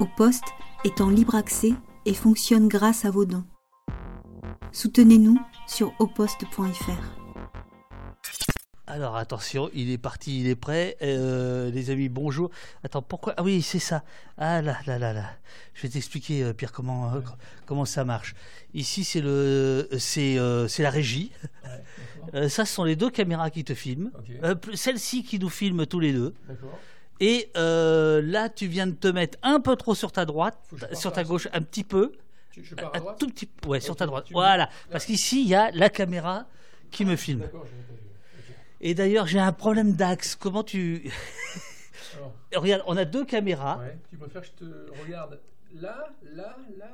Au 0.00 0.06
poste 0.06 0.44
est 0.84 1.00
en 1.00 1.10
libre 1.10 1.34
accès 1.34 1.74
et 2.06 2.14
fonctionne 2.14 2.68
grâce 2.68 3.04
à 3.04 3.10
vos 3.10 3.24
dons. 3.24 3.44
Soutenez-nous 4.72 5.38
sur 5.66 5.92
oposte.fr. 5.98 7.22
Alors 8.86 9.16
attention, 9.16 9.70
il 9.74 9.90
est 9.90 9.98
parti, 9.98 10.40
il 10.40 10.48
est 10.48 10.56
prêt. 10.56 10.96
Euh, 11.02 11.70
les 11.70 11.90
amis, 11.90 12.08
bonjour. 12.08 12.50
Attends, 12.82 13.02
pourquoi? 13.02 13.34
Ah 13.36 13.42
oui, 13.42 13.62
c'est 13.62 13.78
ça. 13.78 14.02
Ah 14.38 14.60
là 14.60 14.78
là 14.86 14.98
là 14.98 15.12
là. 15.12 15.30
Je 15.74 15.82
vais 15.82 15.88
t'expliquer, 15.88 16.42
euh, 16.42 16.52
Pierre, 16.52 16.72
comment 16.72 17.14
euh, 17.14 17.20
comment 17.64 17.84
ça 17.84 18.04
marche. 18.04 18.34
Ici, 18.74 19.04
c'est 19.04 19.20
le 19.20 19.88
c'est 19.98 20.36
c'est 20.68 20.82
la 20.82 20.90
régie. 20.90 21.32
ça, 22.32 22.64
ce 22.64 22.74
sont 22.74 22.84
les 22.84 22.96
deux 22.96 23.10
caméras 23.10 23.50
qui 23.50 23.62
te 23.62 23.74
filment. 23.74 24.10
Celle-ci 24.74 25.22
qui 25.22 25.38
nous 25.38 25.50
filme 25.50 25.86
tous 25.86 26.00
les 26.00 26.12
deux. 26.12 26.34
Et 27.20 27.50
là, 27.54 28.48
tu 28.48 28.66
viens 28.66 28.86
de 28.86 28.92
te 28.94 29.08
mettre 29.08 29.38
un 29.42 29.60
peu 29.60 29.76
trop 29.76 29.94
sur 29.94 30.12
ta 30.12 30.24
droite, 30.24 30.58
sur 30.92 31.12
ta 31.12 31.24
gauche, 31.24 31.48
un 31.52 31.62
petit 31.62 31.84
peu. 31.84 32.12
Je, 32.60 32.74
pars 32.74 32.94
à 32.94 32.98
droite 32.98 33.18
tout 33.18 33.28
petit, 33.28 33.48
ouais, 33.66 33.80
sur 33.80 33.96
ta 33.96 34.04
droite. 34.06 34.26
Voilà, 34.30 34.68
parce 34.90 35.06
qu'ici, 35.06 35.42
il 35.42 35.48
y 35.48 35.54
a 35.54 35.70
la 35.70 35.88
caméra 35.88 36.46
qui 36.90 37.04
me 37.04 37.16
filme. 37.16 37.48
Et 38.82 38.94
d'ailleurs, 38.94 39.26
j'ai 39.26 39.38
un 39.38 39.52
problème 39.52 39.92
d'axe. 39.92 40.34
Comment 40.34 40.64
tu. 40.64 41.10
Regarde, 42.54 42.82
on 42.86 42.96
a 42.96 43.04
deux 43.04 43.24
caméras. 43.24 43.78
Ouais, 43.78 43.96
tu 44.10 44.16
préfères 44.18 44.42
que 44.42 44.48
je 44.48 44.52
te 44.52 45.00
regarde 45.02 45.40
là, 45.80 46.08
là, 46.34 46.56
là 46.78 46.86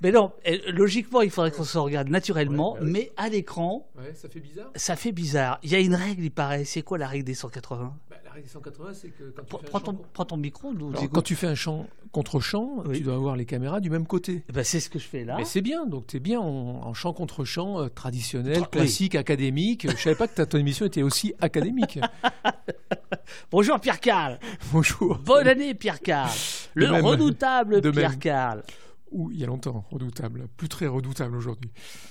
Mais 0.00 0.12
non, 0.12 0.32
logiquement, 0.68 1.22
il 1.22 1.30
faudrait 1.30 1.50
qu'on 1.50 1.64
se 1.64 1.78
regarde 1.78 2.08
naturellement, 2.08 2.74
bah 2.74 2.80
mais 2.82 3.12
à 3.16 3.28
l'écran. 3.28 3.88
Ouais, 3.96 4.12
ça 4.14 4.28
fait 4.28 4.40
bizarre. 4.40 4.70
Ça 4.74 4.96
fait 4.96 5.12
bizarre. 5.12 5.58
Il 5.62 5.70
y 5.70 5.74
a 5.74 5.80
une 5.80 5.94
règle, 5.94 6.22
il 6.22 6.30
paraît. 6.30 6.64
C'est 6.64 6.82
quoi 6.82 6.98
la 6.98 7.06
règle 7.06 7.24
des 7.24 7.34
180 7.34 7.96
bah, 8.10 8.16
La 8.24 8.30
règle 8.30 8.46
des 8.46 8.52
180, 8.52 8.94
c'est 8.94 9.08
que 9.08 9.24
quand 9.30 9.42
tu 9.44 9.56
fais 9.56 9.70
prends, 9.70 9.78
un 9.78 9.82
ton, 9.82 9.98
prends 10.12 10.24
ton 10.24 10.36
micro. 10.36 10.72
quand 11.12 11.22
tu 11.22 11.34
fais 11.34 11.46
un 11.46 11.54
chant 11.54 11.86
contre 12.12 12.40
chant, 12.40 12.84
tu 12.92 13.00
dois 13.00 13.14
avoir 13.14 13.36
les 13.36 13.46
caméras 13.46 13.80
du 13.80 13.90
même 13.90 14.06
côté. 14.06 14.44
Bah, 14.52 14.64
c'est 14.64 14.80
ce 14.80 14.90
que 14.90 14.98
je 14.98 15.06
fais 15.06 15.24
là. 15.24 15.36
Mais 15.38 15.44
c'est 15.44 15.62
bien, 15.62 15.86
donc 15.86 16.06
tu 16.06 16.18
es 16.18 16.20
bien 16.20 16.40
en, 16.40 16.92
chant 16.94 17.12
contre 17.12 17.44
chant 17.44 17.80
euh, 17.80 17.88
traditionnel, 17.88 18.66
classique, 18.68 19.14
académique. 19.14 19.90
Je 19.90 19.96
savais 19.96 20.16
pas 20.16 20.28
que 20.28 20.34
ta, 20.34 20.46
ton 20.46 20.58
émission 20.58 20.86
était 20.86 21.02
aussi 21.02 21.34
académique. 21.40 21.98
Bonjour 23.50 23.80
Pierre 23.80 24.00
Carl. 24.00 24.38
Bonjour. 24.72 25.18
Bonne 25.24 25.48
année 25.48 25.74
Pierre 25.74 26.00
Carl. 26.00 26.30
Le 26.74 26.90
redoutable 27.00 27.80
Pierre 27.92 28.11
Carl. 28.18 28.62
Ou 29.10 29.30
il 29.30 29.40
y 29.40 29.44
a 29.44 29.46
longtemps, 29.46 29.84
redoutable. 29.90 30.48
Plus 30.56 30.68
très 30.68 30.86
redoutable 30.86 31.36
aujourd'hui. 31.36 31.70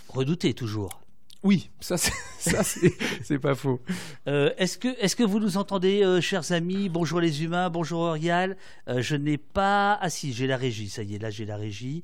Redouté 0.10 0.54
toujours. 0.54 1.02
Oui, 1.44 1.72
ça 1.80 1.98
c'est 2.38 3.40
pas 3.40 3.56
faux. 3.56 3.82
Euh, 4.28 4.52
est-ce 4.58 4.78
que 4.78 4.90
est-ce 5.00 5.16
que 5.16 5.24
vous 5.24 5.40
nous 5.40 5.58
entendez, 5.58 6.04
euh, 6.04 6.22
chers 6.22 6.52
amis? 6.52 6.88
Bonjour 6.88 7.20
les 7.20 7.44
humains, 7.44 7.72
bonjour 7.72 8.02
Orial. 8.02 8.58
Euh, 8.88 9.02
je 9.02 9.16
n'ai 9.16 9.40
pas. 9.40 9.98
Ah 10.00 10.12
si, 10.12 10.34
j'ai 10.34 10.46
la 10.46 10.56
régie. 10.56 10.88
Ça 10.88 11.02
y 11.02 11.16
est, 11.16 11.18
là 11.18 11.32
j'ai 11.32 11.46
la 11.46 11.58
régie. 11.58 12.04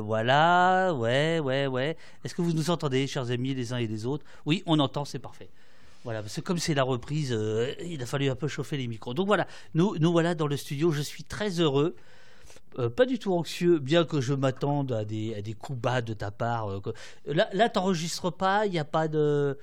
voilà, 0.00 0.94
ouais, 0.94 1.38
ouais, 1.40 1.66
ouais. 1.66 1.98
Est-ce 2.24 2.34
que 2.34 2.40
vous 2.40 2.54
nous 2.54 2.70
entendez, 2.70 3.06
chers 3.06 3.30
amis, 3.30 3.52
les 3.52 3.74
uns 3.74 3.78
et 3.78 3.86
les 3.86 4.06
autres? 4.06 4.24
Oui, 4.46 4.62
on 4.64 4.78
entend, 4.78 5.04
c'est 5.04 5.18
parfait. 5.18 5.50
Voilà, 6.04 6.20
parce 6.20 6.36
que 6.36 6.40
comme 6.42 6.58
c'est 6.58 6.74
la 6.74 6.84
reprise, 6.84 7.36
il 7.84 8.02
a 8.02 8.06
fallu 8.06 8.28
un 8.28 8.36
peu 8.36 8.46
chauffer 8.46 8.76
les 8.76 8.86
micros. 8.86 9.14
Donc 9.14 9.26
voilà, 9.26 9.46
nous 9.74 9.96
nous 9.98 10.12
voilà 10.12 10.34
dans 10.34 10.46
le 10.46 10.56
studio. 10.56 10.90
Je 10.90 11.02
suis 11.02 11.24
très 11.24 11.60
heureux. 11.60 11.96
Euh, 12.78 12.90
pas 12.90 13.06
du 13.06 13.18
tout 13.18 13.32
anxieux, 13.32 13.78
bien 13.78 14.04
que 14.04 14.20
je 14.20 14.34
m'attende 14.34 14.92
à 14.92 15.04
des, 15.04 15.34
à 15.34 15.42
des 15.42 15.54
coups 15.54 15.78
bas 15.78 16.02
de 16.02 16.12
ta 16.12 16.30
part. 16.30 16.70
Euh, 16.70 16.80
là, 17.26 17.48
là 17.52 17.68
t'enregistres 17.68 18.32
pas, 18.32 18.66
il 18.66 18.72
n'y 18.72 18.78
a 18.78 18.84
pas 18.84 19.06
de. 19.08 19.56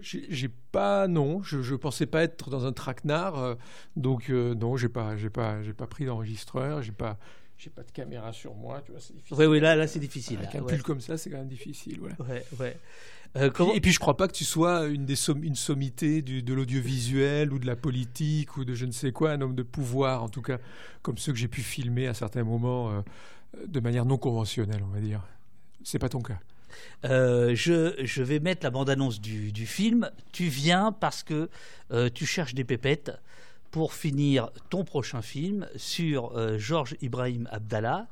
J'ai 0.00 0.48
pas, 0.48 1.08
non, 1.08 1.42
je, 1.42 1.62
je 1.62 1.74
pensais 1.74 2.06
pas 2.06 2.22
être 2.22 2.50
dans 2.50 2.66
un 2.66 2.72
traquenard, 2.72 3.38
euh, 3.38 3.54
donc 3.96 4.28
non, 4.28 4.76
j'ai 4.76 4.88
pas, 4.88 5.16
j'ai 5.16 5.30
pas, 5.30 5.60
j'ai 5.62 5.72
pas 5.72 5.88
pris 5.88 6.04
d'enregistreur, 6.04 6.82
j'ai 6.82 6.92
pas, 6.92 7.18
j'ai 7.56 7.70
pas 7.70 7.82
de 7.82 7.90
caméra 7.90 8.32
sur 8.32 8.54
moi, 8.54 8.80
tu 8.84 8.92
vois, 8.92 9.00
c'est 9.00 9.14
difficile. 9.14 9.36
Oui, 9.38 9.46
oui, 9.46 9.60
là, 9.60 9.74
là, 9.74 9.88
c'est 9.88 9.98
difficile. 9.98 10.38
Avec 10.38 10.54
un 10.54 10.62
pull 10.62 10.82
comme 10.84 11.00
ça, 11.00 11.18
c'est 11.18 11.30
quand 11.30 11.38
même 11.38 11.48
difficile, 11.48 11.98
voilà. 11.98 12.14
Ouais, 12.28 12.44
ouais. 12.60 12.78
Euh, 13.36 13.50
et 13.74 13.80
puis 13.80 13.92
je 13.92 13.98
crois 13.98 14.16
pas 14.16 14.26
que 14.26 14.32
tu 14.32 14.44
sois 14.44 14.86
une, 14.86 15.04
des 15.04 15.16
une 15.42 15.54
sommité 15.54 16.22
du, 16.22 16.42
de 16.42 16.54
l'audiovisuel 16.54 17.52
ou 17.52 17.58
de 17.58 17.66
la 17.66 17.76
politique 17.76 18.56
ou 18.56 18.64
de 18.64 18.74
je 18.74 18.86
ne 18.86 18.92
sais 18.92 19.12
quoi, 19.12 19.32
un 19.32 19.40
homme 19.40 19.54
de 19.54 19.62
pouvoir, 19.62 20.22
en 20.22 20.28
tout 20.28 20.42
cas, 20.42 20.58
comme 21.02 21.18
ceux 21.18 21.32
que 21.32 21.38
j'ai 21.38 21.48
pu 21.48 21.62
filmer 21.62 22.06
à 22.06 22.14
certains 22.14 22.44
moments 22.44 22.90
euh, 22.90 23.02
de 23.66 23.80
manière 23.80 24.04
non 24.04 24.18
conventionnelle, 24.18 24.82
on 24.82 24.92
va 24.92 25.00
dire. 25.00 25.22
C'est 25.84 25.98
pas 25.98 26.08
ton 26.08 26.20
cas. 26.20 26.38
Euh, 27.04 27.54
je, 27.54 27.94
je, 28.04 28.22
vais 28.22 28.40
mettre 28.40 28.64
la 28.64 28.70
bande-annonce 28.70 29.20
du, 29.20 29.52
du, 29.52 29.66
film. 29.66 30.10
Tu 30.32 30.44
viens 30.44 30.92
parce 30.92 31.22
que 31.22 31.48
tu 32.14 32.26
cherches 32.26 32.54
des 32.54 32.64
pépettes 32.64 33.12
pour 33.70 33.94
finir 33.94 34.50
ton 34.70 34.84
prochain 34.84 35.22
film 35.22 35.66
sur 35.76 36.58
Georges 36.58 36.96
Ibrahim 37.00 37.48
Abdallah, 37.50 38.06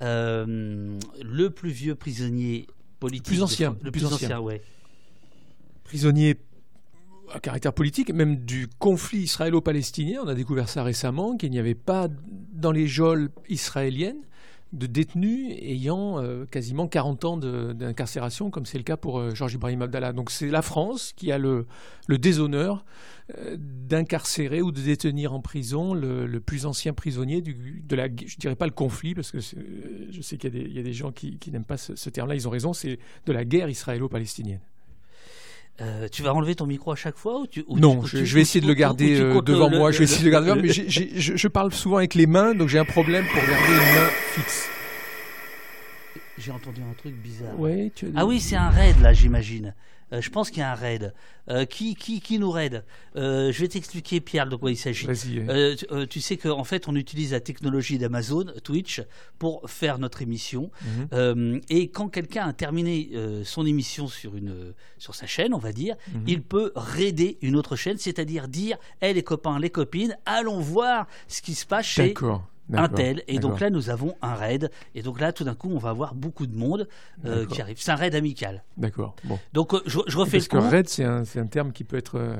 le 0.00 1.48
plus 1.48 1.70
vieux 1.70 1.94
prisonnier 1.94 2.66
politique. 3.02 3.26
Plus 3.26 3.42
ancien. 3.42 3.76
Le 3.82 3.90
plus, 3.90 4.04
ancien, 4.06 4.38
ouais. 4.38 4.62
Prisonnier 5.82 6.36
à 7.34 7.40
caractère 7.40 7.72
politique, 7.72 8.12
même 8.12 8.36
du 8.36 8.68
conflit 8.78 9.22
israélo-palestinien. 9.22 10.20
On 10.24 10.28
a 10.28 10.34
découvert 10.34 10.68
ça 10.68 10.84
récemment, 10.84 11.36
qu'il 11.36 11.50
n'y 11.50 11.58
avait 11.58 11.74
pas 11.74 12.08
dans 12.52 12.70
les 12.70 12.86
geôles 12.86 13.30
israéliennes 13.48 14.22
de 14.72 14.86
détenus 14.86 15.54
ayant 15.60 16.18
euh, 16.18 16.46
quasiment 16.46 16.88
40 16.88 17.24
ans 17.24 17.36
d'incarcération, 17.36 18.50
comme 18.50 18.64
c'est 18.64 18.78
le 18.78 18.84
cas 18.84 18.96
pour 18.96 19.18
euh, 19.18 19.34
Georges 19.34 19.54
Ibrahim 19.54 19.82
Abdallah. 19.82 20.12
Donc 20.12 20.30
c'est 20.30 20.48
la 20.48 20.62
France 20.62 21.12
qui 21.14 21.30
a 21.30 21.38
le, 21.38 21.66
le 22.06 22.18
déshonneur 22.18 22.84
euh, 23.36 23.56
d'incarcérer 23.58 24.62
ou 24.62 24.72
de 24.72 24.80
détenir 24.80 25.34
en 25.34 25.40
prison 25.40 25.92
le, 25.92 26.40
plus 26.40 26.64
ancien 26.64 26.94
prisonnier 26.94 27.42
du, 27.42 27.82
de 27.86 27.96
la, 27.96 28.06
je 28.06 28.36
dirais 28.36 28.56
pas 28.56 28.66
le 28.66 28.72
conflit, 28.72 29.14
parce 29.14 29.30
que 29.30 29.38
je 29.40 30.20
sais 30.22 30.38
qu'il 30.38 30.54
y, 30.54 30.74
y, 30.74 30.78
a 30.78 30.82
des 30.82 30.92
gens 30.94 31.12
qui, 31.12 31.38
qui 31.38 31.50
n'aiment 31.50 31.64
pas 31.64 31.76
ce, 31.76 31.94
ce 31.94 32.08
terme-là, 32.08 32.34
ils 32.34 32.48
ont 32.48 32.50
raison, 32.50 32.72
c'est 32.72 32.98
de 33.26 33.32
la 33.32 33.44
guerre 33.44 33.68
israélo-palestinienne. 33.68 34.60
Euh, 35.80 36.06
tu 36.12 36.22
vas 36.22 36.34
enlever 36.34 36.54
ton 36.54 36.66
micro 36.66 36.92
à 36.92 36.96
chaque 36.96 37.16
fois 37.16 37.40
ou 37.40 37.46
tu, 37.46 37.64
Non, 37.68 38.04
je, 38.04 38.18
vais 38.18 38.42
essayer 38.42 38.60
de 38.60 38.66
le 38.66 38.74
garder 38.74 39.18
euh, 39.18 39.40
devant 39.40 39.70
moi. 39.70 39.90
je 39.90 39.98
vais 39.98 40.04
essayer 40.04 40.20
de 40.20 40.26
le 40.26 40.30
garder 40.30 40.50
devant, 40.50 40.60
mais 40.60 40.68
je, 40.68 41.36
je, 41.36 41.48
parle 41.48 41.72
souvent 41.72 41.96
avec 41.96 42.14
les 42.14 42.26
mains, 42.26 42.54
donc 42.54 42.68
j'ai 42.68 42.78
un 42.78 42.84
problème 42.84 43.24
pour 43.24 43.40
garder 43.40 43.72
une 43.72 43.94
main 43.94 44.08
fixe. 44.34 44.68
J'ai 46.38 46.52
entendu 46.52 46.82
un 46.82 46.94
truc 46.94 47.14
bizarre. 47.14 47.58
Ouais, 47.58 47.90
tu 47.94 48.06
Ah 48.14 48.26
oui, 48.26 48.38
c'est 48.38 48.56
un 48.56 48.68
raid 48.68 49.00
là, 49.00 49.12
j'imagine. 49.12 49.74
Euh, 50.12 50.20
je 50.20 50.30
pense 50.30 50.50
qu'il 50.50 50.60
y 50.60 50.62
a 50.62 50.72
un 50.72 50.76
raid. 50.76 51.14
Euh, 51.48 51.64
qui, 51.64 51.96
qui, 51.96 52.20
qui 52.20 52.38
nous 52.38 52.52
raid 52.52 52.84
euh, 53.16 53.50
Je 53.50 53.60
vais 53.60 53.68
t'expliquer, 53.68 54.20
Pierre, 54.20 54.48
de 54.48 54.54
quoi 54.54 54.70
il 54.70 54.76
s'agit. 54.76 55.08
Tu, 55.08 56.06
tu, 56.08 56.20
sais 56.20 56.36
qu'en 56.36 56.62
fait, 56.62 56.86
on 56.86 56.94
utilise 56.94 57.32
la 57.32 57.40
technologie 57.40 57.98
d'Amazon, 57.98 58.46
Twitch, 58.62 59.02
pour 59.38 59.68
faire 59.68 59.98
notre 59.98 60.22
émission. 60.22 60.70
Mhm. 61.12 61.60
et 61.68 61.88
quand 61.88 62.08
quelqu'un 62.08 62.46
a 62.46 62.52
terminé 62.52 63.10
son 63.44 63.66
émission 63.66 64.06
sur, 64.06 64.36
une, 64.36 64.74
sur 64.98 65.14
sa 65.14 65.26
chaîne, 65.26 65.54
on 65.54 65.58
va 65.58 65.72
dire, 65.72 65.96
mhm. 66.14 66.24
il 66.26 66.42
peut 66.42 66.72
raider 66.76 67.38
une 67.42 67.56
autre 67.56 67.76
chaîne, 67.76 67.98
c'est-à-dire 67.98 68.48
dire, 68.48 68.76
hé 69.00 69.12
les 69.12 69.22
copains, 69.22 69.58
les 69.58 69.70
copines, 69.70 70.16
allons 70.26 70.60
voir 70.60 71.06
ce 71.28 71.42
qui 71.42 71.54
se 71.54 71.66
passe 71.66 71.86
chez 71.86 72.14
un 72.72 72.88
tel. 72.88 73.22
Et 73.28 73.38
donc 73.38 73.60
là, 73.60 73.70
nous 73.70 73.90
avons 73.90 74.14
un 74.22 74.34
raid. 74.34 74.70
Et 74.94 75.02
donc 75.02 75.20
là, 75.20 75.32
tout 75.32 75.44
d'un 75.44 75.54
coup, 75.54 75.70
on 75.70 75.78
va 75.78 75.90
avoir 75.90 76.14
beaucoup 76.14 76.46
de 76.46 76.56
monde 76.56 76.88
euh, 77.24 77.46
qui 77.46 77.60
arrive. 77.60 77.76
C'est 77.80 77.90
un 77.90 77.96
raid 77.96 78.14
amical. 78.14 78.62
D'accord. 78.76 79.14
Bon. 79.24 79.38
Donc 79.52 79.74
euh, 79.74 79.80
je, 79.86 80.00
je, 80.06 80.18
refais 80.18 80.38
Parce 80.38 80.48
que 80.48 80.56
raid, 80.56 80.88
c'est 80.88 81.04
un, 81.04 81.22
un, 81.22 81.46
terme 81.46 81.72
qui 81.72 81.84
peut 81.84 81.96
être 81.96 82.18
euh, 82.18 82.36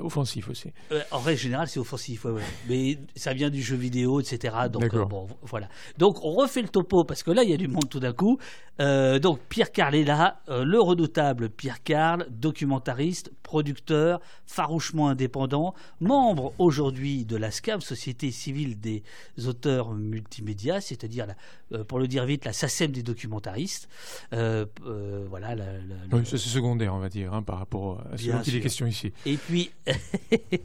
offensif 0.00 0.48
aussi. 0.48 0.72
en 1.10 1.18
règle 1.18 1.40
générale, 1.40 1.68
c'est 1.68 1.80
offensif. 1.80 2.24
Ouais, 2.24 2.32
ouais. 2.32 2.42
Mais 2.68 2.98
ça 3.14 3.32
vient 3.32 3.50
du 3.50 3.62
jeu 3.62 3.76
vidéo, 3.76 4.20
etc. 4.20 4.54
Donc 4.70 4.94
bon, 5.08 5.26
voilà. 5.42 5.68
Donc 5.98 6.24
on 6.24 6.32
refait 6.32 6.62
le 6.62 6.68
topo 6.68 7.04
parce 7.04 7.22
que 7.22 7.30
là, 7.30 7.42
il 7.42 7.50
y 7.50 7.54
a 7.54 7.56
du 7.56 7.68
monde 7.68 7.88
tout 7.88 8.00
d'un 8.00 8.12
coup. 8.12 8.38
donc 8.78 9.40
Pierre 9.48 9.72
Carl 9.72 9.94
est 9.94 10.04
là, 10.04 10.40
le 10.48 10.80
redoutable 10.80 11.48
Pierre 11.48 11.82
Carl, 11.82 12.26
documentariste, 12.30 13.32
producteur, 13.42 14.20
farouchement 14.46 15.08
indépendant, 15.08 15.74
membre 16.00 16.52
aujourd'hui 16.58 17.24
de 17.24 17.36
la 17.36 17.50
SCAM, 17.50 17.80
Société 17.80 18.30
civile 18.30 18.78
des 18.80 19.02
auteurs 19.46 19.92
multimédia, 19.92 20.80
c'est-à-dire, 20.80 21.26
euh, 21.72 21.84
pour 21.84 21.98
le 21.98 22.08
dire 22.08 22.24
vite, 22.24 22.44
la 22.44 22.52
SACEM 22.52 22.92
des 22.92 23.02
documentaristes. 23.02 23.88
Euh, 24.32 24.66
euh, 24.86 25.26
voilà. 25.28 25.56
c'est 26.24 26.38
secondaire, 26.38 26.94
on 26.94 26.98
va 26.98 27.08
dire, 27.08 27.32
hein, 27.34 27.42
par 27.42 27.58
rapport 27.58 28.02
à 28.12 28.16
ce 28.16 28.30
dont 28.30 28.42
il 28.42 28.56
est 28.56 28.60
question 28.60 28.86
ici. 28.86 29.12
Et 29.24 29.36
puis. 29.36 29.70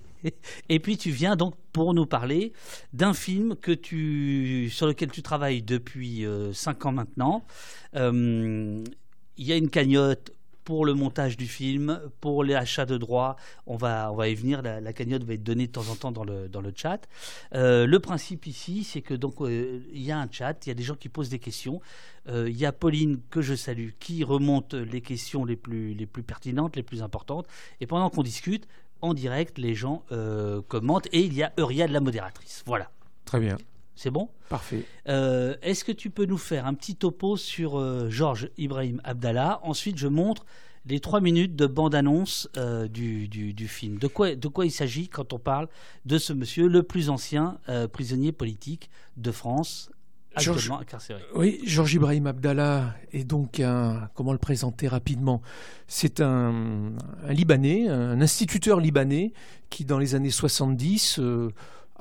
Et 0.69 0.80
puis 0.80 0.98
tu 0.98 1.10
viens 1.10 1.36
donc 1.36 1.56
pour 1.74 1.95
nous 1.95 2.06
parler 2.06 2.54
d'un 2.94 3.16
film 3.16 3.56
que 3.56 3.72
tu, 3.72 4.69
sur 4.69 4.86
lequel 4.86 5.10
tu 5.10 5.24
travailles 5.24 5.63
depuis 5.63 6.24
5 6.54 6.86
ans 6.86 6.92
maintenant. 6.92 7.44
Il 7.95 8.83
y 9.39 9.51
a 9.51 9.56
une 9.56 9.72
cagnotte 9.72 10.31
pour 10.63 10.86
le 10.86 10.94
montage 10.94 11.38
du 11.38 11.48
film, 11.48 12.02
pour 12.19 12.44
les 12.44 12.56
achats 12.56 12.86
de 12.86 12.98
droits. 12.98 13.36
On 13.66 13.75
va, 13.75 14.12
on 14.12 14.16
va 14.16 14.28
y 14.30 14.36
venir. 14.36 14.62
La, 14.62 14.94
cagnotte 14.94 15.24
va 15.24 15.34
être 15.34 15.44
donnée 15.44 15.68
de 15.68 15.72
temps 15.72 15.90
en 15.90 15.96
temps 15.96 16.12
dans 16.12 16.24
le, 16.24 16.48
dans 16.48 16.62
le 16.62 16.74
chat. 16.75 17.08
Euh, 17.54 17.86
le 17.86 18.00
principe 18.00 18.46
ici, 18.48 18.84
c'est 18.84 19.02
que 19.02 19.13
donc 19.13 19.42
euh, 19.42 19.81
il 19.94 20.02
y 20.02 20.12
a 20.12 20.19
un 20.19 20.28
chat, 20.30 20.66
il 20.66 20.69
y 20.69 20.72
a 20.72 20.75
des 20.75 20.84
gens 20.84 20.96
qui 20.96 21.10
posent 21.10 21.30
des 21.30 21.40
questions. 21.40 21.81
Euh, 22.28 22.50
il 22.50 22.58
y 22.58 22.66
a 22.66 22.72
Pauline 22.72 23.19
que 23.30 23.42
je 23.42 23.56
salue 23.56 23.90
qui 24.00 24.24
remonte 24.24 24.74
les 24.74 25.02
questions 25.02 25.46
les 25.46 25.56
plus, 25.56 25.94
les 25.94 26.06
plus 26.06 26.24
pertinentes, 26.24 26.75
les 26.75 26.84
plus 26.84 27.02
importantes. 27.02 27.48
Et 27.80 27.88
pendant 27.88 28.10
qu'on 28.10 28.24
discute, 28.24 28.68
en 29.02 29.16
direct, 29.16 29.57
les 29.57 29.74
gens 29.74 30.04
commentent 30.68 31.07
et 31.12 31.22
il 31.22 31.34
y 31.34 31.42
a 31.42 31.52
Euria, 31.57 31.88
la 31.88 32.00
modératrice. 32.02 32.62
Voilà. 32.68 32.92
Très 33.25 33.40
bien. 33.40 33.57
C'est 34.01 34.09
bon 34.09 34.30
Parfait. 34.50 34.83
Euh, 35.09 35.56
est-ce 35.62 35.86
que 35.86 35.92
tu 35.92 36.09
peux 36.09 36.25
nous 36.25 36.39
faire 36.39 36.65
un 36.65 36.74
petit 36.74 36.95
topo 36.95 37.38
sur 37.38 37.77
euh, 37.77 38.09
Georges 38.09 38.50
Ibrahim 38.57 39.00
Abdallah? 39.03 39.59
Ensuite, 39.62 40.00
je 40.00 40.07
montre 40.07 40.44
les 40.88 41.00
trois 41.00 41.21
minutes 41.21 41.56
de 41.56 41.68
bande-annonce 41.68 42.50
euh, 42.57 42.88
du, 42.88 43.27
du, 43.27 43.68
film. 43.68 44.00
De 44.00 44.07
quoi, 44.07 44.33
de 44.33 44.48
quoi 44.48 44.65
il 44.65 44.71
s'agit 44.71 45.07
quand 45.07 45.33
on 45.33 45.38
parle 45.38 45.68
de 46.07 46.18
ce 46.18 46.33
monsieur, 46.33 46.68
le 46.68 46.81
plus 46.81 47.12
ancien 47.12 47.59
prisonnier 47.94 48.31
politique 48.31 48.89
de 49.18 49.31
France 49.31 49.92
actuellement 50.33 50.80
incarcéré? 50.80 51.21
Oui, 51.36 51.59
Georges 51.65 51.94
Ibrahim 51.94 52.25
Abdallah 52.25 52.95
est 53.13 53.24
donc 53.24 53.59
un, 53.59 54.09
comment 54.15 54.31
le 54.31 54.39
présenter 54.39 54.88
rapidement? 54.88 55.44
C'est 55.86 56.21
un, 56.21 56.94
un, 57.24 57.33
Libanais, 57.33 57.88
un 57.88 58.19
instituteur 58.19 58.80
libanais 58.80 59.31
qui, 59.69 59.86
dans 59.86 60.00
les 60.00 60.15
années 60.15 60.31
70, 60.31 61.19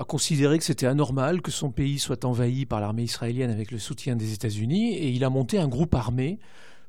a 0.00 0.04
considéré 0.04 0.56
que 0.56 0.64
c'était 0.64 0.86
anormal 0.86 1.42
que 1.42 1.50
son 1.50 1.70
pays 1.70 1.98
soit 1.98 2.24
envahi 2.24 2.64
par 2.64 2.80
l'armée 2.80 3.02
israélienne 3.02 3.50
avec 3.50 3.70
le 3.70 3.78
soutien 3.78 4.16
des 4.16 4.32
États-Unis 4.32 4.94
et 4.94 5.10
il 5.10 5.24
a 5.24 5.30
monté 5.30 5.58
un 5.58 5.68
groupe 5.68 5.94
armé 5.94 6.38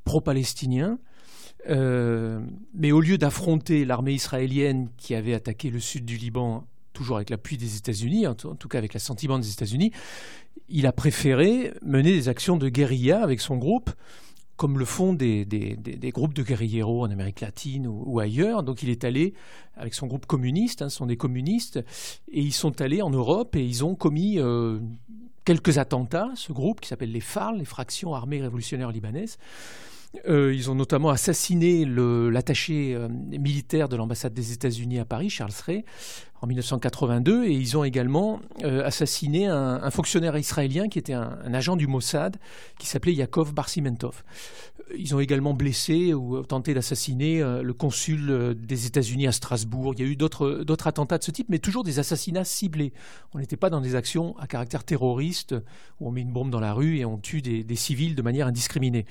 pro-palestinien. 0.05 0.97
Euh, 1.69 2.39
mais 2.73 2.93
au 2.93 3.01
lieu 3.01 3.17
d'affronter 3.17 3.83
l'armée 3.83 4.13
israélienne 4.13 4.87
qui 4.95 5.13
avait 5.13 5.33
attaqué 5.33 5.69
le 5.69 5.81
sud 5.81 6.05
du 6.05 6.15
Liban, 6.15 6.65
toujours 6.93 7.17
avec 7.17 7.29
l'appui 7.29 7.57
des 7.57 7.75
États-Unis, 7.75 8.27
en, 8.27 8.33
tout 8.33 8.67
cas 8.69 8.77
avec 8.77 8.93
l'assentiment 8.93 9.37
des 9.37 9.51
États-Unis, 9.51 9.91
il 10.69 10.87
a 10.87 10.93
préféré 10.93 11.73
mener 11.85 12.13
des 12.13 12.29
actions 12.29 12.55
de 12.55 12.69
guérilla 12.69 13.21
avec 13.21 13.41
son 13.41 13.57
groupe 13.57 13.91
comme 14.61 14.77
le 14.77 14.85
font 14.85 15.13
des, 15.13 15.47
groupes 16.13 16.35
de 16.35 16.43
guerrilleros 16.43 17.01
en 17.01 17.09
Amérique 17.09 17.41
latine 17.41 17.87
ou, 17.87 18.19
ailleurs. 18.19 18.61
Donc 18.61 18.83
il 18.83 18.89
est 18.89 19.03
allé 19.03 19.33
avec 19.75 19.95
son 19.95 20.05
groupe 20.05 20.27
communiste, 20.27 20.83
hein, 20.83 20.89
ce 20.89 20.97
sont 20.97 21.07
des 21.07 21.17
communistes, 21.17 21.77
et 22.31 22.41
ils 22.41 22.53
sont 22.53 22.79
allés 22.79 23.01
en 23.01 23.09
Europe 23.09 23.55
et 23.55 23.65
ils 23.65 23.83
ont 23.83 23.95
commis 23.95 24.37
euh, 24.37 24.77
quelques 25.45 25.79
attentats, 25.79 26.29
ce 26.35 26.53
groupe 26.53 26.79
qui 26.79 26.89
s'appelle 26.89 27.11
les 27.11 27.21
FARL, 27.21 27.57
les 27.57 27.65
Fractions 27.65 28.13
Armées 28.13 28.39
Révolutionnaires 28.39 28.91
Libanaises. 28.91 29.39
Euh, 30.27 30.53
ils 30.53 30.69
ont 30.69 30.75
notamment 30.75 31.09
assassiné 31.09 31.83
l'attaché 31.85 32.93
euh, 32.93 33.07
militaire 33.09 33.89
de 33.89 33.95
l'ambassade 33.95 34.35
des 34.35 34.53
États-Unis 34.53 34.99
à 34.99 35.05
Paris, 35.05 35.31
Charles 35.31 35.53
Ray, 35.65 35.85
en 36.41 36.47
1982, 36.47 37.45
et 37.45 37.53
ils 37.53 37.77
ont 37.77 37.83
également 37.83 38.39
euh, 38.63 38.83
assassiné 38.83 39.45
un, 39.45 39.91
fonctionnaire 39.91 40.35
israélien 40.37 40.89
qui 40.89 40.97
était 40.97 41.13
un, 41.13 41.53
agent 41.53 41.75
du 41.75 41.85
Mossad, 41.85 42.37
qui 42.79 42.87
s'appelait 42.87 43.13
Yakov 43.13 43.53
Barsimentov. 43.53 44.23
Ils 44.97 45.15
ont 45.15 45.19
également 45.19 45.53
blessé 45.53 46.13
ou 46.13 46.41
tenté 46.43 46.73
d'assassiner 46.73 47.41
euh, 47.41 47.61
le 47.61 47.73
consul 47.73 48.29
euh, 48.29 48.53
des 48.55 48.87
États-Unis 48.87 49.27
à 49.27 49.31
Strasbourg. 49.31 49.93
Il 49.95 50.03
y 50.03 50.03
a 50.03 50.09
eu 50.09 50.15
d'autres 50.15 50.87
attentats 50.87 51.19
de 51.19 51.23
ce 51.23 51.31
type, 51.31 51.47
mais 51.49 51.59
toujours 51.59 51.83
des 51.83 51.99
assassinats 51.99 52.43
ciblés. 52.43 52.91
On 53.33 53.39
n'était 53.39 53.55
pas 53.55 53.69
dans 53.69 53.79
des 53.79 53.95
actions 53.95 54.35
à 54.39 54.47
caractère 54.47 54.83
terroriste 54.83 55.55
où 55.99 56.07
on 56.07 56.11
met 56.11 56.21
une 56.21 56.33
bombe 56.33 56.49
dans 56.49 56.59
la 56.59 56.73
rue 56.73 56.97
et 56.97 57.05
on 57.05 57.19
tue 57.19 57.43
des, 57.43 57.63
des 57.63 57.75
civils 57.75 58.15
de 58.15 58.21
manière 58.23 58.47
indiscriminée. 58.47 59.05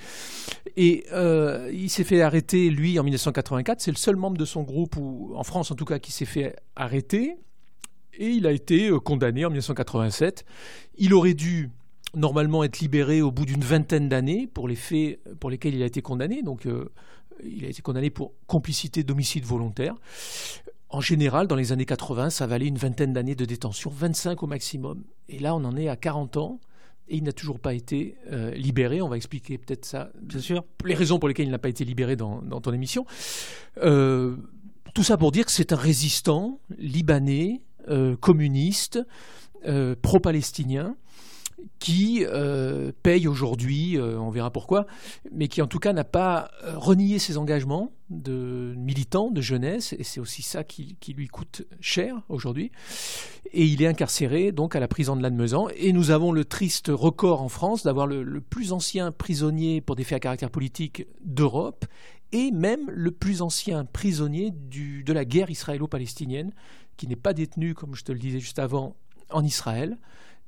Et 0.75 1.05
il 1.73 1.89
s'est 1.89 2.03
fait 2.03 2.21
arrêter, 2.21 2.69
lui, 2.69 2.99
en 2.99 3.03
1984. 3.03 3.81
C'est 3.81 3.91
le 3.91 3.97
seul 3.97 4.15
membre 4.15 4.37
de 4.37 4.45
son 4.45 4.63
groupe, 4.63 4.97
ou 4.97 5.31
en 5.35 5.43
France 5.43 5.71
en 5.71 5.75
tout 5.75 5.85
cas, 5.85 5.99
qui 5.99 6.11
s'est 6.11 6.25
fait 6.25 6.55
arrêter 6.75 7.20
et 8.13 8.29
il 8.29 8.47
a 8.47 8.51
été 8.51 8.89
euh, 8.89 8.99
condamné 8.99 9.45
en 9.45 9.49
1987. 9.49 10.45
Il 10.97 11.13
aurait 11.13 11.33
dû 11.33 11.69
normalement 12.15 12.63
être 12.63 12.79
libéré 12.79 13.21
au 13.21 13.31
bout 13.31 13.45
d'une 13.45 13.63
vingtaine 13.63 14.09
d'années 14.09 14.47
pour 14.47 14.67
les 14.67 14.75
faits 14.75 15.19
pour 15.39 15.49
lesquels 15.49 15.75
il 15.75 15.83
a 15.83 15.85
été 15.85 16.01
condamné. 16.01 16.43
Donc 16.43 16.65
euh, 16.65 16.89
il 17.43 17.65
a 17.65 17.69
été 17.69 17.81
condamné 17.81 18.09
pour 18.09 18.33
complicité 18.47 19.03
d'homicide 19.03 19.45
volontaire. 19.45 19.95
En 20.89 20.99
général, 20.99 21.47
dans 21.47 21.55
les 21.55 21.71
années 21.71 21.85
80, 21.85 22.31
ça 22.31 22.47
valait 22.47 22.67
une 22.67 22.77
vingtaine 22.77 23.13
d'années 23.13 23.35
de 23.35 23.45
détention, 23.45 23.89
25 23.89 24.43
au 24.43 24.47
maximum. 24.47 25.03
Et 25.29 25.39
là, 25.39 25.55
on 25.55 25.63
en 25.63 25.77
est 25.77 25.87
à 25.87 25.95
40 25.95 26.37
ans. 26.37 26.59
Et 27.07 27.17
il 27.17 27.23
n'a 27.23 27.33
toujours 27.33 27.59
pas 27.59 27.73
été 27.73 28.15
euh, 28.31 28.51
libéré. 28.51 29.01
On 29.01 29.09
va 29.09 29.17
expliquer 29.17 29.57
peut-être 29.57 29.85
ça. 29.85 30.11
Bien 30.21 30.39
sûr. 30.39 30.63
Les 30.85 30.93
raisons 30.93 31.19
pour 31.19 31.27
lesquelles 31.27 31.47
il 31.47 31.51
n'a 31.51 31.59
pas 31.59 31.69
été 31.69 31.83
libéré 31.83 32.15
dans, 32.15 32.41
dans 32.41 32.61
ton 32.61 32.71
émission. 32.71 33.05
Tout 34.93 35.03
ça 35.03 35.17
pour 35.17 35.31
dire 35.31 35.45
que 35.45 35.51
c'est 35.51 35.71
un 35.71 35.77
résistant 35.77 36.59
libanais, 36.77 37.61
euh, 37.87 38.17
communiste, 38.17 38.99
euh, 39.65 39.95
pro-palestinien, 40.01 40.95
qui 41.77 42.25
euh, 42.25 42.91
paye 43.03 43.27
aujourd'hui, 43.27 43.97
on 43.99 44.31
verra 44.31 44.49
pourquoi, 44.49 44.87
mais 45.31 45.47
qui 45.47 45.61
en 45.61 45.67
tout 45.67 45.77
cas 45.77 45.93
n'a 45.93 46.03
pas 46.03 46.49
renié 46.63 47.19
ses 47.19 47.37
engagements 47.37 47.91
de 48.09 48.73
militant, 48.77 49.29
de 49.29 49.41
jeunesse, 49.41 49.93
et 49.93 50.03
c'est 50.03 50.19
aussi 50.19 50.41
ça 50.41 50.63
qui, 50.63 50.97
lui 51.15 51.27
coûte 51.27 51.63
cher 51.79 52.23
aujourd'hui. 52.29 52.71
Et 53.53 53.65
il 53.65 53.83
est 53.83 53.87
incarcéré 53.87 54.51
donc 54.51 54.75
à 54.75 54.79
la 54.79 54.87
prison 54.87 55.15
de 55.15 55.21
Lannemezan, 55.21 55.67
et 55.75 55.93
nous 55.93 56.09
avons 56.09 56.31
le 56.31 56.45
triste 56.45 56.89
record 56.91 57.43
en 57.43 57.49
France 57.49 57.83
d'avoir 57.83 58.07
le 58.07 58.41
plus 58.41 58.73
ancien 58.73 59.11
prisonnier 59.11 59.81
pour 59.81 59.95
des 59.95 60.03
faits 60.03 60.17
à 60.17 60.19
caractère 60.19 60.49
politique 60.49 61.05
d'Europe, 61.23 61.85
et 62.31 62.51
même 62.51 62.89
le 62.89 63.11
plus 63.11 63.41
ancien 63.41 63.85
prisonnier 63.85 64.51
de 64.51 65.13
la 65.13 65.25
guerre 65.25 65.49
israélo-palestinienne, 65.49 66.51
qui 66.97 67.07
n'est 67.07 67.15
pas 67.15 67.33
détenu, 67.33 67.73
comme 67.73 67.95
je 67.95 68.03
te 68.03 68.11
le 68.11 68.19
disais 68.19 68.39
juste 68.39 68.59
avant, 68.59 68.95
en 69.29 69.43
Israël. 69.43 69.97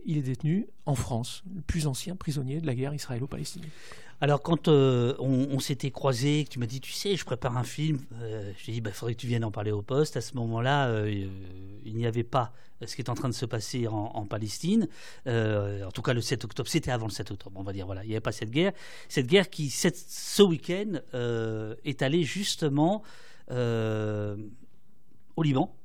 Il 0.05 0.17
est 0.17 0.23
détenu 0.23 0.67
en 0.85 0.95
France, 0.95 1.43
le 1.53 1.61
plus 1.61 1.87
ancien 1.87 2.15
prisonnier 2.15 2.59
de 2.59 2.67
la 2.67 2.75
guerre 2.75 2.93
israélo-palestinienne. 2.93 3.69
Alors, 4.23 4.41
quand 4.41 4.69
euh, 4.69 5.15
on, 5.19 5.59
s'était 5.59 5.91
croisés, 5.91 6.47
tu 6.49 6.57
m'as 6.57 6.65
dit, 6.65 6.79
tu 6.79 6.93
sais, 6.93 7.17
je 7.17 7.25
prépare 7.25 7.57
un 7.57 7.65
film, 7.65 7.99
euh, 8.21 8.53
je 8.57 8.65
t'ai 8.65 8.71
dit, 8.71 8.77
il 8.77 8.81
bah, 8.81 8.91
faudrait 8.93 9.15
que 9.15 9.19
tu 9.19 9.27
viennes 9.27 9.43
en 9.43 9.51
parler 9.51 9.71
au 9.73 9.81
poste. 9.81 10.15
À 10.15 10.21
ce 10.21 10.35
moment-là, 10.35 10.87
euh, 10.87 11.27
il 11.83 11.93
n'y 11.93 12.07
avait 12.07 12.23
pas 12.23 12.53
ce 12.85 12.95
qui 12.95 13.01
est 13.01 13.09
en 13.09 13.15
train 13.15 13.27
de 13.27 13.33
se 13.33 13.45
passer 13.45 13.85
en, 13.85 14.25
Palestine. 14.25 14.87
en 15.25 15.91
tout 15.93 16.01
cas, 16.01 16.13
le 16.13 16.21
7 16.21 16.45
octobre, 16.45 16.69
c'était 16.69 16.91
avant 16.91 17.07
le 17.07 17.11
7 17.11 17.31
octobre, 17.31 17.59
on 17.59 17.63
va 17.63 17.73
dire. 17.73 17.85
Voilà, 17.85 18.05
il 18.05 18.07
n'y 18.07 18.13
avait 18.13 18.21
pas 18.21 18.31
cette 18.31 18.51
guerre. 18.51 18.71
Cette 19.09 19.27
guerre 19.27 19.49
qui, 19.49 19.69
ce 19.69 20.41
week-end, 20.41 21.01
est 21.83 22.01
allée 22.01 22.23
justement 22.23 23.03
au 23.49 25.43
Liban 25.43 25.75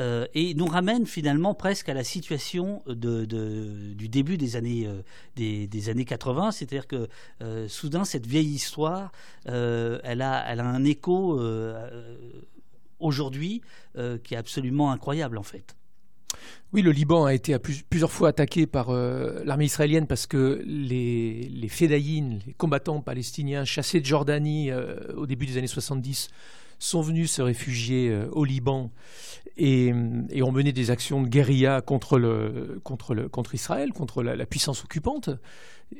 euh, 0.00 0.26
et 0.34 0.54
nous 0.54 0.66
ramène 0.66 1.06
finalement 1.06 1.52
presque 1.54 1.88
à 1.88 1.94
la 1.94 2.04
situation 2.04 2.82
du 2.86 4.08
début 4.08 4.38
des 4.38 4.56
années, 4.56 4.86
euh, 4.86 5.02
des, 5.36 5.88
années 5.90 6.06
80, 6.06 6.52
c'est-à-dire 6.52 6.86
que 6.86 7.08
euh, 7.42 7.68
soudain 7.68 8.04
cette 8.04 8.26
vieille 8.26 8.48
histoire, 8.48 9.12
elle, 9.44 10.22
a, 10.22 10.44
elle 10.48 10.60
a 10.60 10.64
un 10.64 10.84
écho 10.84 11.40
aujourd'hui 12.98 13.62
qui 14.24 14.34
est 14.34 14.38
absolument 14.38 14.90
incroyable 14.92 15.38
en 15.38 15.42
fait. 15.42 15.76
Oui, 16.72 16.82
le 16.82 16.92
Liban 16.92 17.24
a 17.24 17.34
été 17.34 17.58
plusieurs 17.58 18.12
fois 18.12 18.28
attaqué 18.28 18.66
par 18.66 18.92
l'armée 18.92 19.64
israélienne 19.64 20.06
parce 20.06 20.26
que 20.26 20.62
les, 20.64 21.48
les 21.48 21.68
les 21.68 22.54
combattants 22.56 23.00
palestiniens 23.00 23.64
chassés 23.64 24.00
de 24.00 24.06
Jordanie 24.06 24.70
au 25.16 25.26
début 25.26 25.46
des 25.46 25.58
années 25.58 25.66
70, 25.66 26.28
sont 26.80 27.02
venus 27.02 27.30
se 27.30 27.42
réfugier 27.42 28.10
euh, 28.10 28.26
au 28.32 28.44
Liban 28.44 28.90
et, 29.56 29.92
ont 29.92 30.52
mené 30.52 30.72
des 30.72 30.90
actions 30.90 31.22
de 31.22 31.28
guérilla 31.28 31.82
contre, 31.82 32.18
le, 32.18 32.80
contre, 32.82 33.14
le, 33.14 33.28
contre 33.28 33.54
Israël, 33.54 33.92
contre 33.92 34.22
la, 34.22 34.46
puissance 34.46 34.82
occupante 34.82 35.30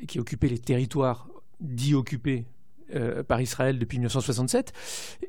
qui 0.07 0.19
occupait 0.19 0.47
les 0.47 0.57
territoires 0.57 1.29
dits 1.59 1.93
occupés 1.93 2.45
euh, 2.95 3.21
par 3.23 3.39
Israël 3.39 3.77
depuis 3.77 3.99
1967. 3.99 4.73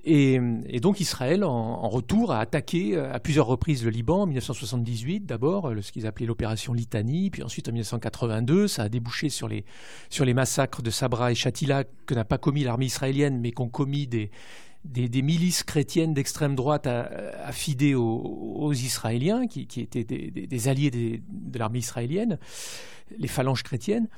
Et, 0.04 0.40
donc 0.80 0.98
Israël, 1.00 1.44
en, 1.44 1.88
retour, 1.90 2.32
a 2.32 2.40
attaqué 2.40 2.96
euh, 2.96 3.12
à 3.12 3.20
plusieurs 3.20 3.46
reprises 3.46 3.84
le 3.84 3.90
Liban, 3.90 4.22
en 4.22 4.26
1978 4.26 5.26
d'abord, 5.26 5.70
ce 5.82 5.92
qu'ils 5.92 6.06
appelaient 6.06 6.26
l'opération 6.26 6.72
Litanie, 6.72 7.28
puis 7.28 7.42
ensuite 7.42 7.68
en 7.68 7.72
1982, 7.72 8.66
ça 8.66 8.84
a 8.84 8.88
débouché 8.88 9.28
sur 9.28 9.46
les, 9.46 9.66
sur 10.08 10.24
les 10.24 10.32
massacres 10.32 10.80
de 10.80 10.90
Sabra 10.90 11.30
et 11.30 11.34
Shatila 11.34 11.84
que 12.06 12.14
n'a 12.14 12.24
pas 12.24 12.38
commis 12.38 12.64
l'armée 12.64 12.86
israélienne, 12.86 13.38
mais 13.40 13.52
qu'ont 13.52 13.68
commis 13.68 14.06
des, 14.06 14.30
des, 14.84 15.22
milices 15.22 15.62
chrétiennes 15.62 16.14
d'extrême 16.14 16.54
droite 16.54 16.86
affidées 16.86 17.94
aux, 17.94 18.02
aux 18.56 18.72
Israéliens, 18.72 19.46
qui, 19.46 19.68
étaient 19.80 20.04
des, 20.04 20.68
alliés 20.68 20.90
de 20.90 21.58
l'armée 21.58 21.78
israélienne, 21.78 22.38
les 23.18 23.28
phalanges 23.28 23.62
chrétiennes. 23.62 24.08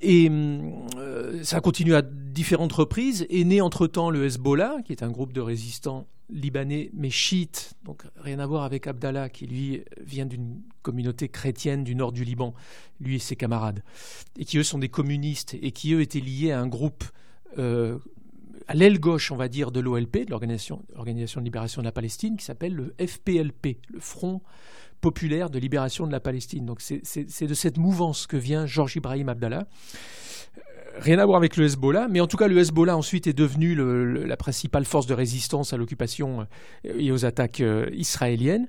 Et 0.00 0.28
euh, 0.30 1.42
ça 1.42 1.58
a 1.58 1.60
continué 1.60 1.96
à 1.96 2.02
différentes 2.02 2.72
reprises. 2.72 3.26
Et 3.30 3.44
né 3.44 3.60
entre-temps 3.60 4.10
le 4.10 4.24
Hezbollah, 4.24 4.78
qui 4.84 4.92
est 4.92 5.02
un 5.02 5.10
groupe 5.10 5.32
de 5.32 5.40
résistants 5.40 6.06
libanais 6.30 6.90
mais 6.94 7.10
chiites, 7.10 7.74
donc 7.84 8.04
rien 8.16 8.38
à 8.38 8.46
voir 8.46 8.62
avec 8.62 8.86
Abdallah, 8.86 9.28
qui 9.28 9.46
lui 9.46 9.82
vient 10.00 10.24
d'une 10.24 10.62
communauté 10.80 11.28
chrétienne 11.28 11.84
du 11.84 11.94
nord 11.94 12.12
du 12.12 12.24
Liban, 12.24 12.54
lui 13.00 13.16
et 13.16 13.18
ses 13.18 13.36
camarades, 13.36 13.82
et 14.38 14.46
qui 14.46 14.56
eux 14.56 14.62
sont 14.62 14.78
des 14.78 14.88
communistes, 14.88 15.56
et 15.60 15.72
qui 15.72 15.92
eux 15.92 16.00
étaient 16.00 16.20
liés 16.20 16.52
à 16.52 16.60
un 16.60 16.68
groupe 16.68 17.04
euh, 17.58 17.98
à 18.68 18.74
l'aile 18.74 19.00
gauche, 19.00 19.32
on 19.32 19.36
va 19.36 19.48
dire, 19.48 19.70
de 19.70 19.80
l'OLP, 19.80 20.26
de 20.26 20.30
l'Organisation 20.30 20.82
de 20.94 21.44
libération 21.44 21.82
de 21.82 21.86
la 21.86 21.92
Palestine, 21.92 22.36
qui 22.36 22.44
s'appelle 22.44 22.74
le 22.74 22.94
FPLP, 22.98 23.78
le 23.90 24.00
Front 24.00 24.40
populaire 25.02 25.50
de 25.50 25.58
libération 25.58 26.06
de 26.06 26.12
la 26.12 26.20
Palestine. 26.20 26.64
Donc 26.64 26.80
c'est 26.80 27.46
de 27.46 27.54
cette 27.54 27.76
mouvance 27.76 28.26
que 28.26 28.38
vient 28.38 28.64
Georges 28.64 28.96
Ibrahim 28.96 29.28
Abdallah. 29.28 29.66
Euh, 30.56 30.60
rien 30.98 31.18
à 31.18 31.26
voir 31.26 31.36
avec 31.36 31.56
le 31.56 31.66
Hezbollah, 31.66 32.08
mais 32.08 32.20
en 32.20 32.26
tout 32.26 32.38
cas 32.38 32.46
le 32.46 32.56
Hezbollah 32.56 32.96
ensuite 32.96 33.26
est 33.26 33.32
devenu 33.32 33.74
la 33.74 34.36
principale 34.36 34.84
force 34.84 35.06
de 35.06 35.14
résistance 35.14 35.72
à 35.72 35.76
l'occupation 35.76 36.46
euh, 36.86 36.94
et 36.96 37.10
aux 37.10 37.26
attaques 37.26 37.60
euh, 37.60 37.90
israéliennes. 37.92 38.68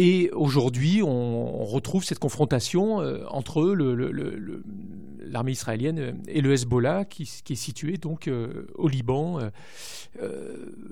Et 0.00 0.30
aujourd'hui, 0.32 1.02
on, 1.02 1.64
retrouve 1.64 2.04
cette 2.04 2.20
confrontation 2.20 2.98
entre 3.28 3.74
l'armée 5.26 5.50
israélienne 5.50 6.22
et 6.28 6.40
le 6.40 6.52
Hezbollah, 6.52 7.04
qui, 7.04 7.22
est 7.22 7.54
situé 7.56 7.96
donc 7.96 8.30
au 8.76 8.86
Liban. 8.86 9.40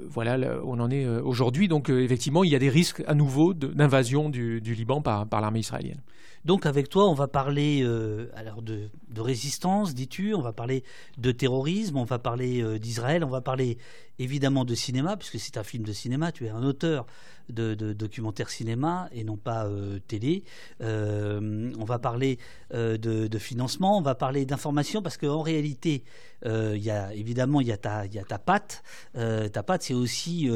voilà, 0.08 0.58
on 0.64 0.80
en 0.80 0.90
est 0.90 1.06
aujourd'hui. 1.06 1.68
Donc 1.68 1.88
effectivement, 1.88 2.42
il 2.42 2.50
y 2.50 2.56
a 2.56 2.58
des 2.58 2.68
risques 2.68 3.04
à 3.06 3.14
nouveau 3.14 3.54
d'invasion 3.54 4.28
du, 4.28 4.60
Liban 4.60 5.00
par 5.02 5.40
l'armée 5.40 5.60
israélienne. 5.60 6.00
Donc 6.46 6.64
avec 6.64 6.88
toi, 6.88 7.08
on 7.08 7.14
va 7.14 7.26
parler 7.26 7.82
euh, 7.82 8.28
alors 8.36 8.62
de, 8.62 8.88
résistance, 9.16 9.94
dis-tu, 9.94 10.32
on 10.32 10.40
va 10.40 10.52
parler 10.52 10.84
de 11.18 11.32
terrorisme, 11.32 11.96
on 11.96 12.04
va 12.04 12.20
parler 12.20 12.62
euh, 12.62 12.78
d'Israël, 12.78 13.24
on 13.24 13.28
va 13.28 13.40
parler 13.40 13.78
évidemment 14.20 14.64
de 14.64 14.76
cinéma, 14.76 15.16
puisque 15.16 15.40
c'est 15.40 15.56
un 15.56 15.64
film 15.64 15.82
de 15.82 15.92
cinéma, 15.92 16.30
tu 16.30 16.46
es 16.46 16.48
un 16.48 16.62
auteur 16.62 17.06
de, 17.48 17.74
documentaire 17.74 18.48
cinéma 18.48 19.08
et 19.10 19.24
non 19.24 19.36
pas 19.36 19.66
euh, 19.66 19.98
télé. 20.06 20.44
on 20.80 21.84
va 21.84 21.98
parler 21.98 22.38
de, 22.72 23.38
financement, 23.38 23.98
on 23.98 24.02
va 24.02 24.14
parler 24.14 24.46
d'information, 24.46 25.02
parce 25.02 25.16
qu'en 25.16 25.42
réalité, 25.42 26.04
il 26.46 26.82
y 26.82 26.90
a 26.90 27.12
évidemment 27.12 27.60
il 27.60 27.66
y 27.66 27.72
a 27.72 27.76
ta, 27.76 28.06
y 28.06 28.18
a 28.18 28.24
ta 28.24 28.38
patte. 28.38 28.82
ta 29.14 29.62
patte, 29.62 29.82
c'est 29.82 29.94
aussi 29.94 30.48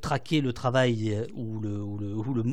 traquer 0.00 0.40
le 0.40 0.52
travail 0.52 1.26
ou 1.34 1.60
le, 1.60 1.82
ou 1.82 1.98
le, 1.98 2.44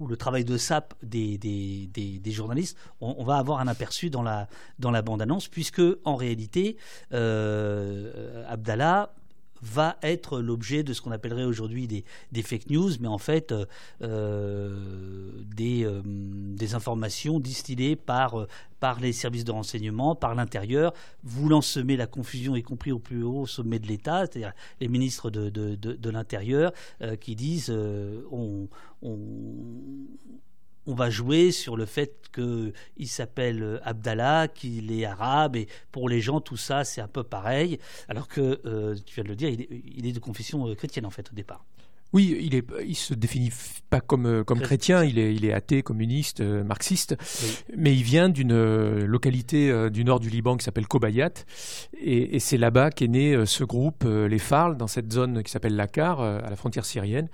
ou 0.00 0.06
le, 0.06 0.16
travail 0.16 0.44
de 0.44 0.56
SAP 0.56 0.94
des, 1.02 1.38
des 1.38 1.86
des, 1.88 2.30
journalistes, 2.30 2.76
on, 3.00 3.24
va 3.24 3.36
avoir 3.36 3.60
un 3.60 3.68
aperçu 3.68 4.10
dans 4.10 4.22
la, 4.22 4.48
dans 4.78 4.90
la 4.90 5.02
bande-annonce, 5.02 5.48
puisque 5.48 5.82
en 6.04 6.16
réalité, 6.16 6.76
euh, 7.12 8.44
Abdallah 8.48 9.12
va 9.62 9.96
être 10.02 10.40
l'objet 10.40 10.82
de 10.82 10.92
ce 10.92 11.00
qu'on 11.00 11.12
appellerait 11.12 11.44
aujourd'hui 11.44 11.86
des, 11.86 12.42
fake 12.42 12.70
news, 12.70 12.90
mais 13.00 13.08
en 13.08 13.18
fait 13.18 13.54
euh, 14.02 15.30
des, 15.54 15.84
euh, 15.84 16.02
des, 16.04 16.74
informations 16.74 17.40
distillées 17.40 17.96
par, 17.96 18.46
les 19.00 19.12
services 19.12 19.44
de 19.44 19.52
renseignement, 19.52 20.14
par 20.14 20.34
l'intérieur, 20.34 20.92
voulant 21.24 21.60
semer 21.60 21.96
la 21.96 22.06
confusion, 22.06 22.54
y 22.54 22.62
compris 22.62 22.92
au 22.92 22.98
plus 22.98 23.22
haut 23.22 23.46
sommet 23.46 23.78
de 23.78 23.86
l'État, 23.86 24.26
c'est-à-dire 24.26 24.52
les 24.80 24.88
ministres 24.88 25.30
de, 25.30 26.10
l'Intérieur, 26.10 26.72
qui 27.20 27.34
disent 27.34 27.72
on 30.86 30.94
va 30.94 31.10
jouer 31.10 31.50
sur 31.50 31.76
le 31.76 31.86
fait 31.86 32.30
qu'il 32.32 33.08
s'appelle 33.08 33.62
euh, 33.62 33.78
Abdallah, 33.82 34.48
qu'il 34.48 34.92
est 34.92 35.04
arabe, 35.04 35.56
et 35.56 35.68
pour 35.90 36.08
les 36.08 36.20
gens, 36.20 36.40
tout 36.40 36.56
ça, 36.56 36.84
c'est 36.84 37.00
un 37.00 37.08
peu 37.08 37.24
pareil, 37.24 37.78
alors 38.08 38.28
que, 38.28 38.60
euh, 38.64 38.94
tu 39.04 39.14
viens 39.16 39.24
de 39.24 39.28
le 39.28 39.36
dire, 39.36 39.50
il 39.50 40.06
est, 40.06 40.12
de 40.12 40.18
confession 40.18 40.68
euh, 40.68 40.74
chrétienne, 40.74 41.06
en 41.06 41.10
fait, 41.10 41.30
au 41.30 41.34
départ. 41.34 41.64
Oui, 42.12 42.36
il 42.40 42.62
il 42.86 42.96
se 42.96 43.14
définit 43.14 43.50
pas 43.90 44.00
comme 44.00 44.26
euh, 44.26 44.44
comme 44.44 44.60
chrétien. 44.60 45.04
Il 45.04 45.18
est, 45.18 45.34
il 45.34 45.44
est 45.44 45.52
athée, 45.52 45.82
communiste, 45.82 46.40
euh, 46.40 46.62
marxiste, 46.62 47.16
mais 47.76 47.94
il 47.94 48.02
vient 48.02 48.28
d'une 48.28 48.52
euh, 48.52 49.06
localité 49.06 49.90
du 49.90 50.04
nord 50.04 50.20
du 50.20 50.30
Liban 50.30 50.56
qui 50.56 50.64
s'appelle 50.64 50.86
Kobayat, 50.86 51.32
et, 52.00 52.38
c'est 52.38 52.56
là-bas 52.56 52.90
qu'est 52.90 53.08
né 53.08 53.44
ce 53.46 53.64
groupe, 53.64 54.04
les 54.04 54.38
Farl, 54.38 54.76
dans 54.76 54.86
cette 54.86 55.12
zone 55.12 55.42
qui 55.42 55.50
s'appelle 55.50 55.74
Lakar, 55.74 56.20
à 56.20 56.48
la 56.48 56.56
frontière 56.56 56.84
syrienne. 56.84 57.28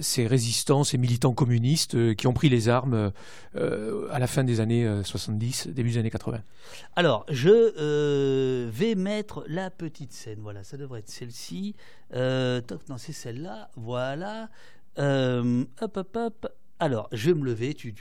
ces 0.00 0.26
résistants, 0.26 0.84
ces 0.84 0.98
militants 0.98 1.34
communistes 1.34 2.14
qui 2.14 2.26
ont 2.26 2.32
pris 2.32 2.48
les 2.48 2.68
armes 2.68 3.12
à 3.54 4.18
la 4.18 4.26
fin 4.26 4.44
des 4.44 4.60
années 4.60 4.88
70, 5.04 5.68
début 5.68 5.90
des 5.90 5.98
années 5.98 6.10
80. 6.10 6.40
Alors, 6.96 7.26
je 7.28 8.68
vais 8.68 8.94
mettre 8.94 9.44
la 9.48 9.70
petite 9.70 10.12
scène. 10.12 10.38
Voilà, 10.40 10.64
ça 10.64 10.76
devrait 10.76 11.00
être 11.00 11.10
celle-ci. 11.10 11.74
Non, 12.14 12.98
c'est 12.98 13.12
celle-là. 13.12 13.70
Voilà. 13.76 14.48
Euh, 14.98 15.64
hop, 15.80 15.96
hop, 15.96 16.16
hop. 16.16 16.52
Alors, 16.80 17.08
je 17.10 17.30
vais 17.30 17.38
me 17.38 17.44
lever, 17.44 17.74
tu 17.74 17.92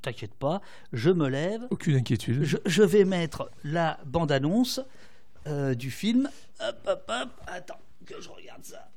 t'inquiètes 0.00 0.34
pas, 0.34 0.62
je 0.92 1.10
me 1.10 1.28
lève. 1.28 1.66
Aucune 1.70 1.96
inquiétude. 1.96 2.42
Je, 2.64 2.82
vais 2.82 3.04
mettre 3.04 3.50
la 3.64 3.98
bande-annonce 4.06 4.80
euh, 5.46 5.74
du 5.74 5.90
film. 5.90 6.30
Hop, 6.60 6.76
hop, 6.86 7.10
hop. 7.10 7.28
Attends, 7.46 7.80
que 8.06 8.18
je 8.20 8.30
regarde 8.30 8.64
ça. 8.64 8.88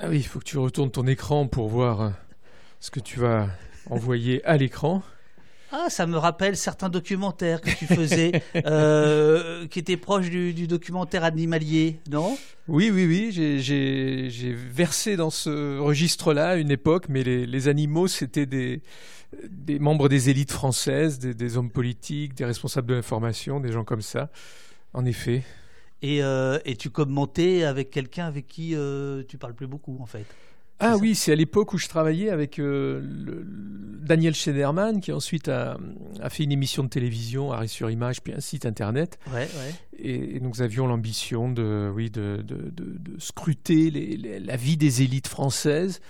Ah 0.00 0.08
oui, 0.08 0.18
il 0.18 0.26
faut 0.26 0.38
que 0.38 0.44
tu 0.44 0.58
retournes 0.58 0.90
ton 0.90 1.06
écran 1.06 1.48
pour 1.48 1.68
voir 1.68 2.00
euh, 2.00 2.10
ce 2.78 2.90
que 2.90 3.00
tu 3.00 3.18
vas 3.18 3.48
envoyer 3.90 4.44
à 4.44 4.56
l'écran. 4.56 5.02
Ah, 5.78 5.90
ça 5.90 6.06
me 6.06 6.16
rappelle 6.16 6.56
certains 6.56 6.88
documentaires 6.88 7.60
que 7.60 7.68
tu 7.68 7.84
faisais, 7.84 8.32
euh, 8.64 9.66
qui 9.66 9.78
étaient 9.78 9.98
proches 9.98 10.30
du, 10.30 10.66
documentaire 10.66 11.22
animalier, 11.22 12.00
non? 12.10 12.38
Oui, 12.66 12.90
oui, 12.90 13.04
oui. 13.04 13.30
J'ai 13.30 14.52
versé 14.54 15.16
dans 15.16 15.28
ce 15.28 15.78
registre-là 15.78 16.50
à 16.50 16.56
une 16.56 16.70
époque, 16.70 17.10
mais 17.10 17.22
les, 17.22 17.68
animaux, 17.68 18.08
c'était 18.08 18.46
des, 18.46 18.80
des 19.50 19.78
membres 19.78 20.08
des 20.08 20.30
élites 20.30 20.50
françaises, 20.50 21.18
des, 21.18 21.56
hommes 21.58 21.70
politiques, 21.70 22.32
des 22.32 22.46
responsables 22.46 22.86
de 22.86 22.94
l'information, 22.94 23.60
des 23.60 23.72
gens 23.72 23.84
comme 23.84 24.02
ça. 24.02 24.30
En 24.94 25.04
effet. 25.04 25.42
Et, 26.00 26.22
euh, 26.22 26.58
et 26.64 26.76
tu 26.76 26.88
commentais 26.88 27.64
avec 27.64 27.90
quelqu'un 27.90 28.24
avec 28.24 28.46
qui 28.46 28.74
euh, 28.74 29.24
tu 29.28 29.36
parles 29.36 29.54
plus 29.54 29.66
beaucoup, 29.66 29.98
en 30.00 30.06
fait? 30.06 30.24
Ah 30.78 30.96
oui, 30.98 31.14
c'est 31.14 31.32
à 31.32 31.34
l'époque 31.34 31.72
où 31.72 31.78
je 31.78 31.88
travaillais 31.88 32.28
avec 32.28 32.58
euh, 32.58 33.00
Daniel 34.02 34.34
Schneiderman, 34.34 35.00
qui 35.00 35.10
ensuite 35.10 35.48
a, 35.48 35.78
fait 36.28 36.44
une 36.44 36.52
émission 36.52 36.84
de 36.84 36.88
télévision, 36.88 37.50
Arrêt 37.50 37.66
sur 37.66 37.90
Image, 37.90 38.22
puis 38.22 38.34
un 38.34 38.40
site 38.40 38.66
internet. 38.66 39.18
Ouais, 39.32 39.48
Et, 39.98 40.38
nous 40.40 40.60
avions 40.60 40.86
l'ambition 40.86 41.50
de, 41.50 41.90
oui, 41.94 42.10
de, 42.10 42.44
scruter 43.18 43.90
la 44.44 44.56
vie 44.56 44.76
des 44.76 45.02
élites 45.02 45.28
françaises. 45.28 46.00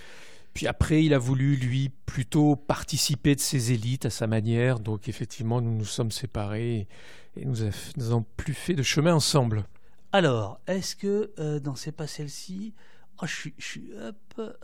Puis 0.52 0.66
après, 0.66 1.04
il 1.04 1.14
a 1.14 1.18
voulu, 1.18 1.54
lui, 1.56 1.90
plutôt 2.06 2.56
participer 2.56 3.34
de 3.34 3.40
ces 3.40 3.72
élites 3.72 4.06
à 4.06 4.10
sa 4.10 4.26
manière. 4.26 4.80
Donc 4.80 5.08
effectivement, 5.08 5.60
nous 5.60 5.76
nous 5.76 5.84
sommes 5.84 6.10
séparés 6.10 6.88
et 7.36 7.44
nous 7.44 7.56
n'avons 7.96 8.24
plus 8.36 8.54
fait 8.54 8.74
de 8.74 8.82
chemin 8.82 9.14
ensemble. 9.14 9.66
Alors, 10.12 10.58
est-ce 10.66 10.96
que 10.96 11.30
euh, 11.38 11.60
dans 11.60 11.74
C'est 11.74 11.92
pas 11.92 12.06
celle-ci, 12.06 12.72
Oh, 13.22 13.26
je 13.26 13.34
suis, 13.34 13.54
je 13.58 13.64
suis 13.64 13.90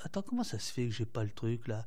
Attends, 0.05 0.23
comment 0.23 0.45
ça 0.45 0.59
se 0.59 0.73
fait 0.73 0.87
que 0.87 0.93
j'ai 0.93 1.07
pas 1.07 1.25
le 1.25 1.31
truc 1.31 1.69
là? 1.69 1.87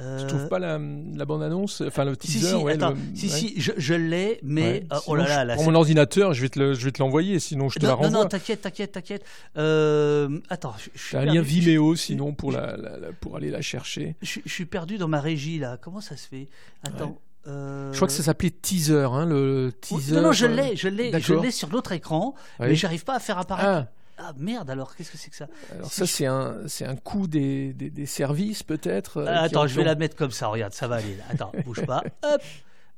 Euh... 0.00 0.20
Tu 0.20 0.26
trouves 0.28 0.48
pas 0.48 0.58
la, 0.58 0.78
la 0.78 1.24
bande-annonce 1.24 1.80
Enfin, 1.80 2.04
le 2.04 2.16
teaser 2.16 2.38
Si, 2.38 2.46
si, 2.46 2.54
ouais, 2.54 2.74
attends, 2.74 2.94
si, 3.14 3.28
si, 3.28 3.60
je, 3.60 3.72
je 3.76 3.94
l'ai, 3.94 4.38
mais. 4.42 4.84
Euh, 4.92 4.98
oh 5.08 5.16
là 5.16 5.26
là, 5.26 5.44
là. 5.44 5.54
Prends 5.54 5.64
mon 5.64 5.74
ordinateur, 5.74 6.34
je 6.34 6.42
vais 6.42 6.48
te, 6.48 6.58
le, 6.58 6.74
je 6.74 6.84
vais 6.84 6.92
te 6.92 7.02
l'envoyer, 7.02 7.40
sinon 7.40 7.68
je 7.68 7.78
te 7.78 7.84
non, 7.84 7.88
la 7.88 7.94
renvoie. 7.94 8.10
Non, 8.10 8.22
non, 8.22 8.28
t'inquiète, 8.28 8.60
t'inquiète, 8.60 8.92
t'inquiète. 8.92 9.24
Euh, 9.56 10.38
attends, 10.50 10.74
je, 10.78 10.90
je 10.94 11.02
suis. 11.02 11.12
T'as 11.12 11.22
un 11.22 11.24
lien 11.24 11.42
Vimeo, 11.42 11.96
sinon, 11.96 12.32
pour, 12.32 12.52
la, 12.52 12.76
la, 12.76 13.12
pour 13.20 13.36
aller 13.36 13.50
la 13.50 13.60
chercher. 13.60 14.14
Je, 14.22 14.40
suis 14.46 14.66
perdu 14.66 14.98
dans 14.98 15.08
ma 15.08 15.20
régie, 15.20 15.58
là. 15.58 15.78
Comment 15.80 16.00
ça 16.00 16.16
se 16.16 16.28
fait? 16.28 16.48
Attends. 16.84 17.18
Euh... 17.48 17.90
Je 17.92 17.96
crois 17.96 18.08
que 18.08 18.14
ça 18.14 18.22
s'appelait 18.22 18.50
teaser, 18.50 19.08
hein, 19.10 19.26
le 19.26 19.72
teaser. 19.80 20.14
Non, 20.14 20.22
non, 20.22 20.32
je 20.32 20.46
l'ai, 20.46 20.76
je 20.76 20.88
l'ai, 20.88 21.18
je 21.18 21.34
l'ai 21.34 21.50
sur 21.50 21.70
l'autre 21.70 21.92
écran, 21.92 22.34
mais 22.60 22.76
j'arrive 22.76 23.04
pas 23.04 23.16
à 23.16 23.20
faire 23.20 23.38
apparaître. 23.38 23.88
Ah. 23.88 23.97
Ah 24.18 24.32
merde 24.36 24.68
alors, 24.68 24.96
qu'est-ce 24.96 25.12
que 25.12 25.16
c'est 25.16 25.30
que 25.30 25.36
ça 25.36 25.46
Alors 25.72 25.92
ça 25.92 26.06
c'est 26.06 26.26
un, 26.26 26.56
c'est 26.66 26.84
un 26.84 26.96
coût 26.96 27.28
des, 27.28 27.72
des, 27.72 28.06
services 28.06 28.64
peut-être 28.64 29.18
euh, 29.18 29.26
Attends, 29.28 29.68
je 29.68 29.76
vais 29.76 29.84
la 29.84 29.94
mettre 29.94 30.16
comme 30.16 30.32
ça, 30.32 30.48
regarde, 30.48 30.72
ça 30.72 30.88
va 30.88 30.96
aller. 30.96 31.16
Attends, 31.30 31.52
bouge 31.64 31.84
pas. 31.86 32.02
Hop 32.24 32.42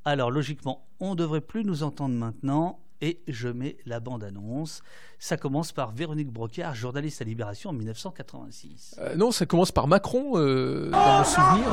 Alors 0.05 0.31
logiquement, 0.31 0.87
on 0.99 1.15
devrait 1.15 1.43
plus 1.43 1.65
nous 1.65 1.83
entendre 1.83 2.15
maintenant. 2.15 2.81
Et 3.03 3.23
je 3.29 3.49
mets 3.49 3.79
la 3.87 3.99
bande-annonce. 3.99 4.83
Ça 5.19 5.39
commence 5.39 5.73
par 5.73 5.91
Véronique 5.91 6.31
Brocard, 6.31 6.75
journaliste 6.75 7.23
à 7.23 7.25
Libération 7.25 7.71
en 7.71 7.73
1986. 7.73 8.97
Euh, 8.99 9.17
non, 9.17 9.33
ça 9.33 9.47
commence 9.47 9.73
par 9.73 9.87
Macron, 9.87 10.33
euh, 10.37 10.91
dans 10.91 11.19
mon 11.19 11.25
souvenir. 11.25 11.65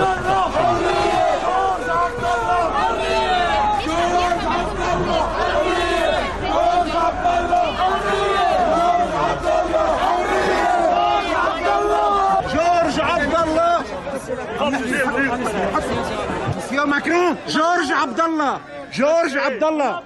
Monsieur 16.56 16.86
Macron, 16.86 17.38
Georges 17.48 17.92
Abdallah. 17.92 18.60
Georges 18.92 19.38
Abdallah. 19.38 20.04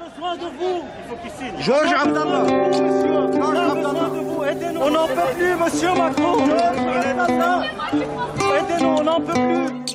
Georges 1.59 1.93
Abdallah. 1.93 2.43
On 4.79 4.89
n'en 4.91 5.07
peut 5.07 5.33
plus, 5.35 5.55
monsieur 5.55 5.93
Macron. 5.93 6.37
Aidez-nous, 8.59 8.87
on 8.87 9.03
n'en 9.03 9.21
peut 9.21 9.33
plus. 9.33 9.90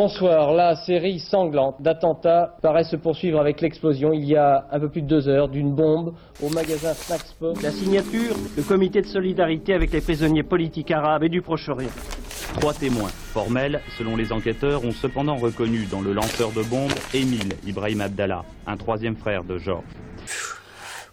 Bonsoir. 0.00 0.52
La 0.52 0.76
série 0.76 1.18
sanglante 1.18 1.82
d'attentats 1.82 2.56
paraît 2.62 2.84
se 2.84 2.94
poursuivre 2.94 3.40
avec 3.40 3.60
l'explosion 3.60 4.12
il 4.12 4.26
y 4.26 4.36
a 4.36 4.68
un 4.70 4.78
peu 4.78 4.88
plus 4.88 5.02
de 5.02 5.08
deux 5.08 5.26
heures 5.26 5.48
d'une 5.48 5.74
bombe 5.74 6.14
au 6.40 6.50
magasin 6.50 6.94
Snackspot. 6.94 7.60
La 7.64 7.72
signature, 7.72 8.36
le 8.56 8.62
comité 8.62 9.02
de 9.02 9.08
solidarité 9.08 9.74
avec 9.74 9.90
les 9.90 10.00
prisonniers 10.00 10.44
politiques 10.44 10.92
arabes 10.92 11.24
et 11.24 11.28
du 11.28 11.42
Proche-Orient. 11.42 11.90
Trois 12.60 12.74
témoins 12.74 13.08
formels, 13.08 13.80
selon 13.98 14.14
les 14.14 14.30
enquêteurs, 14.30 14.84
ont 14.84 14.92
cependant 14.92 15.34
reconnu 15.34 15.86
dans 15.86 16.00
le 16.00 16.12
lanceur 16.12 16.52
de 16.52 16.62
bombes 16.62 16.94
Émile 17.12 17.56
Ibrahim 17.66 18.00
Abdallah, 18.00 18.44
un 18.68 18.76
troisième 18.76 19.16
frère 19.16 19.42
de 19.42 19.58
Georges. 19.58 19.82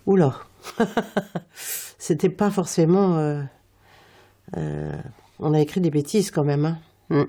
Oula 0.06 0.36
C'était 1.56 2.30
pas 2.30 2.52
forcément. 2.52 3.18
Euh, 3.18 3.42
euh, 4.58 4.92
on 5.40 5.56
a 5.56 5.60
écrit 5.60 5.82
des 5.82 5.90
bêtises 5.90 6.30
quand 6.30 6.44
même. 6.44 6.66
Hein. 6.66 6.78
Mm. 7.10 7.24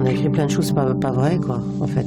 On 0.00 0.06
a 0.06 0.12
écrit 0.12 0.30
plein 0.30 0.46
de 0.46 0.50
choses 0.50 0.72
pas, 0.72 0.94
pas 0.94 1.10
vraies, 1.10 1.38
quoi, 1.38 1.60
en 1.78 1.86
fait. 1.86 2.06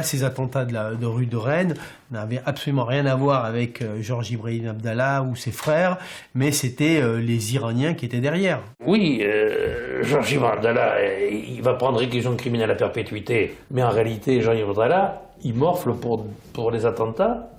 Ces 0.00 0.24
attentats 0.24 0.64
de, 0.64 0.72
la, 0.72 0.90
rue 1.02 1.26
de 1.26 1.36
Rennes 1.36 1.74
n'avaient 2.10 2.40
absolument 2.46 2.84
rien 2.84 3.04
à 3.04 3.14
voir 3.14 3.44
avec 3.44 3.82
euh, 3.82 4.00
Georges 4.00 4.30
Ibrahim 4.30 4.68
Abdallah 4.68 5.22
ou 5.22 5.36
ses 5.36 5.50
frères, 5.50 5.98
mais 6.34 6.52
c'était 6.52 7.02
euh, 7.02 7.18
les 7.18 7.54
Iraniens 7.54 7.92
qui 7.92 8.06
étaient 8.06 8.20
derrière. 8.20 8.60
Oui, 8.86 9.20
euh, 9.22 10.02
Georges 10.02 10.32
Ibrahim 10.32 10.58
Abdallah, 10.58 10.94
il 11.30 11.60
va 11.60 11.74
prendre 11.74 11.98
réclusion 11.98 12.34
criminelle 12.36 12.70
à 12.70 12.74
perpétuité, 12.74 13.54
mais 13.70 13.82
en 13.82 13.90
réalité, 13.90 14.40
Georges 14.40 14.58
Ibrahim 14.58 14.70
Abdallah, 14.70 15.22
il 15.44 15.54
morfle 15.54 15.92
pour, 15.92 16.70
les 16.70 16.86
attentats 16.86 17.50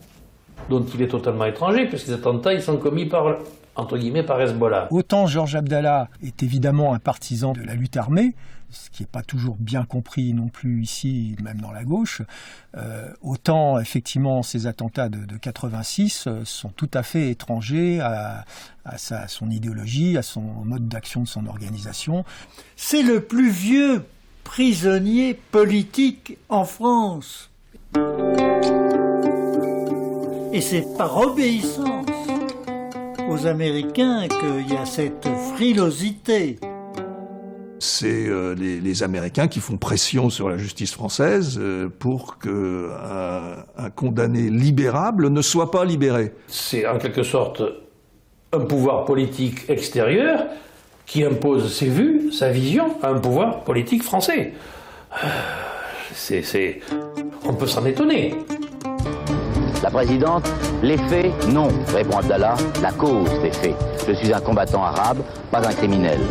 dont 0.69 0.83
il 0.95 1.01
est 1.01 1.07
totalement 1.07 1.45
étranger, 1.45 1.85
puisque 1.85 2.07
ces 2.07 2.13
attentats, 2.13 2.53
ils 2.53 2.61
sont 2.61 2.77
commis 2.77 3.05
par 3.05 3.35
entre 3.75 3.97
guillemets 3.97 4.23
par 4.23 4.41
Hezbollah. 4.41 4.87
Autant 4.91 5.27
Georges 5.27 5.55
Abdallah 5.55 6.09
est 6.23 6.43
évidemment 6.43 6.93
un 6.93 6.99
partisan 6.99 7.53
de 7.53 7.61
la 7.61 7.75
lutte 7.75 7.97
armée, 7.97 8.35
ce 8.69 8.89
qui 8.89 9.03
n'est 9.03 9.07
pas 9.07 9.21
toujours 9.21 9.55
bien 9.59 9.85
compris 9.85 10.33
non 10.33 10.47
plus 10.47 10.81
ici, 10.81 11.35
même 11.41 11.61
dans 11.61 11.71
la 11.71 11.83
gauche, 11.83 12.21
euh, 12.75 13.09
autant 13.21 13.79
effectivement 13.79 14.43
ces 14.43 14.67
attentats 14.67 15.09
de, 15.09 15.37
86 15.37 16.25
euh, 16.27 16.41
sont 16.43 16.69
tout 16.69 16.89
à 16.93 17.03
fait 17.03 17.29
étrangers 17.29 17.99
à, 18.01 18.45
sa, 18.97 19.27
son 19.27 19.49
idéologie, 19.49 20.17
à 20.17 20.23
son 20.23 20.41
mode 20.41 20.87
d'action 20.87 21.21
de 21.21 21.27
son 21.27 21.45
organisation. 21.45 22.25
C'est 22.75 23.03
le 23.03 23.21
plus 23.21 23.49
vieux 23.49 24.03
prisonnier 24.43 25.33
politique 25.51 26.37
en 26.49 26.65
France. 26.65 27.49
Et 30.51 30.61
c'est 30.61 30.85
par 30.97 31.17
obéissance 31.17 32.12
aux 33.29 33.47
Américains 33.47 34.27
qu'il 34.27 34.73
y 34.73 34.77
a 34.77 34.85
cette 34.85 35.27
frilosité 35.55 36.59
c'est 37.83 38.27
euh, 38.27 38.55
les, 38.55 39.03
Américains 39.03 39.49
qui 39.49 39.59
font 39.59 39.75
pression 39.75 40.29
sur 40.29 40.47
la 40.47 40.57
justice 40.57 40.93
française 40.93 41.59
euh, 41.61 41.89
pour 41.89 42.37
que 42.37 42.89
un, 43.77 43.89
condamné 43.89 44.49
libérable 44.49 45.29
ne 45.29 45.41
soit 45.41 45.69
pas 45.69 45.83
libéré. 45.83 46.31
C'est 46.47 46.87
en 46.87 46.97
quelque 46.97 47.23
sorte 47.23 47.61
un 48.53 48.61
pouvoir 48.61 49.03
politique 49.03 49.69
extérieur 49.69 50.45
qui 51.05 51.25
impose 51.25 51.75
ses 51.75 51.87
vues, 51.89 52.31
sa 52.31 52.49
vision 52.49 52.85
à 53.01 53.09
un 53.09 53.19
pouvoir 53.19 53.65
politique 53.65 54.03
français. 54.03 54.53
Euh, 55.21 55.27
c'est, 56.13 56.79
on 57.45 57.53
peut 57.53 57.67
s'en 57.67 57.85
étonner. 57.85 58.33
La 59.83 59.91
présidente, 59.91 60.49
les 60.81 60.97
faits, 60.97 61.45
non, 61.49 61.67
répond 61.93 62.19
Abdallah, 62.19 62.55
la 62.81 62.93
cause 62.93 63.29
des 63.41 63.51
faits. 63.51 63.75
Je 64.07 64.13
suis 64.13 64.33
un 64.33 64.39
combattant 64.39 64.81
arabe, 64.81 65.17
pas 65.51 65.59
un 65.67 65.73
criminel. 65.73 66.21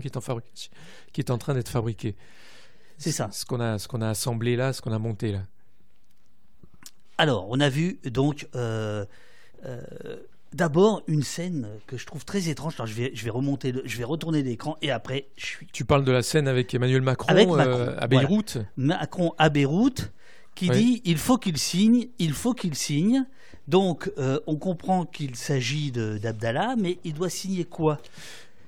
Qui 0.00 0.08
est 0.08 0.16
en, 0.16 0.20
fabrication, 0.20 0.72
qui 1.12 1.20
est 1.20 1.30
en 1.30 1.38
train 1.38 1.54
d'être 1.54 1.68
fabriqué. 1.68 2.16
C'est 3.00 3.12
ça. 3.12 3.30
Ce 3.32 3.46
qu'on 3.46 3.60
a, 3.60 3.78
ce 3.78 3.88
qu'on 3.88 4.02
a 4.02 4.08
assemblé 4.10 4.56
là, 4.56 4.74
ce 4.74 4.82
qu'on 4.82 4.92
a 4.92 4.98
monté 4.98 5.32
là. 5.32 5.40
Alors, 7.16 7.46
on 7.50 7.60
a 7.60 7.68
vu 7.68 7.98
donc 8.04 8.46
euh, 8.54 9.04
euh, 9.66 9.82
d'abord 10.52 11.02
une 11.06 11.22
scène 11.22 11.68
que 11.86 11.96
je 11.96 12.04
trouve 12.06 12.24
très 12.26 12.48
étrange. 12.48 12.74
Alors, 12.76 12.86
je 12.86 12.94
vais, 12.94 13.10
je 13.14 13.24
vais 13.24 13.30
remonter, 13.30 13.74
je 13.84 13.98
vais 13.98 14.04
retourner 14.04 14.42
l'écran 14.42 14.76
et 14.82 14.90
après, 14.90 15.28
je 15.36 15.46
suis. 15.46 15.66
Tu 15.72 15.86
parles 15.86 16.04
de 16.04 16.12
la 16.12 16.22
scène 16.22 16.46
avec 16.46 16.74
Emmanuel 16.74 17.00
Macron, 17.00 17.58
euh, 17.58 17.94
à 17.98 18.06
Beyrouth. 18.06 18.58
Macron 18.76 19.32
à 19.38 19.48
Beyrouth, 19.48 20.12
qui 20.54 20.68
dit 20.68 21.00
il 21.06 21.16
faut 21.16 21.38
qu'il 21.38 21.56
signe, 21.56 22.08
il 22.18 22.34
faut 22.34 22.52
qu'il 22.52 22.74
signe. 22.74 23.26
Donc, 23.68 24.10
on 24.46 24.56
comprend 24.56 25.06
qu'il 25.06 25.36
s'agit 25.36 25.92
d'Abdallah, 25.92 26.74
mais 26.76 26.98
il 27.04 27.14
doit 27.14 27.30
signer 27.30 27.64
quoi? 27.64 27.98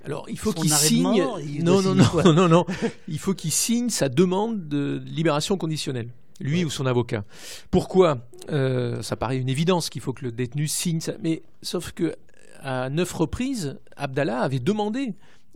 Alors, 0.05 0.27
il 0.29 0.39
faut 0.39 0.53
qu'il 0.53 0.71
signe. 0.71 1.25
non, 1.61 1.81
non, 1.83 1.95
non, 1.95 2.05
non, 2.33 2.49
non, 2.49 2.67
Il 3.09 3.19
faut 3.19 3.35
qu'il 3.35 3.53
signe 3.53 3.89
sa 3.89 4.09
demande 4.09 4.69
de 4.69 5.01
libération 5.07 5.57
conditionnelle, 5.57 6.09
lui 6.41 6.65
ou 6.65 6.71
son 6.71 6.87
avocat. 6.87 7.25
Pourquoi? 7.71 8.27
Euh, 8.51 9.01
Ça 9.03 9.17
paraît 9.17 9.39
une 9.39 9.49
évidence 9.49 9.91
qu'il 9.91 10.03
faut 10.03 10.13
que 10.13 10.25
le 10.25 10.33
détenu 10.33 10.67
signe 10.67 11.01
ça, 11.01 11.13
mais 11.23 11.43
sauf 11.63 11.93
que 11.93 12.17
à 12.61 12.91
neuf 12.91 13.13
reprises, 13.13 13.79
Abdallah 13.97 14.41
avait 14.41 14.61
demandé 14.61 15.15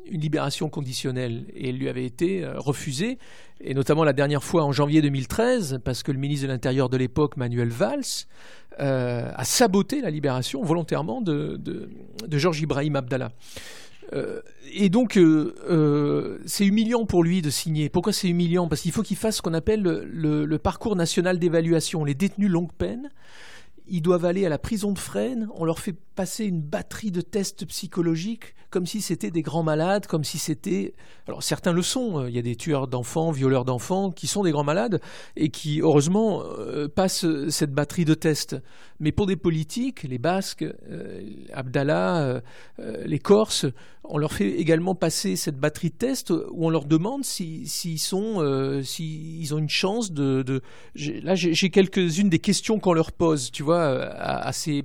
une 0.09 0.20
libération 0.20 0.68
conditionnelle 0.68 1.44
et 1.54 1.70
elle 1.70 1.78
lui 1.78 1.88
avait 1.88 2.04
été 2.04 2.44
euh, 2.44 2.59
refusée, 2.59 3.18
et 3.61 3.74
notamment 3.74 4.04
la 4.04 4.12
dernière 4.12 4.44
fois 4.44 4.64
en 4.64 4.72
janvier 4.72 5.02
2013, 5.02 5.80
parce 5.85 6.02
que 6.02 6.12
le 6.12 6.18
ministre 6.18 6.46
de 6.46 6.52
l'Intérieur 6.52 6.88
de 6.88 6.96
l'époque, 6.96 7.37
Manuel 7.37 7.68
Valls, 7.70 8.26
euh, 8.78 9.30
a 9.35 9.44
saboté 9.44 10.00
la 10.00 10.11
libération 10.11 10.62
volontairement 10.62 11.20
de, 11.20 11.56
de, 11.56 11.88
de 12.26 12.38
Georges 12.38 12.61
Ibrahim 12.61 12.96
Abdallah. 12.96 13.32
Euh, 14.12 14.40
et 14.73 14.88
donc, 14.88 15.16
euh, 15.16 15.55
euh, 15.69 16.38
c'est 16.47 16.66
humiliant 16.66 17.07
pour 17.07 17.25
lui 17.25 17.42
de 17.42 17.51
signer. 17.51 17.88
Pourquoi 17.88 18.12
c'est 18.12 18.29
humiliant? 18.29 18.69
Parce 18.69 18.81
qu'il 18.81 18.92
faut 18.92 19.03
qu'il 19.03 19.16
fasse 19.16 19.37
ce 19.37 19.42
qu'on 19.42 19.55
appelle 19.55 19.83
le 19.83 20.59
parcours 20.59 20.97
national 20.97 21.38
d'évaluation. 21.38 22.05
Les 22.05 22.14
détenus 22.14 22.51
longue 22.51 22.73
peine, 22.73 23.11
ils 23.88 24.03
doivent 24.03 24.25
aller 24.25 24.44
à 24.46 24.49
la 24.49 24.59
prison 24.59 24.92
de 24.92 24.99
Fresnes, 24.99 25.49
on 25.55 25.64
leur 25.64 25.79
fait 25.79 25.94
passer 26.14 26.44
une 26.44 26.62
batterie 26.62 27.11
de 27.11 27.20
tests 27.20 27.66
psychologiques 27.66 28.55
comme 28.70 28.87
si 28.87 29.01
c'était 29.01 29.31
des 29.31 29.42
grands 29.42 29.62
malades, 29.62 30.07
comme 30.07 30.25
si 30.25 30.38
c'était... 30.38 30.94
Alors 31.29 31.42
certains 31.42 31.72
le 31.72 31.83
sont, 31.83 32.20
euh, 32.20 32.29
il 32.29 32.37
y 32.37 32.38
a 32.38 32.42
des 32.42 32.57
tueurs 32.57 32.88
d'enfants, 32.88 33.31
violeurs 33.31 33.64
d'enfants 33.64 34.11
qui 34.11 34.27
sont 34.27 34.42
des 34.42 34.51
grands 34.51 34.64
malades 34.64 35.01
et 35.37 35.49
qui 35.49 35.81
heureusement 35.81 36.42
euh, 36.44 36.88
passent 36.88 37.27
cette 37.49 37.72
batterie 37.72 38.05
de 38.05 38.14
tests. 38.14 38.57
Mais 39.01 39.12
pour 39.12 39.27
des 39.27 39.37
politiques, 39.37 40.03
les 40.03 40.18
Basques, 40.18 40.64
euh, 40.90 41.22
Abdallah, 41.53 42.42
les 42.79 43.18
Corses, 43.18 43.66
on 44.05 44.18
leur 44.18 44.33
fait 44.33 44.51
également 44.51 44.94
passer 44.94 45.37
cette 45.37 45.59
batterie 45.59 45.90
de 45.90 45.96
tests 45.96 46.31
où 46.31 46.66
on 46.66 46.70
leur 46.70 46.85
demande 46.85 47.25
s'ils 47.25 47.99
sont, 47.99 48.81
s'ils 48.83 49.55
ont 49.55 49.59
une 49.59 49.68
chance 49.68 50.12
de... 50.12 50.62
Là 50.94 51.35
j'ai 51.35 51.70
quelques-unes 51.70 52.29
des 52.29 52.38
questions 52.38 52.79
qu'on 52.79 52.92
leur 52.92 53.12
pose, 53.12 53.51
tu 53.51 53.62
vois, 53.62 53.75
à 53.76 54.52
ces 54.52 54.84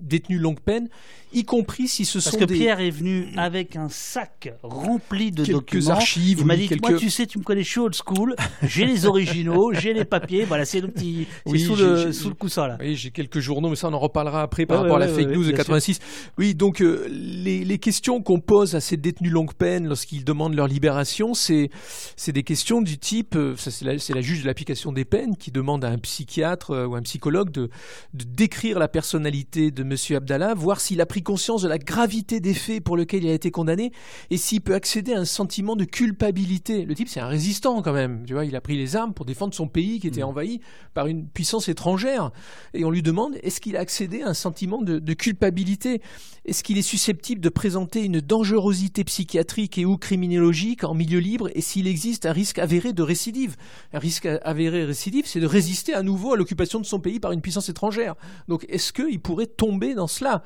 détenus 0.00 0.40
longue 0.40 0.60
peine, 0.60 0.88
y 1.32 1.44
compris 1.44 1.88
si 1.88 2.04
ce 2.04 2.18
Parce 2.18 2.30
sont 2.30 2.38
que 2.38 2.44
des... 2.44 2.54
Pierre 2.54 2.80
est 2.80 2.90
venu 2.90 3.28
avec 3.36 3.76
un 3.76 3.88
sac 3.90 4.54
rempli 4.62 5.30
de 5.30 5.44
Quelques 5.44 5.52
documents. 5.74 5.90
archives, 5.90 6.38
Il 6.40 6.46
m'a 6.46 6.56
dit, 6.56 6.68
quelques- 6.68 6.88
moi 6.88 6.98
tu 6.98 7.10
sais, 7.10 7.26
tu 7.26 7.38
me 7.38 7.44
connais, 7.44 7.62
je 7.62 7.68
suis 7.68 7.80
old 7.80 7.94
school, 7.94 8.34
j'ai 8.62 8.86
les 8.86 9.04
originaux, 9.06 9.72
j'ai 9.74 9.92
les 9.92 10.04
papiers, 10.06 10.44
voilà, 10.44 10.64
c'est 10.64 10.80
le 10.80 10.88
petit, 10.88 11.26
Oui, 11.44 11.60
sous, 11.60 11.76
le, 11.76 11.96
j'ai- 12.06 12.12
sous 12.12 12.28
le 12.28 12.34
coussin 12.34 12.66
là. 12.68 12.78
Oui, 12.80 12.96
j'ai 12.96 13.10
quelques 13.10 13.40
journaux, 13.40 13.68
mais 13.68 13.76
ça 13.76 13.88
on 13.88 13.92
en 13.92 13.98
reparlera 13.98 14.42
après 14.42 14.64
par 14.64 14.78
Ouais, 14.78 14.82
rapport 14.84 14.96
à 14.96 15.00
la 15.00 15.12
ouais, 15.12 15.22
fake 15.24 15.34
news 15.34 15.44
de 15.44 15.48
bien 15.52 15.56
sûr. 15.56 15.56
86. 15.56 15.98
Oui, 16.38 16.54
donc 16.54 16.80
euh, 16.80 17.06
les, 17.10 17.64
les 17.64 17.78
questions 17.78 18.22
qu'on 18.22 18.40
pose 18.40 18.74
à 18.74 18.80
ces 18.80 18.96
détenus 18.96 19.32
longue 19.32 19.52
peine 19.54 19.86
lorsqu'ils 19.86 20.24
demandent 20.24 20.54
leur 20.54 20.66
libération, 20.68 21.34
c'est 21.34 21.70
c'est 22.16 22.32
des 22.32 22.42
questions 22.42 22.80
du 22.80 22.96
type, 22.98 23.36
euh, 23.36 23.54
c'est 23.56 23.84
la, 24.14 24.20
juge 24.22 24.42
de 24.42 24.46
l'application 24.46 24.92
des 24.92 25.04
peines 25.04 25.36
qui 25.36 25.50
demande 25.50 25.84
à 25.84 25.88
un 25.88 25.98
psychiatre 25.98 26.70
euh, 26.70 26.86
ou 26.86 26.94
un 26.94 27.02
psychologue 27.02 27.50
de, 27.50 27.68
de 28.14 28.24
décrire 28.24 28.78
la 28.78 28.88
personnalité 28.88 29.70
de 29.70 29.82
Monsieur 29.88 30.16
Abdallah, 30.16 30.52
voir 30.52 30.80
s'il 30.80 31.00
a 31.00 31.06
pris 31.06 31.22
conscience 31.22 31.62
de 31.62 31.68
la 31.68 31.78
gravité 31.78 32.40
des 32.40 32.52
faits 32.52 32.84
pour 32.84 32.94
lesquels 32.94 33.24
il 33.24 33.30
a 33.30 33.32
été 33.32 33.50
condamné 33.50 33.90
et 34.28 34.36
s'il 34.36 34.60
peut 34.60 34.74
accéder 34.74 35.14
à 35.14 35.18
un 35.18 35.24
sentiment 35.24 35.76
de 35.76 35.84
culpabilité. 35.84 36.84
Le 36.84 36.94
type, 36.94 37.08
c'est 37.08 37.20
un 37.20 37.26
résistant 37.26 37.80
quand 37.80 37.94
même. 37.94 38.24
Tu 38.26 38.34
vois, 38.34 38.44
il 38.44 38.54
a 38.54 38.60
pris 38.60 38.76
les 38.76 38.96
armes 38.96 39.14
pour 39.14 39.24
défendre 39.24 39.54
son 39.54 39.66
pays 39.66 39.98
qui 39.98 40.06
était 40.06 40.22
envahi 40.22 40.60
par 40.92 41.06
une 41.06 41.26
puissance 41.26 41.70
étrangère. 41.70 42.32
Et 42.74 42.84
on 42.84 42.90
lui 42.90 43.02
demande, 43.02 43.36
est-ce 43.42 43.62
qu'il 43.62 43.78
a 43.78 43.80
accédé 43.80 44.20
à 44.20 44.28
un 44.28 44.34
sentiment 44.34 44.82
de, 44.82 44.98
de 44.98 45.12
culpabilité? 45.14 46.02
Est-ce 46.44 46.62
qu'il 46.62 46.76
est 46.76 46.82
susceptible 46.82 47.40
de 47.40 47.48
présenter 47.48 48.04
une 48.04 48.20
dangerosité 48.20 49.04
psychiatrique 49.04 49.78
et 49.78 49.86
ou 49.86 49.96
criminologique 49.96 50.84
en 50.84 50.92
milieu 50.92 51.18
libre? 51.18 51.48
Et 51.54 51.62
s'il 51.62 51.86
existe 51.86 52.26
un 52.26 52.32
risque 52.32 52.58
avéré 52.58 52.92
de 52.92 53.02
récidive? 53.02 53.56
Un 53.94 53.98
risque 53.98 54.28
avéré 54.42 54.82
de 54.82 54.86
récidive, 54.88 55.24
c'est 55.26 55.40
de 55.40 55.46
résister 55.46 55.94
à 55.94 56.02
nouveau 56.02 56.34
à 56.34 56.36
l'occupation 56.36 56.78
de 56.78 56.84
son 56.84 57.00
pays 57.00 57.20
par 57.20 57.32
une 57.32 57.40
puissance 57.40 57.70
étrangère. 57.70 58.16
Donc, 58.48 58.66
est-ce 58.68 58.92
qu'il 58.92 59.20
pourrait 59.20 59.46
tomber 59.46 59.77
dans 59.94 60.06
cela 60.06 60.42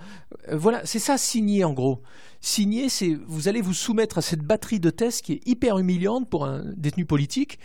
Euh, 0.49 0.57
Voilà, 0.57 0.83
c'est 0.85 0.99
ça 0.99 1.19
signer 1.19 1.65
en 1.65 1.73
gros. 1.73 2.03
Signer, 2.41 2.89
c'est 2.89 3.17
vous 3.27 3.49
allez 3.49 3.61
vous 3.61 3.75
soumettre 3.75 4.19
à 4.19 4.23
cette 4.23 4.43
batterie 4.43 4.81
de 4.81 4.91
tests 4.91 5.25
qui 5.25 5.35
est 5.35 5.47
hyper 5.47 5.79
humiliante 5.79 6.29
pour 6.29 6.45
un 6.45 6.65
détenu 6.77 7.05
politique. 7.05 7.59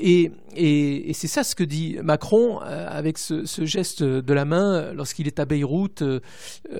Et, 0.00 0.30
c'est 1.12 1.26
ça 1.26 1.42
ce 1.42 1.56
que 1.56 1.64
dit 1.64 1.98
Macron 2.02 2.60
euh, 2.62 2.86
avec 2.88 3.18
ce, 3.18 3.44
geste 3.64 4.02
de 4.02 4.32
la 4.32 4.44
main 4.44 4.74
euh, 4.74 4.94
lorsqu'il 4.94 5.26
est 5.26 5.40
à 5.40 5.44
Beyrouth 5.44 6.04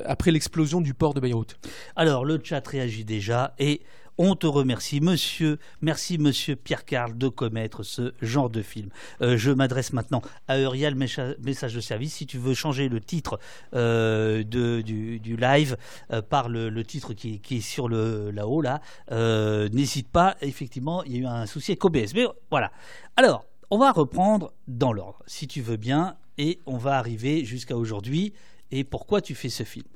après 0.04 0.30
l'explosion 0.30 0.80
du 0.80 0.94
port 0.94 1.14
de 1.14 1.20
Beyrouth. 1.20 1.56
Alors, 1.96 2.24
le 2.24 2.40
chat 2.42 2.66
réagit 2.66 3.04
déjà 3.04 3.54
et 3.58 3.80
on 4.18 4.34
te 4.34 4.46
remercie, 4.46 5.00
monsieur. 5.00 5.58
Merci, 5.80 6.18
monsieur 6.18 6.56
Pierre 6.56 6.84
Carl, 6.84 7.16
de 7.16 7.28
commettre 7.28 7.84
ce 7.84 8.12
genre 8.20 8.50
de 8.50 8.62
film. 8.62 8.90
Euh, 9.22 9.36
je 9.38 9.52
m'adresse 9.52 9.92
maintenant 9.92 10.22
à 10.48 10.58
Eurial, 10.58 10.96
message 10.96 11.74
de 11.74 11.80
service. 11.80 12.14
Si 12.14 12.26
tu 12.26 12.36
veux 12.36 12.54
changer 12.54 12.88
le 12.88 13.00
titre 13.00 13.38
euh, 13.74 14.42
de, 14.42 14.80
du, 14.80 15.36
live 15.36 15.76
euh, 16.12 16.20
par 16.20 16.48
le, 16.48 16.82
titre 16.82 17.14
qui, 17.14 17.40
qui 17.40 17.58
est 17.58 17.60
sur 17.60 17.88
le 17.88 18.32
là-haut, 18.32 18.60
là, 18.60 18.80
n'hésite 19.70 20.08
pas. 20.08 20.36
Effectivement, 20.42 21.04
il 21.04 21.12
y 21.12 21.16
a 21.16 21.20
eu 21.20 21.26
un 21.26 21.46
souci 21.46 21.70
avec 21.70 21.84
OBS. 21.84 22.12
Mais 22.14 22.26
voilà. 22.50 22.72
Alors, 23.16 23.44
on 23.70 23.78
va 23.78 23.92
reprendre 23.92 24.52
dans 24.66 24.92
l'ordre, 24.92 25.22
si 25.26 25.46
tu 25.46 25.60
veux 25.60 25.76
bien, 25.76 26.16
et 26.38 26.58
on 26.66 26.76
va 26.76 26.98
arriver 26.98 27.44
jusqu'à 27.44 27.76
aujourd'hui. 27.76 28.32
Et 28.70 28.84
pourquoi 28.84 29.20
tu 29.20 29.34
fais 29.34 29.48
ce 29.48 29.62
film? 29.62 29.86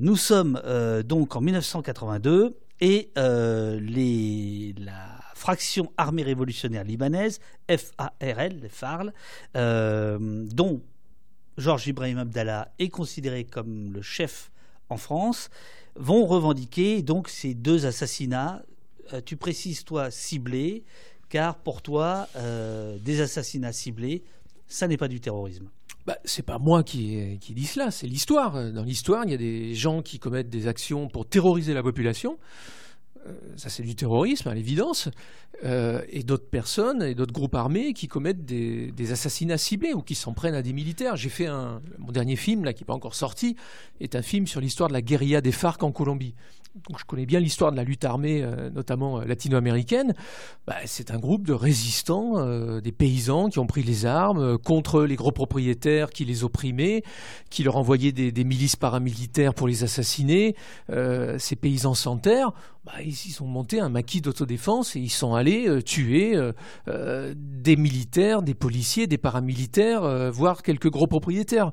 Nous 0.00 0.16
sommes 0.16 0.60
donc 1.04 1.34
en 1.34 1.40
1982 1.40 2.56
et 2.82 3.12
euh, 3.16 3.78
la 4.76 5.20
fraction 5.36 5.92
armée 5.96 6.24
révolutionnaire 6.24 6.82
libanaise, 6.82 7.38
FARL, 7.68 9.14
euh, 9.56 10.18
dont 10.50 10.82
Georges 11.56 11.86
Ibrahim 11.86 12.18
Abdallah 12.18 12.72
est 12.80 12.88
considéré 12.88 13.44
comme 13.44 13.92
le 13.92 14.02
chef 14.02 14.50
en 14.88 14.96
France, 14.96 15.48
vont 15.94 16.26
revendiquer 16.26 17.02
donc 17.02 17.28
ces 17.28 17.54
deux 17.54 17.86
assassinats. 17.86 18.64
Euh, 19.12 19.20
tu 19.24 19.36
précises, 19.36 19.84
toi, 19.84 20.10
ciblés, 20.10 20.82
car 21.28 21.54
pour 21.54 21.82
toi, 21.82 22.28
des 23.00 23.20
assassinats 23.22 23.72
ciblés, 23.72 24.22
ça 24.66 24.86
n'est 24.86 24.98
pas 24.98 25.08
du 25.08 25.18
terrorisme. 25.18 25.68
Bah, 26.06 26.18
c'est 26.24 26.44
pas 26.44 26.58
moi 26.58 26.82
qui, 26.82 27.38
dis 27.38 27.66
cela, 27.66 27.90
c'est 27.90 28.06
l'histoire. 28.06 28.72
Dans 28.72 28.82
l'histoire, 28.82 29.24
il 29.24 29.30
y 29.30 29.34
a 29.34 29.38
des 29.38 29.74
gens 29.74 30.02
qui 30.02 30.18
commettent 30.18 30.50
des 30.50 30.66
actions 30.66 31.08
pour 31.08 31.26
terroriser 31.26 31.74
la 31.74 31.82
population. 31.82 32.38
Euh, 33.26 33.32
ça, 33.56 33.68
c'est 33.68 33.84
du 33.84 33.94
terrorisme, 33.94 34.48
à 34.48 34.54
l'évidence. 34.54 35.08
Euh, 35.64 36.02
et 36.08 36.24
d'autres 36.24 36.48
personnes 36.48 37.04
et 37.04 37.14
d'autres 37.14 37.32
groupes 37.32 37.54
armés 37.54 37.92
qui 37.92 38.08
commettent 38.08 38.44
des, 38.44 39.12
assassinats 39.12 39.58
ciblés 39.58 39.92
ou 39.92 40.02
qui 40.02 40.16
s'en 40.16 40.32
prennent 40.32 40.56
à 40.56 40.62
des 40.62 40.72
militaires. 40.72 41.14
J'ai 41.14 41.28
fait. 41.28 41.46
Mon 41.98 42.10
dernier 42.10 42.36
film, 42.36 42.64
là, 42.64 42.72
qui 42.72 42.82
n'est 42.82 42.86
pas 42.86 42.94
encore 42.94 43.14
sorti, 43.14 43.56
est 44.00 44.16
un 44.16 44.22
film 44.22 44.48
sur 44.48 44.60
l'histoire 44.60 44.88
de 44.88 44.94
la 44.94 45.02
guérilla 45.02 45.40
des 45.40 45.52
FARC 45.52 45.82
en 45.84 45.92
Colombie. 45.92 46.34
Je 46.98 47.04
connais 47.04 47.26
bien 47.26 47.38
l'histoire 47.38 47.70
de 47.70 47.76
la 47.76 47.84
lutte 47.84 48.04
armée, 48.04 48.42
euh, 48.42 48.70
notamment 48.70 49.20
euh, 49.20 49.24
latino-américaine. 49.24 50.14
Bah, 50.66 50.76
c'est 50.86 51.10
un 51.10 51.18
groupe 51.18 51.46
de 51.46 51.52
résistants, 51.52 52.38
euh, 52.38 52.80
des 52.80 52.92
paysans 52.92 53.50
qui 53.50 53.58
ont 53.58 53.66
pris 53.66 53.82
les 53.82 54.06
armes 54.06 54.56
contre 54.56 55.02
les 55.02 55.16
gros 55.16 55.32
propriétaires 55.32 56.10
qui 56.10 56.24
les 56.24 56.44
opprimaient, 56.44 57.02
qui 57.50 57.62
leur 57.62 57.76
envoyaient 57.76 58.12
des, 58.12 58.44
milices 58.44 58.76
paramilitaires 58.76 59.54
pour 59.54 59.68
les 59.68 59.84
assassiner. 59.84 60.56
Ces 61.38 61.56
paysans 61.56 61.94
sans 61.94 62.16
terre, 62.16 62.52
bah, 62.84 62.94
ils, 63.00 63.10
ils 63.10 63.42
ont 63.42 63.46
monté 63.46 63.78
un 63.78 63.88
maquis 63.88 64.20
d'autodéfense 64.20 64.96
et 64.96 65.00
ils 65.00 65.10
sont 65.10 65.34
allés 65.34 65.68
euh, 65.68 65.82
tuer 65.82 66.34
euh, 66.34 66.52
euh, 66.88 67.32
des 67.36 67.76
militaires, 67.76 68.42
des 68.42 68.54
policiers, 68.54 69.06
des 69.06 69.18
paramilitaires, 69.18 70.30
voire 70.32 70.62
quelques 70.62 70.90
gros 70.90 71.06
propriétaires. 71.06 71.70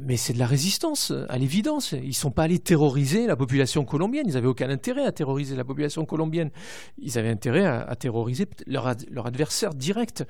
Mais 0.00 0.16
c'est 0.16 0.34
de 0.34 0.38
la 0.38 0.46
résistance, 0.46 1.12
à 1.28 1.38
l'évidence. 1.38 1.92
Ils 1.92 2.08
ne 2.08 2.12
sont 2.12 2.30
pas 2.30 2.42
allés 2.42 2.58
terroriser 2.58 3.26
la 3.26 3.36
population 3.36 3.84
colombienne. 3.84 4.26
Ils 4.28 4.34
n'avaient 4.34 4.46
aucun 4.48 4.68
intérêt 4.68 5.06
à 5.06 5.12
terroriser 5.12 5.56
la 5.56 5.64
population 5.64 6.04
colombienne. 6.04 6.50
Ils 6.98 7.18
avaient 7.18 7.30
intérêt 7.30 7.64
à, 7.64 7.94
terroriser 7.96 8.46
leur, 8.66 8.86
ad- 8.86 9.06
leur 9.10 9.26
adversaire 9.26 9.74
direct. 9.74 10.24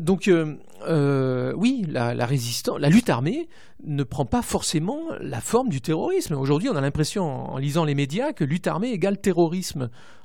Donc, 0.00 0.28
oui, 1.56 1.84
la, 1.88 2.14
la 2.14 2.26
résistance, 2.26 2.80
la 2.80 2.88
lutte 2.88 3.10
armée 3.10 3.48
ne 3.86 4.02
prend 4.02 4.24
pas 4.24 4.42
forcément 4.42 5.00
la 5.20 5.40
forme 5.40 5.68
du 5.68 5.80
terrorisme. 5.80 6.34
Aujourd'hui, 6.34 6.68
on 6.70 6.76
a 6.76 6.80
l'impression, 6.80 7.24
en 7.24 7.58
lisant 7.58 7.84
les 7.84 7.94
médias, 7.94 8.32
que 8.32 8.44
lutte 8.44 8.66
armée 8.66 8.90
égale 8.90 9.20
terrorisme. 9.20 9.43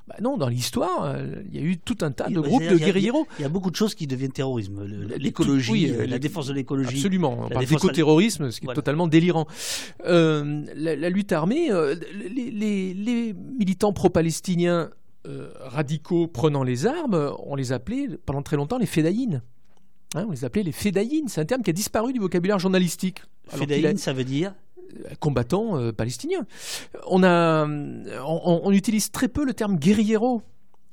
Bah 0.08 0.16
non, 0.24 0.38
dans 0.38 0.48
l'histoire, 0.48 1.04
euh, 1.06 1.36
il 1.52 1.56
y 1.56 1.62
a 1.62 1.64
eu 1.64 1.78
tout 1.78 1.98
un 2.02 2.10
tas 2.12 2.30
de 2.30 2.40
groupes 2.40 2.64
de 2.64 2.78
guérilleros. 2.78 3.28
Il 3.38 3.42
y 3.42 3.44
y 3.44 3.46
a 3.46 3.50
beaucoup 3.50 3.70
de 3.70 3.76
choses 3.76 3.94
qui 3.94 4.08
deviennent 4.08 4.32
terrorisme. 4.32 4.84
L'écologie, 5.18 5.72
Oui, 5.72 5.92
euh, 5.92 6.02
euh, 6.02 6.08
la 6.08 6.18
défense 6.18 6.48
de 6.48 6.54
l'écologie. 6.54 6.96
Absolument. 6.96 7.38
On 7.46 7.50
parle 7.50 7.66
d'écoterrorisme, 7.68 8.50
ce 8.50 8.60
qui 8.60 8.66
Voilà. 8.66 8.74
est 8.74 8.82
totalement 8.82 9.08
délirant. 9.08 9.46
Euh, 10.08 10.64
la, 10.76 10.96
la 10.96 11.10
lutte 11.12 11.32
armée, 11.32 11.72
euh, 11.72 11.94
les, 12.34 12.50
les- 12.50 12.94
les 12.96 13.34
militants 13.34 13.94
pro-palestiniens 13.94 14.90
radicaux 15.60 16.26
prenant 16.28 16.64
les 16.64 16.88
armes, 16.88 17.32
on 17.46 17.56
les 17.56 17.72
appelait 17.72 18.08
pendant 18.26 18.42
très 18.42 18.56
longtemps 18.56 18.80
les 18.80 18.88
fédaïnes. 18.88 19.44
Hein, 20.16 20.26
on 20.28 20.32
les 20.32 20.44
appelait 20.44 20.64
les 20.64 20.72
fédaïnes. 20.72 21.28
C'est 21.28 21.42
un 21.42 21.46
terme 21.46 21.62
qui 21.62 21.70
a 21.70 21.74
disparu 21.74 22.14
du 22.14 22.20
vocabulaire 22.20 22.58
journalistique. 22.58 23.22
Fédaïne, 23.48 23.86
a- 23.86 23.98
ça 23.98 24.12
veut 24.14 24.24
dire 24.24 24.56
combattants 25.20 25.78
euh, 25.78 25.92
palestiniens. 25.92 26.46
On, 27.08 27.24
a, 27.24 27.66
on, 27.66 28.72
utilise 28.72 29.12
très 29.12 29.28
peu 29.28 29.46
le 29.46 29.54
terme 29.54 29.78
guerriero. 29.78 30.42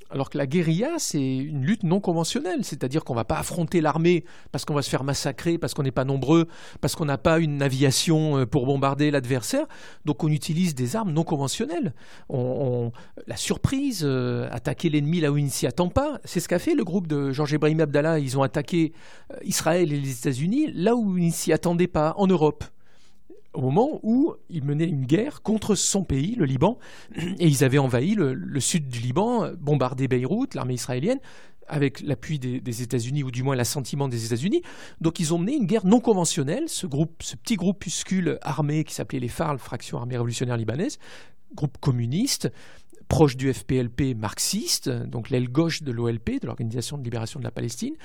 Alors 0.09 0.29
que 0.29 0.37
la 0.37 0.47
guérilla, 0.47 0.91
c'est 0.99 1.19
une 1.19 1.65
lutte 1.65 1.83
non 1.83 1.99
conventionnelle, 1.99 2.63
c'est-à-dire 2.63 3.03
qu'on 3.03 3.11
ne 3.11 3.17
va 3.19 3.25
pas 3.25 3.39
affronter 3.39 3.81
l'armée 3.81 4.23
parce 4.53 4.63
qu'on 4.63 4.73
va 4.73 4.81
se 4.81 4.89
faire 4.89 5.03
massacrer, 5.03 5.57
parce 5.57 5.73
qu'on 5.73 5.83
n'est 5.83 5.91
pas 5.91 6.05
nombreux, 6.05 6.47
parce 6.79 6.95
qu'on 6.95 7.03
n'a 7.03 7.17
pas 7.17 7.39
une 7.39 7.61
aviation 7.61 8.37
euh, 8.37 8.45
pour 8.45 8.65
bombarder 8.65 9.11
l'adversaire. 9.11 9.65
Donc 10.05 10.23
on 10.23 10.29
utilise 10.29 10.75
des 10.75 10.95
armes 10.95 11.11
non 11.11 11.25
conventionnelles. 11.25 11.93
On, 12.29 12.93
la 13.27 13.35
surprise, 13.35 14.03
euh, 14.05 14.47
attaquer 14.49 14.89
l'ennemi 14.89 15.19
là 15.19 15.29
où 15.29 15.37
il 15.37 15.43
ne 15.43 15.49
s'y 15.49 15.67
attend 15.67 15.89
pas, 15.89 16.21
c'est 16.23 16.39
ce 16.39 16.47
qu'a 16.47 16.59
fait 16.59 16.73
le 16.73 16.85
groupe 16.85 17.07
de 17.07 17.33
Georges 17.33 17.51
Ibrahim 17.51 17.81
Abdallah. 17.81 18.19
Ils 18.19 18.37
ont 18.37 18.43
attaqué 18.43 18.93
Israël 19.43 19.91
et 19.91 19.99
les 19.99 20.11
États-Unis 20.19 20.71
là 20.73 20.95
où 20.95 21.17
ils 21.17 21.27
ne 21.27 21.31
s'y 21.31 21.51
attendaient 21.51 21.87
pas, 21.87 22.13
en 22.15 22.27
Europe 22.27 22.63
au 23.53 23.61
moment 23.61 23.99
où 24.03 24.33
il 24.49 24.63
menait 24.63 24.87
une 24.87 25.05
guerre 25.05 25.41
contre 25.41 25.75
son 25.75 26.03
pays, 26.03 26.35
le 26.35 26.45
Liban, 26.45 26.77
et 27.15 27.47
ils 27.47 27.63
avaient 27.63 27.77
envahi 27.77 28.15
le, 28.15 28.59
sud 28.59 28.87
du 28.87 28.99
Liban, 28.99 29.51
bombardé 29.59 30.07
Beyrouth, 30.07 30.53
l'armée 30.53 30.75
israélienne, 30.75 31.19
avec 31.67 32.01
l'appui 32.01 32.39
des, 32.39 32.61
des 32.61 32.81
États-Unis, 32.81 33.23
ou 33.23 33.31
du 33.31 33.43
moins 33.43 33.55
l'assentiment 33.55 34.07
des 34.07 34.25
États-Unis. 34.25 34.61
Donc 35.01 35.19
ils 35.19 35.33
ont 35.33 35.37
mené 35.37 35.55
une 35.55 35.65
guerre 35.65 35.85
non 35.85 35.99
conventionnelle, 35.99 36.69
ce, 36.69 36.87
groupe, 36.87 37.21
ce 37.21 37.35
petit 37.35 37.55
groupuscule 37.55 38.37
armé 38.41 38.83
qui 38.83 38.93
s'appelait 38.93 39.19
les 39.19 39.27
FARL, 39.27 39.57
Fraction 39.57 39.97
Armée 39.97 40.15
Révolutionnaire 40.15 40.57
Libanaise, 40.57 40.97
groupe 41.53 41.77
communiste, 41.79 42.51
proche 43.07 43.37
du 43.37 43.53
FPLP 43.53 44.15
marxiste, 44.15 44.89
donc 44.89 45.29
l'aile 45.29 45.49
gauche 45.49 45.83
de 45.83 45.91
l'OLP, 45.91 46.41
de 46.41 46.47
l'Organisation 46.47 46.97
de 46.97 47.03
libération 47.03 47.39
de 47.39 47.45
la 47.45 47.51
Palestine, 47.51 47.95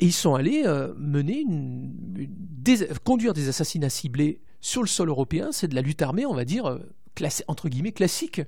et 0.00 0.06
ils 0.06 0.12
sont 0.12 0.34
allés 0.34 0.62
euh, 0.64 0.94
mener 0.96 1.44
conduire 3.04 3.34
des 3.34 3.48
assassinats 3.48 3.90
ciblés 3.90 4.40
sur 4.60 4.82
le 4.82 4.88
sol 4.88 5.08
européen. 5.08 5.50
C'est 5.52 5.68
de 5.68 5.74
la 5.74 5.82
lutte 5.82 6.00
armée, 6.00 6.24
on 6.24 6.34
va 6.34 6.44
dire, 6.44 6.66
euh, 6.66 6.78
entre 7.48 7.68
guillemets, 7.68 7.92
classique. 7.92 8.40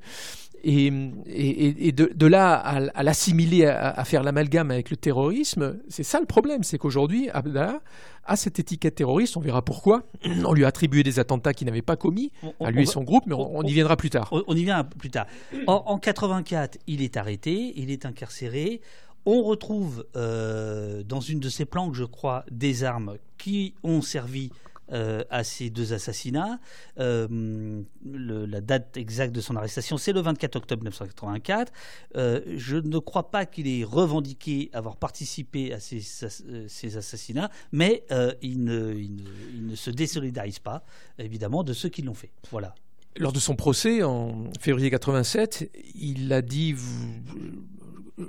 Et, 0.64 1.92
de, 1.92 2.26
là 2.26 2.54
à, 2.54 3.02
l'assimiler, 3.02 3.66
à, 3.66 4.04
faire 4.04 4.22
l'amalgame 4.22 4.70
avec 4.70 4.90
le 4.90 4.96
terrorisme, 4.96 5.78
c'est 5.88 6.02
ça 6.02 6.20
le 6.20 6.26
problème, 6.26 6.62
c'est 6.62 6.78
qu'aujourd'hui, 6.78 7.28
Abdallah 7.30 7.80
a 8.24 8.36
cette 8.36 8.60
étiquette 8.60 8.94
terroriste, 8.94 9.36
on 9.36 9.40
verra 9.40 9.62
pourquoi. 9.62 10.04
On 10.44 10.52
lui 10.52 10.64
a 10.64 10.68
attribué 10.68 11.02
des 11.02 11.18
attentats 11.18 11.52
qu'il 11.52 11.66
n'avait 11.66 11.82
pas 11.82 11.96
commis, 11.96 12.30
à 12.60 12.70
lui 12.70 12.82
et 12.82 12.86
son 12.86 13.02
groupe, 13.02 13.24
mais 13.26 13.34
on, 13.34 13.62
y 13.62 13.72
viendra 13.72 13.96
plus 13.96 14.10
tard. 14.10 14.28
On, 14.30 14.54
y 14.54 14.62
viendra 14.62 14.84
plus 14.84 15.10
tard. 15.10 15.26
En, 15.66 15.82
en 15.86 15.98
84, 15.98 16.78
il 16.86 17.02
est 17.02 17.16
arrêté, 17.16 17.72
il 17.76 17.90
est 17.90 18.06
incarcéré. 18.06 18.80
On 19.24 19.42
retrouve 19.42 20.06
euh, 20.16 21.02
dans 21.04 21.20
une 21.20 21.38
de 21.38 21.48
ses 21.48 21.64
planques, 21.64 21.94
je 21.94 22.04
crois, 22.04 22.44
des 22.50 22.84
armes 22.84 23.16
qui 23.38 23.74
ont 23.84 24.02
servi 24.02 24.50
euh, 24.92 25.22
à 25.30 25.44
ces 25.44 25.70
deux 25.70 25.92
assassinats. 25.92 26.58
Euh, 26.98 27.82
la 28.04 28.60
date 28.60 28.96
exacte 28.96 29.34
de 29.34 29.40
son 29.40 29.56
arrestation, 29.56 29.96
c'est 29.96 30.12
le 30.12 30.20
24 30.20 30.56
octobre 30.56 30.82
1984. 30.82 31.72
je 32.14 32.76
ne 32.76 32.98
crois 32.98 33.30
pas 33.30 33.46
qu'il 33.46 33.68
ait 33.68 33.84
revendiqué 33.84 34.70
avoir 34.72 34.96
participé 34.96 35.72
à 35.72 35.80
ces, 35.80 36.96
assassinats, 36.96 37.50
mais 37.72 38.04
il 38.42 38.64
ne, 38.64 38.94
il, 38.94 39.66
ne, 39.66 39.74
se 39.74 39.90
désolidarise 39.90 40.58
pas, 40.58 40.84
évidemment, 41.18 41.62
de 41.62 41.72
ceux 41.72 41.88
qui 41.88 42.02
l'ont 42.02 42.14
fait. 42.14 42.30
Voilà. 42.50 42.74
Lors 43.16 43.32
de 43.32 43.38
son 43.38 43.56
procès 43.56 44.02
en 44.02 44.44
février 44.58 44.90
87, 44.90 45.70
il 45.94 46.32
a 46.32 46.40
dit, 46.40 46.74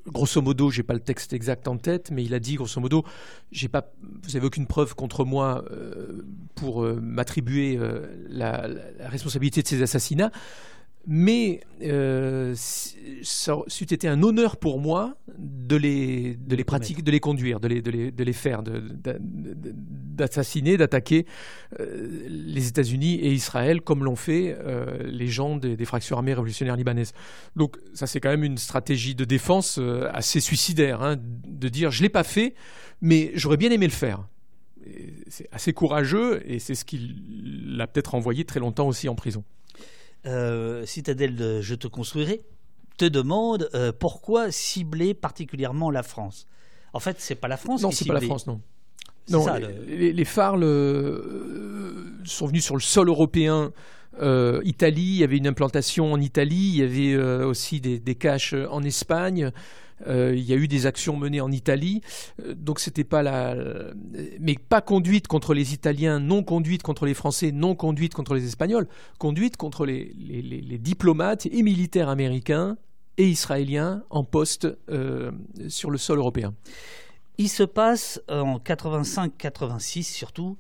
grosso 0.08 0.42
modo, 0.42 0.70
j'ai 0.70 0.84
pas 0.84 0.94
le 0.94 1.00
texte 1.00 1.34
exact 1.34 1.68
en 1.68 1.78
tête, 1.78 2.12
mais 2.12 2.24
il 2.24 2.34
a 2.34 2.40
dit 2.40 2.56
grosso 2.56 2.80
modo, 2.80 3.04
j'ai 3.52 3.68
pas, 3.68 3.92
vous 4.24 4.36
avez 4.36 4.46
aucune 4.46 4.68
preuve 4.68 4.96
contre 4.96 5.26
moi 5.26 5.64
euh, 5.72 6.24
pour 6.56 6.84
euh, 6.84 7.00
m'attribuer 7.02 7.78
euh, 7.78 8.08
la, 8.30 8.68
responsabilité 9.00 9.62
de 9.62 9.68
ces 9.68 9.82
assassinats 9.82 10.32
mais 11.06 11.60
euh, 11.82 12.54
ça 12.56 13.58
eût 13.82 13.84
été 13.84 14.08
un 14.08 14.24
honneur 14.24 14.56
pour 14.58 14.80
moi 14.80 15.16
de 15.38 15.76
les, 15.76 16.38
pratiquer, 16.66 17.02
de 17.02 17.12
les 17.12 17.20
conduire, 17.20 17.60
de 17.60 17.68
les, 17.68 18.34
faire, 18.34 18.64
d'assassiner, 18.64 20.78
d'attaquer 20.78 21.26
euh, 21.80 22.26
les 22.28 22.68
États-Unis 22.68 23.16
et 23.16 23.34
Israël 23.34 23.82
comme 23.82 24.06
l'ont 24.06 24.16
fait 24.16 24.56
euh, 24.60 25.00
les 25.04 25.28
gens 25.28 25.58
des, 25.58 25.86
fractions 25.86 26.16
armées 26.16 26.34
révolutionnaires 26.34 26.78
libanaises. 26.78 27.12
Donc 27.56 27.78
ça 27.94 28.08
c'est 28.08 28.22
quand 28.22 28.30
même 28.30 28.46
une 28.46 28.58
stratégie 28.58 29.16
de 29.16 29.26
défense 29.26 29.80
euh, 29.80 30.10
assez 30.14 30.40
suicidaire, 30.40 31.02
hein, 31.02 31.18
de 31.20 31.68
dire 31.68 31.92
je 31.92 32.02
l'ai 32.02 32.10
pas 32.10 32.24
fait, 32.24 32.56
mais 33.02 33.32
j'aurais 33.36 33.58
bien 33.58 33.72
aimé 33.72 33.88
le 33.88 33.92
faire. 33.92 34.26
C'est 35.28 35.48
assez 35.52 35.72
courageux 35.72 36.42
et 36.46 36.60
c'est 36.60 36.76
ce 36.76 36.84
qui 36.84 37.16
l'a 37.66 37.88
peut-être 37.88 38.16
envoyé 38.16 38.44
très 38.44 38.60
longtemps 38.60 38.88
aussi 38.88 39.08
en 39.08 39.16
prison. 39.16 39.46
Euh, 40.26 40.86
Citadelle 40.86 41.36
de 41.36 41.62
Je 41.62 41.76
te 41.76 41.88
construirai 41.88 42.42
te 42.98 43.06
demande 43.06 43.70
euh, 43.74 43.92
pourquoi 43.92 44.52
cibler 44.52 45.14
particulièrement 45.14 45.90
la 45.90 46.04
France? 46.04 46.48
En 46.94 47.00
fait, 47.00 47.18
c'est 47.20 47.36
pas 47.36 47.48
la 47.48 47.58
France. 47.58 47.82
Non, 47.82 47.92
c'est 47.92 48.06
pas 48.06 48.14
la 48.14 48.22
France, 48.22 48.46
non. 48.46 48.62
Non, 49.30 49.46
les, 49.88 50.26
phares 50.26 50.58
sont 50.58 52.46
venus 52.46 52.64
sur 52.64 52.76
le 52.76 52.82
sol 52.82 53.08
européen. 53.08 53.72
Euh, 54.22 54.62
Italie, 54.64 55.02
il 55.02 55.16
y 55.16 55.24
avait 55.24 55.38
une 55.38 55.48
implantation 55.48 56.14
en 56.14 56.20
Italie, 56.20 56.74
il 56.74 56.76
y 56.76 56.84
avait 56.84 57.44
aussi 57.44 57.82
des, 57.82 58.00
des 58.00 58.16
caches 58.16 58.54
en 58.54 58.84
Espagne. 58.84 59.52
Euh, 60.08 60.34
il 60.36 60.44
y 60.44 60.54
a 60.54 60.56
eu 60.56 60.68
des 60.68 60.86
actions 60.86 61.18
menées 61.18 61.42
en 61.42 61.52
Italie, 61.52 62.02
euh, 62.42 62.54
donc 62.54 62.80
c'était 62.80 63.04
pas 63.04 63.24
la, 63.24 63.56
mais 64.40 64.56
pas 64.56 64.82
conduite 64.82 65.28
contre 65.28 65.54
les 65.54 65.74
Italiens, 65.74 66.20
non 66.20 66.44
conduite 66.44 66.84
contre 66.84 67.06
les 67.06 67.14
Français, 67.14 67.52
non 67.52 67.76
conduite 67.76 68.14
contre 68.14 68.34
les 68.34 68.46
Espagnols, 68.46 68.88
conduite 69.18 69.58
contre 69.58 69.86
les, 69.86 70.14
diplomates 70.80 71.46
et 71.46 71.62
militaires 71.64 72.10
américains 72.10 72.78
et 73.18 73.28
israéliens 73.28 74.04
en 74.10 74.24
poste 74.24 74.68
euh, 74.90 75.32
sur 75.70 75.92
le 75.92 75.98
sol 75.98 76.18
européen. 76.18 76.54
Il 77.38 77.50
se 77.50 77.64
passe 77.64 78.22
en 78.28 78.58
85-86 78.58 80.04
surtout 80.04 80.58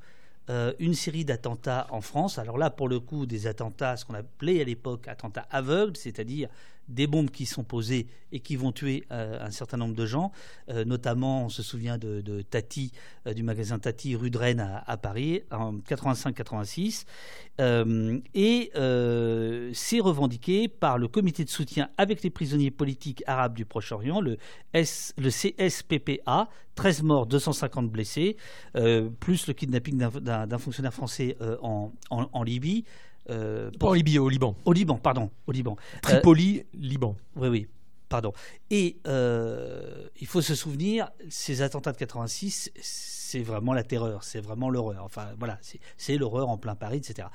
une 0.79 0.93
série 0.93 1.23
d'attentats 1.23 1.87
en 1.89 2.01
France. 2.01 2.37
Alors 2.37 2.57
là, 2.57 2.69
pour 2.69 2.89
le 2.89 2.99
coup, 2.99 3.25
des 3.25 3.47
attentats, 3.47 3.95
ce 3.95 4.03
qu'on 4.03 4.13
appelait 4.13 4.59
à 4.59 4.65
l'époque 4.65 5.07
attentats 5.07 5.47
aveugles, 5.51 5.95
c'est-à-dire 5.95 6.49
des 6.87 7.07
bombes 7.07 7.29
qui 7.29 7.45
sont 7.45 7.63
posées 7.63 8.07
et 8.31 8.39
qui 8.39 8.55
vont 8.55 8.71
tuer 8.71 9.05
euh, 9.11 9.37
un 9.39 9.51
certain 9.51 9.77
nombre 9.77 9.95
de 9.95 10.05
gens. 10.05 10.31
Euh, 10.69 10.85
notamment, 10.85 11.45
on 11.45 11.49
se 11.49 11.63
souvient 11.63 11.97
de, 11.97 12.41
Tati, 12.41 12.91
euh, 13.27 13.33
du 13.33 13.43
magasin 13.43 13.79
Tati 13.79 14.15
rue 14.15 14.29
de 14.29 14.37
Rennes 14.37 14.81
à, 14.85 14.97
Paris 14.97 15.43
en 15.51 15.75
85-86. 15.75 17.05
et 18.33 18.71
c'est 19.73 19.99
revendiqué 19.99 20.67
par 20.67 20.97
le 20.97 21.07
comité 21.07 21.43
de 21.43 21.49
soutien 21.49 21.89
avec 21.97 22.23
les 22.23 22.29
prisonniers 22.29 22.71
politiques 22.71 23.23
arabes 23.27 23.55
du 23.55 23.65
Proche-Orient, 23.65 24.21
le, 24.21 24.37
le 24.73 25.29
CSPPA, 25.29 26.49
13 26.75 27.03
morts, 27.03 27.25
250 27.27 27.89
blessés, 27.89 28.37
plus 29.19 29.47
le 29.47 29.53
kidnapping 29.53 29.97
d'un 29.97 30.57
fonctionnaire 30.57 30.93
français 30.93 31.37
en 31.61 32.43
Libye. 32.43 32.85
Euh, 33.29 33.71
au 33.81 33.93
Liban. 33.93 34.55
Au 34.65 34.73
Liban, 34.73 34.97
pardon, 34.97 35.29
au 35.47 35.51
Liban. 35.51 35.77
Tripoli, 36.01 36.59
euh, 36.59 36.63
Liban. 36.73 37.15
Oui, 37.35 37.47
oui, 37.47 37.67
pardon. 38.09 38.33
Et 38.69 38.97
euh, 39.07 40.07
il 40.19 40.27
faut 40.27 40.41
se 40.41 40.55
souvenir, 40.55 41.09
ces 41.29 41.61
attentats 41.61 41.91
de 41.91 41.97
86, 41.97 42.71
c'est 42.81 43.41
vraiment 43.41 43.73
la 43.73 43.83
terreur, 43.83 44.23
c'est 44.23 44.41
vraiment 44.41 44.69
l'horreur. 44.69 45.03
Enfin, 45.03 45.29
voilà, 45.39 45.57
c'est 45.97 46.17
l'horreur 46.17 46.49
en 46.49 46.57
plein 46.57 46.75
Paris, 46.75 46.97
etc. 46.97 47.27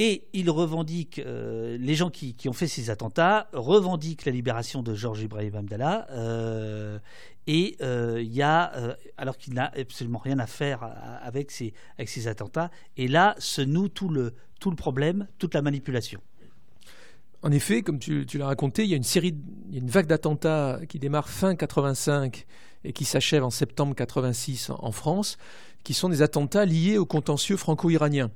Et 0.00 0.24
ils 0.32 0.50
revendiquent, 0.50 1.20
euh, 1.24 1.78
les 1.78 1.94
gens 1.94 2.10
qui, 2.10 2.34
ont 2.48 2.52
fait 2.52 2.66
ces 2.66 2.90
attentats 2.90 3.48
revendiquent 3.52 4.24
la 4.24 4.32
libération 4.32 4.82
de 4.82 4.94
Georges 4.94 5.22
Ibrahim 5.22 5.54
Abdallah. 5.54 6.08
Euh, 6.10 6.98
et 7.46 7.76
euh, 7.80 8.20
il 8.20 8.32
y 8.32 8.42
a, 8.42 8.72
alors 9.16 9.36
qu'il 9.36 9.54
n'a 9.54 9.70
absolument 9.78 10.18
rien 10.18 10.38
à 10.40 10.46
faire 10.46 10.82
avec 11.22 11.50
ces, 11.52 11.74
avec 11.96 12.08
ces 12.08 12.26
attentats, 12.26 12.70
et 12.96 13.06
là 13.06 13.36
se 13.38 13.60
noue 13.60 13.88
tout 13.88 14.08
le, 14.08 14.34
tout 14.58 14.70
le 14.70 14.76
problème, 14.76 15.28
toute 15.38 15.54
la 15.54 15.62
manipulation. 15.62 16.20
En 17.42 17.52
effet, 17.52 17.82
comme 17.82 17.98
tu, 17.98 18.26
l'as 18.38 18.46
raconté, 18.46 18.84
il 18.84 18.90
y 18.90 18.94
a 18.94 18.96
une 18.96 19.02
série, 19.02 19.34
une 19.72 19.90
vague 19.90 20.06
d'attentats 20.06 20.80
qui 20.88 20.98
démarre 20.98 21.28
fin 21.28 21.54
85 21.54 22.46
et 22.84 22.92
qui 22.94 23.04
s'achève 23.04 23.44
en 23.44 23.50
septembre 23.50 23.94
86 23.94 24.70
en 24.70 24.92
France, 24.92 25.36
qui 25.84 25.92
sont 25.92 26.08
des 26.08 26.22
attentats 26.22 26.64
liés 26.64 26.96
au 26.96 27.04
contentieux 27.04 27.58
franco-iranien 27.58 28.30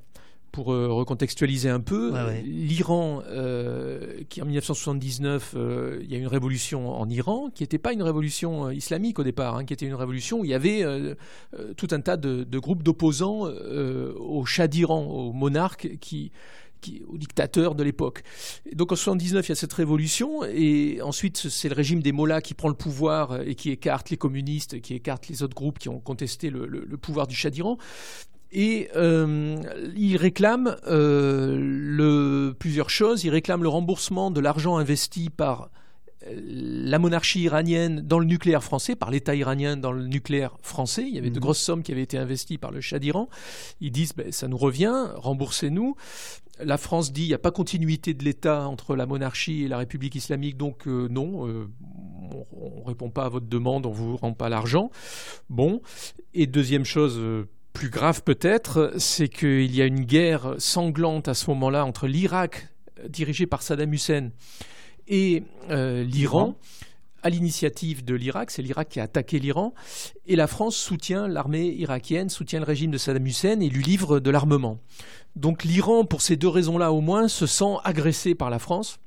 pour 0.52 0.72
euh, 0.72 0.88
recontextualiser 0.88 1.68
un 1.68 1.80
peu, 1.80 2.12
l'Iran, 2.42 3.22
euh, 3.26 4.22
qui 4.28 4.42
en 4.42 4.46
1979, 4.46 5.54
euh, 5.56 6.00
il 6.02 6.11
y 6.11 6.14
a 6.14 6.18
une 6.18 6.26
révolution 6.26 6.90
en 6.90 7.08
Iran, 7.08 7.50
qui 7.54 7.62
n'était 7.62 7.78
pas 7.78 7.92
une 7.92 8.02
révolution 8.02 8.70
islamique 8.70 9.18
au 9.18 9.24
départ, 9.24 9.56
hein, 9.56 9.64
qui 9.64 9.72
était 9.72 9.87
une 9.87 9.94
révolution 9.94 10.40
où 10.40 10.44
il 10.44 10.50
y 10.50 10.54
avait 10.54 10.84
tout 11.76 11.88
un 11.90 12.00
tas 12.00 12.16
de, 12.16 12.58
groupes 12.58 12.82
d'opposants 12.82 13.42
au 13.42 14.44
Shah 14.44 14.68
d'Iran, 14.68 15.04
au 15.04 15.32
monarque 15.32 15.98
qui, 16.00 16.32
qui, 16.80 17.02
au 17.08 17.18
dictateur 17.18 17.74
de 17.74 17.82
l'époque. 17.82 18.22
Donc 18.74 18.92
en 18.92 18.96
79, 18.96 19.46
il 19.46 19.48
y 19.50 19.52
a 19.52 19.54
cette 19.54 19.72
révolution, 19.72 20.44
et 20.44 21.00
ensuite 21.02 21.37
c'est 21.37 21.68
le 21.68 21.74
régime 21.74 22.02
des 22.02 22.12
Mollahs 22.12 22.42
qui 22.42 22.54
prend 22.54 22.68
le 22.68 22.74
pouvoir 22.74 23.42
et 23.42 23.54
qui 23.54 23.70
écarte 23.70 24.11
les 24.11 24.16
communistes, 24.16 24.80
qui 24.80 24.94
écarte 24.94 25.28
les 25.28 25.42
autres 25.42 25.54
groupes 25.54 25.78
qui 25.78 25.88
ont 25.88 26.00
contesté 26.00 26.50
le, 26.50 26.66
le 26.66 26.96
pouvoir 26.96 27.26
du 27.26 27.34
Shah 27.34 27.50
d'Iran. 27.50 27.78
Et 28.50 28.88
euh, 28.96 29.56
il 29.96 30.16
réclame 30.16 30.76
euh, 30.87 31.58
le, 31.61 32.54
plusieurs 32.58 32.90
choses. 32.90 33.24
Il 33.24 33.30
réclame 33.30 33.62
le 33.62 33.68
remboursement 33.68 34.30
de 34.30 34.40
l'argent 34.40 34.78
investi 34.78 35.28
par 35.28 35.70
euh, 36.26 36.32
la 36.34 36.98
monarchie 36.98 37.42
iranienne 37.42 38.00
dans 38.00 38.18
le 38.18 38.24
nucléaire 38.24 38.64
français, 38.64 38.96
par 38.96 39.11
l'État 39.11 39.34
iranien 39.34 39.76
dans 39.76 39.92
le 39.92 40.06
nucléaire 40.06 40.56
français. 40.62 41.04
Il 41.06 41.14
y 41.14 41.18
avait 41.18 41.30
de 41.30 41.37
mhm. 41.37 41.42
grosses 41.42 41.61
sommes 41.61 41.82
qui 41.82 41.92
avaient 41.92 42.02
été 42.02 42.16
investies 42.16 42.56
par 42.56 42.70
le 42.70 42.80
Shah 42.80 42.98
d'Iran. 42.98 43.28
Ils 43.80 43.92
disent 43.92 44.14
ben, 44.14 44.32
ça 44.32 44.48
nous 44.48 44.58
revient, 44.58 45.08
remboursez-nous. 45.16 45.96
La 46.61 46.78
France 46.78 47.12
dit 47.12 47.24
il 47.24 47.28
n'y 47.28 47.34
a 47.34 47.38
pas 47.38 47.52
continuité 47.52 48.14
de 48.14 48.24
l'État 48.24 48.66
entre 48.66 48.96
la 48.96 49.06
monarchie 49.06 49.64
et 49.64 49.68
la 49.68 49.78
République 49.78 50.16
islamique, 50.16 50.56
donc 50.56 50.87
non, 50.87 51.68
on 52.50 52.80
ne 52.80 52.84
répond 52.84 53.11
pas 53.11 53.26
à 53.26 53.28
votre 53.28 53.46
demande, 53.46 53.87
on 53.87 53.90
ne 53.90 53.94
vous 53.94 54.16
rend 54.16 54.32
pas 54.32 54.48
l'argent. 54.48 54.90
Bon. 55.50 55.82
Et 56.34 56.48
deuxième 56.48 56.84
chose 56.84 57.46
plus 57.78 57.90
grave 57.90 58.24
peut-être, 58.24 58.92
c'est 58.98 59.28
qu'il 59.28 59.72
y 59.72 59.80
a 59.80 59.84
une 59.84 60.00
guerre 60.00 60.56
sanglante 60.58 61.28
à 61.28 61.34
ce 61.34 61.48
moment-là 61.50 61.84
entre 61.84 62.08
l'Irak, 62.08 62.70
dirigé 63.08 63.46
par 63.46 63.62
Saddam 63.62 63.92
Hussein, 63.92 64.30
et 65.06 65.44
euh, 65.70 66.02
l'Iran. 66.02 66.56
À 67.22 67.30
l'initiative 67.30 68.04
de 68.04 68.16
l'Irak, 68.16 68.50
c'est 68.50 68.62
l'Irak 68.62 68.88
qui 68.88 68.98
a 68.98 69.04
attaqué 69.04 69.38
l'Iran, 69.38 69.74
et 70.26 70.34
la 70.34 70.48
France 70.48 70.76
soutient 70.76 71.28
l'armée 71.28 71.68
irakienne, 71.68 72.30
soutient 72.30 72.58
le 72.58 72.64
régime 72.64 72.90
de 72.90 72.98
Saddam 72.98 73.24
Hussein 73.24 73.60
et 73.60 73.68
lui 73.68 73.84
livre 73.84 74.18
de 74.18 74.30
l'armement. 74.30 74.80
Donc 75.36 75.62
l'Iran, 75.62 76.04
pour 76.04 76.22
ces 76.22 76.34
deux 76.34 76.48
raisons-là 76.48 76.90
au 76.90 77.00
moins, 77.00 77.28
se 77.28 77.46
sent 77.46 77.76
agressé 77.84 78.34
par 78.34 78.50
la 78.50 78.58
France. 78.58 78.98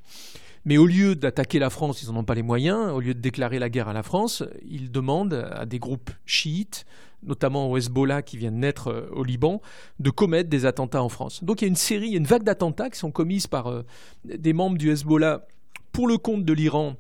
Mais 0.64 0.78
au 0.78 0.86
lieu 0.86 1.18
d'attaquer 1.18 1.60
la 1.60 1.70
France, 1.70 2.04
ils 2.04 2.10
n'en 2.10 2.20
ont 2.20 2.24
pas 2.24 2.36
les 2.36 2.42
moyens, 2.42 2.94
au 2.94 3.02
lieu 3.02 3.14
de 3.14 3.20
déclarer 3.20 3.60
la 3.60 3.70
guerre 3.70 3.90
à 3.90 3.94
la 3.94 4.04
France, 4.04 4.44
ils 4.66 4.92
demandent 4.92 5.46
à 5.52 5.66
des 5.66 5.80
groupes 5.80 6.12
chiites 6.26 6.86
notamment 7.24 7.70
au 7.70 7.78
Hezbollah 7.78 8.22
qui 8.22 8.38
vient 8.38 8.52
de 8.52 8.58
naître 8.58 8.88
euh, 8.88 9.10
au 9.12 9.24
Liban, 9.24 9.62
de 10.00 10.10
commettre 10.10 10.50
des 10.50 10.66
attentats 10.66 11.04
en 11.04 11.10
France. 11.10 11.44
Donc 11.44 11.62
il 11.62 11.66
y 11.66 11.68
a 11.68 11.70
une 11.70 11.76
série, 11.76 12.12
une 12.12 12.26
vague 12.26 12.44
d'attentats 12.44 12.90
qui 12.90 12.98
sont 13.00 13.12
commises 13.12 13.48
par 13.48 13.68
euh, 13.68 13.84
des 14.26 14.54
membres 14.54 14.78
du 14.78 14.92
Hezbollah 14.92 15.46
pour 15.92 16.08
le 16.08 16.18
compte 16.18 16.46
de 16.46 16.54
l'Iran, 16.54 16.96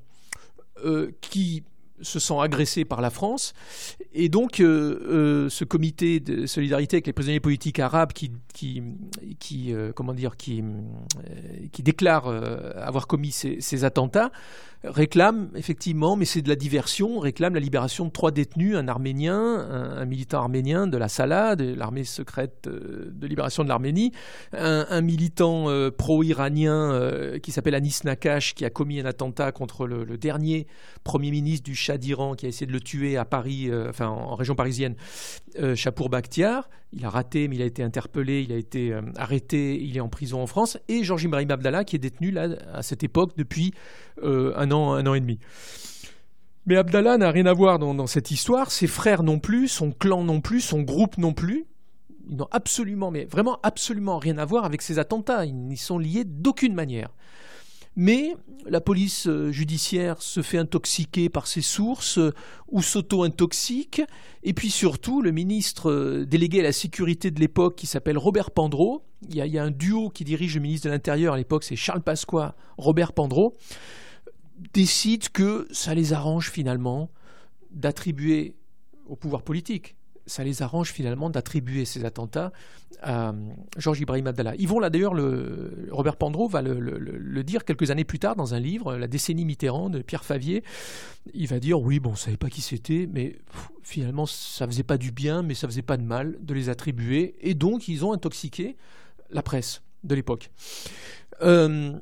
qui 1.21 1.63
se 2.02 2.20
sent 2.20 2.40
agressé 2.40 2.86
par 2.86 3.02
la 3.02 3.10
France. 3.10 3.54
Et 4.14 4.30
donc, 4.30 4.60
euh, 4.60 5.00
euh, 5.08 5.50
ce 5.50 5.64
comité 5.64 6.20
de 6.20 6.46
solidarité 6.46 6.98
avec 6.98 7.08
les 7.08 7.14
prisonniers 7.14 7.40
politiques 7.40 7.80
arabes 7.80 8.14
qui, 8.14 8.32
qui, 8.54 8.84
qui 9.40 9.74
euh, 9.74 9.92
comment 9.94 10.14
dire, 10.14 10.38
qui, 10.38 10.64
qui 11.72 11.84
déclare 11.84 12.28
avoir 12.76 13.08
commis 13.08 13.32
ces 13.32 13.84
attentats 13.84 14.32
réclame 14.84 15.50
effectivement, 15.56 16.16
mais 16.16 16.26
c'est 16.26 16.42
de 16.42 16.50
la 16.50 16.56
diversion, 16.56 17.20
réclame 17.20 17.54
la 17.54 17.60
libération 17.60 18.06
de 18.06 18.10
trois 18.10 18.32
détenus, 18.32 18.76
un 18.76 18.88
arménien, 18.88 19.38
un, 19.38 20.06
militant 20.06 20.40
arménien 20.40 20.88
de 20.88 20.98
la 20.98 21.08
Sala, 21.08 21.56
de 21.56 21.76
l'armée 21.76 22.04
secrète 22.04 22.68
de 22.68 23.28
libération 23.28 23.64
de 23.64 23.70
l'Arménie, 23.70 24.12
un, 24.54 25.02
militant 25.02 25.68
pro-iranien 25.96 27.38
qui 27.44 27.52
s'appelle 27.52 27.76
Anis 27.76 28.04
Nakash, 28.04 28.56
qui 28.56 28.66
a 28.66 28.72
commis 28.72 29.00
un 29.00 29.06
attentat 29.06 29.52
contre 29.52 29.86
le, 29.86 30.18
dernier 30.18 30.68
premier 31.04 31.32
ministre 31.32 31.64
du 31.64 31.76
D'Iran, 31.97 32.36
qui 32.36 32.45
a 32.45 32.49
essayé 32.49 32.65
de 32.65 32.71
le 32.71 32.80
tuer 32.80 33.17
à 33.17 33.25
Paris, 33.25 33.69
enfin 33.89 34.08
en, 34.08 34.36
région 34.36 34.56
parisienne, 34.56 34.95
Chapour 35.75 36.10
Bakhtiar. 36.10 36.69
Il 36.93 37.06
a 37.06 37.10
raté, 37.10 37.47
mais 37.47 37.56
il 37.56 37.62
a 37.62 37.65
été 37.65 37.84
interpellé, 37.84 38.41
il 38.41 38.51
a 38.51 38.58
été 38.58 38.93
arrêté, 39.15 39.82
il 39.82 39.95
est 39.95 40.01
en 40.01 40.10
prison 40.10 40.41
en 40.41 40.47
France. 40.47 40.77
Et 40.89 41.04
Georges 41.04 41.23
Ibrahim 41.23 41.49
Abdallah, 41.49 41.84
qui 41.84 41.95
est 41.95 41.99
détenu 41.99 42.32
là, 42.32 42.49
à 42.73 42.84
cette 42.84 43.04
époque 43.04 43.32
depuis 43.38 43.73
un 44.21 44.71
un 44.71 44.71
an, 44.71 45.13
et 45.13 45.19
demi. 45.19 45.39
Mais 46.65 46.77
Abdallah 46.77 47.17
n'a 47.17 47.32
rien 47.32 47.45
à 47.47 47.54
voir 47.54 47.80
dans, 47.80 48.08
cette 48.08 48.32
histoire, 48.32 48.71
ses 48.71 48.88
frères 48.88 49.23
non 49.23 49.39
plus, 49.39 49.67
son 49.67 49.91
clan 49.91 50.23
non 50.23 50.41
plus, 50.41 50.62
son 50.62 50.82
groupe 50.82 51.17
non 51.17 51.34
plus. 51.34 51.65
Ils 52.30 52.38
n'ont 52.38 52.47
absolument, 52.51 53.10
mais 53.10 53.25
vraiment 53.25 53.60
absolument 53.63 54.19
rien 54.19 54.38
à 54.38 54.45
voir 54.45 54.63
avec 54.63 54.82
ces 54.82 54.99
attentats. 54.99 55.45
Ils 55.45 55.56
n'y 55.56 55.77
sont 55.77 55.97
liés 55.97 56.23
d'aucune 56.23 56.75
manière. 56.75 57.10
Mais 57.95 58.36
la 58.65 58.80
police 58.80 59.27
euh, 59.27 59.51
judiciaire 59.51 60.21
se 60.21 60.41
fait 60.41 60.58
intoxiquer 60.58 61.30
par 61.30 61.47
ses 61.47 61.62
sources 61.62 62.19
euh, 62.19 62.34
ou 62.69 62.82
s'auto-intoxique. 62.82 64.01
Et 64.43 64.54
puis 64.54 64.69
surtout, 64.69 65.21
le 65.21 65.32
ministre 65.32 65.91
euh, 65.91 66.25
délégué 66.25 66.62
à 66.62 66.63
la 66.63 66.71
sécurité 66.71 67.32
de 67.32 67.39
l'époque, 67.39 67.75
qui 67.75 67.88
s'appelle 67.88 68.17
Robert 68.17 68.51
Pandreau, 68.51 69.04
il 69.30 69.36
y, 69.36 69.58
a, 69.60 69.63
un 69.63 69.71
duo 69.71 70.10
qui 70.10 70.23
dirige 70.23 70.56
le 70.56 70.62
ministre 70.62 70.88
de 70.88 70.91
l'Intérieur 70.91 71.34
à 71.34 71.38
l'époque, 71.38 71.63
c'est 71.63 71.75
Charles 71.75 72.01
Pasqua, 72.01 72.56
Robert 72.77 73.13
Pandreau 73.13 73.56
décident 74.73 75.27
que 75.34 75.67
ça 75.71 75.93
les 75.93 76.13
arrange 76.13 76.49
finalement 76.49 77.10
d'attribuer 77.71 78.56
au 79.08 79.15
pouvoir 79.15 79.43
politique, 79.43 79.95
ça 80.25 80.43
les 80.43 80.62
arrange 80.62 80.91
finalement 80.91 81.29
d'attribuer 81.29 81.86
ces 81.86 82.05
attentats 82.05 82.51
à 83.01 83.29
euh, 83.29 83.34
Georges 83.77 83.99
Ibrahim 83.99 84.27
Abdallah. 84.27 84.53
Ils 84.57 84.67
vont 84.67 84.79
là 84.79 84.89
d'ailleurs, 84.89 85.13
le, 85.13 85.88
Robert 85.91 86.17
Pandreau 86.17 86.47
va 86.47 86.62
le, 86.62 87.43
dire 87.43 87.65
quelques 87.65 87.89
années 87.91 88.03
plus 88.03 88.19
tard 88.19 88.36
dans 88.36 88.53
un 88.53 88.60
livre, 88.60 88.95
La 88.95 89.07
décennie 89.07 89.45
Mitterrand 89.45 89.89
de 89.89 90.01
Pierre 90.01 90.23
Favier. 90.23 90.63
Il 91.34 91.47
va 91.47 91.60
dire 91.60 91.81
oui, 91.81 91.99
bon, 91.99 92.10
on 92.10 92.13
ne 92.13 92.17
savait 92.17 92.38
pas 92.38 92.49
qui 92.49 92.62
c'était, 92.62 93.07
mais 93.12 93.36
finalement 93.84 94.25
ça 94.25 94.67
faisait 94.67 94.84
pas 94.84 94.97
du 94.97 95.12
bien, 95.12 95.41
mais 95.41 95.55
ça 95.55 95.67
faisait 95.67 95.81
pas 95.81 95.97
de 95.97 96.03
mal 96.03 96.38
de 96.41 96.53
les 96.53 96.69
attribuer. 96.69 97.36
Et 97.41 97.53
donc 97.53 97.88
ils 97.88 98.05
ont 98.05 98.13
intoxiqué 98.13 98.77
la 99.31 99.41
presse 99.41 99.81
de 100.03 100.15
l'époque. 100.15 100.51
Euh, 101.41 101.93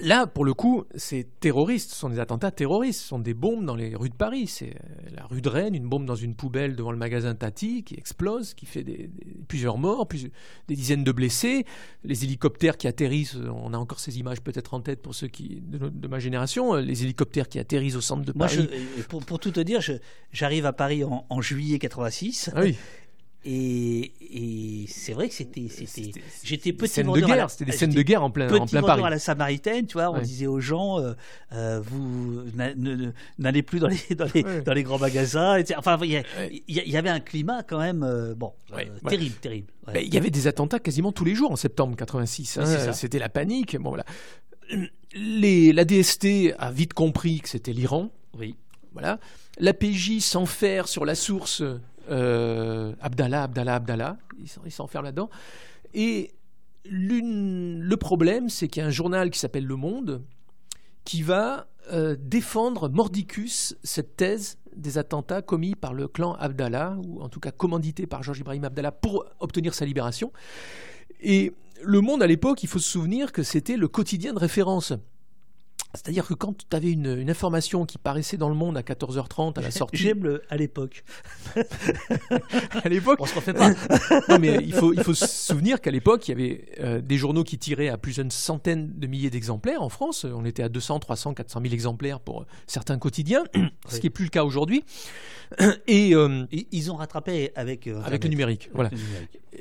Là, 0.00 0.26
pour 0.26 0.44
le 0.44 0.54
coup, 0.54 0.84
c'est 0.94 1.26
terroristes, 1.40 1.90
ce 1.90 1.96
sont 1.96 2.08
des 2.08 2.18
attentats 2.18 2.50
terroristes, 2.50 3.00
ce 3.00 3.08
sont 3.08 3.18
des 3.18 3.34
bombes 3.34 3.64
dans 3.64 3.74
les 3.74 3.94
rues 3.94 4.08
de 4.08 4.14
Paris. 4.14 4.46
C'est 4.46 4.70
euh, 4.70 5.10
la 5.14 5.24
rue 5.26 5.40
de 5.40 5.48
Rennes, 5.48 5.74
une 5.74 5.88
bombe 5.88 6.06
dans 6.06 6.14
une 6.14 6.34
poubelle 6.34 6.76
devant 6.76 6.92
le 6.92 6.98
magasin 6.98 7.34
Tati 7.34 7.82
qui 7.84 7.94
explose, 7.94 8.54
qui 8.54 8.66
fait 8.66 8.84
plusieurs 9.48 9.78
morts, 9.78 10.08
des 10.68 10.74
dizaines 10.74 11.04
de 11.04 11.12
blessés, 11.12 11.64
les 12.04 12.24
hélicoptères 12.24 12.76
qui 12.76 12.88
atterrissent, 12.88 13.36
on 13.36 13.72
a 13.72 13.78
encore 13.78 14.00
ces 14.00 14.18
images 14.18 14.40
peut-être 14.40 14.74
en 14.74 14.80
tête 14.80 15.02
pour 15.02 15.14
ceux 15.14 15.28
qui, 15.28 15.62
de, 15.62 16.08
ma 16.08 16.18
génération, 16.18 16.74
les 16.74 17.02
hélicoptères 17.02 17.48
qui 17.48 17.58
atterrissent 17.58 17.96
au 17.96 18.00
centre 18.00 18.24
de 18.24 18.32
Paris. 18.32 18.68
pour, 19.08 19.38
tout 19.40 19.50
te 19.50 19.60
dire, 19.60 19.80
j'arrive 20.32 20.66
à 20.66 20.72
Paris 20.72 21.04
en, 21.04 21.26
en 21.28 21.40
juillet 21.40 21.78
86. 21.78 22.50
Ah 22.54 22.60
oui. 22.62 22.76
Et, 23.48 24.86
c'est 24.88 25.12
vrai 25.12 25.28
que 25.28 25.34
c'était, 25.34 25.66
j'étais 26.42 26.72
petit 26.72 26.92
scènes 26.92 27.12
de 27.12 27.20
guerre, 27.20 27.48
c'était 27.48 27.66
des 27.66 27.76
scènes 27.76 27.90
de 27.90 28.02
guerre 28.02 28.24
en 28.24 28.30
plein, 28.30 28.52
en 28.52 28.66
plein 28.66 28.82
Paris. 28.82 29.02
à 29.04 29.10
la 29.10 29.18
Samaritaine, 29.20 29.86
tu 29.86 29.94
vois, 29.94 30.10
on 30.10 30.20
disait 30.20 30.48
aux 30.48 30.58
gens, 30.58 30.98
euh, 30.98 31.12
euh, 31.52 31.80
vous 31.80 32.42
n'allez 33.38 33.62
plus 33.62 33.78
dans 33.78 33.86
les, 33.86 34.14
dans 34.16 34.26
les, 34.34 34.42
dans 34.62 34.72
les 34.72 34.82
grands 34.82 34.98
magasins. 34.98 35.62
Enfin, 35.76 35.96
il 36.02 36.24
y, 36.68 36.96
avait 36.96 37.08
un 37.08 37.20
climat 37.20 37.62
quand 37.62 37.78
même, 37.78 38.02
euh, 38.02 38.34
bon, 38.34 38.52
terrible, 39.08 39.36
terrible. 39.36 39.72
Il 39.94 40.12
y 40.12 40.18
avait 40.18 40.30
des 40.30 40.48
attentats 40.48 40.80
quasiment 40.80 41.12
tous 41.12 41.24
les 41.24 41.36
jours 41.36 41.52
en 41.52 41.56
septembre 41.56 41.94
86. 41.96 42.58
Hein, 42.58 42.92
c'était 42.92 43.20
la 43.20 43.28
panique. 43.28 43.76
Bon 43.76 43.90
voilà. 43.90 44.04
Les, 45.14 45.72
la 45.72 45.84
DST 45.84 46.54
a 46.58 46.72
vite 46.72 46.94
compris 46.94 47.40
que 47.40 47.48
c'était 47.48 47.72
l'Iran. 47.72 48.10
Oui. 48.36 48.56
Voilà. 48.92 49.20
L'APJ 49.58 50.18
s'enferme 50.18 50.86
sur 50.86 51.04
la 51.04 51.14
source 51.14 51.62
euh, 52.10 52.94
Abdallah, 53.00 53.44
Abdallah, 53.44 53.74
Abdallah. 53.76 54.16
Il 54.64 54.72
s'enferme 54.72 55.04
là-dedans. 55.04 55.30
Et 55.94 56.32
le 56.84 57.94
problème, 57.96 58.48
c'est 58.48 58.68
qu'il 58.68 58.80
y 58.80 58.84
a 58.84 58.88
un 58.88 58.90
journal 58.90 59.30
qui 59.30 59.38
s'appelle 59.38 59.66
Le 59.66 59.76
Monde 59.76 60.22
qui 61.04 61.22
va 61.22 61.68
euh, 61.92 62.16
défendre 62.18 62.88
mordicus 62.88 63.76
cette 63.84 64.16
thèse 64.16 64.58
des 64.74 64.98
attentats 64.98 65.40
commis 65.40 65.74
par 65.74 65.94
le 65.94 66.08
clan 66.08 66.34
Abdallah, 66.34 66.98
ou 67.06 67.22
en 67.22 67.28
tout 67.28 67.40
cas 67.40 67.52
commandité 67.52 68.06
par 68.06 68.22
Georges 68.22 68.40
Ibrahim 68.40 68.64
Abdallah 68.64 68.92
pour 68.92 69.24
obtenir 69.40 69.72
sa 69.72 69.84
libération. 69.84 70.32
Et 71.20 71.54
Le 71.82 72.00
Monde, 72.00 72.22
à 72.22 72.26
l'époque, 72.26 72.62
il 72.62 72.68
faut 72.68 72.78
se 72.78 72.90
souvenir 72.90 73.32
que 73.32 73.42
c'était 73.42 73.76
le 73.76 73.88
quotidien 73.88 74.32
de 74.32 74.38
référence. 74.38 74.92
C'est-à-dire 75.96 76.26
que 76.26 76.34
quand 76.34 76.54
tu 76.68 76.76
avais 76.76 76.92
une, 76.92 77.28
information 77.28 77.86
qui 77.86 77.98
paraissait 77.98 78.36
dans 78.36 78.48
le 78.48 78.54
monde 78.54 78.76
à 78.76 78.82
14h30 78.82 79.58
à 79.58 79.62
la 79.62 79.70
sortie. 79.72 79.96
J'aime 79.96 80.38
à 80.50 80.56
l'époque. 80.56 81.04
à 82.84 82.88
l'époque. 82.88 83.18
On 83.20 83.26
se 83.26 83.34
refait 83.34 83.54
pas. 83.54 83.70
non, 84.28 84.38
mais 84.38 84.58
il 84.62 84.72
faut, 84.72 84.92
il 84.92 85.02
faut 85.02 85.14
se 85.14 85.26
souvenir 85.26 85.80
qu'à 85.80 85.90
l'époque, 85.90 86.28
il 86.28 86.30
y 86.30 86.34
avait 86.34 86.64
euh, 86.80 87.00
des 87.00 87.16
journaux 87.16 87.44
qui 87.44 87.58
tiraient 87.58 87.88
à 87.88 87.96
plus 87.96 88.16
d'une 88.16 88.30
centaine 88.30 88.92
de 88.94 89.06
milliers 89.06 89.30
d'exemplaires 89.30 89.82
en 89.82 89.88
France. 89.88 90.24
On 90.24 90.44
était 90.44 90.62
à 90.62 90.68
200, 90.68 91.00
300, 91.00 91.34
400 91.34 91.60
000 91.62 91.74
exemplaires 91.74 92.20
pour 92.20 92.42
euh, 92.42 92.46
certains 92.66 92.98
quotidiens, 92.98 93.44
ce 93.88 93.98
qui 93.98 94.06
n'est 94.06 94.10
plus 94.10 94.24
le 94.24 94.30
cas 94.30 94.44
aujourd'hui. 94.44 94.84
Et, 95.86 96.14
euh, 96.14 96.44
ils 96.50 96.90
ont 96.90 96.96
rattrapé 96.96 97.52
avec, 97.54 97.86
avec 97.86 98.24
le 98.24 98.30
numérique. 98.30 98.70
Voilà. 98.74 98.90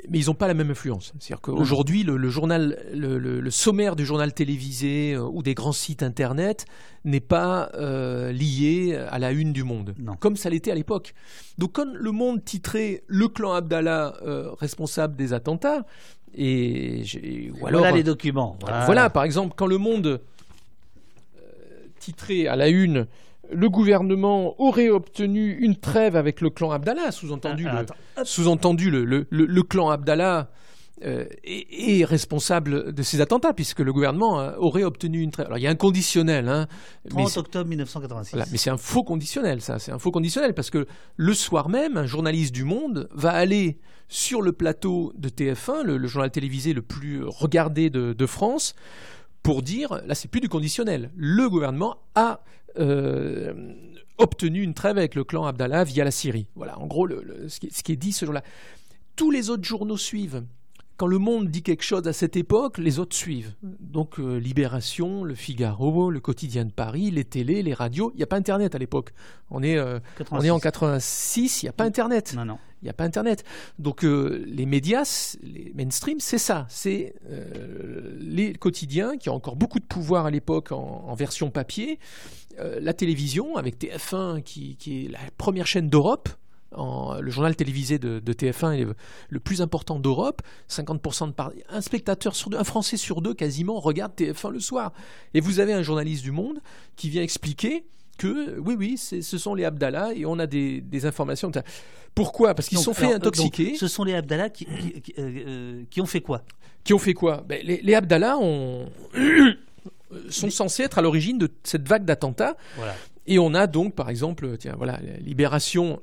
Mais 0.10 0.20
ils 0.20 0.26
n'ont 0.26 0.34
pas 0.34 0.48
la 0.48 0.54
même 0.54 0.72
influence. 0.72 1.14
C'est-à-dire 1.20 1.42
qu'aujourd'hui, 1.42 2.04
le, 2.04 2.30
journal, 2.30 2.84
le, 2.94 3.18
le, 3.18 3.52
sommaire 3.52 3.96
du 3.96 4.06
journal 4.06 4.34
télévisé 4.34 5.16
ou 5.18 5.42
des 5.42 5.54
grands 5.54 5.72
sites 5.72 6.04
internet 6.06 6.66
n'est 7.04 7.20
pas 7.20 7.70
euh, 7.76 8.32
lié 8.32 8.96
à 9.10 9.20
la 9.20 9.32
une 9.32 9.52
du 9.52 9.64
monde, 9.64 9.94
comme 10.20 10.38
ça 10.38 10.50
l'était 10.50 10.72
à 10.72 10.76
l'époque. 10.76 11.14
Donc 11.58 11.74
quand 11.74 11.92
le 11.94 12.12
monde 12.12 12.44
titrait 12.44 13.04
le 13.08 13.28
clan 13.28 13.54
Abdallah 13.54 14.16
euh, 14.26 14.52
responsable 14.54 15.16
des 15.16 15.34
attentats, 15.34 15.86
et, 16.38 17.04
ou 17.60 17.68
alors, 17.68 17.82
voilà 17.82 17.96
les 17.96 18.04
documents. 18.04 18.58
Voilà. 18.86 19.10
par 19.10 19.24
exemple, 19.24 19.54
quand 19.58 19.68
le 19.68 19.78
monde 19.78 20.08
euh, 20.08 21.42
titrait 22.00 22.48
à 22.48 22.56
la 22.56 22.68
une 22.70 23.08
le 23.52 23.70
gouvernement 23.70 24.60
aurait 24.62 24.90
obtenu 24.90 25.56
une 25.60 25.76
trêve 25.76 26.16
avec 26.16 26.42
le 26.42 26.50
clan 26.50 26.72
Abdallah, 26.72 27.12
sous-entendu, 27.12 27.68
ah, 27.70 27.84
le, 28.18 28.26
sous-entendu 28.26 28.90
le, 28.90 29.28
le, 29.30 29.64
clan 29.64 29.90
Abdallah 29.90 30.50
euh, 31.04 31.26
est, 31.44 32.06
responsable 32.06 32.94
de 32.94 33.04
ces 33.04 33.20
attentats, 33.20 33.54
puisque 33.54 33.82
le 33.82 33.92
gouvernement 33.92 34.40
euh, 34.40 34.54
aurait 34.58 34.86
obtenu 34.86 35.20
une 35.20 35.30
trêve. 35.30 35.48
Alors 35.48 35.58
il 35.58 35.62
y 35.62 35.68
a 35.68 35.70
un 35.70 35.76
conditionnel. 35.76 36.48
Hein, 36.48 36.68
30 37.10 37.36
octobre 37.36 37.70
1986. 37.70 38.50
mais 38.50 38.58
c'est 38.58 38.70
un 38.70 38.78
faux 38.78 39.04
conditionnel, 39.04 39.60
ça. 39.60 39.78
C'est 39.78 39.92
un 39.92 40.00
faux 40.00 40.12
conditionnel, 40.12 40.54
parce 40.54 40.70
que 40.70 40.88
le 41.18 41.34
soir 41.34 41.68
même, 41.68 41.98
un 41.98 42.06
journaliste 42.06 42.54
du 42.54 42.64
Monde 42.64 43.10
va 43.14 43.32
aller 43.32 43.78
sur 44.08 44.42
le 44.42 44.54
plateau 44.54 45.12
de 45.18 45.28
TF1, 45.28 45.82
le, 45.82 46.08
journal 46.08 46.32
télévisé 46.32 46.72
le 46.72 46.82
plus 46.82 47.26
regardé 47.26 47.90
de, 47.90 48.26
France, 48.26 48.74
pour 49.44 49.64
dire, 49.64 50.02
là 50.06 50.16
c'est 50.16 50.30
plus 50.30 50.40
du 50.40 50.48
conditionnel, 50.48 51.12
le 51.18 51.50
gouvernement 51.50 51.98
a 52.16 52.42
euh, 52.80 53.54
obtenu 54.18 54.62
une 54.62 54.74
trêve 54.74 54.98
avec 54.98 55.16
le 55.16 55.26
clan 55.26 55.46
Abdallah 55.46 55.84
via 55.84 56.06
la 56.06 56.12
Syrie. 56.12 56.48
Voilà, 56.56 56.80
en 56.80 56.88
gros, 56.88 57.10
ce, 57.48 57.60
qui, 57.60 57.70
ce, 57.72 57.84
qui, 57.84 57.92
est 57.92 57.98
dit 57.98 58.14
ce 58.14 58.26
jour-là. 58.26 58.44
Tous 59.18 59.30
les 59.32 59.50
autres 59.50 59.64
journaux 59.64 59.98
suivent 59.98 60.44
quand 60.98 61.08
le 61.08 61.18
monde 61.18 61.50
dit 61.50 61.62
quelque 61.62 61.84
chose 61.84 62.08
à 62.08 62.14
cette 62.14 62.38
époque, 62.38 62.78
les 62.78 63.00
autres 63.00 63.16
suivent. 63.16 63.54
Donc 63.62 64.20
euh, 64.20 64.38
Libération, 64.38 65.24
Le 65.24 65.36
Figaro, 65.36 66.10
Le 66.10 66.20
Quotidien 66.20 66.66
de 66.66 66.72
Paris, 66.72 67.12
les 67.12 67.26
télés, 67.26 67.64
les 67.64 67.74
radios. 67.74 68.12
Il 68.14 68.18
n'y 68.18 68.24
a 68.24 68.28
pas 68.28 68.38
Internet 68.38 68.76
à 68.76 68.78
l'époque. 68.78 69.12
On 69.52 69.62
est, 69.62 69.78
euh, 69.78 70.00
on 70.32 70.42
est 70.42 70.50
en 70.50 70.60
86, 70.60 71.64
il 71.64 71.66
n'y 71.66 71.70
a 71.70 71.74
pas 71.74 71.84
Internet. 71.84 72.34
Non, 72.36 72.46
non. 72.46 72.58
Il 72.82 72.86
n'y 72.86 72.90
a 72.90 72.94
pas 72.94 73.04
Internet. 73.04 73.44
Donc 73.78 74.06
euh, 74.06 74.46
les 74.48 74.66
médias, 74.66 75.36
les 75.44 75.74
mainstream, 75.76 76.20
c'est 76.20 76.38
ça. 76.38 76.66
C'est 76.70 77.16
les 78.20 78.54
quotidiens 78.54 79.18
qui 79.18 79.30
ont 79.30 79.36
encore 79.36 79.56
beaucoup 79.56 79.80
de 79.80 79.86
pouvoir 79.86 80.26
à 80.26 80.32
l'époque 80.32 80.72
en, 80.72 81.14
version 81.16 81.50
papier. 81.50 82.00
la 82.58 82.94
télévision 82.94 83.58
avec 83.58 83.80
TF1 83.80 84.44
qui, 84.44 84.76
qui 84.78 85.06
est 85.06 85.10
la 85.10 85.20
première 85.38 85.68
chaîne 85.68 85.90
d'Europe 85.90 86.30
le 86.78 87.32
journal 87.32 87.56
télévisé 87.56 88.00
de, 88.00 88.20
TF1 88.34 88.74
est 88.74 88.88
le 89.30 89.40
plus 89.40 89.62
important 89.62 90.00
d'Europe. 90.00 90.42
50% 90.70 91.28
de 91.28 91.32
par... 91.32 91.52
un 91.70 91.82
spectateur 91.82 92.36
sur 92.36 92.50
deux, 92.50 92.58
un 92.58 92.64
Français 92.64 92.98
sur 92.98 93.22
deux 93.22 93.34
quasiment 93.34 93.80
regarde 93.80 94.14
TF1 94.16 94.52
le 94.52 94.60
soir. 94.60 94.94
Et 95.34 95.40
vous 95.40 95.60
avez 95.60 95.74
un 95.74 95.84
journaliste 95.84 96.24
du 96.24 96.32
Monde 96.32 96.60
qui 96.96 97.10
vient 97.10 97.24
expliquer 97.24 97.86
que 98.18 98.60
oui, 98.60 98.76
oui, 98.78 98.98
ce 98.98 99.38
sont 99.38 99.56
les 99.56 99.66
Abdallah 99.66 100.14
et 100.16 100.26
on 100.26 100.40
a 100.40 100.48
des, 100.48 101.06
informations. 101.06 101.52
Pourquoi? 102.14 102.54
Parce 102.56 102.70
qu'ils 102.70 102.78
sont 102.78 102.94
fait 102.94 103.12
euh, 103.12 103.18
intoxiquer. 103.18 103.76
ce 103.76 103.88
sont 103.88 104.04
les 104.04 104.14
Abdallah 104.14 104.50
qui, 104.50 104.68
euh, 105.20 105.84
qui, 105.90 106.02
ont 106.02 106.06
fait 106.06 106.22
quoi? 106.22 106.44
Qui 106.84 106.94
ont 106.94 107.00
fait 107.00 107.14
quoi? 107.14 107.44
Ben, 107.48 107.60
les, 107.64 107.82
les, 107.82 107.94
Abdallah 107.94 108.38
ont 108.38 108.90
sont 110.30 110.50
censés 110.50 110.84
être 110.84 110.98
à 110.98 111.02
l'origine 111.02 111.38
de 111.38 111.52
cette 111.64 111.88
vague 111.88 112.06
d'attentats. 112.06 112.56
Et 113.28 113.40
on 113.40 113.54
a 113.54 113.68
donc, 113.68 113.96
par 113.96 114.10
exemple, 114.10 114.58
tiens, 114.58 114.76
voilà, 114.78 115.00
Libération 115.20 116.02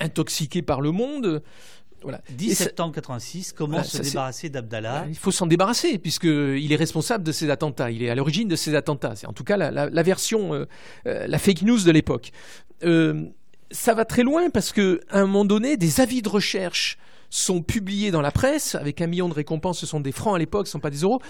intoxiquée 0.00 0.62
par 0.62 0.80
le 0.80 0.90
monde. 0.90 1.42
Voilà. 2.04 2.20
10 2.36 2.54
septembre 2.54 2.94
86, 2.94 3.52
comment 3.52 3.82
se 3.82 4.02
débarrasser 4.02 4.50
d'Abdallah 4.50 5.06
Il 5.08 5.16
faut 5.16 5.30
s'en 5.30 5.46
débarrasser, 5.46 5.98
puisqu'il 5.98 6.70
est 6.70 6.76
responsable 6.76 7.24
de 7.24 7.32
ces 7.32 7.48
attentats. 7.48 7.90
Il 7.90 8.02
est 8.02 8.10
à 8.10 8.14
l'origine 8.14 8.46
de 8.46 8.56
ces 8.56 8.74
attentats. 8.74 9.16
C'est 9.16 9.26
en 9.26 9.32
tout 9.32 9.42
cas 9.42 9.56
la, 9.56 10.02
version, 10.02 10.52
euh, 10.52 10.66
euh, 11.06 11.26
la 11.26 11.38
fake 11.38 11.62
news 11.62 11.82
de 11.82 11.90
l'époque. 11.90 12.30
Euh, 12.84 13.24
ça 13.70 13.94
va 13.94 14.04
très 14.04 14.22
loin 14.22 14.50
parce 14.50 14.72
qu'à 14.72 14.98
un 15.10 15.22
moment 15.22 15.46
donné, 15.46 15.78
des 15.78 16.00
avis 16.00 16.20
de 16.20 16.28
recherche 16.28 16.98
sont 17.30 17.62
publiés 17.62 18.10
dans 18.10 18.20
la 18.20 18.30
presse, 18.30 18.74
avec 18.74 19.00
un 19.00 19.06
million 19.06 19.30
de 19.30 19.34
récompenses, 19.34 19.78
ce 19.78 19.86
sont 19.86 20.00
des 20.00 20.12
francs 20.12 20.36
à 20.36 20.38
l'époque, 20.38 20.66
ce 20.66 20.70
ne 20.70 20.72
sont 20.72 20.80
pas 20.80 20.90
des 20.90 21.00
euros, 21.00 21.20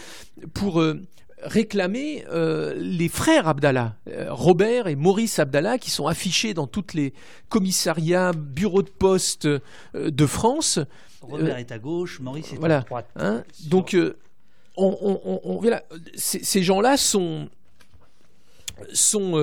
pour 0.52 0.82
réclamer 1.44 2.24
euh, 2.30 2.74
les 2.76 3.08
frères 3.08 3.48
Abdallah, 3.48 3.96
euh, 4.08 4.26
Robert 4.30 4.86
et 4.86 4.96
Maurice 4.96 5.38
Abdallah, 5.38 5.78
qui 5.78 5.90
sont 5.90 6.06
affichés 6.06 6.54
dans 6.54 6.66
tous 6.66 6.94
les 6.94 7.12
commissariats, 7.48 8.32
bureaux 8.32 8.82
de 8.82 8.90
poste 8.90 9.46
euh, 9.46 9.60
de 9.94 10.26
France. 10.26 10.80
Robert 11.20 11.58
est 11.58 11.72
à 11.72 11.78
gauche, 11.78 12.20
Maurice 12.20 12.52
est 12.52 12.64
à 12.64 12.80
droite. 12.80 13.08
Hein. 13.16 13.44
donc, 13.66 13.96
on, 14.76 15.62
ces 16.16 16.62
gens-là 16.62 16.96
sont 16.96 17.48
sont 18.92 19.36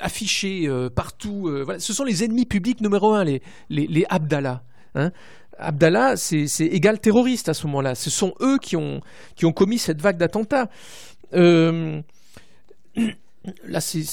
affichés 0.00 0.68
partout. 0.96 1.52
Voilà. 1.64 1.78
Ce 1.78 1.92
sont 1.92 2.02
les 2.02 2.24
ennemis 2.24 2.46
publics 2.46 2.80
numéro 2.80 3.12
un, 3.12 3.22
les, 3.22 3.42
les, 3.68 3.86
les 3.86 4.06
Abdallah. 4.08 4.62
Hein. 4.96 5.12
Abdallah, 5.58 6.16
c'est 6.16 6.46
égal 6.60 7.00
terroriste 7.00 7.48
à 7.48 7.54
ce 7.54 7.66
moment-là. 7.66 7.94
Ce 7.94 8.10
sont 8.10 8.34
eux 8.40 8.58
qui 8.58 8.76
ont, 8.76 9.00
qui 9.36 9.50
commis 9.52 9.78
cette 9.78 10.00
vague 10.00 10.16
d'attentats. 10.16 10.68
Euh, 11.34 12.00
là, 13.66 13.80
c'est 13.80 14.04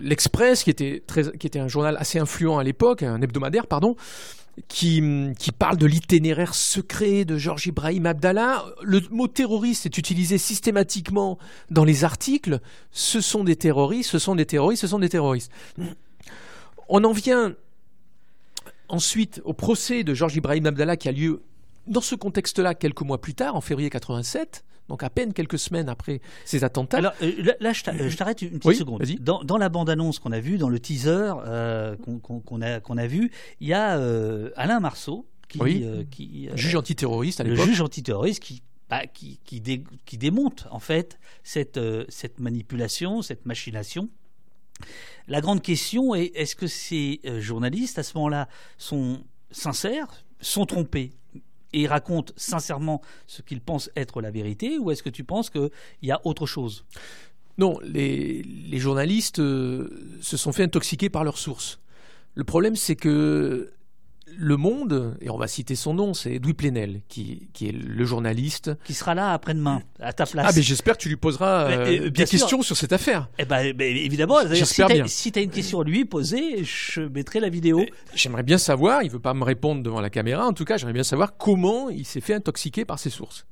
l'Express, 0.00 0.64
qui, 0.64 0.70
était 0.70 1.02
qui 1.38 1.46
était 1.46 1.58
un 1.58 1.68
journal 1.68 1.96
assez 1.98 2.18
influent 2.18 2.58
à 2.58 2.64
l'époque, 2.64 3.02
un 3.02 3.20
hebdomadaire, 3.20 3.66
pardon, 3.66 3.96
qui, 4.66 5.02
qui 5.38 5.52
parle 5.52 5.76
de 5.76 5.86
l'itinéraire 5.86 6.54
secret 6.54 7.24
de 7.24 7.36
Georges 7.36 7.66
Ibrahim 7.66 8.06
Abdallah. 8.06 8.64
Le 8.82 9.00
mot 9.10 9.28
terroriste 9.28 9.86
est 9.86 9.98
utilisé 9.98 10.38
systématiquement 10.38 11.38
dans 11.70 11.84
les 11.84 12.04
articles. 12.04 12.60
Ce 12.90 13.20
sont 13.20 13.44
des 13.44 13.56
terroristes, 13.56 14.10
ce 14.10 14.18
sont 14.18 14.34
des 14.34 14.46
terroristes, 14.46 14.82
ce 14.82 14.88
sont 14.88 14.98
des 14.98 15.08
terroristes. 15.08 15.52
On 16.88 17.04
en 17.04 17.12
vient 17.12 17.54
ensuite 18.88 19.40
au 19.44 19.52
procès 19.52 20.04
de 20.04 20.14
Georges 20.14 20.36
Ibrahim 20.36 20.66
Abdallah 20.66 20.96
qui 20.96 21.08
a 21.08 21.12
lieu 21.12 21.42
dans 21.86 22.00
ce 22.00 22.14
contexte-là 22.14 22.74
quelques 22.74 23.02
mois 23.02 23.20
plus 23.20 23.34
tard, 23.34 23.56
en 23.56 23.60
février 23.60 23.90
87, 23.90 24.64
donc 24.88 25.02
à 25.02 25.10
peine 25.10 25.32
quelques 25.32 25.58
semaines 25.58 25.88
après 25.88 26.20
ces 26.44 26.64
attentats. 26.64 26.98
Alors 26.98 27.12
euh, 27.22 27.52
là, 27.60 27.72
je 27.72 28.16
t'arrête 28.16 28.42
une 28.42 28.58
petite 28.58 28.78
seconde. 28.78 29.02
Dans, 29.20 29.58
la 29.58 29.68
bande-annonce 29.68 30.18
qu'on 30.18 30.32
a 30.32 30.40
vue, 30.40 30.58
dans 30.58 30.68
le 30.68 30.78
teaser 30.78 31.32
euh, 31.46 31.96
qu'on 31.96 32.60
a, 32.60 33.06
vu, 33.06 33.30
il 33.60 33.68
y 33.68 33.74
a 33.74 33.98
euh, 33.98 34.50
Alain 34.56 34.80
Marceau, 34.80 35.26
qui, 35.48 35.84
qui 36.10 36.48
juge 36.54 36.74
antiterroriste 36.74 37.40
à 37.40 37.44
l'époque. 37.44 37.60
Le 37.60 37.64
juge 37.64 37.80
antiterroriste 37.80 38.42
qui 38.42 38.62
bah, 38.90 39.06
qui, 39.06 39.38
qui, 39.44 39.62
qui, 40.06 40.16
démonte 40.16 40.66
en 40.70 40.78
fait 40.78 41.18
cette, 41.42 41.78
cette 42.08 42.40
manipulation, 42.40 43.20
cette 43.20 43.44
machination 43.44 44.08
la 45.28 45.40
grande 45.40 45.62
question 45.62 46.14
est 46.14 46.32
est-ce 46.34 46.56
que 46.56 46.66
ces 46.66 47.20
euh, 47.24 47.40
journalistes, 47.40 47.98
à 47.98 48.02
ce 48.02 48.14
moment-là, 48.16 48.48
sont 48.76 49.22
sincères, 49.50 50.24
sont 50.40 50.66
trompés 50.66 51.12
et 51.72 51.86
racontent 51.86 52.32
sincèrement 52.36 53.02
ce 53.26 53.42
qu'ils 53.42 53.60
pensent 53.60 53.90
être 53.94 54.22
la 54.22 54.30
vérité, 54.30 54.78
ou 54.78 54.90
est-ce 54.90 55.02
que 55.02 55.10
tu 55.10 55.24
penses 55.24 55.50
qu'il 55.50 55.70
y 56.02 56.10
a 56.10 56.20
autre 56.24 56.46
chose? 56.46 56.84
Non, 57.58 57.78
les, 57.82 58.44
journalistes 58.78 59.40
euh, 59.40 60.18
se 60.22 60.36
sont 60.36 60.52
fait 60.52 60.62
intoxiquer 60.62 61.10
par 61.10 61.24
leurs 61.24 61.38
sources. 61.38 61.80
Le 62.34 62.44
problème, 62.44 62.76
c'est 62.76 62.94
que 62.94 63.72
le 64.36 64.56
Monde, 64.56 65.16
et 65.20 65.30
on 65.30 65.36
va 65.36 65.46
citer 65.46 65.74
son 65.74 65.94
nom, 65.94 66.14
c'est 66.14 66.34
Edoui 66.34 66.54
Plenel, 66.54 67.00
qui, 67.08 67.48
est 67.60 67.72
le 67.72 68.04
journaliste. 68.04 68.70
Qui 68.84 68.94
sera 68.94 69.14
là 69.14 69.32
après-demain, 69.32 69.82
à 70.00 70.12
ta 70.12 70.26
place. 70.26 70.46
Ah, 70.48 70.52
mais 70.54 70.62
j'espère 70.62 70.96
que 70.96 71.02
tu 71.02 71.08
lui 71.08 71.16
poseras 71.16 71.64
euh, 71.64 71.86
euh, 71.86 72.10
des 72.10 72.24
questions 72.24 72.62
sur 72.62 72.76
cette 72.76 72.92
affaire. 72.92 73.28
Eh 73.38 73.44
ben, 73.44 73.74
évidemment. 73.80 74.36
Si 75.06 75.32
tu 75.32 75.38
as 75.38 75.42
une 75.42 75.50
question 75.50 75.80
à 75.80 75.84
lui 75.84 76.04
poser, 76.04 76.64
je 76.64 77.00
mettrai 77.00 77.40
la 77.40 77.48
vidéo. 77.48 77.84
J'aimerais 78.14 78.42
bien 78.42 78.58
savoir, 78.58 79.02
il 79.02 79.06
ne 79.06 79.12
veut 79.12 79.18
pas 79.18 79.34
me 79.34 79.44
répondre 79.44 79.82
devant 79.82 80.00
la 80.00 80.10
caméra, 80.10 80.46
en 80.46 80.52
tout 80.52 80.64
cas, 80.64 80.76
j'aimerais 80.76 80.94
bien 80.94 81.04
savoir 81.04 81.36
comment 81.36 81.88
il 81.90 82.04
s'est 82.04 82.20
fait 82.20 82.34
intoxiquer 82.34 82.84
par 82.84 82.98
ses 82.98 83.10
sources. 83.10 83.46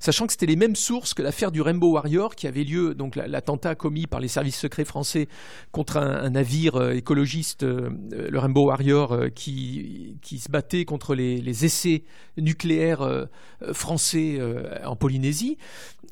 Sachant 0.00 0.26
que 0.26 0.32
c'était 0.32 0.46
les 0.46 0.56
mêmes 0.56 0.76
sources 0.76 1.14
que 1.14 1.22
l'affaire 1.22 1.50
du 1.50 1.60
Rainbow 1.60 1.92
Warrior 1.92 2.34
qui 2.34 2.46
avait 2.46 2.64
lieu, 2.64 2.94
donc 2.94 3.16
l'attentat 3.16 3.74
commis 3.74 4.06
par 4.06 4.20
les 4.20 4.28
services 4.28 4.58
secrets 4.58 4.84
français 4.84 5.28
contre 5.72 5.96
un, 5.96 6.30
navire 6.30 6.76
euh, 6.76 6.92
écologiste, 6.92 7.62
euh, 7.62 7.90
le 8.10 8.38
Rainbow 8.38 8.66
Warrior, 8.66 9.12
euh, 9.12 9.28
qui, 9.28 10.16
se 10.22 10.50
battait 10.50 10.84
contre 10.84 11.14
les, 11.14 11.64
essais 11.64 12.04
nucléaires 12.36 13.26
français 13.72 14.38
en 14.84 14.94
Polynésie. 14.94 15.56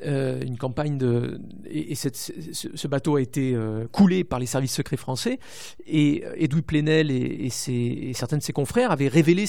une 0.03 0.57
campagne 0.57 0.97
de. 0.97 1.39
Et, 1.69 1.95
ce, 1.95 2.87
bateau 2.87 3.15
a 3.15 3.21
été 3.21 3.55
coulé 3.93 4.25
par 4.25 4.39
les 4.39 4.45
services 4.45 4.73
secrets 4.73 4.97
français. 4.97 5.39
Et 5.85 6.25
Edoui 6.37 6.63
Plenel 6.63 7.11
et, 7.11 7.49
certains 7.49 8.37
de 8.37 8.43
ses 8.43 8.51
confrères 8.51 8.91
avaient 8.91 9.07
révélé 9.07 9.45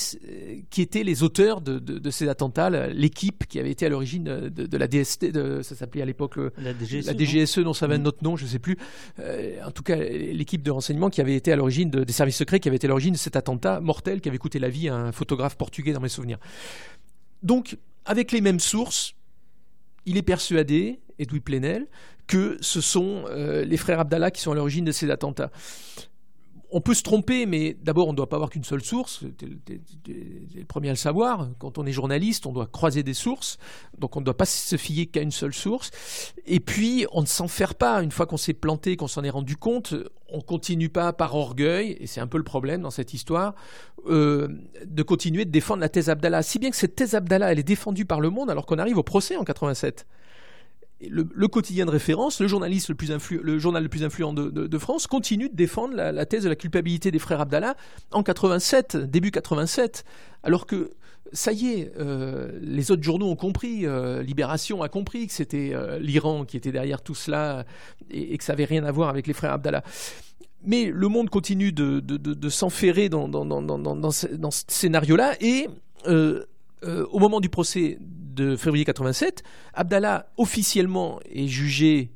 qui 0.71 0.83
étaient 0.83 1.03
les 1.03 1.25
auteurs 1.25 1.61
de, 1.61 1.79
de 1.79 2.11
ces 2.11 2.29
attentats, 2.29 2.71
l'équipe 2.71 3.47
qui 3.47 3.59
avait 3.59 3.73
été 3.79 3.87
à 3.87 3.89
l'origine 3.89 4.25
de, 4.25 4.77
la 4.77 4.89
DST, 4.89 5.27
de, 5.27 5.63
ça 5.63 5.77
s'appelait 5.77 6.03
à 6.03 6.05
l'époque 6.05 6.37
la 6.59 6.73
DGSE, 7.15 7.59
non, 7.59 7.73
ça 7.73 7.87
va 7.87 7.97
notre 7.99 8.25
nom, 8.25 8.37
je 8.37 8.45
ne 8.45 8.49
sais 8.49 8.59
plus. 8.59 8.77
Euh, 9.21 9.63
en 9.65 9.71
tout 9.71 9.85
cas, 9.85 9.97
l'équipe 9.97 10.63
de 10.63 10.71
renseignement 10.71 11.11
qui 11.11 11.21
avait 11.21 11.37
été 11.37 11.53
à 11.53 11.57
l'origine 11.57 11.91
des 11.91 12.13
services 12.13 12.37
secrets, 12.37 12.59
qui 12.59 12.69
avait 12.69 12.77
été 12.77 12.87
à 12.87 12.89
l'origine 12.89 13.13
de 13.13 13.19
cet 13.19 13.37
attentat 13.37 13.81
mortel 13.81 14.21
qui 14.21 14.29
avait 14.29 14.39
coûté 14.39 14.59
la 14.59 14.69
vie 14.69 14.89
à 14.89 14.97
un 14.97 15.13
photographe 15.13 15.57
portugais 15.57 15.93
dans 15.93 16.01
mes 16.01 16.09
souvenirs. 16.09 16.39
Donc, 17.43 17.77
avec 18.05 18.33
les 18.33 18.41
mêmes 18.41 18.61
sources, 18.61 19.15
il 20.07 20.17
est 20.17 20.23
persuadé, 20.23 20.99
Edoui 21.21 21.41
Plenel, 21.41 21.87
que 22.27 22.59
ce 22.61 22.81
sont 22.81 23.25
euh, 23.29 23.65
les 23.65 23.77
frères 23.77 24.01
Abdallah 24.01 24.31
qui 24.31 24.41
sont 24.43 24.53
à 24.53 24.55
l'origine 24.55 24.85
de 24.85 24.93
ces 24.93 25.11
attentats 25.11 25.51
on 26.71 26.81
peut 26.81 26.95
se 26.95 27.03
tromper, 27.03 27.47
mais 27.47 27.77
d'abord, 27.83 28.09
on 28.09 28.13
ne 28.13 28.17
doit 28.17 28.29
pas 28.29 28.37
avoir 28.37 28.51
qu'une 28.51 28.65
seule 28.65 28.83
source. 28.83 29.25
C'est 29.41 29.47
le 30.59 30.65
premier 30.67 30.89
à 30.89 30.93
le 30.93 30.97
savoir. 30.97 31.49
Quand 31.59 31.79
on 31.79 31.87
est 31.87 31.93
journaliste, 31.93 32.47
on 32.47 32.53
doit 32.53 32.67
croiser 32.67 33.03
des 33.03 33.15
sources. 33.15 33.59
Donc, 33.97 34.17
on 34.17 34.21
ne 34.21 34.25
doit 34.25 34.37
pas 34.37 34.45
se 34.45 34.77
fier 34.77 35.07
qu'à 35.07 35.23
une 35.23 35.31
seule 35.31 35.55
source. 35.55 35.91
Et 36.47 36.61
puis, 36.61 37.07
on 37.13 37.23
ne 37.23 37.27
s'en 37.27 37.49
fait 37.49 37.73
pas. 37.75 38.03
Une 38.03 38.11
fois 38.11 38.27
qu'on 38.27 38.37
s'est 38.37 38.53
planté, 38.53 38.97
qu'on 38.97 39.09
s'en 39.09 39.25
est 39.25 39.31
rendu 39.31 39.57
compte, 39.57 39.95
on 40.29 40.41
continue 40.41 40.91
pas 40.91 41.13
par 41.15 41.35
orgueil, 41.35 41.97
et 42.01 42.07
c'est 42.07 42.21
un 42.21 42.27
peu 42.27 42.39
le 42.39 42.45
problème 42.45 42.83
dans 42.83 42.91
cette 42.91 43.15
histoire, 43.15 43.55
euh, 44.07 44.49
de 44.85 45.03
continuer 45.03 45.47
de 45.47 45.51
défendre 45.51 45.81
la 45.81 45.89
thèse 45.89 46.11
Abdallah. 46.11 46.43
Si 46.43 46.59
bien 46.59 46.71
que 46.71 46.77
cette 46.77 46.97
thèse 46.97 47.15
Abdallah, 47.15 47.51
elle 47.53 47.59
est 47.59 47.63
défendue 47.63 48.05
par 48.05 48.21
le 48.21 48.29
monde 48.29 48.51
alors 48.51 48.67
qu'on 48.67 48.79
arrive 48.79 48.99
au 48.99 49.03
procès 49.03 49.37
en 49.37 49.45
87 49.45 50.07
le, 51.01 51.49
quotidien 51.49 51.87
de 51.87 51.91
référence, 51.91 52.41
le 52.41 52.49
journaliste 52.49 52.89
le 52.89 52.95
plus 52.95 53.11
le 53.31 53.59
journal 53.59 53.83
le 53.83 53.89
plus 53.89 54.03
influent 54.03 54.33
de, 54.33 54.79
France, 54.79 55.07
continue 55.07 55.49
de 55.49 55.55
défendre 55.55 55.95
la, 55.95 56.27
thèse 56.27 56.45
de 56.45 56.49
la 56.49 56.57
culpabilité 56.57 57.11
des 57.11 57.19
frères 57.19 57.41
Abdallah 57.41 57.77
en 58.11 58.23
87, 58.23 58.97
début 58.97 59.31
87, 59.31 60.05
alors 60.43 60.67
que 60.67 60.91
ça 61.33 61.53
y 61.53 61.69
est, 61.69 61.93
euh, 61.99 62.59
les 62.63 62.91
autres 62.91 63.03
journaux 63.03 63.29
ont 63.29 63.37
compris, 63.37 63.87
euh, 63.87 64.23
Libération 64.23 64.83
a 64.83 64.89
compris 64.89 65.27
que 65.27 65.33
c'était 65.33 65.73
euh, 65.75 65.99
l'Iran 65.99 66.45
qui 66.45 66.57
était 66.57 66.73
derrière 66.73 67.03
tout 67.03 67.15
cela 67.15 67.65
et, 68.11 68.37
que 68.39 68.45
ça 68.45 68.55
n'avait 68.55 68.65
rien 68.65 68.85
à 68.85 68.93
voir 68.93 69.09
avec 69.09 69.27
les 69.27 69.35
frères 69.35 69.53
Abdallah. 69.53 69.85
Mais 70.65 70.87
le 70.87 71.09
monde 71.09 71.31
continue 71.31 71.73
de, 71.73 72.49
s'enferrer 72.49 73.09
dans, 73.09 73.29
dans, 73.29 74.11
ce, 74.11 74.27
scénario-là 74.69 75.35
et 75.41 75.69
au 76.07 77.19
moment 77.19 77.41
du 77.41 77.49
procès 77.49 77.99
de 78.39 78.57
février 78.57 78.85
87, 78.85 79.43
Abdallah 79.75 80.31
officiellement 80.37 81.21
est 81.31 81.49
jugé 81.49 82.13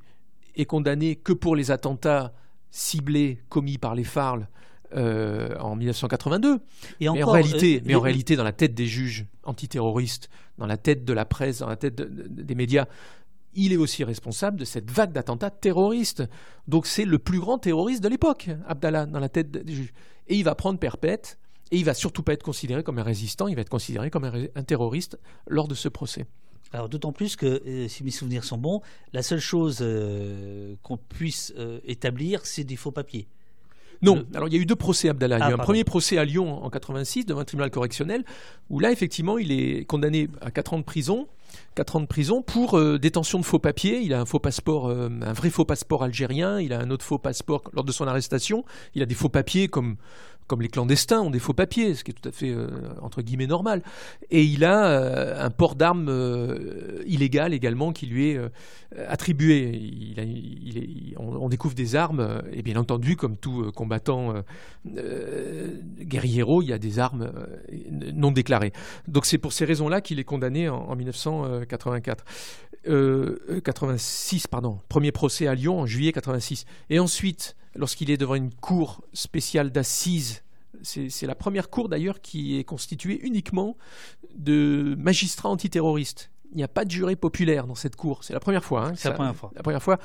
et 0.55 0.64
condamné 0.64 1.16
que 1.16 1.33
pour 1.33 1.57
les 1.57 1.70
attentats 1.70 2.33
ciblés 2.70 3.43
commis 3.49 3.79
par 3.79 3.95
les 3.95 4.05
FARL 4.05 4.49
euh, 4.95 5.57
en 5.59 5.75
1982. 5.75 6.61
Et 7.01 7.09
mais, 7.09 7.23
en 7.23 7.31
réalité, 7.31 7.79
euh, 7.79 7.83
mais 7.85 7.95
en 7.95 8.01
réalité, 8.01 8.37
dans 8.37 8.45
la 8.45 8.53
tête 8.53 8.75
des 8.75 8.87
juges 8.87 9.27
antiterroristes, 9.45 10.29
dans 10.59 10.66
la 10.66 10.77
tête 10.77 11.05
de 11.05 11.12
la 11.12 11.25
presse, 11.25 11.59
dans 11.59 11.68
la 11.68 11.77
tête 11.77 11.97
des 11.97 12.55
médias, 12.55 12.87
il 13.55 13.73
est 13.73 13.77
aussi 13.77 14.05
responsable 14.05 14.59
de 14.59 14.64
cette 14.64 14.91
vague 14.91 15.12
d'attentats 15.12 15.51
terroristes. 15.51 16.23
Donc 16.68 16.87
c'est 16.87 17.05
le 17.05 17.18
plus 17.18 17.41
grand 17.41 17.59
terroriste 17.59 18.03
de 18.03 18.09
l'époque, 18.09 18.49
Abdallah, 18.66 19.07
dans 19.07 19.20
la 19.20 19.29
tête 19.29 19.51
des 19.51 19.75
juges. 19.75 19.93
Et 20.29 20.37
il 20.37 20.45
va 20.45 20.55
prendre 20.55 20.79
perpète, 20.79 21.39
et 21.73 21.79
il 21.79 21.85
va 21.85 21.95
surtout 21.95 22.23
pas 22.23 22.35
être 22.35 22.43
considéré 22.43 22.85
comme 22.85 22.99
un 22.99 23.03
résistant, 23.03 23.49
il 23.49 23.57
va 23.57 23.62
être 23.62 23.70
considéré 23.70 24.11
comme 24.11 24.25
un, 24.25 24.62
terroriste 24.62 25.18
lors 25.49 25.66
de 25.66 25.75
ce 25.75 25.89
procès. 25.89 26.27
Alors 26.73 26.89
d'autant 26.89 27.12
plus 27.12 27.35
que, 27.35 27.62
euh, 27.66 27.89
si 27.89 28.05
mes 28.05 28.11
souvenirs 28.11 28.45
sont 28.45 28.59
bons, 28.59 28.83
la 29.12 29.23
seule 29.23 29.41
chose 29.41 29.79
euh, 29.81 30.75
qu'on 30.83 30.99
puisse 30.99 31.53
euh, 31.59 31.81
établir, 31.85 32.45
c'est 32.45 32.64
des 32.64 32.77
faux 32.77 32.93
papiers. 32.93 33.27
Non, 34.03 34.27
alors 34.35 34.49
il 34.49 34.55
y 34.55 34.59
a 34.59 34.61
eu 34.61 34.66
deux 34.66 34.77
procès 34.77 35.09
Abdallah. 35.09 35.39
il 35.39 35.41
y 35.41 35.45
a 35.45 35.51
eu 35.51 35.53
ah, 35.53 35.62
un 35.62 35.64
premier 35.64 35.85
procès 35.85 36.18
à 36.18 36.25
Lyon 36.25 36.62
en 36.62 36.70
86 36.70 37.25
devant 37.25 37.41
un 37.41 37.45
tribunal 37.45 37.70
correctionnel 37.70 38.25
où 38.68 38.81
là 38.81 38.91
effectivement 38.91 39.39
il 39.39 39.53
est 39.53 39.85
condamné 39.85 40.29
à 40.41 40.51
4 40.51 40.75
ans 40.75 40.79
de 40.79 40.85
prison 40.85 41.29
4 41.75 41.97
ans 41.97 42.01
de 42.01 42.07
prison 42.07 42.43
pour 42.43 42.79
euh, 42.79 42.99
détention 42.99 43.39
de 43.39 43.45
faux 43.45 43.59
papiers. 43.59 44.01
Il 44.01 44.14
a 44.14 44.20
un 44.20 44.25
faux 44.25 44.39
passeport, 44.39 44.89
euh, 44.89 45.09
un 45.23 45.33
vrai 45.33 45.51
faux 45.51 45.64
passeport 45.64 46.03
algérien. 46.03 46.61
Il 46.61 46.73
a 46.73 46.81
un 46.81 46.91
autre 46.91 47.05
faux 47.05 47.18
passeport 47.18 47.62
lors 47.73 47.85
de 47.85 47.93
son 47.93 48.07
arrestation. 48.07 48.64
Il 48.95 49.03
a 49.03 49.07
des 49.07 49.14
faux 49.14 49.29
papiers 49.29 49.68
comme 49.68 49.97
comme 50.47 50.62
les 50.62 50.68
clandestins 50.68 51.20
ont 51.20 51.30
des 51.30 51.38
faux 51.38 51.53
papiers, 51.53 51.95
ce 51.95 52.05
qui 52.05 52.11
est 52.11 52.14
tout 52.14 52.28
à 52.28 52.32
fait 52.32 52.51
euh, 52.51 52.68
entre 53.01 53.22
guillemets 53.22 53.47
normal. 53.47 53.82
Et 54.30 54.43
il 54.43 54.64
a 54.64 55.45
un 55.45 55.51
port 55.51 55.74
d'armes 55.74 56.11
illégal 57.07 57.55
également 57.55 57.93
qui 57.93 58.07
lui 58.07 58.30
est 58.30 58.40
attribué. 59.09 60.14
On, 61.18 61.49
découvre 61.49 61.74
des 61.74 61.97
armes 61.97 62.43
et 62.53 62.62
bien 62.62 62.76
entendu, 62.76 63.16
comme 63.16 63.36
tout 63.36 63.70
combattant 63.74 64.34
guerriero, 64.84 66.62
il 66.62 66.68
y 66.68 66.72
a 66.72 66.78
des 66.78 66.99
armes 66.99 67.30
non 68.14 68.30
déclarées. 68.30 68.72
Donc 69.09 69.26
c'est 69.26 69.38
pour 69.38 69.53
ces 69.53 69.64
raisons-là 69.64 70.01
qu'il 70.01 70.18
est 70.18 70.24
condamné 70.24 70.68
en, 70.68 70.76
en 70.76 70.97
1900. 70.97 71.62
84. 71.68 72.24
Euh, 72.88 73.61
86, 73.64 74.45
euh, 74.45 74.49
pardon. 74.51 74.80
Premier 74.88 75.12
procès 75.12 75.47
à 75.47 75.55
Lyon 75.55 75.80
en 75.80 75.86
juillet 75.86 76.12
86. 76.12 76.64
Et 76.90 76.99
ensuite, 76.99 77.57
lorsqu'il 77.75 78.11
est 78.11 78.16
devant 78.16 78.35
une 78.35 78.53
cour 78.53 79.03
spéciale 79.12 79.70
d'assises, 79.70 80.43
c'est 80.83 81.27
la 81.27 81.35
première 81.35 81.70
cour 81.70 81.89
d'ailleurs 81.89 82.20
qui 82.20 82.59
est 82.59 82.64
constituée 82.64 83.20
uniquement 83.23 83.77
de 84.35 84.97
magistrats 84.99 85.49
antiterroristes 85.49 86.33
il 86.53 86.59
n'y 86.59 86.62
a 86.62 86.68
pas 86.68 86.85
de 86.85 86.91
juré 86.91 87.16
populaire 87.16 87.66
dans 87.66 87.75
cette 87.75 87.97
cour. 87.97 88.23
C'est 88.23 88.33
la 88.35 88.41
première 88.41 88.64
fois. 88.64 88.87
Hein, 88.87 88.93
c'est 88.95 89.09
la 89.09 89.14
première 89.14 89.35
fois. 89.35 89.51
La 89.57 89.62
première 89.62 89.83
fois. 89.83 89.99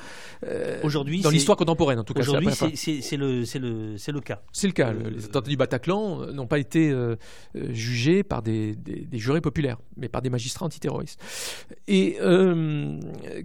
Euh, 0.46 0.80
aujourd'hui, 0.82 1.20
dans 1.20 1.30
l'histoire 1.30 1.58
contemporaine, 1.58 1.98
en 1.98 2.04
tout 2.04 2.14
cas. 2.14 2.20
Aujourd'hui, 2.20 2.48
c'est 2.52 3.16
le, 3.16 3.42
le, 3.42 4.12
le, 4.12 4.20
cas. 4.20 4.42
C'est 4.52 4.66
le 4.66 4.72
cas. 4.72 4.92
les 4.92 5.26
attentats 5.26 5.48
du 5.48 5.56
Bataclan 5.56 6.22
euh, 6.22 6.32
n'ont 6.32 6.46
pas 6.46 6.58
été 6.58 6.90
euh, 6.90 7.16
jugés 7.54 8.22
par 8.22 8.42
des, 8.42 8.74
des, 8.74 9.18
jurés 9.18 9.40
populaires, 9.40 9.78
mais 9.96 10.08
par 10.08 10.22
des 10.22 10.30
magistrats 10.30 10.66
antiterroristes. 10.66 11.20
Et 11.86 12.18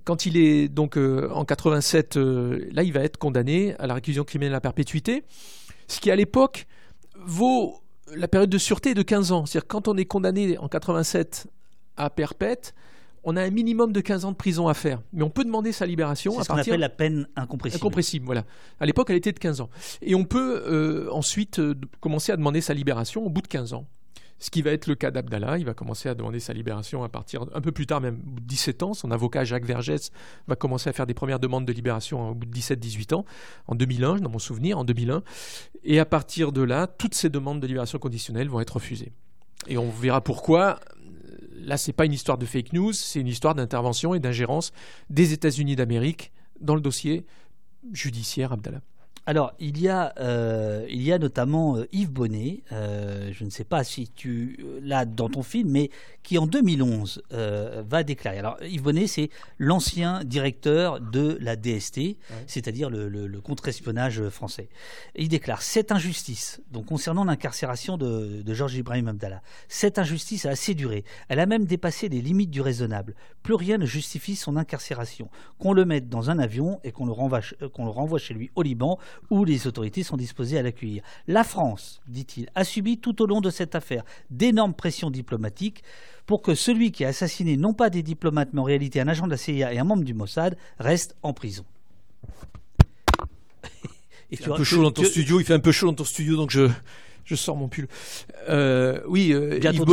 quand 0.03 0.25
il 0.25 0.37
est 0.37 0.67
donc 0.67 0.97
en 0.97 1.45
87, 1.45 2.17
là, 2.17 2.83
il 2.83 2.93
va 2.93 3.01
être 3.01 3.17
condamné 3.17 3.75
à 3.79 3.87
la 3.87 3.95
réclusion 3.95 4.23
criminelle 4.23 4.55
à 4.55 4.61
perpétuité, 4.61 5.23
ce 5.87 5.99
qui 5.99 6.11
à 6.11 6.15
l'époque 6.15 6.67
vaut 7.25 7.83
la 8.15 8.27
période 8.27 8.49
de 8.49 8.57
sûreté 8.57 8.93
de 8.93 9.01
15 9.01 9.31
ans. 9.31 9.45
C'est-à-dire 9.45 9.67
quand 9.67 9.87
on 9.87 9.97
est 9.97 10.05
condamné 10.05 10.57
en 10.57 10.67
87 10.67 11.47
à 11.97 12.09
perpète, 12.09 12.73
on 13.23 13.37
a 13.37 13.43
un 13.43 13.49
minimum 13.49 13.93
de 13.93 14.01
15 14.01 14.25
ans 14.25 14.31
de 14.31 14.37
prison 14.37 14.67
à 14.67 14.73
faire. 14.73 15.01
Mais 15.13 15.23
on 15.23 15.29
peut 15.29 15.45
demander 15.45 15.71
sa 15.71 15.85
libération 15.85 16.37
à 16.39 16.43
ce 16.43 16.47
partir. 16.47 16.73
appelle 16.73 16.81
la 16.81 16.89
peine 16.89 17.27
incompressible. 17.35 17.81
Incompressible, 17.81 18.25
voilà. 18.25 18.43
À 18.79 18.85
l'époque, 18.85 19.09
elle 19.09 19.15
était 19.15 19.31
de 19.31 19.39
15 19.39 19.61
ans. 19.61 19.69
Et 20.01 20.15
on 20.15 20.25
peut 20.25 20.63
euh, 20.67 21.09
ensuite 21.11 21.59
euh, 21.59 21.75
commencer 22.01 22.31
à 22.31 22.37
demander 22.37 22.61
sa 22.61 22.73
libération 22.73 23.25
au 23.25 23.29
bout 23.29 23.41
de 23.41 23.47
15 23.47 23.73
ans. 23.73 23.87
Ce 24.43 24.49
qui 24.49 24.61
va 24.61 24.71
être 24.71 24.87
le 24.87 24.95
cas 24.95 25.09
d'Abdallah. 25.09 25.57
Il 25.57 25.63
va 25.63 25.73
commencer 25.73 26.09
à 26.09 26.15
demander 26.15 26.41
sa 26.41 26.51
libération 26.51 27.01
à 27.05 27.07
partir 27.07 27.45
un 27.53 27.61
peu 27.61 27.71
plus 27.71 27.87
tard, 27.87 28.01
même 28.01 28.19
17 28.41 28.83
ans. 28.83 28.93
Son 28.93 29.09
avocat 29.09 29.45
Jacques 29.45 29.63
Vergès 29.63 30.11
va 30.49 30.57
commencer 30.57 30.89
à 30.89 30.93
faire 30.93 31.07
des 31.07 31.13
premières 31.13 31.39
demandes 31.39 31.65
de 31.65 31.71
libération 31.71 32.31
au 32.31 32.33
bout 32.35 32.45
de 32.45 32.53
17-18 32.53 33.13
ans, 33.15 33.23
en 33.67 33.75
2001, 33.75 34.17
dans 34.17 34.29
mon 34.29 34.39
souvenir, 34.39 34.77
en 34.77 34.83
2001. 34.83 35.23
Et 35.85 35.97
à 35.97 36.03
partir 36.03 36.51
de 36.51 36.61
là, 36.61 36.87
toutes 36.87 37.15
ces 37.15 37.29
demandes 37.29 37.61
de 37.61 37.67
libération 37.67 37.99
conditionnelle 37.99 38.49
vont 38.49 38.59
être 38.59 38.71
refusées. 38.71 39.13
Et 39.67 39.77
on 39.77 39.89
verra 39.89 40.19
pourquoi 40.19 40.81
là, 41.55 41.77
c'est 41.77 41.93
pas 41.93 42.03
une 42.03 42.11
histoire 42.11 42.37
de 42.37 42.45
fake 42.45 42.73
news, 42.73 42.91
c'est 42.91 43.21
une 43.21 43.27
histoire 43.27 43.55
d'intervention 43.55 44.13
et 44.13 44.19
d'ingérence 44.19 44.73
des 45.09 45.31
États-Unis 45.31 45.77
d'Amérique 45.77 46.33
dans 46.59 46.75
le 46.75 46.81
dossier 46.81 47.25
judiciaire 47.93 48.51
Abdallah. 48.51 48.81
Alors, 49.25 49.53
il 49.57 49.79
y 49.79 49.87
a, 49.87 50.13
euh, 50.19 50.85
il 50.89 51.01
y 51.01 51.13
a 51.13 51.17
notamment 51.17 51.77
euh, 51.77 51.87
Yves 51.93 52.11
Bonnet, 52.11 52.61
euh, 52.73 53.29
je 53.31 53.45
ne 53.45 53.49
sais 53.49 53.63
pas 53.63 53.85
si 53.85 54.09
tu 54.09 54.59
l'as 54.81 55.05
dans 55.05 55.29
ton 55.29 55.43
film, 55.43 55.69
mais 55.69 55.91
qui 56.23 56.37
en 56.37 56.45
2011 56.45 57.21
va 57.31 58.03
déclarer. 58.03 58.39
Alors, 58.39 58.57
Yves 58.63 58.81
Bonnet, 58.81 59.07
c'est 59.07 59.29
l'ancien 59.59 60.23
directeur 60.23 60.99
de 60.99 61.37
la 61.41 61.55
DST, 61.55 62.17
c'est-à-dire 62.47 62.89
le, 62.89 63.41
contre-espionnage 63.41 64.29
français. 64.29 64.69
il 65.15 65.27
déclare 65.27 65.61
Cette 65.61 65.91
injustice, 65.91 66.61
donc 66.71 66.85
concernant 66.85 67.25
l'incarcération 67.25 67.97
de, 67.97 68.41
de 68.41 68.53
Georges 68.53 68.75
Ibrahim 68.75 69.09
Abdallah, 69.09 69.41
cette 69.67 69.99
injustice 69.99 70.45
a 70.45 70.51
assez 70.51 70.75
duré. 70.75 71.03
Elle 71.27 71.39
a 71.39 71.45
même 71.45 71.65
dépassé 71.65 72.07
les 72.07 72.21
limites 72.21 72.51
du 72.51 72.61
raisonnable. 72.61 73.15
Plus 73.41 73.55
rien 73.55 73.77
ne 73.77 73.85
justifie 73.85 74.37
son 74.37 74.55
incarcération. 74.55 75.29
Qu'on 75.59 75.73
le 75.73 75.83
mette 75.83 76.07
dans 76.07 76.29
un 76.29 76.39
avion 76.39 76.79
et 76.85 76.93
qu'on 76.93 77.05
le 77.05 77.11
renvoie, 77.11 77.41
qu'on 77.73 77.83
le 77.83 77.91
renvoie 77.91 78.19
chez 78.19 78.33
lui 78.33 78.49
au 78.55 78.61
Liban 78.61 78.97
où 79.29 79.45
les 79.45 79.67
autorités 79.67 80.03
sont 80.03 80.17
disposées 80.17 80.57
à 80.57 80.61
l'accueillir. 80.61 81.03
La 81.27 81.43
France, 81.43 82.01
dit-il, 82.07 82.49
a 82.55 82.63
subi 82.63 82.97
tout 82.97 83.21
au 83.21 83.25
long 83.25 83.41
de 83.41 83.49
cette 83.49 83.75
affaire 83.75 84.03
d'énormes 84.29 84.73
pressions 84.73 85.09
diplomatiques 85.09 85.83
pour 86.25 86.41
que 86.41 86.55
celui 86.55 86.91
qui 86.91 87.05
a 87.05 87.09
assassiné 87.09 87.57
non 87.57 87.73
pas 87.73 87.89
des 87.89 88.03
diplomates 88.03 88.49
mais 88.53 88.61
en 88.61 88.63
réalité 88.63 89.01
un 89.01 89.07
agent 89.07 89.25
de 89.25 89.31
la 89.31 89.37
CIA 89.37 89.73
et 89.73 89.79
un 89.79 89.83
membre 89.83 90.03
du 90.03 90.13
Mossad 90.13 90.57
reste 90.79 91.15
en 91.21 91.33
prison. 91.33 91.65
il 94.31 94.37
fait 94.37 94.51
un 94.51 94.55
peu 94.55 94.63
chaud 94.63 94.83
dans 94.83 94.91
ton 94.91 95.03
studio, 95.03 95.39
il 95.39 95.45
fait 95.45 95.53
un 95.53 95.59
peu 95.59 95.71
chaud 95.71 95.87
dans 95.87 95.95
ton 95.95 96.05
studio 96.05 96.35
donc 96.37 96.51
je, 96.51 96.69
je 97.25 97.35
sors 97.35 97.55
mon 97.55 97.67
pull. 97.67 97.87
Euh, 98.49 98.99
oui, 99.07 99.31
euh, 99.33 99.59
bientôt 99.59 99.85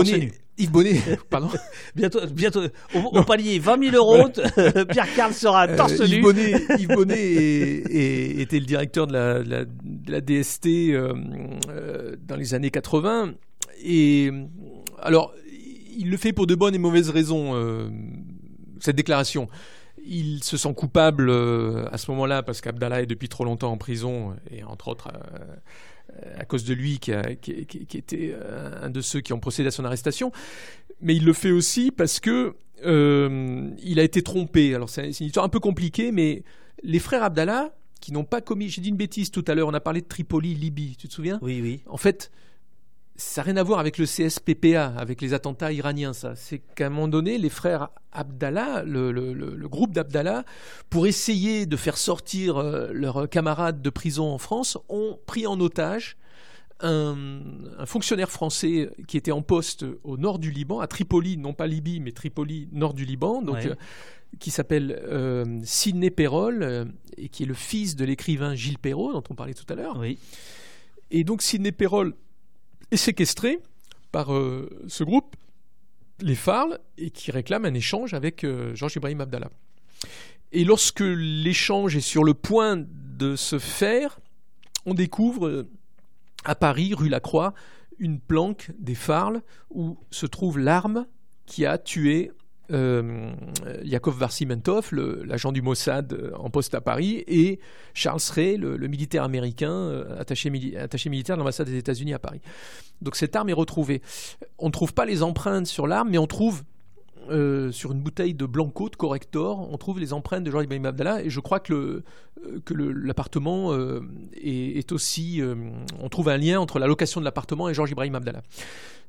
Yves 0.61 0.70
Bonnet, 0.70 1.01
pardon. 1.31 1.49
bientôt, 1.97 2.20
bientôt, 2.26 2.61
au, 2.95 3.22
palier 3.24 3.59
20 3.59 3.91
000 3.91 3.97
euros, 3.97 4.28
Pierre 4.91 5.14
Carl 5.14 5.33
sera 5.33 5.66
euh, 5.66 5.76
torse 5.76 6.01
nu. 6.01 6.22
Yves 6.78 6.89
Bonnet, 6.89 7.83
était 8.41 8.61
le 8.61 8.66
directeur 8.66 9.07
de 9.07 9.12
la, 9.14 10.20
DST 10.20 10.66
euh, 10.66 11.14
euh, 11.70 12.16
dans 12.22 12.37
les 12.37 12.55
années 12.55 12.70
80. 12.70 13.33
Et 13.83 14.31
alors, 14.99 15.35
il 15.97 16.11
le 16.11 16.16
fait 16.18 16.33
pour 16.33 16.47
de 16.47 16.55
bonnes 16.55 16.74
et 16.74 16.78
mauvaises 16.78 17.11
raisons, 17.11 17.55
cette 18.81 18.97
déclaration. 18.97 19.49
Il 20.07 20.43
se 20.45 20.57
sent 20.57 20.74
coupable 20.74 21.31
à 21.31 21.97
ce 21.97 22.11
moment-là 22.11 22.43
parce 22.43 22.61
qu'Abdallah 22.61 23.03
est 23.03 23.07
depuis 23.07 23.28
trop 23.28 23.45
longtemps 23.45 23.72
en 23.72 23.78
prison 23.78 24.37
et 24.51 24.62
entre 24.62 24.89
autres 24.89 25.09
à 26.37 26.45
cause 26.45 26.65
de 26.65 26.75
lui 26.75 26.99
qui, 26.99 27.13
était 27.13 28.35
euh, 28.35 28.87
un 28.87 28.91
de 28.91 29.01
ceux 29.01 29.21
qui 29.21 29.33
ont 29.33 29.41
procédé 29.41 29.69
à 29.69 29.71
son 29.71 29.85
arrestation, 29.85 30.33
mais 31.01 31.17
il 31.17 31.25
le 31.25 31.33
fait 31.33 31.51
aussi 31.51 31.91
parce 31.91 32.21
que 32.21 32.55
euh, 32.85 33.71
il 33.83 34.01
a 34.01 34.03
été 34.03 34.23
trompé. 34.23 34.75
Alors 34.75 34.89
c'est 34.89 35.19
une 35.21 35.27
histoire 35.27 35.45
un 35.45 35.51
peu 35.51 35.61
compliquée, 35.61 36.13
mais 36.13 36.45
les 36.83 36.99
frères 36.99 37.23
Abdallah 37.23 37.75
qui 38.01 38.13
n'ont 38.13 38.25
pas 38.25 38.41
commis, 38.41 38.69
j'ai 38.69 38.81
dit 38.81 38.89
une 38.89 38.97
bêtise 38.97 39.31
tout 39.31 39.45
à 39.47 39.55
l'heure, 39.55 39.69
on 39.69 39.75
a 39.75 39.81
parlé 39.81 40.01
de 40.01 40.07
Tripoli, 40.07 40.55
Libye, 40.55 40.97
tu 40.97 41.07
te 41.07 41.13
souviens? 41.13 41.39
Oui, 41.43 41.61
oui. 41.63 41.83
En 41.87 41.99
fait, 41.99 42.31
ça 43.21 43.43
n'a 43.43 43.45
rien 43.45 43.57
à 43.59 43.62
voir 43.62 43.81
avec 43.81 43.99
le 43.99 44.07
CSPPA, 44.07 44.95
avec 44.97 45.21
les 45.21 45.35
attentats 45.35 45.73
iraniens, 45.73 46.14
ça. 46.14 46.35
C'est 46.35 46.59
qu'à 46.59 46.87
un 46.87 46.89
moment 46.89 47.07
donné, 47.07 47.37
les 47.37 47.51
frères 47.51 47.91
Abdallah, 48.12 48.83
le, 48.83 49.68
groupe 49.68 49.93
d'Abdallah, 49.93 50.45
pour 50.89 51.07
essayer 51.07 51.66
de 51.66 51.77
faire 51.77 51.99
sortir 51.99 52.57
euh, 52.57 52.89
leurs 52.93 53.29
camarades 53.29 53.83
de 53.83 53.91
prison 53.91 54.33
en 54.33 54.39
France, 54.39 54.79
ont 54.89 55.18
pris 55.27 55.47
en 55.47 55.61
otage 55.61 56.16
un, 56.81 57.18
fonctionnaire 57.85 58.31
français 58.31 58.91
qui 59.07 59.18
était 59.18 59.33
en 59.33 59.43
poste 59.43 59.85
au 60.03 60.16
nord 60.16 60.39
du 60.39 60.51
Liban, 60.51 60.81
à 60.81 60.87
Tripoli, 60.87 61.37
non 61.37 61.53
pas 61.53 61.66
Libye, 61.66 62.01
mais 62.01 62.12
Tripoli, 62.12 62.71
nord 62.73 62.95
du 62.95 63.05
Liban, 63.05 63.43
donc, 63.43 63.66
euh, 63.66 63.75
qui 64.39 64.51
s'appelle 64.51 64.99
euh, 65.07 65.61
Sidney 65.62 66.11
Perrol, 66.11 66.91
et 67.18 67.29
qui 67.29 67.43
est 67.43 67.47
le 67.47 67.53
fils 67.53 67.97
de 67.97 68.07
l'écrivain 68.07 68.55
Gilles 68.55 68.79
Perrault, 68.79 69.12
dont 69.12 69.25
on 69.29 69.35
parlait 69.35 69.53
tout 69.53 69.71
à 69.71 69.75
l'heure. 69.75 69.99
Oui. 69.99 70.18
Et 71.11 71.23
donc 71.23 71.43
Sidney 71.43 71.73
Perrol 71.73 72.14
est 72.91 72.97
séquestré 72.97 73.61
par 74.12 74.34
euh, 74.34 74.68
ce 74.88 75.05
groupe, 75.05 75.36
les 76.20 76.34
Farles, 76.34 76.78
et 76.99 77.11
qui 77.11 77.30
réclame 77.30 77.64
un 77.64 77.74
échange 77.74 78.14
avec 78.14 78.45
euh, 78.45 78.74
Georges 78.74 78.97
Ibrahim 78.97 79.20
Abdallah. 79.20 79.51
Et 80.53 80.64
lorsque 80.64 81.03
l'échange 81.05 81.97
est 81.97 82.01
sur 82.01 82.24
le 82.24 82.34
point 82.34 82.76
de 82.76 83.36
se 83.36 83.59
faire, 83.59 84.20
on 84.86 84.95
découvre 84.95 85.47
euh, 85.47 85.68
à 86.45 86.55
Paris, 86.55 86.95
rue 86.95 87.09
Lacroix, 87.09 87.55
une 87.99 88.18
planque 88.18 88.72
des 88.78 88.95
Farles 88.95 89.43
où 89.70 89.99
se 90.11 90.26
trouve 90.26 90.59
l'arme 90.59 91.07
qui 91.47 91.66
a 91.66 91.78
tué 91.78 92.32
euh, 92.73 93.33
Yakov 93.83 94.18
Varsimentov, 94.18 94.91
l'agent 94.93 95.53
du 95.53 95.62
Mossad 95.62 96.12
euh, 96.12 96.33
en 96.37 96.51
poste 96.51 96.75
à 96.75 96.81
Paris, 96.81 97.25
et 97.27 97.59
Charles 97.95 98.21
Ray, 98.33 98.57
le, 98.57 98.77
militaire 98.89 99.25
américain 99.25 99.73
euh, 99.73 100.21
attaché, 100.21 100.51
militaire 100.51 101.37
de 101.37 101.41
l'ambassade 101.41 101.66
des 101.66 101.77
États-Unis 101.77 102.14
à 102.14 102.18
Paris. 102.18 102.41
Donc 103.03 103.16
cette 103.16 103.35
arme 103.37 103.49
est 103.49 103.55
retrouvée. 103.55 104.03
On 104.59 104.66
ne 104.66 104.73
trouve 104.73 104.95
pas 104.95 105.05
les 105.05 105.23
empreintes 105.23 105.66
sur 105.66 105.87
l'arme, 105.87 106.11
mais 106.11 106.18
on 106.18 106.27
trouve 106.27 106.62
euh, 107.31 107.71
sur 107.71 107.93
une 107.93 108.01
bouteille 108.01 108.35
de 108.35 108.47
Blanco 108.47 108.89
de 108.89 108.97
Corrector, 108.97 109.73
on 109.73 109.77
trouve 109.77 110.01
les 110.01 110.12
empreintes 110.12 110.45
de 110.45 110.51
Georges 110.51 110.64
Ibrahim 110.64 110.87
Abdallah. 110.87 111.23
Et 111.23 111.31
je 111.31 111.41
crois 111.41 111.61
que 111.61 112.03
l'appartement 112.68 113.73
est, 114.35 114.93
aussi. 114.93 115.43
on 116.01 116.09
trouve 116.09 116.29
un 116.29 116.39
lien 116.39 116.59
entre 116.59 116.79
la 116.79 116.87
location 116.87 117.21
de 117.21 117.25
l'appartement 117.25 117.68
et 117.68 117.75
Georges 117.75 117.91
Ibrahim 117.91 118.14
Abdallah. 118.14 118.43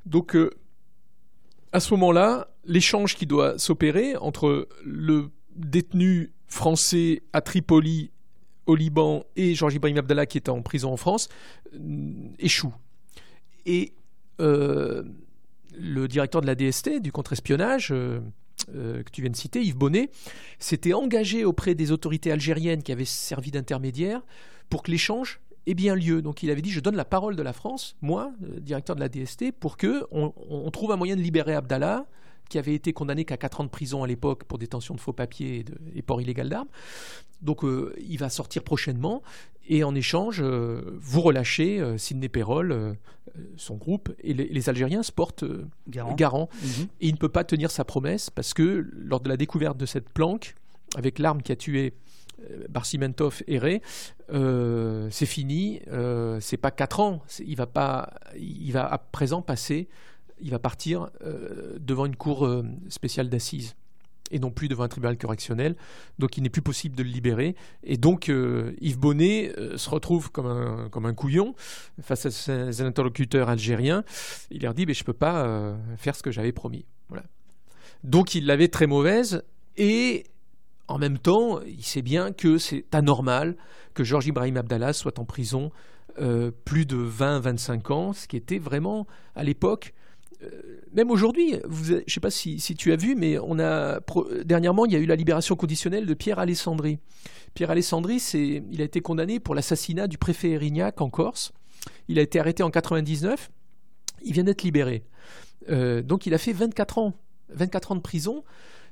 Donc, 0.05 0.35
à 1.73 1.79
ce 1.79 1.93
moment-là, 1.93 2.47
l'échange 2.65 3.15
qui 3.15 3.25
doit 3.25 3.57
s'opérer 3.57 4.15
entre 4.17 4.67
le 4.83 5.29
détenu 5.55 6.31
français 6.47 7.23
à 7.33 7.41
Tripoli 7.41 8.11
au 8.65 8.75
Liban 8.75 9.23
et 9.35 9.55
Georges 9.55 9.75
Ibrahim 9.75 9.97
Abdallah 9.97 10.25
qui 10.25 10.37
est 10.37 10.49
en 10.49 10.61
prison 10.61 10.93
en 10.93 10.97
France 10.97 11.29
échoue. 12.39 12.73
Et 13.65 13.93
le 15.73 16.07
directeur 16.07 16.41
de 16.41 16.47
la 16.47 16.55
DST, 16.55 17.01
du 17.01 17.11
contre-espionnage, 17.11 17.91
euh, 17.91 18.19
euh, 18.75 19.03
que 19.03 19.09
tu 19.11 19.21
viens 19.21 19.31
de 19.31 19.35
citer, 19.35 19.61
Yves 19.61 19.77
Bonnet, 19.77 20.09
s'était 20.59 20.93
engagé 20.93 21.45
auprès 21.45 21.75
des 21.75 21.91
autorités 21.91 22.31
algériennes 22.31 22.83
qui 22.83 22.91
avaient 22.91 23.05
servi 23.05 23.51
d'intermédiaire 23.51 24.21
pour 24.69 24.83
que 24.83 24.91
l'échange 24.91 25.39
ait 25.67 25.73
bien 25.73 25.95
lieu. 25.95 26.21
Donc 26.21 26.43
il 26.43 26.49
avait 26.49 26.61
dit, 26.61 26.71
je 26.71 26.79
donne 26.79 26.95
la 26.95 27.05
parole 27.05 27.35
de 27.35 27.43
la 27.43 27.53
France, 27.53 27.95
moi, 28.01 28.31
directeur 28.39 28.95
de 28.95 29.01
la 29.01 29.09
DST, 29.09 29.51
pour 29.51 29.77
que 29.77 30.05
on 30.11 30.71
trouve 30.71 30.91
un 30.91 30.97
moyen 30.97 31.15
de 31.15 31.21
libérer 31.21 31.53
Abdallah, 31.53 32.05
qui 32.51 32.59
avait 32.59 32.75
été 32.75 32.91
condamné 32.91 33.23
qu'à 33.23 33.37
4 33.37 33.61
ans 33.61 33.63
de 33.63 33.69
prison 33.69 34.03
à 34.03 34.07
l'époque 34.07 34.43
pour 34.43 34.57
détention 34.57 34.93
de 34.93 34.99
faux 34.99 35.13
papiers 35.13 35.63
et, 35.95 36.01
port 36.01 36.21
illégal 36.21 36.49
d'armes. 36.49 36.67
Donc 37.41 37.63
euh, 37.63 37.95
il 37.97 38.17
va 38.17 38.29
sortir 38.29 38.61
prochainement 38.61 39.23
et 39.69 39.85
en 39.85 39.95
échange, 39.95 40.41
euh, 40.41 40.81
vous 40.99 41.21
relâchez 41.21 41.79
euh, 41.79 41.97
Sidney 41.97 42.27
Perrol, 42.27 42.97
son 43.55 43.75
groupe, 43.75 44.13
et 44.21 44.33
les, 44.33 44.69
Algériens 44.69 45.01
se 45.01 45.13
portent 45.13 45.45
garant. 45.87 46.49
Mhm. 46.61 46.87
Et 46.99 47.07
il 47.07 47.13
ne 47.13 47.17
peut 47.17 47.29
pas 47.29 47.45
tenir 47.45 47.71
sa 47.71 47.85
promesse 47.85 48.29
parce 48.29 48.53
que 48.53 48.85
lors 48.91 49.21
de 49.21 49.29
la 49.29 49.37
découverte 49.37 49.77
de 49.77 49.85
cette 49.85 50.09
planque, 50.09 50.55
avec 50.97 51.19
l'arme 51.19 51.41
qui 51.41 51.53
a 51.53 51.55
tué 51.55 51.93
Barcimentov 52.69 53.43
erré, 53.47 53.81
c'est 54.29 55.25
fini, 55.25 55.81
c'est 56.39 56.57
pas 56.57 56.71
4 56.71 56.99
ans, 56.99 57.21
il 57.45 57.55
va, 57.55 57.67
pas, 57.67 58.13
il 58.37 58.71
va 58.71 58.91
à 58.91 58.97
présent 58.97 59.41
passer 59.41 59.87
il 60.41 60.51
va 60.51 60.59
partir 60.59 61.09
euh, 61.23 61.77
devant 61.79 62.05
une 62.05 62.15
cour 62.15 62.45
euh, 62.45 62.65
spéciale 62.89 63.29
d'assises 63.29 63.75
et 64.33 64.39
non 64.39 64.49
plus 64.49 64.69
devant 64.69 64.83
un 64.83 64.87
tribunal 64.87 65.17
correctionnel. 65.17 65.75
Donc 66.17 66.37
il 66.37 66.43
n'est 66.43 66.49
plus 66.49 66.61
possible 66.61 66.95
de 66.95 67.03
le 67.03 67.09
libérer. 67.09 67.55
Et 67.83 67.97
donc 67.97 68.29
euh, 68.29 68.73
Yves 68.79 68.97
Bonnet 68.97 69.53
se 69.75 69.89
retrouve 69.89 70.31
comme 70.31 70.45
un, 70.45 70.89
comme 70.89 71.05
un 71.05 71.13
couillon 71.13 71.53
face 72.01 72.25
à 72.25 72.31
ses 72.31 72.81
interlocuteurs 72.81 73.49
algériens. 73.49 74.03
Il 74.49 74.61
leur 74.61 74.73
dit 74.73 74.85
mais 74.85 74.93
Je 74.93 75.01
ne 75.01 75.05
peux 75.05 75.13
pas 75.13 75.75
faire 75.97 76.15
ce 76.15 76.23
que 76.23 76.31
j'avais 76.31 76.53
promis. 76.53 76.85
Voilà. 77.09 77.23
Donc 78.03 78.33
il 78.33 78.45
l'avait 78.45 78.69
très 78.69 78.87
mauvaise 78.87 79.43
et 79.75 80.23
en 80.87 80.97
même 80.97 81.17
temps, 81.17 81.61
il 81.61 81.83
sait 81.83 82.01
bien 82.01 82.31
que 82.31 82.57
c'est 82.57 82.85
anormal 82.93 83.55
que 83.93 84.03
Georges 84.03 84.27
Ibrahim 84.27 84.57
Abdallah 84.57 84.93
soit 84.93 85.19
en 85.19 85.25
prison 85.25 85.71
plus 86.65 86.85
de 86.85 86.97
20-25 86.97 87.93
ans, 87.93 88.13
ce 88.13 88.27
qui 88.27 88.35
était 88.35 88.59
vraiment 88.59 89.07
à 89.33 89.43
l'époque 89.43 89.93
euh, 90.43 90.81
même 90.93 91.11
aujourd'hui, 91.11 91.55
je 91.83 91.95
ne 91.95 92.01
sais 92.07 92.19
pas 92.19 92.31
si, 92.31 92.57
tu 92.77 92.91
as 92.91 92.95
vu, 92.95 93.15
mais 93.15 93.37
on 93.39 93.59
a 93.59 93.99
dernièrement, 94.43 94.85
il 94.85 94.93
y 94.93 94.95
a 94.95 94.99
eu 94.99 95.05
la 95.05 95.15
libération 95.15 95.55
conditionnelle 95.55 96.05
de 96.05 96.13
Pierre 96.13 96.39
Alessandri. 96.39 96.99
Pierre 97.53 97.71
Alessandri, 97.71 98.21
il 98.33 98.81
a 98.81 98.83
été 98.83 99.01
condamné 99.01 99.39
pour 99.39 99.55
l'assassinat 99.55 100.07
du 100.07 100.17
préfet 100.17 100.51
Erignac 100.51 101.01
en 101.01 101.09
Corse. 101.09 101.53
Il 102.07 102.19
a 102.19 102.21
été 102.21 102.39
arrêté 102.39 102.63
en 102.63 102.69
99. 102.69 103.51
Il 104.23 104.33
vient 104.33 104.43
d'être 104.43 104.63
libéré. 104.63 105.03
Euh, 105.69 106.01
donc 106.01 106.25
il 106.25 106.33
a 106.33 106.37
fait 106.37 106.53
24 106.53 106.97
ans. 106.97 107.13
24 107.49 107.91
ans 107.91 107.95
de 107.95 108.01
prison. 108.01 108.43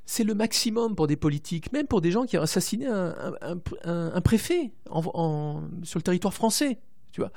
C'est 0.06 0.24
le 0.24 0.34
maximum 0.34 0.96
pour 0.96 1.06
des 1.06 1.16
politiques, 1.16 1.72
même 1.72 1.86
pour 1.86 2.00
des 2.00 2.10
gens 2.10 2.24
qui 2.24 2.36
ont 2.36 2.42
assassiné 2.42 2.86
un, 2.86 4.20
préfet 4.20 4.72
sur 4.86 5.98
le 5.98 6.02
territoire 6.02 6.34
français. 6.34 6.78
Tu 7.12 7.20
vois. 7.20 7.32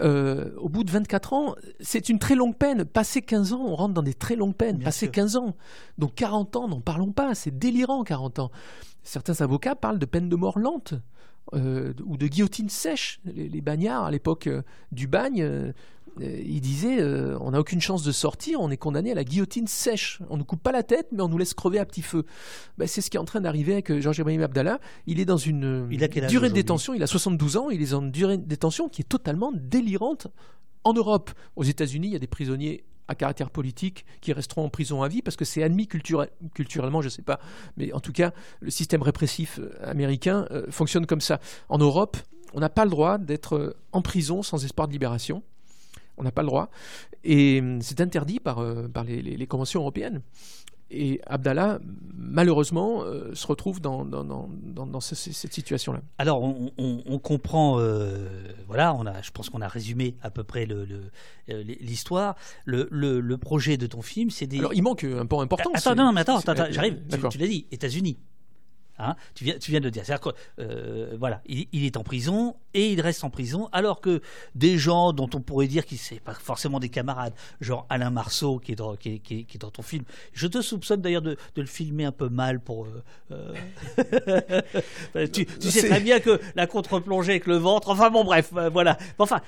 Euh, 0.00 0.52
au 0.58 0.68
bout 0.68 0.84
de 0.84 0.90
24 0.90 1.32
ans, 1.32 1.54
c'est 1.80 2.08
une 2.08 2.18
très 2.18 2.34
longue 2.34 2.56
peine. 2.56 2.84
Passé 2.84 3.20
15 3.20 3.52
ans, 3.52 3.64
on 3.66 3.74
rentre 3.74 3.94
dans 3.94 4.02
des 4.02 4.14
très 4.14 4.36
longues 4.36 4.54
peines. 4.54 4.78
Passé 4.78 5.08
15 5.08 5.36
ans. 5.36 5.56
Donc 5.98 6.14
40 6.14 6.56
ans, 6.56 6.68
n'en 6.68 6.80
parlons 6.80 7.12
pas. 7.12 7.34
C'est 7.34 7.56
délirant, 7.56 8.04
40 8.04 8.38
ans. 8.38 8.50
Certains 9.02 9.40
avocats 9.40 9.74
parlent 9.74 9.98
de 9.98 10.06
peine 10.06 10.28
de 10.28 10.36
mort 10.36 10.58
lente. 10.58 10.94
Euh, 11.54 11.94
ou 12.04 12.16
de 12.16 12.26
guillotine 12.26 12.68
sèche. 12.68 13.20
Les, 13.24 13.60
bagnards, 13.60 14.04
à 14.04 14.10
l'époque 14.10 14.48
euh, 14.48 14.62
du 14.92 15.06
bagne, 15.06 15.42
euh, 15.42 15.72
il 16.20 16.60
disait 16.60 17.00
euh, 17.00 17.38
on 17.40 17.52
n'a 17.52 17.60
aucune 17.60 17.80
chance 17.80 18.02
de 18.02 18.12
sortir, 18.12 18.60
on 18.60 18.70
est 18.70 18.76
condamné 18.76 19.12
à 19.12 19.14
la 19.14 19.24
guillotine 19.24 19.66
sèche. 19.66 20.20
On 20.28 20.36
ne 20.36 20.42
coupe 20.42 20.62
pas 20.62 20.72
la 20.72 20.82
tête, 20.82 21.08
mais 21.12 21.22
on 21.22 21.28
nous 21.28 21.38
laisse 21.38 21.54
crever 21.54 21.78
à 21.78 21.86
petit 21.86 22.02
feu. 22.02 22.24
Ben, 22.76 22.86
c'est 22.86 23.00
ce 23.00 23.10
qui 23.10 23.16
est 23.16 23.20
en 23.20 23.24
train 23.24 23.40
d'arriver 23.40 23.72
avec 23.72 23.98
Georges 24.00 24.18
Ibrahim 24.18 24.42
Abdallah. 24.42 24.78
Il 25.06 25.20
est 25.20 25.24
dans 25.24 25.36
une 25.36 25.88
durée 25.88 26.48
de 26.48 26.54
détention, 26.54 26.94
il 26.94 27.02
a 27.02 27.06
72 27.06 27.56
ans, 27.56 27.70
il 27.70 27.82
est 27.82 27.92
dans 27.92 28.00
une 28.00 28.10
durée 28.10 28.36
de 28.36 28.44
détention 28.44 28.88
qui 28.88 29.02
est 29.02 29.08
totalement 29.08 29.52
délirante 29.54 30.28
en 30.84 30.92
Europe. 30.92 31.30
Aux 31.56 31.64
États-Unis, 31.64 32.08
il 32.08 32.12
y 32.12 32.16
a 32.16 32.20
des 32.20 32.26
prisonniers 32.26 32.84
à 33.08 33.14
caractère 33.14 33.50
politique 33.50 34.04
qui 34.20 34.32
resteront 34.32 34.64
en 34.64 34.68
prison 34.68 35.02
à 35.02 35.08
vie 35.08 35.22
parce 35.22 35.36
que 35.36 35.44
c'est 35.44 35.62
admis 35.62 35.88
culturellement, 35.88 37.00
je 37.00 37.06
ne 37.06 37.10
sais 37.10 37.22
pas, 37.22 37.40
mais 37.76 37.92
en 37.92 38.00
tout 38.00 38.12
cas, 38.12 38.32
le 38.60 38.70
système 38.70 39.02
répressif 39.02 39.60
américain 39.82 40.46
fonctionne 40.70 41.06
comme 41.06 41.20
ça. 41.20 41.40
En 41.68 41.78
Europe, 41.78 42.16
on 42.54 42.60
n'a 42.60 42.68
pas 42.68 42.84
le 42.84 42.90
droit 42.90 43.18
d'être 43.18 43.76
en 43.92 44.02
prison 44.02 44.42
sans 44.42 44.64
espoir 44.64 44.88
de 44.88 44.92
libération. 44.92 45.42
On 46.16 46.24
n'a 46.24 46.32
pas 46.32 46.42
le 46.42 46.48
droit. 46.48 46.70
Et 47.24 47.60
hum, 47.60 47.80
c'est 47.80 48.00
interdit 48.00 48.40
euh, 48.46 48.88
par 48.88 49.04
les, 49.04 49.46
conventions 49.46 49.80
européennes. 49.80 50.22
Et 50.90 51.20
Abdallah, 51.26 51.80
malheureusement, 52.16 53.02
euh, 53.02 53.34
se 53.34 53.46
retrouve 53.46 53.80
dans, 53.80 54.06
dans, 54.06 54.24
dans, 54.24 55.00
cette 55.00 55.52
situation-là. 55.52 56.00
Alors, 56.16 56.42
on, 56.42 57.18
comprend, 57.18 57.78
euh, 57.78 58.28
voilà, 58.66 58.94
on 58.94 59.04
a, 59.04 59.20
je 59.20 59.30
pense 59.30 59.50
qu'on 59.50 59.60
a 59.60 59.68
résumé 59.68 60.16
à 60.22 60.30
peu 60.30 60.44
près 60.44 60.66
l'histoire. 61.46 62.36
Le, 62.64 62.88
le, 62.90 63.20
le, 63.20 63.36
projet 63.36 63.76
de 63.76 63.86
ton 63.86 64.00
film, 64.00 64.30
c'est 64.30 64.46
des. 64.46 64.58
Alors, 64.58 64.72
il 64.72 64.82
manque 64.82 65.04
un 65.04 65.26
point 65.26 65.42
important. 65.42 65.70
Attends, 65.74 65.94
non, 65.94 66.12
mais 66.12 66.22
attends, 66.22 66.38
attends 66.38 66.54
j'arrive. 66.70 66.98
Tu, 67.10 67.28
tu 67.28 67.38
l'as 67.38 67.46
dit, 67.46 67.66
États-Unis. 67.70 68.18
Hein, 68.98 69.14
tu, 69.34 69.44
viens, 69.44 69.58
tu 69.58 69.70
viens 69.70 69.80
de 69.80 69.84
le 69.84 69.90
dire. 69.90 70.04
C'est-à-dire 70.04 70.32
que, 70.32 70.38
euh, 70.60 71.16
voilà, 71.18 71.40
il, 71.46 71.84
est 71.84 71.96
en 71.96 72.02
prison 72.02 72.56
et 72.74 72.92
il 72.92 73.00
reste 73.00 73.24
en 73.24 73.30
prison, 73.30 73.68
alors 73.72 74.00
que 74.00 74.20
des 74.54 74.78
gens 74.78 75.12
dont 75.12 75.28
on 75.34 75.40
pourrait 75.40 75.66
dire 75.66 75.86
qu'ils 75.86 75.98
ne 76.12 76.18
pas 76.18 76.34
forcément 76.34 76.80
des 76.80 76.88
camarades, 76.88 77.32
genre 77.60 77.86
Alain 77.88 78.10
Marceau 78.10 78.58
qui 78.58 78.72
est 78.72 78.76
dans, 78.76 78.96
qui, 78.96 79.20
est 79.30 79.58
dans 79.58 79.70
ton 79.70 79.82
film, 79.82 80.04
je 80.32 80.46
te 80.46 80.60
soupçonne 80.60 81.00
d'ailleurs 81.00 81.22
de, 81.22 81.36
de, 81.54 81.60
le 81.60 81.66
filmer 81.66 82.04
un 82.04 82.12
peu 82.12 82.28
mal 82.28 82.60
pour. 82.60 82.86
Euh, 83.32 83.54
euh, 85.16 85.26
tu, 85.32 85.46
tu 85.46 85.70
sais 85.70 85.88
très 85.88 86.00
bien 86.00 86.20
que 86.20 86.40
la 86.54 86.66
contre-plongée 86.66 87.32
avec 87.32 87.46
le 87.46 87.56
ventre, 87.56 87.88
enfin 87.88 88.10
bon, 88.10 88.24
bref, 88.24 88.52
voilà. 88.72 88.98
Enfin, 89.18 89.40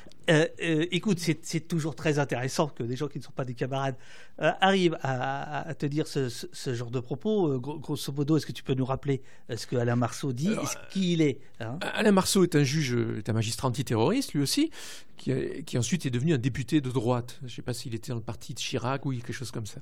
écoute, 0.59 1.19
c'est 1.19 1.69
toujours 1.69 1.95
très 1.95 2.19
intéressant 2.19 2.69
que 2.69 2.83
des 2.83 2.97
gens 2.97 3.09
qui 3.09 3.19
ne 3.19 3.25
sont 3.25 3.33
pas 3.33 3.45
des 3.45 3.55
camarades 3.55 3.97
arrivent 4.39 4.99
à, 5.03 5.69
à, 5.69 5.75
te 5.75 5.87
dire 5.87 6.07
ce, 6.07 6.29
ce, 6.29 6.75
genre 6.75 6.91
de 6.91 7.01
propos. 7.01 7.59
grosso 7.59 8.13
modo, 8.13 8.37
est-ce 8.37 8.47
que 8.47 8.53
tu 8.53 8.63
peux 8.63 8.75
nous 8.75 8.85
rappeler 8.85 9.23
ce 9.55 9.67
que 9.67 9.77
Alain 9.77 9.97
Marceau 9.97 10.33
dit? 10.33 10.55
Ce 10.65 10.93
qui 10.93 11.13
il 11.13 11.23
est. 11.23 11.41
Hein? 11.61 11.79
Alain 11.95 12.13
Marceau 12.13 12.43
est 12.43 12.55
un 12.57 12.63
juge, 12.63 12.97
est 13.21 13.29
un 13.29 13.35
magistrat 13.35 13.69
antiterroriste 13.69 14.35
lui 14.35 14.43
aussi, 14.43 14.71
qui, 15.17 15.33
qui 15.65 15.79
ensuite 15.79 16.07
est 16.07 16.11
devenu 16.11 16.35
un 16.35 16.39
député 16.39 16.81
de 16.81 16.91
droite. 16.91 17.39
Je 17.41 17.47
ne 17.47 17.51
sais 17.51 17.63
pas 17.63 17.75
s'il 17.75 17.95
était 17.95 18.11
dans 18.11 18.17
le 18.17 18.23
parti 18.23 18.55
de 18.55 18.59
Chirac 18.59 19.07
ou 19.07 19.13
quelque 19.13 19.33
chose 19.33 19.51
comme 19.51 19.67
ça. 19.67 19.81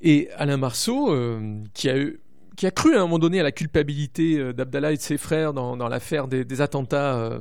Et 0.00 0.28
Alain 0.36 0.56
Marceau, 0.56 1.12
euh, 1.12 1.62
qui 1.72 1.88
a 1.88 1.96
eu 1.96 2.20
qui 2.56 2.66
a 2.66 2.70
cru 2.70 2.94
à 2.94 2.98
un 2.98 3.02
moment 3.02 3.18
donné 3.18 3.40
à 3.40 3.42
la 3.42 3.52
culpabilité 3.52 4.38
euh, 4.38 4.52
d'Abdallah 4.52 4.92
et 4.92 4.96
de 4.96 5.02
ses 5.02 5.18
frères 5.18 5.52
dans, 5.52 5.76
dans 5.76 5.88
l'affaire 5.88 6.28
des, 6.28 6.60
attentats 6.60 7.16
euh, 7.16 7.38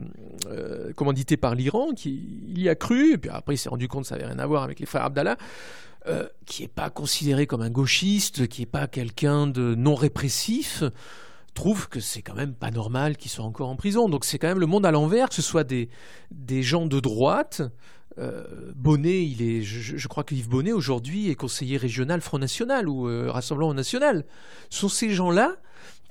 euh, 0.48 0.94
commandités 0.94 1.38
par 1.38 1.56
l'Iran, 1.56 1.94
qui 1.94 2.44
il 2.48 2.62
y 2.62 2.70
a 2.70 2.76
cru, 2.76 3.14
et 3.14 3.18
puis 3.18 3.30
après 3.30 3.56
il 3.56 3.58
s'est 3.58 3.70
rendu 3.70 3.88
compte 3.88 4.04
que 4.04 4.08
ça 4.08 4.16
n'avait 4.16 4.28
rien 4.28 4.40
à 4.40 4.46
voir 4.46 4.64
avec 4.64 4.80
les 4.80 4.86
frères 4.86 5.04
Abdallah, 5.04 5.38
qui 6.46 6.64
n'est 6.64 6.68
pas 6.68 6.90
considéré 6.90 7.48
comme 7.48 7.62
un 7.62 7.70
gauchiste, 7.70 8.48
qui 8.50 8.62
n'est 8.62 8.68
pas 8.68 8.88
quelqu'un 8.88 9.48
de 9.48 9.74
non 9.74 9.96
répressif, 9.96 10.84
trouve 11.54 11.90
que 11.90 12.00
c'est 12.00 12.22
quand 12.22 12.36
même 12.36 12.54
pas 12.54 12.72
normal 12.72 13.18
qu'ils 13.18 13.32
soient 13.32 13.46
encore 13.46 13.70
en 13.70 13.76
prison. 13.76 14.10
Donc 14.10 14.26
c'est 14.26 14.40
quand 14.40 14.48
même 14.48 14.60
le 14.60 14.66
monde 14.66 14.86
à 14.86 14.92
l'envers, 14.92 15.30
que 15.30 15.36
ce 15.36 15.42
soit 15.42 15.64
des, 15.64 15.90
des 16.32 16.64
gens 16.64 16.86
de 16.86 17.00
droite. 17.00 17.62
Euh, 18.20 18.44
Bonnet, 18.76 19.26
il 19.26 19.42
est, 19.42 19.62
je, 19.64 20.08
crois 20.08 20.24
que 20.24 20.36
Yves 20.36 20.50
Bonnet 20.50 20.72
aujourd'hui 20.72 21.30
est 21.30 21.36
conseiller 21.36 21.78
régional 21.78 22.22
Front 22.22 22.38
National 22.38 22.88
ou 22.88 23.08
euh, 23.08 23.32
Rassemblement 23.32 23.74
National. 23.74 24.26
Ce 24.70 24.82
sont 24.82 24.90
ces 24.90 25.10
gens-là 25.10 25.58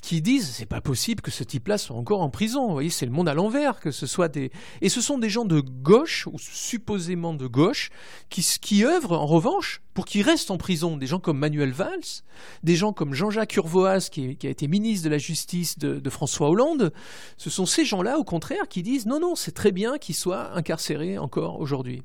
qui 0.02 0.20
disent 0.20 0.50
c'est 0.50 0.66
pas 0.66 0.80
possible 0.82 1.22
que 1.22 1.30
ce 1.30 1.44
type-là 1.44 1.78
soit 1.78 1.96
encore 1.96 2.20
en 2.20 2.28
prison. 2.28 2.66
Vous 2.66 2.72
voyez, 2.72 2.90
c'est 2.90 3.06
le 3.06 3.12
monde 3.12 3.28
à 3.28 3.34
l'envers, 3.34 3.80
que 3.80 3.92
ce 3.92 4.06
soit 4.06 4.28
des 4.28 4.50
et 4.82 4.90
ce 4.90 5.00
sont 5.00 5.16
des 5.16 5.30
gens 5.30 5.46
de 5.46 5.60
gauche 5.60 6.26
ou 6.26 6.38
supposément 6.38 7.32
de 7.32 7.46
gauche 7.46 7.90
qui 8.28 8.84
œuvrent 8.84 9.12
en 9.12 9.26
revanche 9.26 9.80
pour 9.94 10.04
qu'il 10.04 10.22
reste 10.22 10.50
en 10.50 10.58
prison. 10.58 10.96
Des 10.96 11.06
gens 11.06 11.20
comme 11.20 11.38
Manuel 11.38 11.70
Valls, 11.70 12.22
des 12.64 12.74
gens 12.74 12.92
comme 12.92 13.14
Jean-Jacques 13.14 13.54
Urvoas 13.56 14.08
qui, 14.10 14.36
a 14.42 14.48
été 14.48 14.66
ministre 14.66 15.04
de 15.04 15.10
la 15.10 15.18
Justice 15.18 15.78
de, 15.78 16.10
François 16.10 16.50
Hollande. 16.50 16.92
Ce 17.38 17.48
sont 17.48 17.64
ces 17.64 17.84
gens-là, 17.84 18.18
au 18.18 18.24
contraire, 18.24 18.68
qui 18.68 18.82
disent 18.82 19.06
non 19.06 19.20
non, 19.20 19.36
c'est 19.36 19.52
très 19.52 19.72
bien 19.72 19.98
qu'il 19.98 20.16
soit 20.16 20.52
incarcéré 20.54 21.16
encore 21.16 21.60
aujourd'hui. 21.60 22.02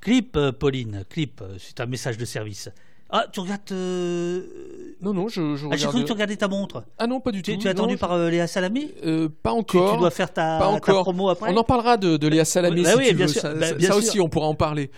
Clip, 0.00 0.36
euh, 0.36 0.52
Pauline, 0.52 1.04
clip, 1.08 1.40
euh, 1.40 1.56
c'est 1.58 1.80
un 1.80 1.86
message 1.86 2.18
de 2.18 2.24
service. 2.24 2.68
Ah, 3.08 3.26
tu 3.32 3.40
regardes. 3.40 3.70
euh, 3.70 4.81
Non, 5.02 5.12
non, 5.12 5.28
je, 5.28 5.56
je 5.56 5.66
Ah, 5.70 5.76
j'ai 5.76 5.86
cru 5.88 6.00
que 6.02 6.06
tu 6.06 6.12
regardais 6.12 6.36
ta 6.36 6.46
montre. 6.48 6.84
Ah 6.96 7.06
non, 7.08 7.20
pas 7.20 7.32
du 7.32 7.42
Tu, 7.42 7.54
tout. 7.54 7.60
tu 7.62 7.66
es 7.66 7.70
attendu 7.70 7.96
par 7.96 8.12
euh, 8.12 8.30
Léa 8.30 8.46
Salamé 8.46 8.94
Euh, 9.04 9.28
pas 9.28 9.50
Tu- 9.50 9.56
encore. 9.58 9.92
Tu, 9.94 9.98
dois 9.98 10.10
faire 10.12 10.32
ta, 10.32 10.58
Pas 10.58 10.66
ta 10.66 10.70
encore. 10.70 11.02
promo 11.02 11.28
après 11.28 11.52
On 11.52 11.56
en 11.56 11.64
parlera 11.64 11.96
de, 11.96 12.16
de 12.16 12.28
Léa 12.28 12.44
Salamé 12.44 12.82
Bah 12.84 12.92
si 12.92 12.98
oui, 12.98 13.08
tu 13.08 13.14
bien 13.14 13.26
veux. 13.26 13.32
sûr. 13.32 13.40
Ça, 13.42 13.54
Bah, 13.54 13.66
ça- 13.66 13.74
bien 13.74 13.88
ça 13.88 13.94
sûr. 13.94 14.02
aussi, 14.08 14.20
on 14.20 14.28
pourra 14.28 14.46
en 14.46 14.54
parler. 14.54 14.90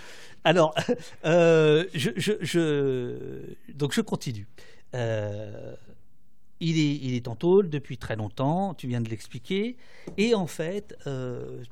Alors, 0.45 0.75
euh, 1.25 1.85
je, 1.95 3.17
donc 3.73 3.93
je 3.95 4.01
continue. 4.03 4.47
Euh, 4.95 5.75
il 6.61 6.79
est, 6.79 6.95
il 7.03 7.15
est 7.15 7.29
en 7.29 7.35
tôle 7.35 7.69
depuis 7.69 7.99
très 7.99 8.17
longtemps, 8.17 8.75
tu 8.75 8.87
viens 8.87 9.01
de 9.01 9.09
l'expliquer, 9.09 9.77
et 10.17 10.35
en 10.35 10.47
fait, 10.47 10.97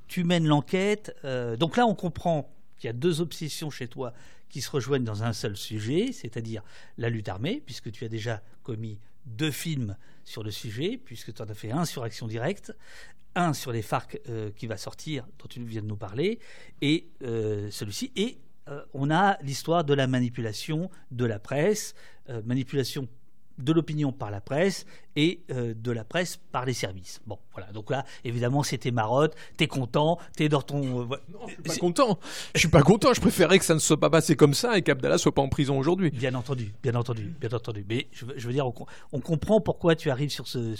tu 0.08 0.24
mènes 0.24 0.46
l'enquête. 0.46 1.14
donc 1.58 1.76
là, 1.76 1.86
on 1.86 1.94
comprend 1.94 2.50
qu'il 2.78 2.88
y 2.88 2.90
a 2.90 2.92
deux 2.94 3.20
obsessions 3.20 3.70
chez 3.70 3.86
toi 3.88 4.12
qui 4.52 4.60
se 4.60 4.70
rejoignent 4.70 5.02
dans 5.02 5.24
un 5.24 5.32
seul 5.32 5.56
sujet, 5.56 6.12
c'est-à-dire 6.12 6.62
la 6.98 7.08
lutte 7.08 7.28
armée, 7.28 7.60
puisque 7.64 7.90
tu 7.90 8.04
as 8.04 8.08
déjà 8.08 8.42
commis 8.62 9.00
deux 9.26 9.50
films 9.50 9.96
sur 10.24 10.44
le 10.44 10.50
sujet, 10.50 11.00
puisque 11.02 11.34
tu 11.34 11.42
en 11.42 11.46
as 11.46 11.54
fait 11.54 11.72
un 11.72 11.84
sur 11.84 12.04
Action 12.04 12.28
Directe, 12.28 12.72
un 13.34 13.54
sur 13.54 13.72
les 13.72 13.82
FARC 13.82 14.20
euh, 14.28 14.50
qui 14.54 14.66
va 14.66 14.76
sortir, 14.76 15.26
dont 15.38 15.48
tu 15.48 15.64
viens 15.64 15.80
de 15.80 15.86
nous 15.86 15.96
parler, 15.96 16.38
et 16.82 17.08
euh, 17.22 17.70
celui-ci. 17.70 18.12
Et 18.14 18.38
euh, 18.68 18.84
on 18.92 19.10
a 19.10 19.38
l'histoire 19.42 19.84
de 19.84 19.94
la 19.94 20.06
manipulation 20.06 20.90
de 21.10 21.24
la 21.24 21.38
presse, 21.38 21.94
manipulation 22.44 23.08
de 23.58 23.72
l'opinion 23.72 24.12
par 24.12 24.30
la 24.30 24.40
presse 24.40 24.86
et 25.16 25.42
euh, 25.50 25.74
de 25.76 25.90
la 25.90 26.04
presse 26.04 26.38
par 26.52 26.64
les 26.64 26.72
services. 26.72 27.20
Bon, 27.26 27.38
voilà. 27.52 27.70
Donc 27.72 27.90
là, 27.90 28.04
évidemment, 28.24 28.62
c'était 28.62 28.90
marotte. 28.90 29.34
T'es 29.56 29.66
content. 29.66 30.18
T'es 30.36 30.48
dans 30.48 30.62
ton. 30.62 31.00
euh, 31.00 31.04
voilà. 31.04 31.22
Je 31.48 31.52
suis 31.52 31.62
pas 31.62 31.76
content. 31.76 32.18
Je 32.54 32.60
suis 32.60 32.68
pas 32.68 32.82
content. 32.82 33.12
Je 33.14 33.20
préférais 33.20 33.58
que 33.58 33.64
ça 33.64 33.74
ne 33.74 33.78
soit 33.78 34.00
pas 34.00 34.10
passé 34.10 34.36
comme 34.36 34.54
ça 34.54 34.78
et 34.78 34.82
qu'Abdallah 34.82 35.18
soit 35.18 35.34
pas 35.34 35.42
en 35.42 35.48
prison 35.48 35.78
aujourd'hui. 35.78 36.10
Bien 36.10 36.34
entendu, 36.34 36.72
bien 36.82 36.94
entendu, 36.94 37.34
bien 37.40 37.50
entendu. 37.52 37.84
Mais 37.88 38.08
je 38.12 38.24
veux, 38.24 38.34
je 38.36 38.46
veux 38.46 38.52
dire, 38.52 38.66
on 39.12 39.20
comprend 39.20 39.60
pourquoi 39.60 39.96
tu 39.96 40.10
arrives 40.10 40.30
sur 40.30 40.48
ce, 40.48 40.74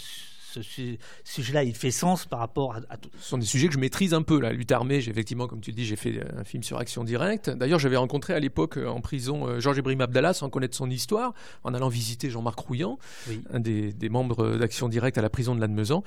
ce 0.53 0.61
su- 0.61 0.97
sujet-là. 1.23 1.63
Il 1.63 1.75
fait 1.75 1.91
sens 1.91 2.25
par 2.25 2.39
rapport 2.39 2.73
à, 2.75 2.79
à 2.89 2.97
tout. 2.97 3.09
Ce 3.19 3.29
sont 3.29 3.37
des 3.37 3.45
sujets 3.45 3.67
que 3.67 3.73
je 3.73 3.79
maîtrise 3.79 4.13
un 4.13 4.21
peu. 4.21 4.39
La 4.39 4.51
lutte 4.53 4.71
armée, 4.71 5.01
j'ai 5.01 5.11
effectivement, 5.11 5.47
comme 5.47 5.61
tu 5.61 5.71
le 5.71 5.75
dis, 5.75 5.85
j'ai 5.85 5.95
fait 5.95 6.21
un 6.37 6.43
film 6.43 6.63
sur 6.63 6.77
Action 6.77 7.03
Directe. 7.03 7.49
D'ailleurs, 7.49 7.79
j'avais 7.79 7.97
rencontré 7.97 8.33
à 8.33 8.39
l'époque 8.39 8.77
euh, 8.77 8.87
en 8.87 9.01
prison 9.01 9.47
euh, 9.47 9.59
Georges 9.59 9.77
Ibrahim 9.77 10.01
Abdallah 10.01 10.33
sans 10.33 10.49
connaître 10.49 10.75
son 10.75 10.89
histoire, 10.89 11.33
en 11.63 11.73
allant 11.73 11.89
visiter 11.89 12.29
Jean-Marc 12.29 12.59
Rouillan, 12.59 12.97
Oui. 13.29 13.41
un 13.51 13.59
des, 13.59 13.91
des 13.93 14.09
membres 14.09 14.57
d'Action 14.57 14.89
Directe 14.89 15.17
à 15.17 15.21
la 15.21 15.29
prison 15.29 15.55
de 15.55 15.61
Lannemezan. 15.61 16.03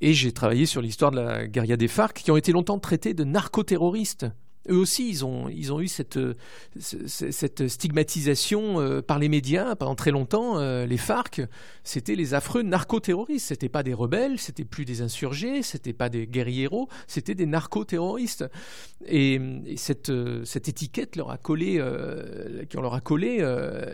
Et 0.00 0.14
j'ai 0.14 0.32
travaillé 0.32 0.66
sur 0.66 0.82
l'histoire 0.82 1.10
de 1.12 1.20
la 1.20 1.46
guérilla 1.46 1.76
des 1.76 1.88
FARC, 1.88 2.14
qui 2.14 2.30
ont 2.30 2.36
été 2.36 2.50
longtemps 2.52 2.78
traités 2.78 3.14
de 3.14 3.24
narcoterroristes. 3.24 4.26
Eux 4.70 4.76
aussi, 4.76 5.08
ils 5.08 5.24
ont, 5.24 5.48
eu 5.48 5.88
cette, 5.88 6.16
euh, 6.18 6.34
ce- 6.78 7.06
ce- 7.08 7.68
stigmatisation 7.68 8.80
euh, 8.80 9.02
par 9.02 9.18
les 9.18 9.28
médias 9.28 9.74
pendant 9.74 9.94
très 9.96 10.10
longtemps. 10.12 10.58
euh, 10.58 10.86
les 10.86 10.96
FARC, 10.98 11.42
c'était 11.82 12.14
les 12.14 12.34
affreux 12.34 12.62
narcoterroristes. 12.62 13.48
C'était 13.48 13.68
pas 13.68 13.82
des 13.82 13.94
rebelles, 13.94 14.38
c'était 14.38 14.64
plus 14.64 14.84
des 14.84 15.02
insurgés, 15.02 15.62
c'était 15.62 15.92
pas 15.92 16.08
des 16.08 16.26
guerrieros, 16.26 16.88
c'était 17.06 17.34
des 17.34 17.46
narcoterroristes. 17.46 18.44
Et, 19.06 19.40
et 19.66 19.76
cette, 19.76 20.10
étiquette 20.68 21.16
leur 21.16 21.30
a 21.30 21.38
collé, 21.38 21.78
euh, 21.78 22.64
qu'on 22.72 22.82
leur 22.82 22.94
a 22.94 23.00
collé, 23.00 23.44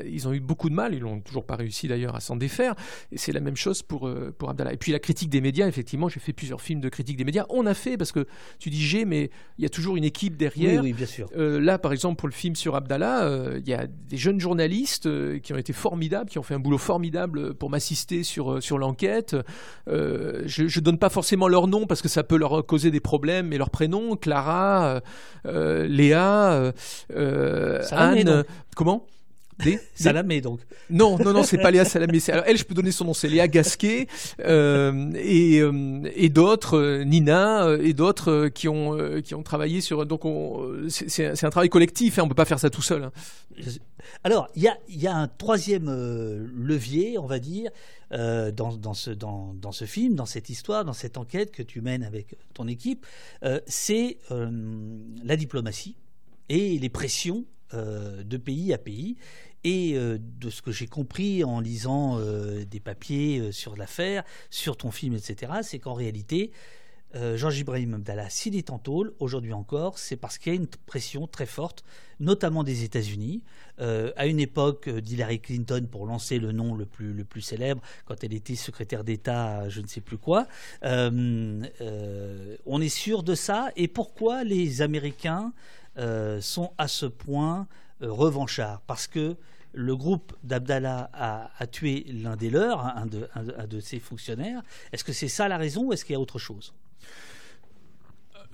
ils 0.07 0.29
ont 0.29 0.35
eu 0.35 0.41
beaucoup 0.41 0.69
de 0.69 0.75
mal. 0.75 0.95
Ils 0.95 1.03
n'ont 1.03 1.21
toujours 1.21 1.47
pas 1.47 1.57
réussi 1.57 1.89
d'ailleurs 1.89 2.15
à 2.15 2.21
s'en 2.21 2.37
défaire. 2.37 2.75
Et 3.11 3.17
c'est 3.19 3.33
la 3.33 3.41
même 3.41 3.57
chose 3.57 3.83
pour, 3.83 4.11
pour 4.39 4.51
Abdallah. 4.51 4.75
Et 4.75 4.77
puis 4.77 4.93
la 4.93 4.99
critique 4.99 5.31
des 5.31 5.41
médias, 5.41 5.67
effectivement, 5.67 6.09
j'ai 6.11 6.21
fait 6.21 6.35
plusieurs 6.35 6.61
films 6.61 6.81
de 6.81 6.89
critique 6.91 7.17
des 7.17 7.25
médias. 7.25 7.47
On 7.49 7.65
a 7.65 7.75
fait, 7.75 7.97
parce 7.97 8.13
que 8.13 8.27
tu 8.59 8.69
dis 8.71 8.83
j'ai, 8.85 9.05
mais 9.07 9.31
il 9.57 9.63
y 9.63 9.67
a 9.67 9.71
toujours 9.71 9.97
une 9.97 10.05
équipe 10.05 10.37
derrière. 10.37 10.58
Oui, 10.67 10.79
oui, 10.79 10.93
bien 10.93 11.07
sûr. 11.07 11.29
Euh, 11.37 11.61
là, 11.61 11.79
par 11.79 11.93
exemple, 11.93 12.17
pour 12.17 12.29
le 12.29 12.35
film 12.35 12.57
sur 12.57 12.75
Abdallah, 12.75 13.25
euh, 13.25 13.61
il 13.61 13.69
y 13.69 13.75
a 13.75 13.87
des 13.87 14.17
jeunes 14.17 14.41
journalistes 14.41 15.07
euh, 15.07 15.39
qui 15.39 15.53
ont 15.53 15.57
été 15.57 15.73
formidables, 15.73 16.31
qui 16.31 16.39
ont 16.39 16.43
fait 16.43 16.55
un 16.55 16.59
boulot 16.59 16.79
formidable 16.79 17.55
pour 17.55 17.71
m'assister 17.71 18.23
sur, 18.23 18.63
sur 18.63 18.79
l'enquête. 18.79 19.37
Je 19.87 20.63
ne 20.63 20.81
donne 20.81 20.99
pas 20.99 21.11
forcément 21.11 21.49
leur 21.49 21.67
nom 21.67 21.87
parce 21.87 22.03
que 22.03 22.09
ça 22.09 22.23
peut 22.23 22.37
leur 22.37 22.65
causer 22.67 22.91
des 22.91 23.01
problèmes, 23.01 23.49
mais 23.49 23.59
leur 23.59 23.71
prénom, 23.71 24.17
Clara, 24.17 25.01
Léa, 25.45 26.73
Anne. 27.91 28.45
Comment? 28.77 29.07
Des- 29.65 29.79
Salamé, 29.95 30.41
donc. 30.41 30.61
non, 30.91 31.19
non, 31.19 31.33
non, 31.33 31.43
c'est 31.43 31.59
pas 31.59 31.71
Léa 31.71 31.85
Salamé. 31.85 32.19
Alors, 32.29 32.45
elle, 32.47 32.57
je 32.57 32.65
peux 32.65 32.75
donner 32.75 32.93
son 32.93 33.05
nom, 33.05 33.15
c'est 33.15 33.29
Léa 33.29 33.49
Gasquet 33.49 34.07
euh, 34.41 35.11
et, 35.17 35.61
euh, 35.61 36.03
et 36.15 36.29
d'autres, 36.29 36.79
euh, 36.79 37.05
Nina 37.05 37.77
et 37.81 37.93
d'autres 37.93 38.49
qui 38.49 38.69
ont 38.69 38.97
qui 39.23 39.35
ont 39.35 39.43
travaillé 39.43 39.81
sur. 39.81 40.07
Donc, 40.07 40.25
on- 40.25 40.89
c'est- 40.89 41.09
c'est 41.09 41.45
un- 41.45 41.51
travail 41.51 41.69
collectif. 41.69 42.19
Hein, 42.19 42.23
on 42.25 42.29
peut 42.29 42.35
pas 42.35 42.45
faire 42.45 42.61
ça 42.61 42.71
tout 42.71 42.83
seul. 42.83 43.05
hein. 43.05 43.13
Alors, 44.25 44.49
il 44.55 44.63
y 44.63 44.69
a, 44.69 44.79
il 44.89 45.01
y 45.03 45.07
a 45.09 45.15
un 45.17 45.27
troisième 45.29 45.87
levier, 46.57 47.19
on 47.19 47.27
va 47.27 47.39
dire, 47.41 47.71
euh, 48.13 48.51
dans, 48.53 48.75
dans 48.77 48.95
ce, 48.95 49.11
dans, 49.11 49.55
dans 49.61 49.73
ce 49.73 49.85
film, 49.85 50.15
dans 50.15 50.25
cette 50.27 50.49
histoire, 50.51 50.85
dans 50.85 50.93
cette 50.93 51.19
enquête 51.19 51.51
que 51.51 51.63
tu 51.63 51.81
mènes 51.81 52.05
avec 52.05 52.37
ton 52.55 52.69
équipe, 52.69 53.05
euh, 53.45 53.61
c'est 53.67 54.19
la 55.25 55.37
diplomatie 55.37 55.97
et 56.49 56.79
les 56.79 56.89
pressions 56.89 57.45
euh, 57.75 58.23
de 58.23 58.39
pays 58.39 58.73
à 58.73 58.79
pays. 58.79 59.17
Et 59.63 59.93
euh, 59.95 60.17
de 60.19 60.49
ce 60.49 60.63
que 60.63 60.73
j'ai 60.73 60.87
compris 60.87 61.45
en 61.45 61.61
lisant 61.61 62.19
euh, 62.19 62.65
des 62.65 62.81
papiers 62.81 63.53
sur 63.53 63.77
l'affaire, 63.77 64.25
sur 64.49 64.79
ton 64.79 64.91
film, 64.91 65.15
etc., 65.15 65.53
c'est 65.63 65.79
qu'en 65.79 65.95
réalité, 65.95 66.51
Georges 67.15 67.59
Ibrahim 67.59 67.95
Abdallah, 67.95 68.29
s'il 68.29 68.55
est 68.55 68.69
en 68.69 68.79
tôle, 68.79 69.15
aujourd'hui 69.19 69.55
encore, 69.55 69.99
c'est 69.99 70.19
parce 70.19 70.37
qu'il 70.37 70.53
y 70.53 70.57
a 70.57 70.59
une 70.59 70.69
pression 70.85 71.27
très 71.27 71.47
forte, 71.47 71.83
notamment 72.21 72.65
des 72.65 72.85
États-Unis. 72.85 73.43
À 73.79 74.27
une 74.27 74.39
époque 74.39 74.91
d'Hillary 74.91 75.41
Clinton, 75.41 75.89
pour 75.91 76.05
lancer 76.05 76.39
le 76.39 76.53
nom 76.53 76.75
le 76.75 76.85
plus, 76.85 77.15
le 77.15 77.25
plus 77.25 77.41
célèbre, 77.41 77.81
quand 78.05 78.23
elle 78.25 78.35
était 78.35 78.57
secrétaire 78.57 79.05
d'État, 79.05 79.71
je 79.71 79.81
ne 79.81 79.87
sais 79.87 80.03
plus 80.03 80.19
quoi, 80.19 80.49
on 80.83 81.63
est 82.83 82.89
sûr 82.91 83.23
de 83.23 83.35
ça. 83.35 83.71
Et 83.77 83.89
pourquoi 83.89 84.45
les 84.45 84.83
Américains 84.83 85.55
euh, 85.99 86.41
sont 86.41 86.73
à 86.79 86.89
ce 86.89 87.07
point 87.07 87.67
euh, 88.03 88.13
revanchards 88.13 88.81
Parce 88.83 89.07
que 89.07 89.37
le 89.73 89.97
groupe 89.97 90.33
d'Abdallah 90.45 91.11
a, 91.13 91.67
tué 91.67 92.07
l'un 92.09 92.37
des 92.37 92.51
leurs, 92.51 92.85
hein, 92.85 92.95
un 92.97 93.07
de, 93.07 93.29
un 93.35 93.67
de 93.67 93.81
ses 93.81 93.99
fonctionnaires. 93.99 94.63
Est-ce 94.93 95.05
que 95.05 95.13
c'est 95.13 95.29
ça 95.29 95.47
la 95.47 95.59
raison 95.59 95.85
ou 95.85 95.93
est-ce 95.93 96.05
qu'il 96.05 96.15
y 96.15 96.17
a 96.17 96.21
autre 96.21 96.39
chose? 96.39 96.73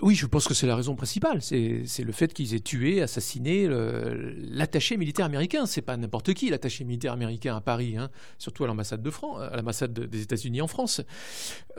Oui, 0.03 0.17
je 0.17 0.27
pense 0.27 0.49
que 0.49 0.55
c'est 0.55 0.67
la 0.67 0.75
raison 0.75 0.97
principale. 0.97 1.41
C'est 1.41 1.85
le 2.05 2.13
fait 2.13 2.35
qu'ils 2.35 2.55
aient 2.55 2.61
tué, 2.61 3.01
assassiné 3.01 3.69
l'attaché 3.69 4.97
militaire 4.97 5.25
américain. 5.25 5.67
C'est 5.67 5.83
pas 5.83 5.97
n'importe 5.97 6.35
qui, 6.35 6.51
l'attaché 6.51 6.85
militaire 6.85 7.13
américain 7.13 7.57
à 7.57 7.61
Paris, 7.61 7.97
hein, 7.97 8.11
surtout 8.39 8.65
à 8.65 8.67
l'ambassade 8.67 9.03
de 9.03 9.11
France, 9.11 9.41
à 9.51 9.57
l'ambassade 9.57 9.93
de- 9.95 10.05
des 10.05 10.21
États-Unis 10.23 10.61
en 10.61 10.67
France. 10.67 11.01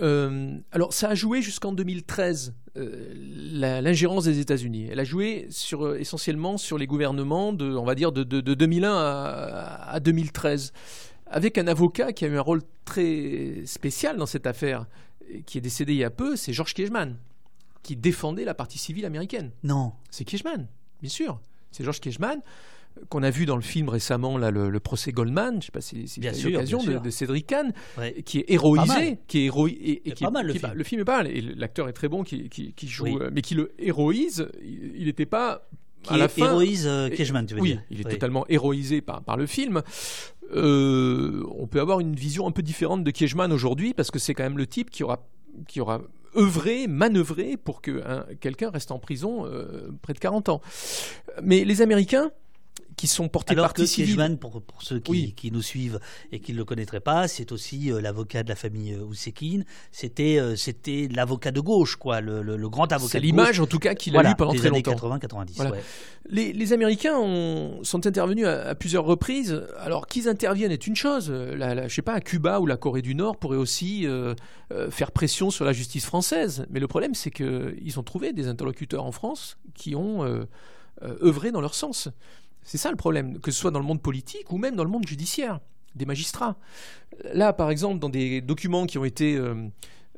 Euh, 0.01 0.57
alors, 0.72 0.93
ça 0.93 1.09
a 1.09 1.16
joué 1.16 1.41
jusqu'en 1.41 1.74
2013 1.74 2.53
euh, 2.78 3.13
l'ingérence 3.82 4.24
des 4.26 4.39
États-Unis. 4.39 4.88
Elle 4.89 4.99
a 5.01 5.03
joué 5.05 5.49
euh, 5.74 5.97
essentiellement 5.99 6.57
sur 6.57 6.78
les 6.78 6.88
gouvernements 6.88 7.51
de, 7.53 7.66
on 7.76 7.84
va 7.86 7.95
dire, 7.95 8.11
de, 8.13 8.24
de- 8.24 8.41
de 8.41 8.53
2001 8.53 8.93
à, 8.95 9.91
à 9.91 9.99
2013, 9.99 10.72
avec 11.28 11.57
un 11.57 11.68
avocat 11.68 12.13
qui 12.13 12.24
a 12.26 12.30
eu 12.30 12.38
un 12.38 12.41
rôle 12.41 12.61
très 12.86 13.61
spécial 13.66 14.16
dans 14.18 14.26
cette 14.26 14.47
affaire, 14.47 14.88
qui 15.45 15.57
est 15.57 15.61
décédé 15.61 15.93
il 15.93 15.99
y 15.99 16.03
a 16.05 16.09
peu, 16.09 16.36
c'est 16.38 16.53
George 16.53 16.74
Kejman 16.74 17.16
qui 17.86 17.95
défendait 17.95 18.43
la 18.45 18.53
partie 18.53 18.77
civile 18.77 19.05
américaine. 19.05 19.51
Non. 19.63 19.93
C'est 20.09 20.25
Kejman, 20.25 20.67
bien 21.01 21.09
sûr. 21.09 21.39
C'est 21.71 21.83
George 21.83 21.99
Kejman 22.01 22.39
euh, 22.97 23.01
qu'on 23.09 23.21
a 23.23 23.29
vu 23.29 23.45
dans 23.45 23.55
le 23.57 23.61
film 23.61 23.89
récemment, 23.89 24.38
là, 24.38 24.49
le, 24.51 24.69
le 24.69 24.79
procès 24.79 25.11
Goldman, 25.11 25.51
je 25.53 25.55
ne 25.57 25.61
sais 25.61 25.71
pas 25.71 25.81
si, 25.81 26.07
si 26.07 26.19
Bien 26.19 26.33
sûr, 26.33 26.49
l'occasion, 26.49 26.77
bien 26.79 26.88
de, 26.88 26.91
sûr. 26.93 27.01
de 27.01 27.09
Cédric 27.09 27.47
Kahn, 27.47 27.73
Ouais. 27.97 28.21
qui 28.23 28.39
est 28.39 28.43
Pas 28.47 28.53
héroïsé, 28.53 29.19
qui 29.27 29.39
est 29.39 29.45
héroï- 29.49 29.73
et, 29.79 29.91
et 29.91 30.01
C'est 30.09 30.15
qui 30.15 30.23
pas 30.23 30.29
est- 30.29 30.33
mal, 30.33 30.47
le 30.47 30.53
qui- 30.53 30.59
film. 30.59 30.71
Le 30.73 30.83
film 30.83 31.01
est 31.01 31.05
pas 31.05 31.17
mal, 31.17 31.27
et 31.27 31.41
l'acteur 31.41 31.88
est 31.89 31.93
très 31.93 32.07
bon 32.07 32.23
qui, 32.23 32.49
qui- 32.49 32.73
qui 32.73 32.88
joue, 32.88 33.03
Oui. 33.05 33.17
euh, 33.21 33.29
mais 33.33 33.41
qui 33.41 33.53
le 33.55 33.71
héroïse, 33.77 34.47
il 34.63 35.05
n'était 35.05 35.25
pas... 35.25 35.67
Qui 36.03 36.13
à 36.13 36.17
la 36.17 36.25
est- 36.25 36.27
fin, 36.29 36.45
héroïse, 36.45 36.86
euh, 36.88 37.09
Kejman, 37.09 37.45
tu 37.45 37.55
veux 37.55 37.61
oui, 37.61 37.71
dire. 37.73 37.83
il 37.91 37.99
est 38.01 38.05
Oui. 38.05 38.11
totalement 38.11 38.45
héroïsé 38.47 39.01
par, 39.01 39.21
par 39.23 39.38
le 39.38 39.45
film. 39.47 39.81
Euh, 40.55 41.43
on 41.57 41.67
peut 41.67 41.81
avoir 41.81 41.99
une 41.99 42.15
vision 42.15 42.47
un 42.47 42.51
peu 42.51 42.61
différente 42.61 43.03
de 43.03 43.11
Kejman 43.11 43.51
aujourd'hui 43.51 43.93
parce 43.93 44.11
que 44.11 44.19
c'est 44.19 44.33
quand 44.33 44.43
même 44.43 44.57
le 44.57 44.67
type 44.67 44.89
qui 44.91 45.03
aura, 45.03 45.27
qui 45.67 45.81
aura 45.81 46.01
œuvré, 46.38 46.88
manœuvré 46.88 47.57
pour 47.57 47.81
que 47.81 48.01
un- 48.05 48.25
quelqu'un 48.39 48.69
reste 48.69 48.91
en 48.91 48.99
prison 48.99 49.45
euh, 49.45 49.89
près 50.01 50.13
de 50.13 50.19
40 50.19 50.49
ans. 50.49 50.61
Mais 51.43 51.65
les 51.65 51.81
Américains 51.81 52.31
qui 52.97 53.07
sont 53.07 53.28
portés 53.28 53.51
Alors 53.53 53.65
partie 53.65 53.84
que. 53.86 54.01
Kejman, 54.09 54.38
pour, 54.38 54.61
pour 54.61 54.82
ceux 54.82 54.99
qui, 54.99 55.11
Oui. 55.11 55.34
qui 55.36 55.51
nous 55.51 55.61
suivent 55.61 55.99
et 56.32 56.39
qui 56.39 56.53
ne 56.53 56.57
le 56.57 56.63
connaîtraient 56.63 57.01
pas, 57.01 57.28
c'est 57.28 57.51
aussi 57.51 57.91
euh, 57.91 57.99
l'avocat 57.99 58.41
de 58.43 58.47
la 58.49 58.55
famille 58.55 58.93
euh, 58.93 59.03
Oussekine. 59.03 59.65
C'était 59.91 60.39
euh, 60.39 60.55
c'était 60.55 61.09
l'avocat 61.13 61.51
de 61.51 61.59
gauche, 61.59 61.97
quoi, 61.97 62.21
le, 62.21 62.41
le- 62.41 62.55
le 62.55 62.69
grand 62.69 62.89
avocat 62.93 63.11
C'est 63.11 63.19
l'image, 63.19 63.59
en 63.59 63.65
tout 63.67 63.80
cas, 63.80 63.95
qu'il 63.95 64.15
a 64.15 64.32
eu 64.32 64.36
pendant 64.36 64.53
des 64.53 64.59
très 64.59 64.67
années 64.69 64.82
longtemps. 64.82 65.17
80-90. 65.17 65.51
Voilà. 65.57 65.71
ouais. 65.71 65.84
Les, 66.30 66.53
les 66.53 66.71
Américains 66.73 67.17
ont- 67.17 67.84
sont 67.84 68.07
intervenus 68.07 68.45
à, 68.47 68.69
à 68.69 68.76
plusieurs 68.76 69.03
reprises. 69.03 69.61
Alors 69.78 70.07
qu'ils 70.07 70.30
interviennent 70.30 70.71
est 70.71 70.88
une 70.88 70.95
chose. 70.95 71.30
La, 71.30 71.76
la- 71.76 71.89
je 71.89 71.93
sais 71.95 72.01
pas, 72.01 72.13
à 72.13 72.21
Cuba 72.21 72.61
ou 72.61 72.65
la 72.65 72.78
Corée 72.78 73.01
du 73.01 73.13
Nord 73.13 73.36
pourraient 73.38 73.57
aussi 73.57 74.07
faire 74.89 75.11
pression 75.11 75.51
sur 75.51 75.65
la 75.65 75.73
justice 75.73 76.05
française. 76.05 76.65
Mais 76.69 76.80
le 76.80 76.88
problème, 76.88 77.13
c'est 77.13 77.30
qu'ils 77.32 77.99
ont 77.99 78.03
trouvé 78.03 78.32
des 78.32 78.47
interlocuteurs 78.47 79.03
en 79.03 79.11
France 79.11 79.57
qui 79.73 79.95
ont 79.95 80.45
œuvré 81.21 81.51
dans 81.51 81.61
leur 81.61 81.76
sens. 81.76 82.07
C'est 82.66 82.78
ça 82.78 82.91
le 82.91 82.97
problème, 82.97 83.39
que 83.39 83.51
ce 83.51 83.59
soit 83.59 83.72
dans 83.72 83.80
le 83.80 83.86
monde 83.86 84.01
politique 84.01 84.51
ou 84.51 84.57
même 84.57 84.76
dans 84.76 84.84
le 84.84 84.89
monde 84.89 85.07
judiciaire, 85.07 85.61
des 85.95 86.05
magistrats. 86.05 86.57
Là, 87.34 87.53
par 87.53 87.70
exemple, 87.70 87.99
dans 87.99 88.09
des 88.09 88.41
documents 88.41 88.86
qui 88.86 88.97
ont 88.97 89.05
été 89.05 89.38
euh, 89.38 89.70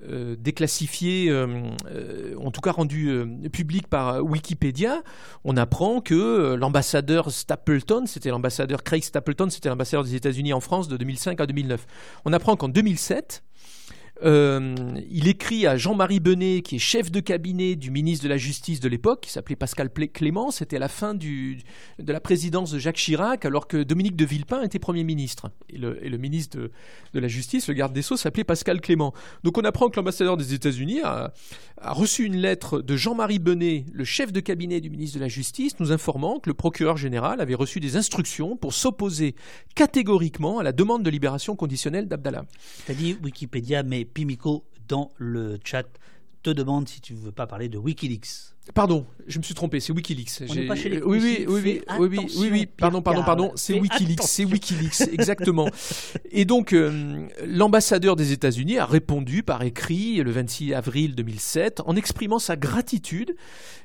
euh, 0.03 0.35
déclassifiés, 0.39 1.31
en 1.31 2.51
tout 2.51 2.61
cas 2.61 2.71
rendus 2.71 3.11
publics 3.51 3.87
par 3.87 4.23
Wikipédia, 4.23 5.03
on 5.43 5.57
apprend 5.57 6.01
que 6.01 6.55
l'ambassadeur 6.55 7.31
Stapleton, 7.31 8.05
c'était 8.07 8.29
l'ambassadeur 8.29 8.81
Craig 8.83 9.03
Stapleton, 9.03 9.49
c'était 9.51 9.69
l'ambassadeur 9.69 10.05
des 10.05 10.15
États-Unis 10.15 10.53
en 10.53 10.61
France 10.61 10.87
de 10.87 10.97
2005 10.97 11.39
à 11.39 11.45
2009. 11.45 11.85
On 12.25 12.33
apprend 12.33 12.55
qu'en 12.55 12.69
2007, 12.69 13.43
euh, 14.23 14.75
il 15.09 15.27
écrit 15.27 15.67
à 15.67 15.77
Jean-Marie 15.77 16.19
Benet, 16.19 16.61
qui 16.61 16.77
est 16.77 16.79
chef 16.79 17.11
de 17.11 17.19
cabinet 17.19 17.75
du 17.75 17.91
ministre 17.91 18.23
de 18.23 18.29
la 18.29 18.37
Justice 18.37 18.79
de 18.79 18.89
l'époque, 18.89 19.21
qui 19.21 19.31
s'appelait 19.31 19.55
Pascal 19.55 19.89
Clément. 19.89 20.51
C'était 20.51 20.77
à 20.77 20.79
la 20.79 20.87
fin 20.87 21.13
de 21.13 21.57
la 21.99 22.19
présidence 22.19 22.71
de 22.71 22.79
Jacques 22.79 22.97
Chirac, 22.97 23.45
alors 23.45 23.67
que 23.67 23.83
Dominique 23.83 24.15
de 24.15 24.25
Villepin 24.25 24.63
était 24.63 24.79
Premier 24.79 25.03
ministre. 25.03 25.51
Et 25.69 25.77
le, 25.77 26.17
ministre 26.17 26.57
de, 27.13 27.19
la 27.19 27.27
Justice, 27.27 27.67
le 27.67 27.73
garde 27.73 27.93
des 27.93 28.01
Sceaux, 28.01 28.17
s'appelait 28.17 28.43
Pascal 28.43 28.81
Clément. 28.81 29.13
Donc 29.43 29.57
on 29.57 29.63
apprend 29.63 29.89
que 29.89 29.97
l'ambassadeur 29.97 30.37
des 30.37 30.53
États-Unis 30.53 31.01
a, 31.01 31.33
reçu 31.81 32.25
une 32.25 32.37
lettre 32.37 32.81
de 32.81 32.95
Jean-Marie 32.95 33.39
Benet, 33.39 33.85
le 33.91 34.03
chef 34.03 34.31
de 34.31 34.39
cabinet 34.39 34.81
du 34.81 34.89
ministre 34.89 35.17
de 35.17 35.23
la 35.23 35.27
Justice, 35.27 35.79
nous 35.79 35.91
informant 35.91 36.39
que 36.39 36.49
le 36.49 36.55
procureur 36.55 36.97
général 36.97 37.39
avait 37.39 37.55
reçu 37.55 37.79
des 37.79 37.97
instructions 37.97 38.57
pour 38.57 38.73
s'opposer 38.73 39.35
catégoriquement 39.75 40.57
à 40.57 40.63
la 40.63 40.71
demande 40.71 41.03
de 41.03 41.09
libération 41.09 41.55
conditionnelle 41.55 42.07
d'Abdallah. 42.07 42.45
dit 42.89 43.17
Wikipédia, 43.23 43.83
mais 43.83 44.06
Pimico 44.07 44.65
dans 44.87 45.11
le 45.17 45.59
chat 45.63 45.85
te 46.43 46.49
demande 46.49 46.87
si 46.87 47.01
tu 47.01 47.13
ne 47.13 47.19
veux 47.19 47.31
pas 47.31 47.47
parler 47.47 47.67
de 47.67 47.77
Wikileaks. 47.77 48.53
Pardon, 48.73 49.05
je 49.27 49.37
me 49.37 49.43
suis 49.43 49.53
trompé, 49.53 49.79
c'est 49.79 49.93
Wikileaks. 49.93 50.43
On 50.49 50.55
n'est 50.55 50.67
pas 50.67 50.75
chez 50.75 50.89
les 50.89 51.01
oui, 51.01 51.19
oui, 51.21 51.45
oui, 51.47 51.81
oui, 51.99 52.07
oui, 52.09 52.27
oui, 52.37 52.49
oui, 52.51 52.65
pardon, 52.65 53.01
pardon, 53.01 53.23
pardon, 53.23 53.51
c'est 53.55 53.79
Wikileaks, 53.79 54.23
c'est 54.23 54.45
Wikileaks, 54.45 55.13
exactement. 55.13 55.69
Et 56.31 56.45
donc, 56.45 56.73
euh, 56.73 57.27
l'ambassadeur 57.45 58.15
des 58.15 58.33
États-Unis 58.33 58.77
a 58.77 58.85
répondu 58.85 59.43
par 59.43 59.63
écrit 59.63 60.17
le 60.17 60.31
26 60.31 60.73
avril 60.73 61.15
2007 61.15 61.81
en 61.85 61.95
exprimant 61.95 62.39
sa 62.39 62.55
gratitude 62.55 63.35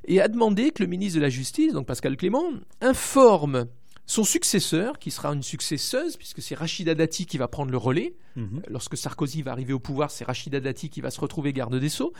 et 0.06 0.20
a 0.20 0.28
demandé 0.28 0.70
que 0.70 0.82
le 0.82 0.88
ministre 0.88 1.18
de 1.18 1.22
la 1.22 1.30
Justice, 1.30 1.72
donc 1.72 1.86
Pascal 1.86 2.16
Clément, 2.16 2.44
informe 2.80 3.66
son 4.06 4.24
successeur, 4.24 4.98
qui 4.98 5.10
sera 5.10 5.32
une 5.32 5.42
successeuse, 5.42 6.16
puisque 6.16 6.42
c'est 6.42 6.54
Rachida 6.54 6.94
Dati 6.94 7.24
qui 7.24 7.38
va 7.38 7.48
prendre 7.48 7.70
le 7.70 7.76
relais. 7.76 8.14
Mhm. 8.36 8.62
Lorsque 8.68 8.96
Sarkozy 8.96 9.42
va 9.42 9.52
arriver 9.52 9.72
au 9.72 9.78
pouvoir, 9.78 10.10
c'est 10.10 10.24
Rachida 10.24 10.60
Dati 10.60 10.90
qui 10.90 11.00
va 11.00 11.10
se 11.10 11.20
retrouver 11.20 11.52
garde 11.52 11.78
des 11.78 11.88
Sceaux. 11.88 12.12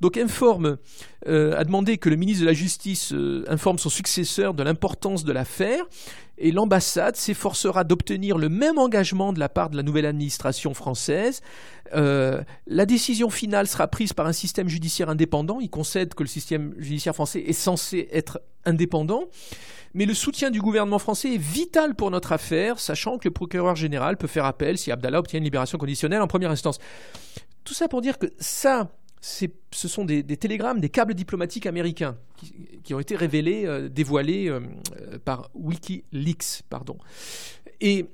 Donc 0.00 0.16
informe, 0.16 0.78
euh, 1.26 1.56
a 1.56 1.64
demandé 1.64 1.98
que 1.98 2.08
le 2.08 2.16
ministre 2.16 2.42
de 2.42 2.46
la 2.46 2.54
Justice 2.54 3.12
euh, 3.12 3.44
informe 3.48 3.78
son 3.78 3.88
successeur 3.88 4.54
de 4.54 4.62
l'importance 4.62 5.24
de 5.24 5.32
l'affaire 5.32 5.84
et 6.38 6.52
l'ambassade 6.52 7.16
s'efforcera 7.16 7.84
d'obtenir 7.84 8.38
le 8.38 8.48
même 8.48 8.78
engagement 8.78 9.32
de 9.32 9.40
la 9.40 9.48
part 9.48 9.70
de 9.70 9.76
la 9.76 9.82
nouvelle 9.82 10.06
administration 10.06 10.74
française. 10.74 11.40
Euh, 11.94 12.42
la 12.66 12.86
décision 12.86 13.30
finale 13.30 13.66
sera 13.66 13.88
prise 13.88 14.12
par 14.12 14.26
un 14.26 14.32
système 14.32 14.68
judiciaire 14.68 15.08
indépendant. 15.08 15.58
Il 15.60 15.70
concède 15.70 16.14
que 16.14 16.22
le 16.22 16.28
système 16.28 16.74
judiciaire 16.78 17.14
français 17.14 17.40
est 17.40 17.52
censé 17.52 18.08
être 18.12 18.40
indépendant. 18.64 19.24
Mais 19.94 20.04
le 20.04 20.14
soutien 20.14 20.50
du 20.50 20.60
gouvernement 20.60 20.98
français 20.98 21.34
est 21.34 21.42
vital 21.42 21.94
pour 21.94 22.10
notre 22.10 22.32
affaire, 22.32 22.78
sachant 22.78 23.18
que 23.18 23.26
le 23.26 23.32
procureur 23.32 23.74
général 23.74 24.16
peut 24.16 24.26
faire 24.26 24.44
appel 24.44 24.78
si 24.78 24.92
Abdallah 24.92 25.18
obtient 25.18 25.38
une 25.38 25.44
libération 25.44 25.78
conditionnelle 25.78 26.20
en 26.20 26.26
première 26.26 26.50
instance. 26.50 26.78
Tout 27.64 27.74
ça 27.74 27.88
pour 27.88 28.00
dire 28.00 28.18
que 28.18 28.26
ça, 28.38 28.90
ce 29.20 29.88
sont 29.88 30.04
des, 30.04 30.24
télégrammes, 30.36 30.80
des 30.80 30.88
câbles 30.88 31.14
diplomatiques 31.14 31.66
américains 31.66 32.16
qui, 32.84 32.94
ont 32.94 33.00
été 33.00 33.16
révélés, 33.16 33.66
euh, 33.66 33.88
dévoilés 33.88 34.48
euh, 34.48 34.60
par 35.24 35.50
Wikileaks. 35.54 36.62
Pardon. 36.68 36.96
Et 37.80 38.06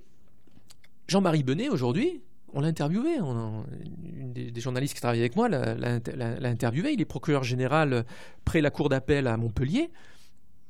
Jean-Marie 1.09 1.43
Benet, 1.43 1.69
aujourd'hui, 1.69 2.23
on 2.53 2.61
l'a 2.61 2.69
interviewé. 2.69 3.17
une 3.19 4.33
des, 4.33 4.61
journalistes 4.61 4.95
qui 4.95 5.01
travaille 5.01 5.21
avec 5.21 5.37
moi 5.37 5.49
l'a 5.49 6.49
interviewé. 6.49 6.93
Il 6.93 7.01
est 7.01 7.07
procureur 7.07 7.45
général 7.45 8.05
près 8.45 8.61
la 8.61 8.71
cour 8.71 8.89
d'appel 8.89 9.27
à 9.27 9.37
Montpellier. 9.37 9.91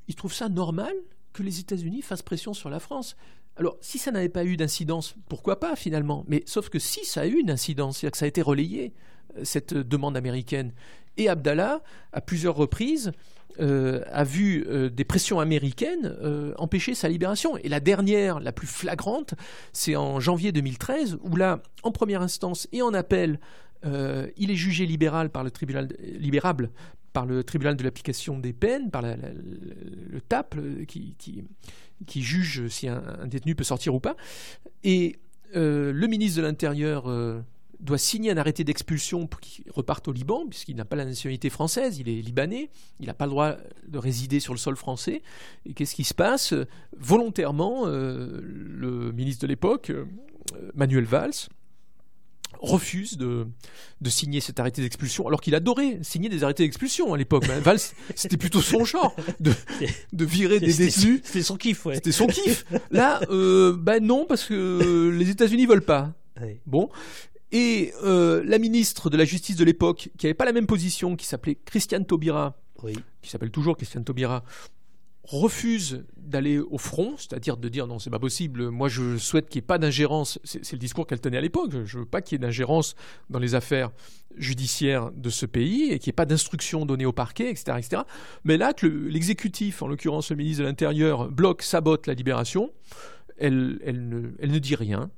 Il 0.08 0.14
trouve 0.14 0.32
ça 0.32 0.48
normal 0.48 0.92
que 1.34 1.42
les 1.42 1.60
États-Unis 1.60 2.00
fassent 2.00 2.22
pression 2.22 2.54
sur 2.54 2.70
la 2.70 2.80
France? 2.80 3.16
Alors, 3.56 3.76
si 3.82 3.98
ça 3.98 4.10
n'avait 4.10 4.30
pas 4.30 4.44
eu 4.44 4.56
d'incidence, 4.56 5.14
pourquoi 5.28 5.60
pas 5.60 5.76
finalement? 5.76 6.24
Mais 6.26 6.42
sauf 6.46 6.70
que 6.70 6.78
si 6.78 7.04
ça 7.04 7.22
a 7.22 7.26
eu 7.26 7.38
une 7.38 7.50
incidence, 7.50 7.98
c'est-à-dire 7.98 8.12
que 8.12 8.18
ça 8.18 8.24
a 8.24 8.28
été 8.28 8.40
relayé, 8.42 8.86
euh, 8.86 8.90
cette 9.42 9.74
demande 9.74 10.16
américaine. 10.16 10.72
Et 11.16 11.28
Abdallah, 11.28 11.82
à 12.12 12.20
plusieurs 12.20 12.56
reprises, 12.56 13.12
euh, 13.60 14.02
a 14.10 14.24
vu 14.24 14.66
euh, 14.66 14.90
des 14.90 15.04
pressions 15.04 15.38
américaines 15.38 16.16
empêcher 16.56 16.94
sa 16.94 17.08
libération. 17.08 17.56
Et 17.58 17.68
la 17.68 17.80
dernière, 17.80 18.40
la 18.40 18.52
plus 18.52 18.66
flagrante, 18.66 19.34
c'est 19.72 19.96
en 19.96 20.18
janvier 20.18 20.50
2013, 20.52 21.18
où 21.22 21.36
là, 21.36 21.60
en 21.82 21.92
première 21.92 22.22
instance 22.22 22.68
et 22.72 22.82
en 22.82 22.94
appel, 22.94 23.38
il 24.38 24.50
est 24.50 24.56
jugé 24.56 24.86
libéral 24.86 25.28
par 25.28 25.44
le 25.44 25.50
tribunal 25.50 25.88
libérable 26.00 26.70
par 27.12 27.26
le 27.26 27.44
tribunal 27.44 27.76
de 27.76 27.84
l'application 27.84 28.38
des 28.38 28.54
peines, 28.54 28.90
par 28.90 29.02
le 29.02 30.20
TAP, 30.22 30.56
qui, 30.88 32.22
juge 32.22 32.66
si 32.68 32.88
un, 32.88 33.26
détenu 33.26 33.54
peut 33.54 33.62
sortir 33.62 33.94
ou 33.94 34.00
pas. 34.00 34.16
Et 34.84 35.16
le 35.52 36.06
ministre 36.06 36.38
de 36.38 36.46
l'Intérieur 36.46 37.04
doit 37.80 37.98
signer 37.98 38.30
un 38.30 38.36
arrêté 38.36 38.64
d'expulsion 38.64 39.26
pour 39.26 39.40
qu'il 39.40 39.64
reparte 39.70 40.08
au 40.08 40.12
Liban, 40.12 40.46
puisqu'il 40.48 40.76
n'a 40.76 40.84
pas 40.84 40.96
la 40.96 41.04
nationalité 41.04 41.50
française, 41.50 41.98
il 41.98 42.08
est 42.08 42.20
libanais, 42.20 42.70
il 43.00 43.06
n'a 43.06 43.14
pas 43.14 43.26
le 43.26 43.30
droit 43.30 43.56
de 43.86 43.98
résider 43.98 44.40
sur 44.40 44.52
le 44.52 44.58
sol 44.58 44.76
français. 44.76 45.22
Et 45.66 45.74
qu'est-ce 45.74 45.94
qui 45.94 46.04
se 46.04 46.14
passe? 46.14 46.54
Volontairement, 46.98 47.86
euh, 47.86 48.40
le 48.42 49.12
ministre 49.12 49.42
de 49.42 49.48
l'époque, 49.48 49.90
euh, 49.90 50.04
Manuel 50.74 51.04
Valls, 51.04 51.48
refuse 52.60 53.16
de, 53.16 53.46
de, 54.00 54.10
signer 54.10 54.40
cet 54.40 54.60
arrêté 54.60 54.80
d'expulsion, 54.80 55.26
alors 55.26 55.40
qu'il 55.40 55.54
adorait 55.54 55.98
signer 56.02 56.28
des 56.28 56.44
arrêtés 56.44 56.62
d'expulsion 56.62 57.12
à 57.12 57.18
l'époque. 57.18 57.44
Valls, 57.46 57.80
c'était 58.14 58.36
plutôt 58.36 58.60
son 58.60 58.84
genre 58.84 59.14
de, 59.40 59.52
de 60.12 60.24
virer 60.24 60.60
des 60.60 60.72
détenus. 60.72 61.20
C'était 61.24 61.42
son 61.42 61.56
kiff, 61.56 61.84
ouais. 61.86 61.96
C'était 61.96 62.12
son 62.12 62.26
kiff. 62.26 62.64
Là, 62.90 63.20
euh, 63.30 63.76
ben 63.76 64.02
non, 64.02 64.24
parce 64.26 64.44
que 64.44 65.10
les 65.10 65.30
États-Unis 65.30 65.66
veulent 65.66 65.84
pas. 65.84 66.12
Bon, 66.66 66.88
et 67.54 67.94
euh, 68.02 68.42
la 68.44 68.58
ministre 68.58 69.08
de 69.08 69.16
la 69.16 69.24
Justice 69.24 69.54
de 69.54 69.64
l'époque, 69.64 70.10
qui 70.18 70.26
n'avait 70.26 70.34
pas 70.34 70.44
la 70.44 70.52
même 70.52 70.66
position, 70.66 71.14
qui 71.14 71.24
s'appelait 71.24 71.54
Christiane 71.54 72.04
Taubira, 72.04 72.58
qui 73.22 73.30
s'appelle 73.30 73.52
toujours 73.52 73.76
Christiane 73.76 74.04
Taubira, 74.04 74.42
refuse 75.22 76.04
d'aller 76.16 76.58
au 76.58 76.78
front, 76.78 77.14
c'est-à-dire 77.16 77.56
de 77.56 77.68
dire 77.68 77.86
non, 77.86 78.00
c'est 78.00 78.10
pas 78.10 78.18
possible, 78.18 78.70
moi 78.70 78.88
je 78.88 79.16
souhaite 79.18 79.48
qu'il 79.48 79.60
n'y 79.60 79.64
ait 79.64 79.66
pas 79.68 79.78
d'ingérence, 79.78 80.38
c'est 80.42 80.72
le 80.72 80.78
discours 80.78 81.06
qu'elle 81.06 81.20
tenait 81.20 81.38
à 81.38 81.40
l'époque, 81.40 81.70
je 81.84 81.98
veux 81.98 82.04
pas 82.04 82.20
qu'il 82.20 82.34
y 82.34 82.36
ait 82.36 82.44
d'ingérence 82.44 82.96
dans 83.30 83.38
les 83.38 83.54
affaires 83.54 83.92
judiciaires 84.36 85.12
de 85.12 85.30
ce 85.30 85.46
pays 85.46 85.92
et 85.92 86.00
qu'il 86.00 86.10
n'y 86.10 86.14
ait 86.14 86.16
pas 86.16 86.26
d'instructions 86.26 86.84
données 86.84 87.06
au 87.06 87.12
parquet, 87.12 87.50
etc. 87.50 87.78
etc. 87.78 88.02
Mais 88.42 88.56
là, 88.56 88.74
que 88.74 88.86
l'exécutif, 88.86 89.80
en 89.80 89.86
l'occurrence 89.86 90.30
le 90.30 90.36
ministre 90.36 90.62
de 90.62 90.66
l'Intérieur, 90.66 91.30
bloque, 91.30 91.62
sabote 91.62 92.08
la 92.08 92.14
libération, 92.14 92.72
elle, 93.38 93.80
elle, 93.84 94.34
elle 94.40 94.50
ne 94.50 94.58
dit 94.58 94.74
rien, 94.74 95.10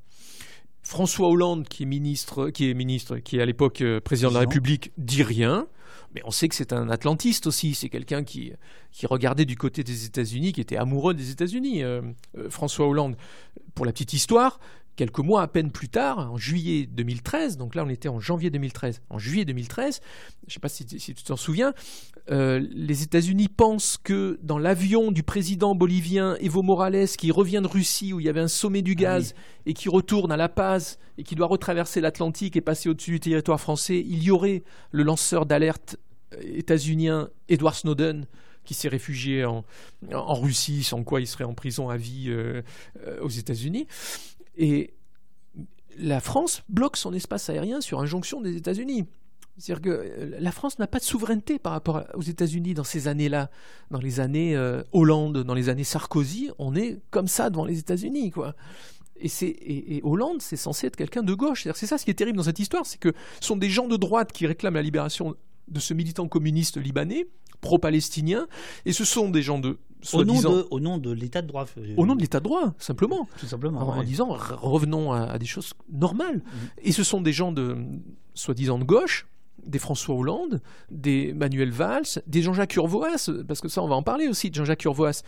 François 0.86 1.28
Hollande, 1.28 1.66
qui 1.66 1.82
est 1.82 1.86
ministre, 1.86 2.50
qui 2.50 2.70
est 2.70 2.74
ministre, 2.74 3.18
qui 3.18 3.38
est 3.38 3.42
à 3.42 3.44
l'époque 3.44 3.80
euh, 3.80 4.00
président 4.00 4.28
de 4.28 4.34
la 4.34 4.40
République, 4.40 4.92
dit 4.96 5.24
rien. 5.24 5.66
Mais 6.14 6.22
on 6.24 6.30
sait 6.30 6.46
que 6.46 6.54
c'est 6.54 6.72
un 6.72 6.88
atlantiste 6.90 7.48
aussi. 7.48 7.74
C'est 7.74 7.88
quelqu'un 7.88 8.22
qui, 8.22 8.52
qui 8.92 9.06
regardait 9.06 9.46
du 9.46 9.56
côté 9.56 9.82
des 9.82 10.04
États-Unis, 10.04 10.52
qui 10.52 10.60
était 10.60 10.76
amoureux 10.76 11.12
des 11.12 11.32
États-Unis. 11.32 11.82
Euh, 11.82 12.02
euh, 12.38 12.48
François 12.50 12.86
Hollande, 12.86 13.16
pour 13.74 13.84
la 13.84 13.90
petite 13.90 14.12
histoire, 14.12 14.60
quelques 14.96 15.18
mois 15.18 15.42
à 15.42 15.46
peine 15.46 15.70
plus 15.70 15.88
tard, 15.88 16.32
en 16.32 16.36
juillet 16.36 16.86
2013, 16.86 17.58
donc 17.58 17.74
là 17.74 17.84
on 17.84 17.88
était 17.88 18.08
en 18.08 18.18
janvier 18.18 18.50
2013, 18.50 19.02
en 19.10 19.18
juillet 19.18 19.44
2013, 19.44 20.00
je 20.42 20.46
ne 20.46 20.52
sais 20.52 20.60
pas 20.60 20.68
si, 20.68 20.84
tu 20.86 21.14
t'en 21.22 21.36
souviens, 21.36 21.74
euh, 22.30 22.66
les 22.72 23.02
États-Unis 23.02 23.48
pensent 23.48 23.98
que 24.02 24.38
dans 24.42 24.58
l'avion 24.58 25.12
du 25.12 25.22
président 25.22 25.74
bolivien 25.74 26.36
Evo 26.40 26.62
Morales 26.62 27.08
qui 27.08 27.30
revient 27.30 27.60
de 27.62 27.68
Russie 27.68 28.12
où 28.12 28.20
il 28.20 28.26
y 28.26 28.28
avait 28.28 28.40
un 28.40 28.48
sommet 28.48 28.82
du 28.82 28.92
ah 28.98 29.02
gaz 29.02 29.34
et 29.66 29.74
qui 29.74 29.88
retourne 29.88 30.32
à 30.32 30.36
La 30.36 30.48
Paz 30.48 30.98
et 31.18 31.22
qui 31.22 31.36
doit 31.36 31.46
retraverser 31.46 32.00
l'Atlantique 32.00 32.56
et 32.56 32.60
passer 32.60 32.88
au-dessus 32.88 33.12
du 33.12 33.20
territoire 33.20 33.60
français, 33.60 34.04
il 34.04 34.22
y 34.22 34.30
aurait 34.30 34.64
le 34.90 35.04
lanceur 35.04 35.46
d'alerte 35.46 35.98
euh, 36.34 36.40
états-unien 36.42 37.28
Edward 37.48 37.76
Snowden 37.76 38.26
qui 38.64 38.74
s'est 38.74 38.88
réfugié 38.88 39.44
en, 39.44 39.64
Russie, 40.12 40.82
sans 40.82 41.04
quoi 41.04 41.20
il 41.20 41.28
serait 41.28 41.44
en 41.44 41.54
prison 41.54 41.88
à 41.88 41.96
vie 41.96 42.26
euh, 42.30 42.62
aux 43.20 43.28
États-Unis. 43.28 43.86
Et 44.56 44.94
la 45.98 46.20
France 46.20 46.62
bloque 46.68 46.96
son 46.96 47.12
espace 47.12 47.48
aérien 47.48 47.80
sur 47.80 48.00
injonction 48.00 48.40
des 48.40 48.56
États-Unis. 48.56 49.06
C'est-à-dire 49.58 49.82
que 49.82 49.90
euh, 49.90 50.36
la 50.38 50.52
France 50.52 50.78
n'a 50.78 50.86
pas 50.86 50.98
de 50.98 51.04
souveraineté 51.04 51.58
par 51.58 51.72
rapport 51.72 52.04
aux 52.14 52.22
États-Unis 52.22 52.74
dans 52.74 52.84
ces 52.84 53.08
années-là. 53.08 53.50
Dans 53.90 54.00
les 54.00 54.20
années 54.20 54.54
euh, 54.54 54.82
Hollande, 54.92 55.42
dans 55.44 55.54
les 55.54 55.68
années 55.68 55.84
Sarkozy, 55.84 56.50
on 56.58 56.74
est 56.74 56.98
comme 57.10 57.28
ça 57.28 57.48
devant 57.48 57.64
les 57.64 57.78
États-Unis, 57.78 58.30
quoi. 58.30 58.54
Et, 59.18 59.30
et, 59.96 60.00
Hollande, 60.04 60.42
c'est 60.42 60.56
censé 60.56 60.88
être 60.88 60.96
quelqu'un 60.96 61.22
de 61.22 61.32
gauche. 61.32 61.66
C'est 61.74 61.86
ça 61.86 61.96
ce 61.96 62.04
qui 62.04 62.10
est 62.10 62.14
terrible 62.14 62.36
dans 62.36 62.44
cette 62.44 62.58
histoire, 62.58 62.84
c'est 62.84 62.98
que 62.98 63.14
ce 63.40 63.46
sont 63.46 63.56
des 63.56 63.70
gens 63.70 63.88
de 63.88 63.96
droite 63.96 64.30
qui 64.30 64.46
réclament 64.46 64.74
la 64.74 64.82
libération 64.82 65.34
de 65.68 65.80
ce 65.80 65.94
militant 65.94 66.28
communiste 66.28 66.76
libanais, 66.76 67.26
pro-palestinien, 67.60 68.46
et 68.84 68.92
ce 68.92 69.04
sont 69.04 69.28
des 69.28 69.42
gens 69.42 69.58
de 69.58 69.78
au 70.12 70.24
nom, 70.24 70.40
de, 70.40 70.66
au 70.70 70.80
nom 70.80 70.98
de 70.98 71.10
l'état 71.10 71.42
de 71.42 71.46
droit. 71.46 71.66
Au 71.96 72.06
nom 72.06 72.14
de 72.14 72.20
l'état 72.20 72.38
de 72.38 72.44
droit, 72.44 72.74
simplement. 72.78 73.28
Tout 73.38 73.46
simplement. 73.46 73.80
En, 73.80 74.02
disant 74.02 74.28
revenons 74.28 75.12
à, 75.12 75.38
des 75.38 75.46
choses 75.46 75.72
normales. 75.92 76.36
Mhm. 76.36 76.68
Et 76.82 76.92
ce 76.92 77.02
sont 77.02 77.20
des 77.20 77.32
gens 77.32 77.52
de 77.52 77.76
soi-disant 78.34 78.78
de 78.78 78.84
gauche, 78.84 79.26
des 79.64 79.78
François 79.78 80.14
Hollande, 80.14 80.60
des 80.90 81.32
Manuel 81.32 81.70
Valls, 81.70 82.22
des 82.26 82.42
Jean-Jacques 82.42 82.76
Urvoas, 82.76 83.30
parce 83.48 83.60
que 83.60 83.68
ça 83.68 83.82
on 83.82 83.88
va 83.88 83.96
en 83.96 84.02
parler 84.02 84.28
aussi 84.28 84.50
de 84.50 84.54
Jean-Jacques 84.54 84.84
Urvoas. 84.84 85.22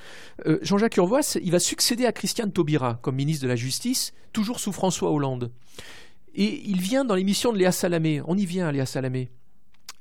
Euh, 0.46 0.58
Jean-Jacques 0.62 0.96
Urvoas, 0.96 1.38
il 1.42 1.50
va 1.50 1.58
succéder 1.58 2.06
à 2.06 2.12
Christiane 2.12 2.52
Taubira 2.52 2.98
comme 3.02 3.16
ministre 3.16 3.42
de 3.44 3.48
la 3.48 3.56
Justice, 3.56 4.12
toujours 4.32 4.60
sous 4.60 4.72
François 4.72 5.10
Hollande. 5.10 5.50
Et 6.34 6.62
il 6.66 6.80
vient 6.80 7.04
dans 7.04 7.14
l'émission 7.14 7.52
de 7.52 7.58
Léa 7.58 7.72
Salamé. 7.72 8.22
On 8.26 8.36
y 8.36 8.46
vient, 8.46 8.70
Léa 8.70 8.86
Salamé. 8.86 9.30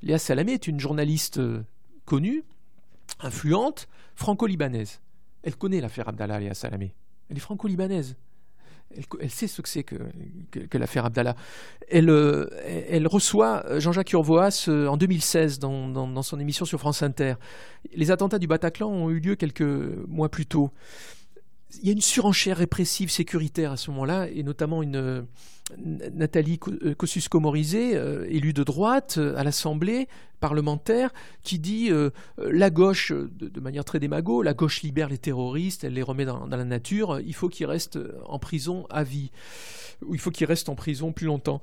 Léa 0.02 0.18
Salamé 0.18 0.52
est 0.52 0.68
une 0.68 0.78
journaliste 0.78 1.38
euh, 1.38 1.62
connue, 2.08 2.42
influente, 3.20 3.86
franco-libanaise. 4.14 5.00
Elle 5.42 5.56
connaît 5.56 5.82
l'affaire 5.82 6.08
Abdallah 6.08 6.40
Léa 6.40 6.54
Salamé. 6.54 6.94
Elle 7.28 7.36
est 7.36 7.40
franco-libanaise. 7.40 8.16
Elle, 9.20 9.30
sait 9.30 9.46
ce 9.46 9.60
que 9.60 9.68
c'est 9.68 9.82
que, 9.82 9.98
l'affaire 10.78 11.04
Abdallah. 11.04 11.36
Elle, 11.90 12.08
euh, 12.08 12.48
reçoit 13.04 13.78
Jean-Jacques 13.78 14.10
Urvoas 14.12 14.64
euh, 14.68 14.86
en 14.86 14.96
2016 14.96 15.58
dans, 15.58 15.88
dans, 15.88 16.22
son 16.22 16.40
émission 16.40 16.64
sur 16.64 16.80
France 16.80 17.02
Inter. 17.02 17.34
Les 17.94 18.10
attentats 18.10 18.38
du 18.38 18.46
Bataclan 18.46 18.88
ont 18.88 19.10
eu 19.10 19.20
lieu 19.20 19.36
quelques 19.36 19.60
mois 19.60 20.30
plus 20.30 20.46
tôt 20.46 20.70
il 21.76 21.86
y 21.86 21.90
a 21.90 21.92
une 21.92 22.00
surenchère 22.00 22.56
répressive 22.56 23.10
sécuritaire 23.10 23.72
à 23.72 23.76
ce 23.76 23.90
moment-là, 23.90 24.28
et 24.28 24.42
notamment 24.42 24.82
une 24.82 24.96
euh, 24.96 25.22
Nathalie 26.14 26.58
euh, 26.66 26.94
Kosciusko-Morizet, 26.94 27.94
euh, 27.94 28.26
élue 28.28 28.54
de 28.54 28.64
droite 28.64 29.18
à 29.18 29.44
l'Assemblée 29.44 30.08
parlementaire, 30.40 31.12
qui 31.42 31.58
dit 31.58 31.90
la 32.38 32.70
gauche, 32.70 33.10
de, 33.12 33.60
manière 33.60 33.84
très 33.84 33.98
démago, 33.98 34.40
la 34.40 34.54
gauche 34.54 34.82
libère 34.82 35.08
les 35.08 35.18
terroristes, 35.18 35.82
elle 35.82 35.94
les 35.94 36.02
remet 36.02 36.24
dans, 36.24 36.46
la 36.46 36.64
nature, 36.64 37.18
il 37.18 37.34
faut 37.34 37.48
qu'ils 37.48 37.66
restent 37.66 37.98
en 38.24 38.38
prison 38.38 38.86
à 38.88 39.02
vie, 39.02 39.32
ou 40.06 40.14
il 40.14 40.20
faut 40.20 40.30
qu'ils 40.30 40.46
restent 40.46 40.68
en 40.68 40.76
prison 40.76 41.12
plus 41.12 41.26
longtemps. 41.26 41.60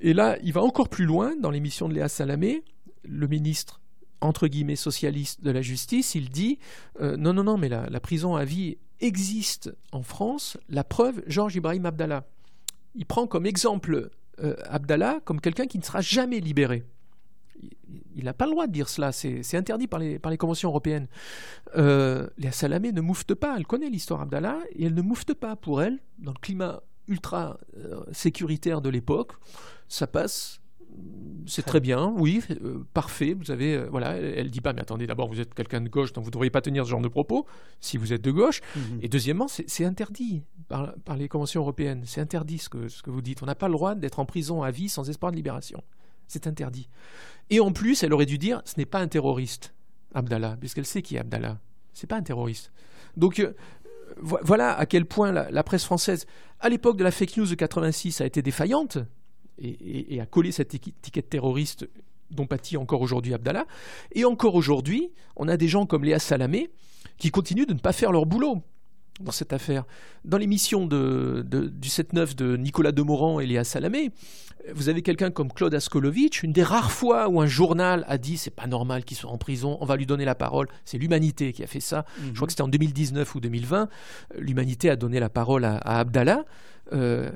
Et 0.00 0.14
là, 0.14 0.38
il 0.42 0.54
va 0.54 0.62
encore 0.62 0.88
plus 0.88 1.04
loin 1.04 1.34
dans 1.36 1.50
l'émission 1.50 1.86
de 1.86 1.92
Léa 1.92 2.08
Salamé, 2.08 2.62
le 3.02 3.28
ministre 3.28 3.82
entre 4.22 4.48
guillemets 4.48 4.74
socialiste 4.74 5.44
de 5.44 5.50
la 5.50 5.60
justice, 5.60 6.14
il 6.14 6.30
dit 6.30 6.58
non, 6.98 7.34
non, 7.34 7.44
non, 7.44 7.58
mais 7.58 7.68
la, 7.68 7.90
la 7.90 8.00
prison 8.00 8.36
à 8.36 8.46
vie 8.46 8.78
existe 9.00 9.74
en 9.92 10.02
France 10.02 10.56
la 10.68 10.84
preuve 10.84 11.22
Georges 11.26 11.56
Ibrahim 11.56 11.86
Abdallah. 11.86 12.24
Il 12.94 13.06
prend 13.06 13.26
comme 13.26 13.46
exemple 13.46 14.10
euh, 14.42 14.56
Abdallah 14.64 15.20
comme 15.24 15.40
quelqu'un 15.40 15.66
qui 15.66 15.78
ne 15.78 15.84
sera 15.84 16.00
jamais 16.00 16.40
libéré. 16.40 16.84
Il 18.16 18.24
n'a 18.24 18.32
pas 18.32 18.46
le 18.46 18.52
droit 18.52 18.66
de 18.66 18.72
dire 18.72 18.88
cela, 18.88 19.12
c'est 19.12 19.56
interdit 19.56 19.86
par 19.86 20.00
les, 20.00 20.18
conventions 20.38 20.68
européennes. 20.68 21.06
Euh, 21.76 22.28
Léa 22.38 22.52
Salamé 22.52 22.92
ne 22.92 23.00
moufte 23.00 23.34
pas, 23.34 23.54
elle 23.56 23.66
connaît 23.66 23.90
l'histoire 23.90 24.20
Abdallah 24.20 24.58
et 24.72 24.86
elle 24.86 24.94
ne 24.94 25.02
moufte 25.02 25.34
pas 25.34 25.56
pour 25.56 25.82
elle, 25.82 25.98
dans 26.18 26.32
le 26.32 26.38
climat 26.38 26.82
ultra 27.08 27.58
euh, 27.76 28.02
sécuritaire 28.12 28.80
de 28.80 28.88
l'époque, 28.88 29.32
ça 29.88 30.06
passe 30.06 30.60
c'est 31.46 31.62
très 31.62 31.80
bien, 31.80 32.12
oui, 32.16 32.42
euh, 32.62 32.84
parfait. 32.94 33.34
Vous 33.34 33.50
avez, 33.50 33.76
euh, 33.76 33.88
voilà, 33.90 34.16
elle 34.16 34.50
dit 34.50 34.60
pas, 34.60 34.72
mais 34.72 34.80
attendez, 34.80 35.06
d'abord 35.06 35.28
vous 35.28 35.40
êtes 35.40 35.54
quelqu'un 35.54 35.80
de 35.80 35.88
gauche, 35.88 36.12
donc 36.12 36.24
vous 36.24 36.30
ne 36.30 36.32
devriez 36.32 36.50
pas 36.50 36.60
tenir 36.60 36.84
ce 36.84 36.90
genre 36.90 37.00
de 37.00 37.08
propos 37.08 37.46
si 37.80 37.96
vous 37.96 38.12
êtes 38.12 38.22
de 38.22 38.30
gauche. 38.30 38.60
Mhm. 38.76 39.00
Et 39.02 39.08
deuxièmement, 39.08 39.46
c'est 39.48 39.84
interdit 39.84 40.42
par, 40.68 40.94
les 41.16 41.28
conventions 41.28 41.60
européennes. 41.60 42.02
C'est 42.06 42.20
interdit 42.20 42.58
ce 42.58 42.68
que, 42.68 42.88
ce 42.88 43.02
que 43.02 43.10
vous 43.10 43.22
dites. 43.22 43.42
On 43.42 43.46
n'a 43.46 43.54
pas 43.54 43.68
le 43.68 43.74
droit 43.74 43.94
d'être 43.94 44.20
en 44.20 44.24
prison 44.24 44.62
à 44.62 44.70
vie 44.70 44.88
sans 44.88 45.08
espoir 45.10 45.32
de 45.32 45.36
libération. 45.36 45.82
C'est 46.28 46.46
interdit. 46.46 46.88
Et 47.50 47.60
en 47.60 47.72
plus, 47.72 48.02
elle 48.02 48.14
aurait 48.14 48.26
dû 48.26 48.38
dire, 48.38 48.62
ce 48.64 48.74
n'est 48.78 48.86
pas 48.86 49.00
un 49.00 49.08
terroriste, 49.08 49.74
Abdallah, 50.14 50.56
puisqu'elle 50.58 50.86
sait 50.86 51.02
qui 51.02 51.16
est 51.16 51.20
Abdallah. 51.20 51.58
C'est 51.92 52.06
pas 52.06 52.16
un 52.16 52.22
terroriste. 52.22 52.72
Donc 53.16 53.38
euh, 53.38 53.52
voilà 54.16 54.76
à 54.76 54.86
quel 54.86 55.04
point 55.04 55.30
la, 55.30 55.50
la 55.50 55.62
presse 55.62 55.84
française, 55.84 56.26
à 56.60 56.68
l'époque 56.68 56.96
de 56.96 57.04
la 57.04 57.10
fake 57.10 57.36
news 57.36 57.46
de 57.46 57.54
86, 57.54 58.22
a 58.22 58.26
été 58.26 58.40
défaillante 58.40 58.98
et, 59.58 60.20
à 60.20 60.26
coller 60.26 60.52
cette 60.52 60.74
étiquette 60.74 61.30
terroriste 61.30 61.88
dont 62.30 62.46
pâtit 62.46 62.76
encore 62.76 63.00
aujourd'hui 63.00 63.34
Abdallah. 63.34 63.66
Et 64.12 64.24
encore 64.24 64.54
aujourd'hui, 64.54 65.10
on 65.36 65.48
a 65.48 65.56
des 65.56 65.68
gens 65.68 65.86
comme 65.86 66.04
Léa 66.04 66.18
Salamé 66.18 66.70
qui 67.18 67.30
continuent 67.30 67.66
de 67.66 67.74
ne 67.74 67.78
pas 67.78 67.92
faire 67.92 68.12
leur 68.12 68.26
boulot 68.26 68.62
dans 69.20 69.30
cette 69.30 69.52
affaire. 69.52 69.84
Dans 70.24 70.38
l'émission 70.38 70.86
de, 70.86 71.44
du 71.46 71.88
7-9 71.88 72.34
de 72.34 72.56
Nicolas 72.56 72.90
Demorand 72.92 73.38
et 73.38 73.46
Léa 73.46 73.62
Salamé, 73.62 74.10
vous 74.74 74.88
avez 74.88 75.02
quelqu'un 75.02 75.30
comme 75.30 75.52
Claude 75.52 75.74
Askolovitch, 75.74 76.42
une 76.42 76.52
des 76.52 76.62
rares 76.62 76.90
fois 76.90 77.28
où 77.28 77.40
un 77.40 77.46
journal 77.46 78.04
a 78.08 78.18
dit 78.18 78.38
c'est 78.38 78.50
pas 78.50 78.66
normal 78.66 79.04
qu'il 79.04 79.16
soit 79.16 79.30
en 79.30 79.38
prison, 79.38 79.76
on 79.80 79.84
va 79.84 79.96
lui 79.96 80.06
donner 80.06 80.24
la 80.24 80.34
parole. 80.34 80.68
C'est 80.84 80.98
l'humanité 80.98 81.52
qui 81.52 81.62
a 81.62 81.66
fait 81.66 81.80
ça. 81.80 82.04
Je 82.16 82.32
crois 82.32 82.40
mhm. 82.40 82.46
que 82.46 82.52
c'était 82.52 82.62
en 82.62 82.68
2019 82.68 83.34
ou 83.34 83.40
2020. 83.40 83.88
L'humanité 84.38 84.90
a 84.90 84.96
donné 84.96 85.20
la 85.20 85.28
parole 85.28 85.64
à, 85.64 85.78
Abdallah. 85.78 86.44
Euh, 86.92 87.30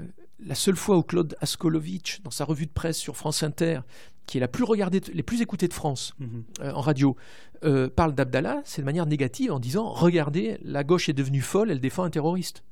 la 0.45 0.55
seule 0.55 0.77
fois 0.77 0.97
où 0.97 1.03
Claude 1.03 1.37
Askolovitch, 1.41 2.23
dans 2.23 2.31
sa 2.31 2.45
revue 2.45 2.67
de 2.67 2.73
presse 2.73 2.97
sur 2.97 3.17
France 3.17 3.43
Inter, 3.43 3.81
qui 4.27 4.37
est 4.37 4.41
la 4.41 4.49
plus 4.49 4.65
regardée, 4.65 5.01
les 5.13 5.23
plus 5.23 5.41
écoutées 5.41 5.69
de 5.69 5.75
France 5.75 6.15
mhm. 6.19 6.45
euh, 6.61 6.73
en 6.73 6.81
radio, 6.81 7.17
euh, 7.65 7.89
parle 7.89 8.15
d'Abdallah, 8.15 8.61
c'est 8.65 8.83
de 8.83 8.87
manière 8.87 9.07
négative 9.07 9.53
en 9.53 9.59
disant 9.59 9.89
Regardez, 9.89 10.59
la 10.63 10.85
gauche 10.85 11.09
est 11.09 11.15
devenue 11.15 11.41
folle, 11.41 11.71
elle 11.71 11.81
défend 11.81 12.05
un 12.05 12.11
terroriste, 12.11 12.63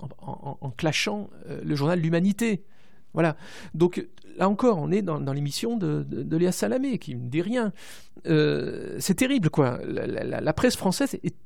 en, 0.00 0.70
clashant 0.76 1.30
euh, 1.48 1.60
le 1.62 1.76
journal 1.76 2.00
L'Humanité. 2.00 2.64
Voilà. 3.14 3.36
Donc 3.74 4.04
là 4.36 4.48
encore, 4.48 4.78
on 4.78 4.90
est 4.90 5.02
dans, 5.02 5.20
l'émission 5.32 5.76
de, 5.76 6.36
Léa 6.36 6.50
Salamé, 6.50 6.98
qui 6.98 7.14
ne 7.14 7.28
dit 7.28 7.42
rien. 7.42 7.72
c'est 8.24 9.14
terrible, 9.14 9.50
quoi. 9.50 9.78
La, 9.84 10.40
la, 10.40 10.52
presse 10.54 10.76
française 10.76 11.18
est 11.22 11.36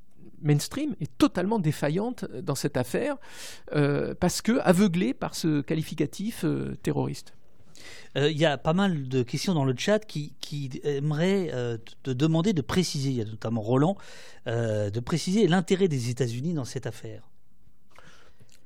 mainstream 0.43 0.95
est 1.01 1.17
totalement 1.19 1.59
défaillante 1.59 2.25
dans 2.43 2.55
cette 2.55 2.77
affaire 2.77 3.17
euh, 3.75 4.15
parce 4.19 4.43
que 4.43 4.59
aveuglée 4.61 5.15
par 5.15 5.35
ce 5.35 5.61
qualificatif 5.61 6.45
euh, 6.45 6.77
terroriste. 6.83 7.35
Euh, 8.17 8.31
il 8.31 8.39
y 8.39 8.47
a 8.47 8.57
pas 8.59 8.73
mal 8.73 9.09
de 9.09 9.23
questions 9.23 9.55
dans 9.55 9.65
le 9.65 9.75
chat 9.77 9.99
qui, 9.99 10.35
qui 10.41 10.81
aimeraient 10.83 11.51
te 12.03 12.11
demander 12.11 12.53
de 12.53 12.63
préciser, 12.63 13.11
il 13.11 13.17
y 13.17 13.21
a 13.21 13.25
notamment 13.25 13.61
Roland, 13.61 13.97
de 14.47 15.01
préciser 15.01 15.47
l'intérêt 15.47 15.89
des 15.89 16.09
États-Unis 16.11 16.55
dans 16.55 16.65
cette 16.65 16.87
affaire. 16.87 17.29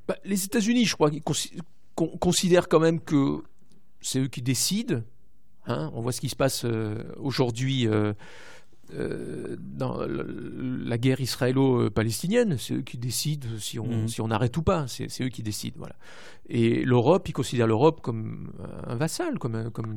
Bah, 0.06 0.16
les 0.24 0.44
États-Unis, 0.44 0.84
je 0.84 0.94
crois, 0.94 1.10
considèrent 1.94 2.68
quand 2.68 2.80
même 2.80 3.00
que 3.00 3.42
c'est 4.00 4.20
eux 4.20 4.28
qui 4.28 4.42
décident. 4.42 5.02
Hein. 5.66 5.90
On 5.94 6.00
voit 6.00 6.12
ce 6.12 6.20
qui 6.20 6.28
se 6.28 6.36
passe 6.36 6.64
aujourd'hui 7.16 7.88
euh, 8.95 9.57
dans 9.59 10.01
la 10.07 10.99
guerre 10.99 11.20
israélo-palestinienne, 11.20 12.57
c'est 12.59 12.74
eux 12.74 12.82
qui 12.82 12.99
décident 12.99 13.49
si 13.59 13.78
on, 13.78 13.86
mhm. 13.86 14.09
si 14.09 14.20
on 14.20 14.30
arrête 14.30 14.57
ou 14.57 14.62
pas, 14.62 14.86
c'est 14.88 15.22
eux 15.22 15.28
qui 15.28 15.43
décident. 15.43 15.76
Voilà. 15.78 15.95
Et 16.49 16.84
l'Europe, 16.84 17.28
ils 17.28 17.32
considèrent 17.32 17.68
l'Europe 17.68 18.01
comme 18.01 18.53
un 18.84 18.97
vassal, 18.97 19.38
comme, 19.38 19.70
comme 19.70 19.95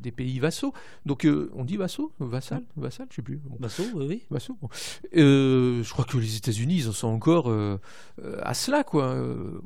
des 0.00 0.10
pays 0.10 0.38
vassaux. 0.38 0.72
Donc 1.04 1.26
euh, 1.26 1.50
on 1.54 1.64
dit 1.64 1.76
vassaux 1.76 2.12
Vassal 2.18 2.62
Vassal 2.76 3.06
Je 3.10 3.16
sais 3.16 3.22
plus. 3.22 3.40
Vassaux, 3.60 3.84
oui. 3.94 4.06
oui. 4.08 4.22
Vassaux. 4.30 4.56
Euh, 5.14 5.82
je 5.82 5.92
crois 5.92 6.06
que 6.06 6.16
les 6.16 6.36
États-Unis, 6.36 6.76
ils 6.78 6.88
en 6.88 6.92
sont 6.92 7.08
encore 7.08 7.52
à 8.42 8.54
cela. 8.54 8.84
Quoi. 8.84 9.14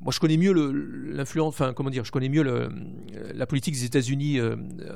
moi, 0.01 0.13
je 0.13 0.19
connais 0.19 0.37
mieux 0.37 0.53
l'influence, 0.53 1.55
enfin, 1.55 1.73
comment 1.73 1.91
dire, 1.91 2.05
je 2.05 2.13
connais 2.13 2.29
mieux 2.29 2.43
le, 2.43 2.71
la 3.33 3.47
politique 3.47 3.75
des 3.75 3.85
États-Unis 3.85 4.41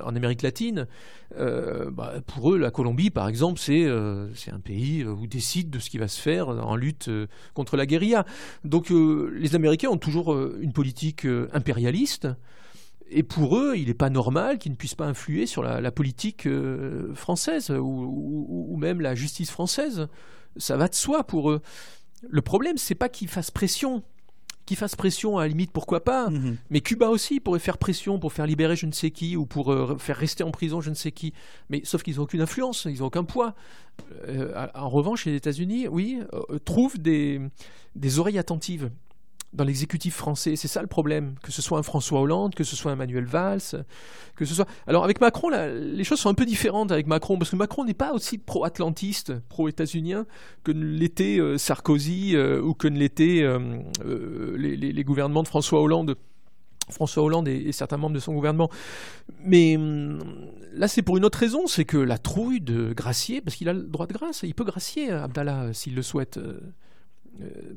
en 0.02 0.16
Amérique 0.16 0.42
latine. 0.42 0.88
Bah, 1.36 2.14
pour 2.26 2.52
eux, 2.52 2.58
la 2.58 2.72
Colombie, 2.72 3.10
par 3.10 3.28
exemple, 3.28 3.59
euh, 3.68 4.28
c'est 4.34 4.52
un 4.52 4.60
pays 4.60 5.04
où 5.04 5.26
décide 5.26 5.70
de 5.70 5.78
ce 5.78 5.90
qui 5.90 5.98
va 5.98 6.08
se 6.08 6.20
faire 6.20 6.48
en 6.48 6.76
lutte 6.76 7.08
euh, 7.08 7.26
contre 7.54 7.76
la 7.76 7.86
guérilla. 7.86 8.24
Donc 8.64 8.90
euh, 8.90 9.32
les 9.36 9.54
Américains 9.54 9.88
ont 9.88 9.98
toujours 9.98 10.36
une 10.60 10.72
politique 10.72 11.26
impérialiste. 11.52 12.28
Et 13.12 13.24
pour 13.24 13.58
eux, 13.58 13.74
il 13.76 13.88
n'est 13.88 13.94
pas 13.94 14.10
normal 14.10 14.58
qu'ils 14.58 14.70
ne 14.72 14.76
puissent 14.76 14.94
pas 14.94 15.06
influer 15.06 15.46
sur 15.46 15.64
la, 15.64 15.90
politique 15.90 16.48
française 17.14 17.70
ou, 17.70 18.76
même 18.78 19.00
la 19.00 19.16
justice 19.16 19.50
française. 19.50 20.06
Ça 20.56 20.76
va 20.76 20.86
de 20.86 20.94
soi 20.94 21.24
pour 21.24 21.50
eux. 21.50 21.60
Le 22.28 22.40
problème, 22.40 22.76
c'est 22.76 22.94
pas 22.94 23.08
qu'ils 23.08 23.26
fassent 23.26 23.50
pression 23.50 24.04
qui 24.70 24.76
fasse 24.76 24.94
pression, 24.94 25.36
à 25.36 25.42
la 25.42 25.48
limite, 25.48 25.72
pourquoi 25.72 26.04
pas. 26.04 26.30
Mhm. 26.30 26.56
Mais 26.70 26.80
Cuba 26.80 27.08
aussi 27.08 27.40
pourrait 27.40 27.58
faire 27.58 27.76
pression 27.76 28.20
pour 28.20 28.32
faire 28.32 28.46
libérer 28.46 28.76
je 28.76 28.86
ne 28.86 28.92
sais 28.92 29.10
qui 29.10 29.36
ou 29.36 29.44
pour 29.44 29.72
euh, 29.72 29.96
faire 29.98 30.16
rester 30.16 30.44
en 30.44 30.52
prison 30.52 30.80
je 30.80 30.90
ne 30.90 30.94
sais 30.94 31.10
qui. 31.10 31.32
Mais 31.70 31.80
sauf 31.82 32.04
qu'ils 32.04 32.18
n'ont 32.18 32.22
aucune 32.22 32.40
influence, 32.40 32.86
ils 32.88 33.00
n'ont 33.00 33.06
aucun 33.06 33.24
poids. 33.24 33.56
Euh, 34.28 34.68
en 34.76 34.88
revanche, 34.88 35.26
les 35.26 35.34
États-Unis, 35.34 35.88
oui, 35.88 36.20
euh, 36.32 36.60
trouvent 36.60 37.00
des, 37.00 37.40
des 37.96 38.20
oreilles 38.20 38.38
attentives 38.38 38.92
dans 39.52 39.64
l'exécutif 39.64 40.14
français. 40.14 40.56
C'est 40.56 40.68
ça 40.68 40.80
le 40.80 40.86
problème, 40.86 41.34
que 41.42 41.50
ce 41.50 41.60
soit 41.60 41.78
un 41.78 41.82
François 41.82 42.20
Hollande, 42.20 42.54
que 42.54 42.64
ce 42.64 42.76
soit 42.76 42.92
un 42.92 42.96
Manuel 42.96 43.24
Valls, 43.24 43.84
que 44.36 44.44
ce 44.44 44.54
soit. 44.54 44.66
Alors 44.86 45.04
avec 45.04 45.20
Macron, 45.20 45.48
les 45.50 46.04
choses 46.04 46.20
sont 46.20 46.28
un 46.28 46.34
peu 46.34 46.46
différentes 46.46 46.92
avec 46.92 47.06
Macron, 47.06 47.38
parce 47.38 47.50
que 47.50 47.56
Macron 47.56 47.84
n'est 47.84 47.94
pas 47.94 48.12
aussi 48.12 48.38
pro-atlantiste, 48.38 49.40
pro-états-unien 49.48 50.26
que 50.62 50.72
ne 50.72 50.84
l'était 50.84 51.38
euh, 51.38 51.58
Sarkozy 51.58 52.36
euh, 52.36 52.60
ou 52.60 52.74
que 52.74 52.86
ne 52.86 52.98
l'était 52.98 53.42
euh, 53.42 54.56
les, 54.56 55.04
gouvernements 55.04 55.42
de 55.42 55.48
François 55.48 55.80
Hollande 55.80 56.16
François 56.90 57.22
Hollande 57.22 57.46
et, 57.46 57.70
certains 57.70 57.98
membres 57.98 58.16
de 58.16 58.20
son 58.20 58.34
gouvernement. 58.34 58.68
Mais 59.44 59.76
hum, 59.76 60.18
là, 60.72 60.88
c'est 60.88 61.02
pour 61.02 61.16
une 61.16 61.24
autre 61.24 61.38
raison, 61.38 61.68
c'est 61.68 61.84
que 61.84 61.96
la 61.96 62.18
trouille 62.18 62.60
de 62.60 62.92
gracier, 62.92 63.40
parce 63.40 63.54
qu'il 63.54 63.68
a 63.68 63.72
le 63.72 63.82
droit 63.82 64.08
de 64.08 64.12
grâce, 64.12 64.42
il 64.42 64.54
peut 64.54 64.64
gracier 64.64 65.10
Abdallah 65.10 65.72
s'il 65.72 65.94
le 65.94 66.02
souhaite. 66.02 66.40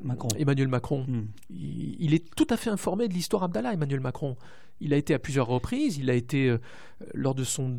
Macron. 0.02 0.28
Emmanuel 0.38 0.68
Macron. 0.68 1.04
Hmm. 1.08 1.26
Il, 1.50 2.14
est 2.14 2.24
tout 2.34 2.46
à 2.50 2.56
fait 2.56 2.70
informé 2.70 3.08
de 3.08 3.14
l'histoire 3.14 3.42
Abdallah, 3.42 3.72
Emmanuel 3.72 4.00
Macron. 4.00 4.36
Il 4.80 4.92
a 4.92 4.96
été 4.96 5.14
à 5.14 5.18
plusieurs 5.18 5.46
reprises. 5.46 5.98
Il 5.98 6.10
a 6.10 6.14
été, 6.14 6.48
euh, 6.48 6.58
lors 7.14 7.34
de 7.34 7.44
son 7.44 7.78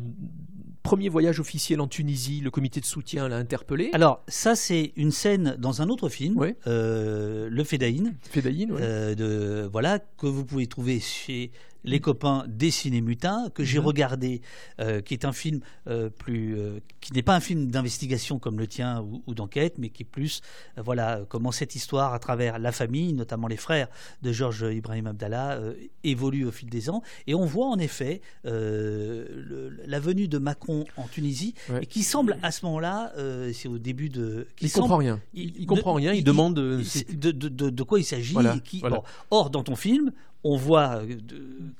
premier 0.82 1.08
voyage 1.08 1.40
officiel 1.40 1.80
en 1.80 1.88
Tunisie, 1.88 2.40
le 2.40 2.50
comité 2.50 2.80
de 2.80 2.86
soutien 2.86 3.28
l'a 3.28 3.36
interpellé. 3.36 3.90
Alors, 3.92 4.22
ça, 4.28 4.54
c'est 4.54 4.92
une 4.96 5.10
scène 5.10 5.56
dans 5.58 5.82
un 5.82 5.88
autre 5.88 6.08
film, 6.08 6.40
euh, 6.66 7.48
Le. 7.50 7.64
Fedaïn, 7.64 8.14
euh, 8.36 9.14
de, 9.14 9.68
voilà, 9.70 9.98
que 9.98 10.26
vous 10.26 10.44
pouvez 10.44 10.66
trouver 10.66 11.00
chez 11.00 11.50
les 11.86 12.00
copains 12.00 12.44
des 12.48 12.70
cinémutins 12.70 13.48
que 13.54 13.64
j'ai 13.64 13.78
mhm. 13.78 13.86
regardé, 13.86 14.42
euh, 14.80 15.00
qui 15.00 15.14
est 15.14 15.24
un 15.24 15.32
film 15.32 15.60
euh, 15.86 16.10
plus, 16.10 16.58
euh, 16.58 16.80
qui 17.00 17.12
n'est 17.12 17.22
pas 17.22 17.34
un 17.34 17.40
film 17.40 17.70
d'investigation 17.70 18.38
comme 18.38 18.58
le 18.58 18.66
tien 18.66 19.06
ou, 19.26 19.34
d'enquête, 19.34 19.78
mais 19.78 19.88
qui 19.88 20.02
est 20.02 20.06
plus, 20.06 20.42
voilà, 20.76 21.20
comment 21.28 21.52
cette 21.52 21.74
histoire 21.74 22.12
à 22.12 22.18
travers 22.18 22.58
la 22.58 22.72
famille, 22.72 23.12
notamment 23.12 23.46
les 23.46 23.56
frères 23.56 23.88
de 24.22 24.32
Georges 24.32 24.66
Ibrahim 24.70 25.06
Abdallah, 25.06 25.60
évolue 26.04 26.44
au 26.44 26.50
fil 26.50 26.68
des 26.68 26.90
ans. 26.90 27.02
Et 27.26 27.34
on 27.34 27.44
voit 27.44 27.66
en 27.66 27.78
effet 27.78 28.20
la 28.44 30.00
venue 30.00 30.26
de 30.26 30.38
Macron 30.38 30.84
en 30.96 31.06
Tunisie, 31.06 31.54
et 31.80 31.86
qui 31.86 32.02
semble 32.02 32.38
à 32.42 32.50
ce 32.50 32.64
moment-là, 32.66 33.12
c'est 33.52 33.68
au 33.68 33.78
début 33.78 34.08
de, 34.08 34.48
il 34.60 34.72
comprend 34.72 34.96
rien. 34.96 35.20
Il, 35.34 35.66
comprend 35.66 35.94
rien. 35.94 36.12
Il, 36.12 36.24
demande 36.24 36.54
de, 36.54 36.82
de, 37.30 37.82
quoi 37.82 38.00
il 38.00 38.04
s'agit. 38.04 38.34
or, 39.30 39.50
dans 39.50 39.62
ton 39.62 39.76
film, 39.76 40.12
on 40.46 40.56
voit 40.56 41.02
euh, 41.02 41.16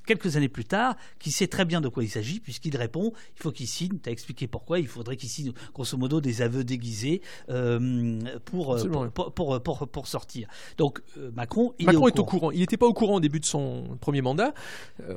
quelques 0.06 0.36
années 0.36 0.48
plus 0.48 0.64
tard 0.64 0.96
qu'il 1.18 1.32
sait 1.32 1.46
très 1.46 1.64
bien 1.64 1.80
de 1.80 1.88
quoi 1.88 2.02
il 2.02 2.08
s'agit, 2.08 2.40
puisqu'il 2.40 2.76
répond 2.76 3.12
il 3.36 3.42
faut 3.42 3.52
qu'il 3.52 3.68
signe, 3.68 3.98
tu 4.02 4.08
as 4.08 4.12
expliqué 4.12 4.46
pourquoi, 4.46 4.78
il 4.78 4.88
faudrait 4.88 5.16
qu'il 5.16 5.28
signe 5.28 5.52
grosso 5.72 5.96
modo 5.96 6.20
des 6.20 6.42
aveux 6.42 6.64
déguisés 6.64 7.22
euh, 7.48 8.20
pour, 8.44 8.74
euh, 8.74 9.08
pour, 9.08 9.88
pour, 9.90 10.06
sortir. 10.06 10.48
Donc 10.78 11.02
Macron, 11.34 11.74
il 11.78 11.88
est, 11.88 11.96
au, 11.96 12.24
courant. 12.24 12.50
Il 12.50 12.60
n'était 12.60 12.76
pas 12.76 12.86
au 12.86 12.92
courant 12.92 13.16
au 13.16 13.20
début 13.20 13.40
de 13.40 13.44
son 13.44 13.96
premier 14.00 14.22
mandat. 14.22 14.54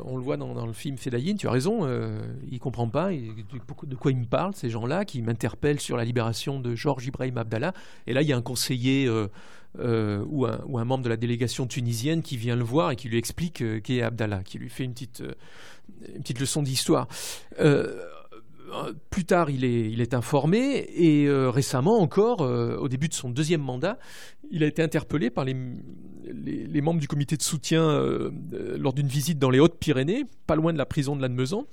on 0.04 0.18
le 0.18 0.24
voit 0.24 0.38
dans, 0.38 0.66
le 0.66 0.74
film 0.74 0.98
Fedayin, 0.98 1.36
tu 1.36 1.48
as 1.48 1.52
raison, 1.52 1.88
il 2.50 2.60
comprend 2.60 2.88
pas 2.90 3.12
de 3.12 3.96
quoi 3.96 4.12
il 4.12 4.18
me 4.18 4.26
parle, 4.26 4.56
ces 4.56 4.70
gens-là, 4.70 5.06
qui 5.06 5.22
m'interpellent 5.22 5.80
sur 5.80 5.98
la 5.98 6.06
libération 6.06 6.60
de 6.60 6.76
Georges 6.76 7.06
Ibrahim 7.06 7.38
Abdallah. 7.38 7.74
Et 8.08 8.14
là, 8.14 8.22
il 8.22 8.28
y 8.28 8.34
a 8.34 8.38
un 8.38 8.42
conseiller. 8.42 9.10
Euh, 9.78 10.26
ou, 10.28 10.48
un, 10.48 10.86
membre 10.86 11.04
de 11.04 11.10
la 11.10 11.18
délégation 11.18 11.68
tunisienne 11.68 12.24
qui 12.24 12.38
vient 12.38 12.56
le 12.56 12.64
voir 12.64 12.90
et 12.90 12.96
qui 12.96 13.08
lui 13.08 13.20
explique 13.20 13.62
euh, 13.62 13.80
qui 13.80 14.00
est 14.00 14.02
Abdallah, 14.02 14.42
qui 14.44 14.58
lui 14.58 14.68
fait 14.68 14.84
une 14.84 14.94
petite, 14.94 15.22
euh, 15.22 16.40
leçon 16.40 16.64
d'histoire. 16.64 17.08
plus 19.12 19.26
tard, 19.26 19.52
il 19.52 19.64
est, 19.64 20.14
informé 20.14 20.88
et 20.96 21.30
récemment 21.30 22.00
encore, 22.00 22.42
au 22.42 22.88
début 22.88 23.10
de 23.10 23.14
son 23.14 23.30
deuxième 23.30 23.62
mandat, 23.62 24.00
il 24.52 24.64
a 24.64 24.68
été 24.68 24.82
interpellé 24.82 25.30
par 25.30 25.44
les, 25.46 25.56
les, 26.24 26.66
les 26.68 26.82
membres 26.82 27.00
du 27.00 27.08
comité 27.08 27.36
de 27.36 27.42
soutien 27.42 28.00
lors 28.78 28.94
d'une 28.94 29.08
visite 29.08 29.40
dans 29.40 29.50
les 29.50 29.60
Hautes-Pyrénées, 29.60 30.26
pas 30.48 30.56
loin 30.56 30.72
de 30.72 30.78
la 30.78 30.86
prison 30.86 31.16
de 31.16 31.22
Lannemezan 31.22 31.66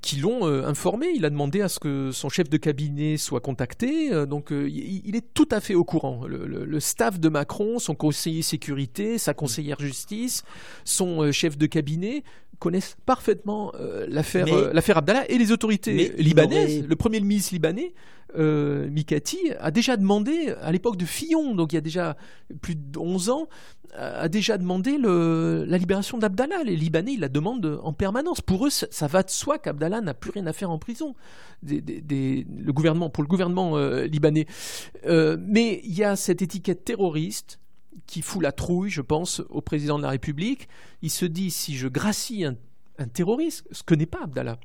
qui 0.00 0.16
l'ont 0.16 0.46
euh, 0.46 0.66
informé. 0.66 1.08
Il 1.14 1.24
a 1.24 1.30
demandé 1.30 1.60
à 1.60 1.68
ce 1.68 1.78
que 1.78 2.10
son 2.12 2.28
chef 2.28 2.48
de 2.48 2.56
cabinet 2.56 3.16
soit 3.16 3.40
contacté. 3.40 4.12
Euh, 4.12 4.26
donc 4.26 4.52
euh, 4.52 4.68
il, 4.68 5.16
est 5.16 5.34
tout 5.34 5.48
à 5.50 5.60
fait 5.60 5.74
au 5.74 5.84
courant. 5.84 6.22
Le, 6.26 6.80
staff 6.80 7.18
de 7.18 7.28
Macron, 7.28 7.78
son 7.78 7.94
conseiller 7.94 8.42
sécurité, 8.42 9.18
sa 9.18 9.34
conseillère 9.34 9.80
justice, 9.80 10.44
son 10.84 11.32
chef 11.32 11.58
de 11.58 11.66
cabinet 11.66 12.22
connaissent 12.58 12.96
parfaitement 13.06 13.72
l'affaire 14.08 14.46
l'affaire 14.72 14.98
Abdallah 14.98 15.30
et 15.30 15.38
les 15.38 15.52
autorités 15.52 16.12
libanaises. 16.18 16.86
Le 16.86 16.96
premier 16.96 17.20
ministre 17.20 17.54
libanais 17.54 17.94
euh, 18.36 18.88
Mikati 18.90 19.38
a 19.58 19.70
déjà 19.70 19.96
demandé, 19.96 20.54
à 20.60 20.70
l'époque 20.72 20.96
de 20.96 21.04
Fillon, 21.04 21.54
donc 21.54 21.72
il 21.72 21.76
y 21.76 21.78
a 21.78 21.82
déjà 21.82 22.16
plus 22.60 22.74
de 22.74 22.98
11 22.98 23.30
ans, 23.30 23.48
a 23.94 24.28
déjà 24.28 24.58
demandé 24.58 24.98
le, 24.98 25.64
la 25.66 25.78
libération 25.78 26.18
d'Abdallah. 26.18 26.62
Les 26.62 26.76
Libanais, 26.76 27.14
ils 27.14 27.20
la 27.20 27.30
demandent 27.30 27.80
en 27.82 27.92
permanence. 27.94 28.42
Pour 28.42 28.66
eux, 28.66 28.70
ça, 28.70 29.06
va 29.06 29.22
de 29.22 29.30
soi 29.30 29.58
qu'Abdallah 29.58 30.02
n'a 30.02 30.12
plus 30.12 30.30
rien 30.30 30.46
à 30.46 30.52
faire 30.52 30.70
en 30.70 30.78
prison. 30.78 31.14
le 31.62 32.70
gouvernement, 32.70 33.08
pour 33.08 33.22
le 33.22 33.28
gouvernement 33.28 33.78
euh, 33.78 34.04
libanais. 34.04 34.46
Euh, 35.06 35.38
mais 35.40 35.80
il 35.84 35.94
y 35.94 36.04
a 36.04 36.16
cette 36.16 36.42
étiquette 36.42 36.84
terroriste 36.84 37.58
qui 38.06 38.22
fout 38.22 38.42
la 38.42 38.52
trouille, 38.52 38.90
je 38.90 39.02
pense, 39.02 39.42
au 39.48 39.60
président 39.60 39.98
de 39.98 40.02
la 40.02 40.10
République. 40.10 40.68
Il 41.02 41.10
se 41.10 41.24
dit 41.24 41.50
si 41.50 41.76
je 41.76 41.88
gracie 41.88 42.44
un, 42.44 42.56
un 42.98 43.08
terroriste, 43.08 43.66
ce 43.70 43.82
que 43.82 43.94
n'est 43.94 44.06
pas 44.06 44.22
Abdallah, 44.22 44.58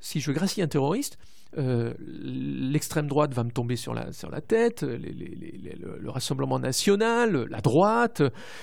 si 0.00 0.20
je 0.20 0.32
gracie 0.32 0.62
un 0.62 0.68
terroriste, 0.68 1.18
euh, 1.56 1.94
l'extrême 1.98 3.06
droite 3.06 3.32
va 3.34 3.44
me 3.44 3.50
tomber 3.50 3.76
sur 3.76 3.94
la, 3.94 4.12
sur 4.12 4.30
la 4.30 4.40
tête, 4.40 4.82
le, 4.82 6.10
Rassemblement 6.10 6.60
national, 6.60 7.46
la 7.50 7.60
droite, 7.60 8.22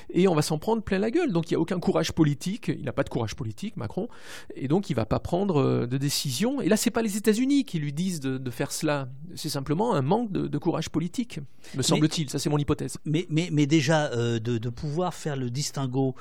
et 0.09 0.27
on 0.27 0.35
va 0.35 0.41
s'en 0.41 0.57
prendre 0.57 0.81
plein 0.81 0.99
la 0.99 1.11
gueule. 1.11 1.33
Donc 1.33 1.49
il 1.51 1.53
n'y 1.53 1.57
a 1.57 1.59
aucun 1.59 1.79
courage 1.79 2.13
politique, 2.13 2.69
il 2.69 2.85
n'a 2.85 2.93
pas 2.93 3.03
de 3.03 3.09
courage 3.09 3.35
politique, 3.35 3.75
Macron, 3.75 4.07
et 4.55 4.67
donc 4.69 4.89
il 4.89 4.93
ne 4.93 4.97
va 4.97 5.05
pas 5.05 5.19
prendre 5.19 5.57
euh, 5.57 5.87
de 5.87 5.97
décision. 5.97 6.61
Et 6.61 6.69
là, 6.69 6.77
ce 6.77 6.87
n'est 6.87 6.91
pas 6.93 7.01
les 7.01 7.17
États-Unis 7.17 7.65
qui 7.65 7.79
lui 7.79 7.91
disent 7.91 8.21
de, 8.21 8.49
faire 8.51 8.71
cela, 8.71 9.09
c'est 9.35 9.49
simplement 9.49 9.93
un 9.93 10.01
manque 10.01 10.31
de, 10.31 10.57
courage 10.57 10.89
politique, 10.89 11.39
me 11.75 11.81
semble-t-il. 11.81 12.29
Ça, 12.29 12.39
c'est 12.39 12.49
mon 12.49 12.57
hypothèse. 12.57 12.97
Mais, 13.05 13.25
mais, 13.29 13.49
mais 13.51 13.65
déjà, 13.65 14.11
euh, 14.11 14.39
de, 14.39 14.69
pouvoir 14.69 15.13
faire 15.13 15.35
le 15.35 15.49
distinguo 15.49 16.15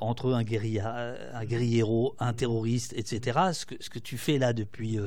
entre 0.00 0.32
un 0.32 0.42
guérilla, 0.42 1.14
un 1.34 1.44
guerriero, 1.44 2.16
un 2.18 2.32
terroriste, 2.32 2.92
etc., 2.96 3.38
ce 3.52 3.64
que, 3.64 3.74
ce 3.80 3.90
que 3.90 3.98
tu 3.98 4.18
fais 4.18 4.38
là 4.38 4.52
depuis 4.52 4.98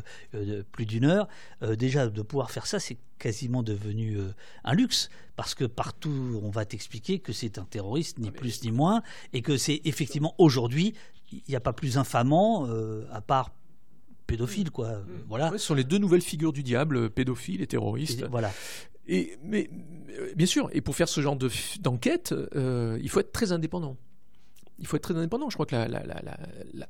plus 0.72 0.86
d'une 0.86 1.06
heure, 1.06 1.28
euh, 1.62 1.76
déjà 1.76 2.08
de 2.08 2.22
pouvoir 2.22 2.52
faire 2.52 2.68
ça, 2.68 2.80
c'est 2.80 2.98
quasiment 3.20 3.64
devenu 3.64 4.18
euh, 4.18 4.34
un 4.64 4.74
luxe, 4.74 5.10
parce 5.36 5.56
que 5.56 5.66
partout 5.66 6.40
on 6.44 6.50
va 6.50 6.66
t'expliquer 6.66 7.20
que 7.20 7.34
c'est 7.34 7.58
un 7.58 7.66
terroriste, 7.66 8.20
ni 8.20 8.32
plus 8.32 8.64
ni 8.64 8.72
moins, 8.72 9.02
et 9.34 9.42
que 9.42 9.58
c'est 9.58 9.82
effectivement 9.86 10.36
aujourd'hui, 10.38 10.94
il 11.32 11.42
n'y 11.48 11.56
a 11.56 11.60
pas 11.60 11.74
plus 11.74 11.98
infamant, 11.98 12.68
euh, 12.68 13.06
à 13.12 13.22
part 13.22 13.52
pédophile, 14.28 14.72
quoi. 14.72 15.02
Voilà. 15.28 15.52
ce 15.52 15.58
sont 15.60 15.76
les 15.76 15.84
deux 15.84 15.98
nouvelles 15.98 16.22
figures 16.22 16.54
du 16.54 16.64
diable, 16.64 17.10
pédophile 17.10 17.62
et 17.62 17.68
terroriste. 17.68 18.26
voilà. 18.30 18.52
Et, 19.08 19.38
mais 19.44 19.70
bien 20.36 20.48
sûr, 20.48 20.68
et 20.74 20.82
pour 20.82 20.96
faire 20.96 21.08
ce 21.08 21.22
genre 21.22 21.38
d'enquête, 21.80 22.34
il 22.56 23.08
faut 23.08 23.20
être 23.20 23.32
très 23.32 23.52
indépendant 23.52 23.98
il 24.80 24.88
faut 24.88 24.98
être 24.98 25.04
très 25.04 25.16
indépendant. 25.16 25.50
Je 25.50 25.56
crois 25.56 25.66
que 25.66 25.76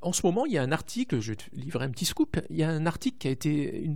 en 0.01 0.13
ce 0.13 0.25
moment, 0.25 0.45
il 0.45 0.53
y 0.53 0.57
a 0.57 0.63
un 0.63 0.71
article, 0.71 1.19
je 1.19 1.31
vais 1.31 1.35
te 1.35 1.43
livrer 1.53 1.85
un 1.85 1.89
petit 1.89 2.05
scoop, 2.05 2.39
il 2.49 2.55
y 2.55 2.63
a 2.63 2.69
un 2.69 2.85
article 2.85 3.17
qui 3.17 3.27
a 3.27 3.31
été, 3.31 3.91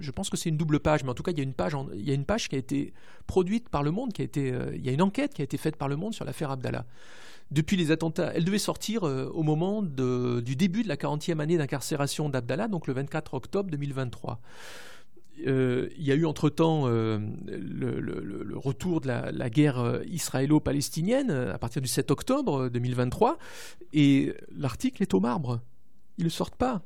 je 0.00 0.10
pense 0.10 0.30
que 0.30 0.36
c'est 0.36 0.48
une 0.48 0.56
double 0.56 0.80
page, 0.80 1.04
mais 1.04 1.10
en 1.10 1.14
tout 1.14 1.22
cas, 1.22 1.32
il 1.32 1.38
y 1.38 1.40
a 1.40 1.44
une 1.44 1.54
page, 1.54 1.76
il 1.94 2.06
y 2.06 2.10
a 2.10 2.14
une 2.14 2.24
page 2.24 2.48
qui 2.48 2.56
a 2.56 2.58
été 2.58 2.92
produite 3.26 3.68
par 3.68 3.82
Le 3.82 3.90
Monde, 3.90 4.12
qui 4.12 4.22
a 4.22 4.24
été, 4.24 4.52
euh, 4.52 4.74
il 4.74 4.84
y 4.84 4.88
a 4.88 4.92
une 4.92 5.02
enquête 5.02 5.34
qui 5.34 5.42
a 5.42 5.44
été 5.44 5.56
faite 5.56 5.76
par 5.76 5.88
Le 5.88 5.96
Monde 5.96 6.14
sur 6.14 6.24
l'affaire 6.24 6.50
Abdallah. 6.50 6.84
Depuis 7.50 7.76
les 7.76 7.90
attentats, 7.90 8.32
elle 8.34 8.44
devait 8.44 8.58
sortir 8.58 9.06
euh, 9.06 9.30
au 9.32 9.42
moment 9.42 9.82
du 9.82 10.56
début 10.56 10.82
de 10.82 10.88
la 10.88 10.96
40e 10.96 11.40
année 11.40 11.56
d'incarcération 11.56 12.28
d'Abdallah, 12.28 12.68
donc 12.68 12.86
le 12.86 12.94
24 12.94 13.34
octobre 13.34 13.70
2023. 13.70 14.40
Euh, 15.46 15.88
il 15.96 16.04
y 16.04 16.12
a 16.12 16.14
eu 16.14 16.26
entre-temps 16.26 16.88
euh, 16.88 17.18
le, 17.46 18.58
retour 18.58 19.00
de 19.00 19.08
la, 19.08 19.50
guerre 19.50 19.78
euh, 19.78 20.02
israélo-palestinienne 20.06 21.30
à 21.30 21.58
partir 21.58 21.82
du 21.82 21.88
7 21.88 22.10
octobre 22.10 22.68
2023, 22.68 23.38
et 23.92 24.34
l'article 24.50 25.02
est 25.02 25.14
au 25.14 25.20
marbre. 25.20 25.60
Ils 26.18 26.24
ne 26.24 26.30
sortent 26.30 26.56
pas. 26.56 26.82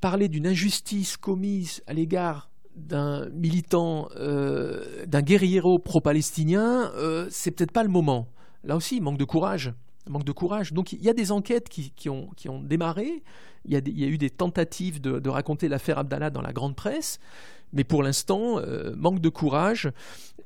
parler 0.00 0.28
d'une 0.28 0.46
injustice 0.46 1.16
commise 1.16 1.82
à 1.86 1.94
l'égard 1.94 2.50
d'un 2.74 3.30
militant, 3.30 4.08
d'un 4.14 5.22
guerriero 5.22 5.78
pro-palestinien, 5.78 6.92
c'est 7.30 7.50
peut-être 7.52 7.72
pas 7.72 7.82
le 7.82 7.88
moment. 7.88 8.28
Là 8.64 8.76
aussi, 8.76 9.00
manque 9.00 9.16
de 9.16 9.24
courage 9.24 9.72
manque 10.08 10.24
de 10.24 10.32
courage. 10.32 10.72
Donc 10.72 10.92
il 10.92 11.02
y 11.02 11.08
a 11.08 11.12
des 11.12 11.32
enquêtes 11.32 11.68
qui, 11.68 12.08
ont, 12.08 12.30
démarré, 12.62 13.22
il 13.64 13.72
y, 13.72 13.76
a 13.76 13.80
il 13.84 13.98
y, 13.98 14.04
a 14.04 14.08
eu 14.08 14.18
des 14.18 14.30
tentatives 14.30 15.00
de, 15.00 15.28
raconter 15.28 15.68
l'affaire 15.68 15.98
Abdallah 15.98 16.30
dans 16.30 16.42
la 16.42 16.52
grande 16.52 16.76
presse, 16.76 17.18
mais 17.72 17.84
pour 17.84 18.02
l'instant, 18.02 18.58
euh, 18.58 18.94
manque 18.96 19.20
de 19.20 19.28
courage 19.28 19.90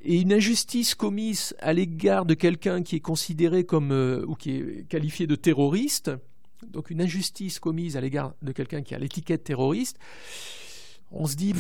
et 0.02 0.20
une 0.20 0.32
injustice 0.32 0.94
commise 0.94 1.54
à 1.60 1.72
l'égard 1.72 2.24
de 2.24 2.34
quelqu'un 2.34 2.82
qui 2.82 2.96
est 2.96 3.00
considéré 3.00 3.64
comme 3.64 3.92
euh, 3.92 4.24
ou 4.26 4.34
qui 4.34 4.52
est 4.52 4.88
qualifié 4.88 5.26
de 5.26 5.34
terroriste, 5.34 6.10
donc 6.66 6.90
une 6.90 7.02
injustice 7.02 7.58
commise 7.58 7.96
à 7.96 8.00
l'égard 8.00 8.34
de 8.42 8.52
quelqu'un 8.52 8.82
qui 8.82 8.94
a 8.94 8.98
l'étiquette 8.98 9.44
terroriste 9.44 9.98
on 11.12 11.26
se 11.26 11.34
dit, 11.34 11.54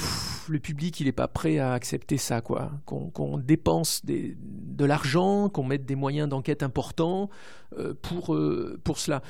le 0.48 0.60
public, 0.60 1.00
il 1.00 1.06
n'est 1.06 1.12
pas 1.12 1.28
prêt 1.28 1.58
à 1.58 1.72
accepter 1.72 2.18
ça, 2.18 2.40
quoi. 2.40 2.72
Qu'on 2.84 3.38
dépense 3.38 4.02
de 4.04 4.84
l'argent, 4.84 5.48
qu'on 5.48 5.64
mette 5.64 5.84
des 5.84 5.96
moyens 5.96 6.28
d'enquête 6.28 6.62
importants 6.62 7.30
euh, 7.76 7.94
pour, 8.00 8.34
euh, 8.34 8.80
pour 8.84 8.98
cela. 8.98 9.22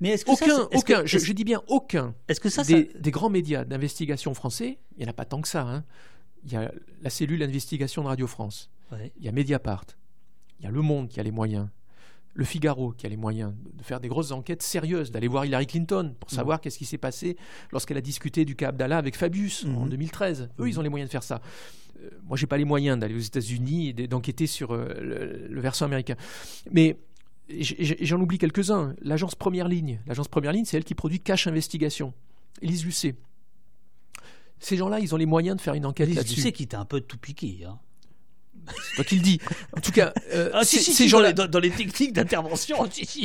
Mais 0.00 0.10
est-ce 0.10 0.24
que 0.24 0.30
aucun, 0.30 0.68
aucun, 0.76 1.06
je, 1.06 1.32
dis 1.32 1.44
bien 1.44 1.62
aucun. 1.68 2.14
Est-ce 2.28 2.40
que 2.40 2.48
ça, 2.48 2.62
des, 2.64 2.90
des 2.98 3.10
grands 3.10 3.30
médias 3.30 3.64
d'investigation 3.64 4.34
français, 4.34 4.78
il 4.96 4.98
n'y 5.02 5.06
en 5.06 5.10
a 5.10 5.12
pas 5.14 5.24
tant 5.24 5.40
que 5.40 5.48
ça. 5.48 5.62
Hein. 5.62 5.84
Il 6.44 6.52
y 6.52 6.56
a 6.56 6.72
la 7.00 7.10
cellule 7.10 7.40
d'investigation 7.40 8.02
de 8.02 8.08
Radio 8.08 8.26
France. 8.26 8.70
Il 9.16 9.24
y 9.24 9.28
a 9.28 9.32
Mediapart. 9.32 9.86
Il 10.58 10.64
y 10.64 10.68
a 10.68 10.70
Le 10.70 10.82
Monde 10.82 11.08
qui 11.08 11.18
a 11.18 11.22
les 11.22 11.30
moyens. 11.30 11.68
Le 12.34 12.44
Figaro, 12.44 12.92
qui 12.92 13.06
a 13.06 13.08
les 13.08 13.16
moyens 13.16 13.52
de 13.74 13.82
faire 13.82 14.00
des 14.00 14.08
grosses 14.08 14.30
enquêtes 14.30 14.62
sérieuses, 14.62 15.10
d'aller 15.10 15.28
voir 15.28 15.44
Hillary 15.44 15.66
Clinton 15.66 16.14
pour 16.18 16.30
savoir 16.30 16.60
qu'est-ce 16.60 16.78
qui 16.78 16.86
s'est 16.86 16.98
passé 16.98 17.36
lorsqu'elle 17.72 17.98
a 17.98 18.00
discuté 18.00 18.44
du 18.44 18.56
cas 18.56 18.68
Abdallah 18.68 18.98
avec 18.98 19.16
Fabius 19.16 19.66
en 19.66 19.86
2013. 19.86 20.48
Eux, 20.58 20.68
ils 20.68 20.78
ont 20.78 20.82
les 20.82 20.88
moyens 20.88 21.08
de 21.08 21.12
faire 21.12 21.22
ça. 21.22 21.40
Euh, 22.02 22.08
moi, 22.24 22.36
j'ai 22.36 22.46
pas 22.46 22.56
les 22.56 22.64
moyens 22.64 22.98
d'aller 22.98 23.14
aux 23.14 23.18
États-Unis 23.18 23.88
et 23.88 24.06
d'enquêter 24.06 24.46
sur 24.46 24.72
euh, 24.72 24.94
le, 25.00 25.46
le, 25.48 25.60
versant 25.60 25.84
américain. 25.84 26.16
Mais 26.70 26.96
j'en 27.50 28.20
oublie 28.20 28.38
quelques-uns. 28.38 28.94
L'agence 29.02 29.34
Première 29.34 29.68
Ligne. 29.68 30.00
L'agence 30.06 30.28
Première 30.28 30.52
Ligne, 30.52 30.64
c'est 30.64 30.76
elle 30.76 30.84
qui 30.84 30.94
produit 30.94 31.20
Cash 31.20 31.46
Investigation. 31.46 32.14
Elise 32.62 32.84
Lucet. 32.84 33.14
Ces 34.58 34.76
gens-là, 34.76 35.00
ils 35.00 35.12
ont 35.12 35.18
les 35.18 35.26
moyens 35.26 35.56
de 35.56 35.60
faire 35.60 35.74
une 35.74 35.84
enquête 35.84 36.14
là-dessus. 36.14 36.36
Tu 36.36 36.40
sais 36.40 36.52
qui 36.52 36.68
t'a 36.68 36.80
un 36.80 36.84
peu 36.84 37.00
tout 37.00 37.18
piqué. 37.18 37.64
Hein. 37.66 37.78
C'est 38.66 38.96
toi 38.96 39.04
qui 39.04 39.16
le 39.16 39.22
dis. 39.22 39.40
En 39.76 39.80
tout 39.80 39.92
cas, 39.92 40.12
euh, 40.32 40.50
ah, 40.54 40.64
si, 40.64 40.78
si, 40.78 40.92
ces 40.92 41.08
gens-là 41.08 41.32
dans, 41.32 41.46
dans, 41.46 41.58
les 41.58 41.70
techniques 41.70 42.12
d'intervention. 42.12 42.76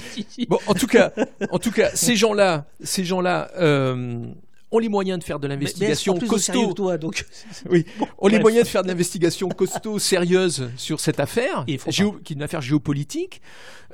bon, 0.48 0.60
en 0.68 0.74
tout 0.74 0.88
cas, 0.88 1.12
en 1.52 1.60
tout 1.60 1.72
cas, 1.72 1.92
ces 1.94 2.16
gens-là, 2.16 2.66
ces 2.84 3.04
gens-là. 3.06 3.52
Euh, 3.58 4.26
ont 4.72 4.80
les 4.80 4.90
moyens 4.90 5.20
de 5.20 5.24
faire 5.24 5.40
de 5.40 5.48
l'investigation 5.48 6.18
costaud. 6.20 6.74
Toi, 6.74 6.98
donc... 6.98 7.26
oui, 7.70 7.86
ont 8.18 8.28
les 8.28 8.40
moyens 8.40 8.66
de 8.66 8.70
faire 8.70 8.84
de 8.84 8.88
l'investigation 8.88 9.48
costaud, 9.50 9.98
sérieuse 10.00 10.70
sur 10.76 11.00
cette 11.00 11.20
affaire, 11.20 11.66
géo, 11.88 12.20
qui 12.24 12.34
est 12.34 12.36
une 12.36 12.44
affaire 12.44 12.62
géopolitique, 12.62 13.42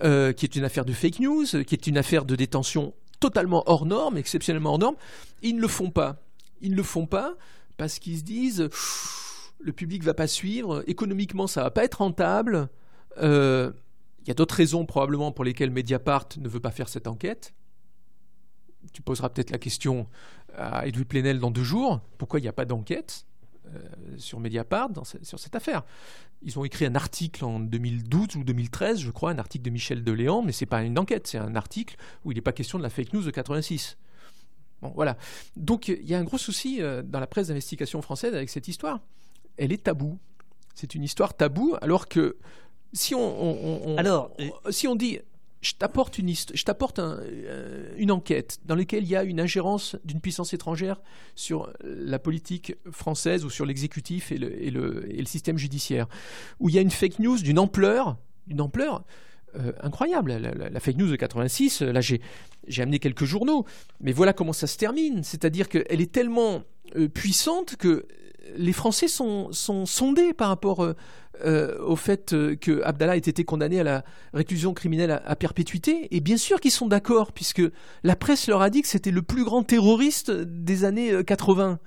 euh, 0.03 0.33
qui 0.33 0.45
est 0.45 0.55
une 0.55 0.63
affaire 0.63 0.85
de 0.85 0.93
fake 0.93 1.19
news, 1.19 1.45
qui 1.45 1.75
est 1.75 1.87
une 1.87 1.97
affaire 1.97 2.25
de 2.25 2.35
détention 2.35 2.93
totalement 3.19 3.63
hors 3.67 3.85
norme, 3.85 4.17
exceptionnellement 4.17 4.71
hors 4.71 4.79
norme. 4.79 4.95
Ils 5.43 5.55
ne 5.55 5.61
le 5.61 5.67
font 5.67 5.91
pas. 5.91 6.17
Ils 6.61 6.71
ne 6.71 6.77
le 6.77 6.83
font 6.83 7.05
pas 7.05 7.35
parce 7.77 7.99
qu'ils 7.99 8.17
se 8.17 8.23
disent 8.23 8.69
le 9.64 9.72
public 9.72 10.03
va 10.03 10.14
pas 10.14 10.27
suivre, 10.27 10.84
économiquement 10.88 11.48
ça 11.48 11.64
va 11.64 11.72
pas 11.72 11.84
être 11.84 11.95
rentable. 11.95 12.69
Euh, 13.18 13.72
il 14.22 14.27
y 14.27 14.31
a 14.31 14.34
d'autres 14.34 14.56
raisons 14.56 14.85
probablement 14.85 15.31
pour 15.31 15.44
lesquelles 15.45 15.72
Mediapart 15.72 16.30
ne 16.38 16.48
veut 16.48 16.60
pas 16.60 16.72
faire 16.72 16.90
cette 16.90 17.07
enquête. 17.07 17.53
Tu 18.91 19.02
poseras 19.02 19.30
peut-être 19.30 19.52
la 19.52 19.57
question 19.57 20.07
à 20.56 20.85
Edwin 20.88 21.06
Plenel 21.06 21.40
dans 21.40 21.52
deux 21.52 21.64
jours. 21.64 22.02
Pourquoi 22.18 22.40
il 22.40 22.44
n'y 22.44 22.49
a 22.49 22.53
pas 22.53 22.65
d'enquête 22.65 23.26
euh, 23.68 23.80
sur 24.18 24.40
Mediapart 24.40 24.90
sur 25.22 25.40
cette 25.40 25.56
affaire? 25.56 25.84
Ils 26.41 26.60
ont 26.60 26.65
écrit 26.65 26.85
un 26.85 26.95
article 26.95 27.45
en 27.45 27.60
2012 27.60 28.35
ou 28.35 28.44
2013, 28.44 28.99
je 28.99 29.11
crois, 29.11 29.31
un 29.31 29.40
article 29.40 29.64
de 29.64 29.69
Michel 29.69 30.03
Deléan, 30.03 30.41
mais 30.41 30.52
c'est 30.52 30.65
pas 30.65 30.84
une 30.84 30.99
enquête, 30.99 31.27
c'est 31.27 31.38
un 31.38 31.56
article 31.56 31.95
où 32.26 32.31
il 32.31 32.35
n'est 32.35 32.41
pas 32.41 32.52
question 32.52 32.77
de 32.77 32.84
la 32.84 32.90
fake 32.90 33.14
news 33.14 33.23
de 33.23 33.31
86. 33.31 33.98
Bon, 34.81 34.91
voilà. 34.95 35.18
Donc 35.56 35.88
il 35.88 36.06
y 36.06 36.14
a 36.14 36.19
un 36.19 36.26
gros 36.26 36.38
souci 36.38 36.81
euh, 36.81 37.02
dans 37.02 37.22
la 37.22 37.27
presse 37.27 37.48
d'investigation 37.48 38.02
française 38.02 38.35
avec 38.35 38.49
cette 38.49 38.68
histoire 38.68 38.99
elle 39.57 39.71
est 39.71 39.84
taboue. 39.84 40.17
C'est 40.75 40.95
une 40.95 41.03
histoire 41.03 41.35
taboue, 41.35 41.75
alors 41.81 42.07
que 42.07 42.38
si 42.93 43.15
on, 43.15 43.95
alors, 43.97 44.31
si 44.69 44.88
on 44.88 44.95
dit 44.95 45.19
je 45.63 45.73
t'apporte 45.75 46.17
une, 46.17 46.30
je 46.30 46.63
t'apporte 46.63 46.99
euh, 46.99 47.93
une 47.97 48.11
enquête 48.11 48.59
dans 48.65 48.75
laquelle 48.75 49.03
il 49.03 49.09
y 49.09 49.15
a 49.15 49.23
une 49.23 49.39
ingérence 49.39 49.95
d'une 50.03 50.19
puissance 50.19 50.53
étrangère 50.53 51.01
sur 51.35 51.71
la 51.84 52.19
politique 52.19 52.75
française 52.91 53.45
ou 53.45 53.49
sur 53.49 53.65
l'exécutif 53.65 54.34
et 54.34 54.38
le, 54.38 54.61
et, 54.61 54.69
le, 54.71 55.09
et 55.09 55.19
le, 55.19 55.25
système 55.25 55.57
judiciaire, 55.57 56.07
où 56.59 56.67
il 56.67 56.75
y 56.75 56.77
a 56.77 56.81
une 56.81 56.91
fake 56.91 57.19
news 57.19 57.38
d'une 57.38 57.59
ampleur, 57.59 58.17
d'une 58.45 58.59
ampleur 58.59 59.05
euh, 59.55 59.71
incroyable. 59.81 60.34
La, 60.34 60.80
fake 60.81 60.97
news 60.97 61.09
de 61.09 61.15
86, 61.15 61.81
là 61.81 62.01
j'ai, 62.01 62.19
j'ai 62.67 62.81
amené 62.81 62.99
quelques 62.99 63.25
journaux, 63.25 63.65
mais 64.01 64.11
voilà 64.11 64.34
comment 64.34 64.53
ça 64.53 64.67
se 64.67 64.77
termine. 64.77 65.23
C'est-à-dire 65.23 65.69
qu'elle 65.69 66.01
est 66.01 66.11
tellement 66.11 66.63
euh, 66.97 67.07
puissante 67.07 67.77
que 67.77 68.05
les 68.55 68.73
Français 68.73 69.07
sont, 69.07 69.51
sondés 69.51 70.33
par 70.33 70.49
rapport 70.49 70.83
euh, 70.83 70.95
euh, 71.45 71.77
au 71.83 71.95
fait 71.95 72.33
euh, 72.33 72.55
que 72.55 72.81
Abdallah 72.83 73.15
ait 73.15 73.19
été 73.19 73.43
condamné 73.43 73.79
à 73.79 73.83
la 73.83 74.03
réclusion 74.33 74.73
criminelle 74.73 75.21
à, 75.25 75.35
perpétuité. 75.35 76.07
Et 76.15 76.19
bien 76.19 76.37
sûr 76.37 76.59
qu'ils 76.59 76.71
sont 76.71 76.87
d'accord, 76.87 77.31
puisque 77.31 77.63
la 78.03 78.15
presse 78.15 78.47
leur 78.47 78.61
a 78.61 78.69
dit 78.69 78.81
que 78.81 78.87
c'était 78.87 79.11
le 79.11 79.21
plus 79.21 79.43
grand 79.43 79.63
terroriste 79.63 80.31
des 80.31 80.85
années 80.85 81.23
80 81.25 81.79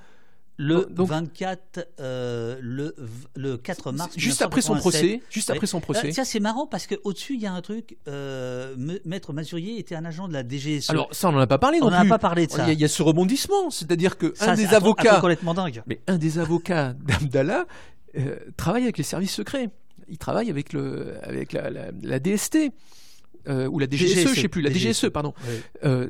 le 0.58 0.86
24 0.90 1.88
le, 1.98 2.94
le 3.34 3.56
4 3.56 3.92
mars 3.92 4.14
juste 4.16 4.42
après 4.42 4.60
son 4.60 4.76
procès 4.76 5.20
juste 5.30 5.50
après 5.50 5.66
son 5.66 5.80
procès. 5.80 6.10
Tiens 6.10 6.24
c'est 6.24 6.40
marrant 6.40 6.66
parce 6.66 6.86
que 6.86 6.94
au 7.04 7.12
dessus 7.12 7.34
il 7.34 7.40
y 7.40 7.46
a 7.46 7.52
un 7.52 7.62
truc 7.62 7.96
maître 8.06 9.32
Mazurier 9.32 9.78
était 9.78 9.94
un 9.94 10.04
agent 10.04 10.28
de 10.28 10.32
la 10.32 10.46
DGSE 10.46 10.90
alors 10.90 11.08
ça 11.12 11.28
on 11.28 11.32
n'en 11.32 11.40
a 11.40 11.46
pas 11.46 11.58
parlé 11.58 11.80
non 11.80 11.86
on 11.86 11.90
n'en 11.90 11.98
a 11.98 12.04
pas 12.04 12.18
parlé 12.18 12.46
de 12.46 12.52
ça. 12.52 12.70
Il 12.70 12.80
y, 12.80 12.84
a, 12.84 12.88
ce 12.88 13.02
rebondissement. 13.02 13.70
C'est-à-dire 13.70 14.18
que 14.18 14.34
un 14.40 14.54
des 14.54 14.74
avocats 14.74 15.20
complètement 15.20 15.54
dingue. 15.54 15.82
Mais 15.86 16.00
un 16.06 16.18
des 16.18 16.38
avocats 16.38 16.92
d'Abdallah 17.04 17.66
travaille 18.56 18.84
avec 18.84 18.98
les 18.98 19.04
services 19.04 19.34
secrets. 19.34 19.68
Il 20.08 20.18
travaille 20.18 20.50
avec 20.50 20.72
le 20.72 21.14
avec 21.22 21.52
la, 21.52 21.70
la, 21.70 22.18
DST 22.18 22.58
ou 23.48 23.78
la 23.78 23.86
DGSE, 23.86 24.28
je 24.28 24.34
je 24.34 24.40
sais 24.40 24.48
plus, 24.48 24.62
la 24.62 24.70
DGSE, 24.70 25.08
pardon. 25.10 25.34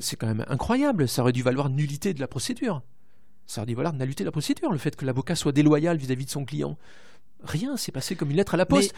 c'est 0.00 0.16
quand 0.16 0.26
même 0.26 0.44
incroyable. 0.48 1.08
Ça 1.08 1.22
aurait 1.22 1.32
dû 1.32 1.42
valoir 1.42 1.70
nullité 1.70 2.14
de 2.14 2.20
la 2.20 2.28
procédure. 2.28 2.82
Ça 3.46 3.60
aurait 3.60 3.66
dit 3.66 3.74
voilà, 3.74 3.92
de 3.92 4.24
la 4.24 4.32
procédure, 4.32 4.72
le 4.72 4.78
fait 4.78 4.96
que 4.96 5.04
l'avocat 5.04 5.34
soit 5.34 5.52
déloyal 5.52 5.96
vis-à-vis 5.96 6.24
de 6.24 6.30
son 6.30 6.44
client. 6.44 6.76
Rien 7.42 7.76
s'est 7.76 7.92
passé 7.92 8.16
comme 8.16 8.30
une 8.30 8.36
lettre 8.36 8.54
à 8.54 8.56
la 8.56 8.66
poste. 8.66 8.94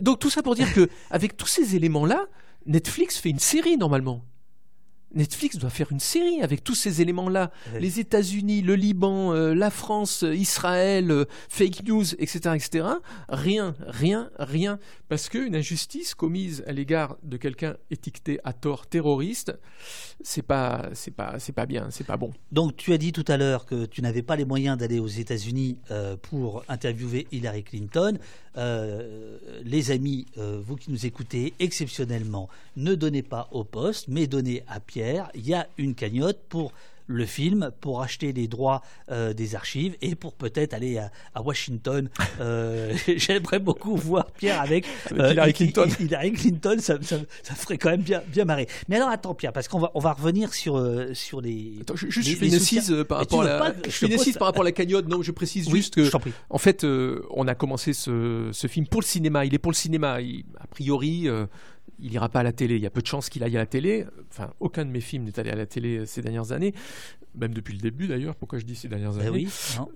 donc, 0.00 0.18
tout 0.18 0.30
ça 0.30 0.42
pour 0.42 0.54
dire 0.54 0.72
que 0.72 0.88
avec 1.10 1.36
tous 1.36 1.46
ces 1.46 1.76
éléments-là, 1.76 2.26
Netflix 2.66 3.18
fait 3.18 3.30
une 3.30 3.38
série 3.38 3.76
normalement. 3.76 4.24
Netflix 5.14 5.56
doit 5.56 5.70
faire 5.70 5.92
une 5.92 6.00
série 6.00 6.42
avec 6.42 6.64
tous 6.64 6.74
ces 6.74 7.00
éléments-là. 7.00 7.50
Les 7.78 8.00
États-Unis, 8.00 8.62
le 8.62 8.74
Liban, 8.74 9.34
euh, 9.34 9.54
la 9.54 9.70
France, 9.70 10.22
Israël, 10.22 11.10
euh, 11.10 11.24
fake 11.48 11.84
news, 11.84 12.14
etc., 12.14 12.54
etc. 12.54 12.86
Rien, 13.28 13.74
rien, 13.86 14.30
rien. 14.38 14.78
Parce 15.08 15.28
qu'une 15.28 15.54
injustice 15.54 16.14
commise 16.14 16.64
à 16.66 16.72
l'égard 16.72 17.16
de 17.22 17.36
quelqu'un 17.36 17.76
étiqueté 17.90 18.40
à 18.44 18.52
tort 18.52 18.86
terroriste, 18.86 19.58
c'est 20.22 20.42
pas, 20.42 20.88
c'est 20.94 21.10
pas, 21.10 21.38
c'est 21.38 21.52
pas 21.52 21.66
bien, 21.66 21.88
c'est 21.90 22.06
pas 22.06 22.16
bon. 22.16 22.32
Donc 22.50 22.76
tu 22.76 22.92
as 22.92 22.98
dit 22.98 23.12
tout 23.12 23.24
à 23.28 23.36
l'heure 23.36 23.66
que 23.66 23.86
tu 23.86 24.02
n'avais 24.02 24.22
pas 24.22 24.36
les 24.36 24.44
moyens 24.44 24.78
d'aller 24.78 24.98
aux 24.98 25.06
États-Unis 25.06 25.78
euh, 25.90 26.16
pour 26.16 26.64
interviewer 26.68 27.26
Hillary 27.32 27.64
Clinton. 27.64 28.18
Les 28.56 29.90
amis, 29.90 30.26
vous 30.36 30.76
qui 30.76 30.90
nous 30.90 31.06
écoutez 31.06 31.54
exceptionnellement, 31.58 32.48
ne 32.76 32.94
donnez 32.94 33.22
pas 33.22 33.48
au 33.50 33.64
poste, 33.64 34.08
mais 34.08 34.26
donnez 34.26 34.62
à 34.68 34.80
Pierre. 34.80 35.30
Il 35.34 35.46
y 35.46 35.54
a 35.54 35.66
une 35.78 35.94
cagnotte 35.94 36.40
pour 36.48 36.72
le 37.12 37.26
film 37.26 37.70
pour 37.80 38.02
acheter 38.02 38.32
les 38.32 38.48
droits 38.48 38.82
euh, 39.10 39.32
des 39.32 39.54
archives 39.54 39.96
et 40.00 40.14
pour 40.14 40.34
peut-être 40.34 40.74
aller 40.74 40.98
à, 40.98 41.42
Washington. 41.42 42.08
Euh, 42.40 42.96
j'aimerais 43.16 43.58
beaucoup 43.58 43.94
voir 43.94 44.30
Pierre 44.32 44.60
avec, 44.60 44.86
euh, 45.12 45.32
Hillary 45.32 45.52
Clinton. 45.52 45.86
Hillary 46.00 46.32
Clinton, 46.32 46.76
ça, 46.78 46.96
ça, 47.02 47.54
ferait 47.54 47.76
quand 47.76 47.90
même 47.90 48.00
bien, 48.00 48.22
bien 48.26 48.44
marrer. 48.44 48.66
Mais 48.88 48.96
alors 48.96 49.10
attends 49.10 49.34
Pierre, 49.34 49.52
parce 49.52 49.68
qu'on 49.68 49.78
va, 49.78 49.90
on 49.94 50.00
va 50.00 50.12
revenir 50.12 50.54
sur, 50.54 50.82
sur 51.12 51.40
les... 51.40 51.78
Attends, 51.82 51.94
je, 51.94 52.08
je 52.08 52.20
fais 52.22 52.48
une 52.48 53.04
par 53.04 53.18
rapport 53.18 53.42
à 53.42 53.44
la... 53.44 53.74
je 53.86 54.38
par 54.38 54.48
rapport 54.48 54.62
à 54.62 54.64
la 54.64 54.72
cagnotte. 54.72 55.08
Non, 55.08 55.22
je 55.22 55.30
précise 55.30 55.68
juste 55.70 55.94
que, 55.94 56.10
en 56.48 56.58
fait, 56.58 56.84
on 56.84 57.46
a 57.46 57.54
commencé 57.54 57.92
ce, 57.92 58.48
ce, 58.50 58.66
film 58.66 58.86
pour 58.86 59.02
le 59.02 59.06
cinéma. 59.06 59.44
Il 59.44 59.54
est 59.54 59.58
pour 59.58 59.72
le 59.72 59.76
cinéma. 59.76 60.18
a 60.58 60.66
priori 60.68 61.28
il 62.02 62.12
ira 62.12 62.28
pas 62.28 62.40
à 62.40 62.42
la 62.42 62.52
télé. 62.52 62.76
Il 62.76 62.82
y 62.82 62.86
a 62.86 62.90
peu 62.90 63.00
de 63.00 63.06
chances 63.06 63.28
qu'il 63.28 63.42
aille 63.42 63.56
à 63.56 63.60
la 63.60 63.66
télé. 63.66 64.04
Enfin, 64.30 64.52
aucun 64.60 64.84
de 64.84 64.90
mes 64.90 65.00
films 65.00 65.24
n'est 65.24 65.38
allé 65.38 65.50
à 65.50 65.56
la 65.56 65.66
télé 65.66 65.98
euh, 65.98 66.06
ces 66.06 66.20
dernières 66.20 66.52
années, 66.52 66.74
même 67.34 67.54
depuis 67.54 67.74
le 67.74 67.80
début 67.80 68.06
d'ailleurs. 68.06 68.34
Pourquoi 68.36 68.58
je 68.58 68.64
dis 68.64 68.74
ces 68.74 68.88
dernières 68.88 69.12
ben 69.12 69.20
années 69.20 69.30
oui, 69.30 69.48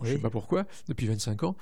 Je 0.02 0.08
ne 0.08 0.16
sais 0.16 0.18
pas 0.20 0.30
pourquoi, 0.30 0.64
depuis 0.88 1.06
25 1.06 1.42
ans. 1.44 1.56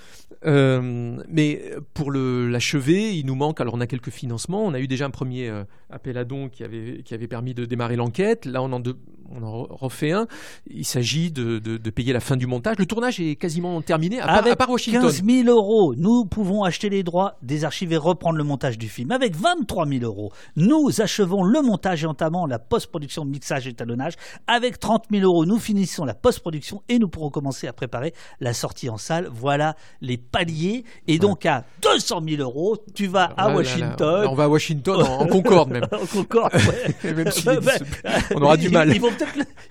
Euh, 0.44 1.22
mais 1.28 1.62
pour 1.94 2.12
l'achever, 2.12 3.16
il 3.16 3.26
nous 3.26 3.34
manque. 3.34 3.60
Alors, 3.60 3.74
on 3.74 3.80
a 3.80 3.86
quelques 3.86 4.10
financements. 4.10 4.64
On 4.64 4.74
a 4.74 4.80
eu 4.80 4.86
déjà 4.86 5.06
un 5.06 5.10
premier 5.10 5.48
euh, 5.48 5.64
appel 5.90 6.18
à 6.18 6.24
dons 6.24 6.48
qui 6.48 6.64
avait, 6.64 7.02
qui 7.04 7.14
avait 7.14 7.28
permis 7.28 7.54
de 7.54 7.64
démarrer 7.64 7.96
l'enquête. 7.96 8.46
Là, 8.46 8.62
on 8.62 8.72
en, 8.72 8.82
on 9.30 9.42
en 9.42 9.64
refait 9.64 10.12
un. 10.12 10.26
Il 10.66 10.84
s'agit 10.84 11.30
de, 11.30 11.58
de, 11.58 11.90
payer 11.90 12.12
la 12.12 12.20
fin 12.20 12.36
du 12.36 12.46
montage. 12.46 12.78
Le 12.78 12.86
tournage 12.86 13.20
est 13.20 13.36
quasiment 13.36 13.80
terminé, 13.82 14.20
à, 14.20 14.26
Avec 14.26 14.52
à 14.52 14.56
part 14.56 14.70
Washington. 14.70 15.02
15 15.02 15.24
000 15.24 15.48
euros, 15.48 15.94
nous 15.96 16.24
pouvons 16.24 16.64
acheter 16.64 16.90
les 16.90 17.02
droits 17.02 17.36
des 17.42 17.64
archives 17.64 17.92
et 17.92 17.96
reprendre 17.96 18.36
le 18.36 18.44
montage 18.44 18.78
du 18.78 18.88
film. 18.88 19.10
Avec 19.12 19.36
23 19.36 19.86
000 19.86 20.04
euros, 20.04 20.32
nous 20.56 21.00
achevons 21.00 21.42
le 21.42 21.62
montage 21.62 22.04
et 22.04 22.06
entamons 22.06 22.46
la 22.46 22.58
post-production, 22.58 23.24
mixage 23.24 23.66
et 23.66 23.74
talonnage. 23.74 24.14
Avec 24.46 24.78
30 24.78 25.06
000 25.10 25.24
euros, 25.24 25.46
nous 25.46 25.58
finissons 25.64 26.04
la 26.04 26.14
post-production 26.14 26.82
et 26.88 26.98
nous 26.98 27.08
pourrons 27.08 27.30
commencer 27.30 27.66
à 27.66 27.72
préparer 27.72 28.12
la 28.40 28.52
sortie 28.52 28.90
en 28.90 28.98
salle. 28.98 29.28
Voilà 29.32 29.76
les 30.02 30.18
paliers. 30.18 30.84
Et 31.08 31.18
donc 31.18 31.46
à 31.46 31.64
200 31.82 32.22
000 32.28 32.42
euros, 32.42 32.76
tu 32.94 33.06
vas 33.06 33.24
à 33.36 33.54
Washington. 33.54 34.26
On 34.28 34.34
va 34.34 34.44
à 34.44 34.48
Washington 34.48 35.02
en, 35.02 35.26
Concorde 35.26 35.70
même. 35.70 35.86
en 35.92 36.06
Concorde, 36.06 36.52
ouais. 36.54 37.12
même 37.14 37.30
si 37.30 37.48
on 38.34 38.42
aura 38.42 38.56
du 38.56 38.68
mal. 38.68 38.92
Il, 38.94 39.00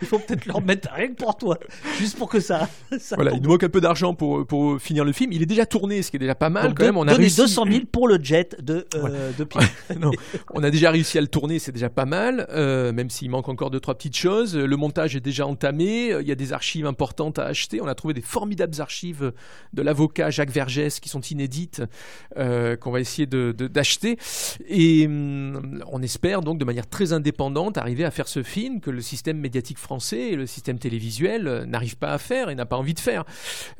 faut 0.07 0.19
peut-être 0.19 0.45
leur 0.47 0.61
mettre 0.61 0.89
rien 0.93 1.09
que 1.09 1.13
pour 1.13 1.37
toi, 1.37 1.57
juste 1.99 2.17
pour 2.17 2.27
que 2.27 2.39
ça. 2.39 2.67
voilà, 3.15 3.31
il 3.33 3.41
nous 3.41 3.49
manque 3.49 3.63
un 3.63 3.69
peu 3.69 3.81
d'argent 3.81 4.15
pour, 4.15 4.45
pour 4.47 4.79
finir 4.81 5.05
le 5.05 5.11
film. 5.11 5.31
Il 5.31 5.41
est 5.41 5.47
déjà 5.47 5.65
tourné, 5.65 6.01
ce 6.01 6.09
qui 6.09 6.17
est 6.17 6.19
déjà 6.19 6.35
pas 6.35 6.49
mal 6.49 6.73
quand 6.73 6.85
même. 6.85 6.97
On 6.97 7.07
a 7.07 7.13
réussi... 7.13 7.37
200 7.37 7.65
000 7.69 7.79
pour 7.91 8.07
le 8.07 8.19
jet 8.21 8.55
de, 8.61 8.87
euh, 8.95 9.31
de 9.37 9.47
non, 9.99 10.11
on 10.53 10.63
a 10.63 10.71
déjà 10.71 10.89
réussi 10.91 11.17
à 11.17 11.21
le 11.21 11.27
tourner, 11.27 11.59
c'est 11.59 11.71
déjà 11.71 11.89
pas 11.89 12.05
mal, 12.05 12.47
euh, 12.49 12.91
même 12.91 13.09
s'il 13.09 13.29
manque 13.29 13.49
encore 13.49 13.69
deux 13.69 13.79
trois 13.79 13.95
petites 13.95 14.17
choses. 14.17 14.55
Le 14.55 14.75
montage 14.77 15.15
est 15.15 15.19
déjà 15.19 15.45
entamé 15.45 15.82
années. 15.83 16.17
Il 16.21 16.27
y 16.27 16.31
a 16.31 16.35
des 16.35 16.53
archives 16.53 16.85
importantes 16.85 17.39
à 17.39 17.45
acheter. 17.45 17.81
On 17.81 17.87
a 17.87 17.95
trouvé 17.95 18.13
des 18.13 18.21
formidables 18.21 18.79
archives 18.79 19.33
de 19.73 19.81
l'avocat 19.81 20.29
Jacques 20.29 20.51
Vergès 20.51 20.99
qui 20.99 21.09
sont 21.09 21.21
inédites, 21.21 21.83
qu'on 22.35 22.91
va 22.91 22.99
essayer 22.99 23.25
d'acheter. 23.25 24.17
Et 24.67 25.05
hum, 25.05 25.83
on 25.91 26.01
espère 26.01 26.41
donc 26.41 26.57
de 26.57 26.65
manière 26.65 26.87
très 26.87 27.13
indépendante 27.13 27.77
arriver 27.77 28.05
à 28.05 28.11
faire 28.11 28.27
ce 28.27 28.43
film 28.43 28.79
que 28.79 28.91
le 28.91 29.01
système 29.01 29.37
médiatique 29.37 29.77
français 29.77 30.31
et 30.31 30.35
le 30.35 30.45
système 30.45 30.79
télévisuel 30.79 31.65
n'arrivent 31.67 31.97
pas 31.97 32.11
à 32.11 32.17
faire 32.17 32.49
et 32.49 32.55
n'a 32.55 32.65
pas 32.65 32.77
envie 32.77 32.93
de 32.93 32.99
faire. 32.99 33.23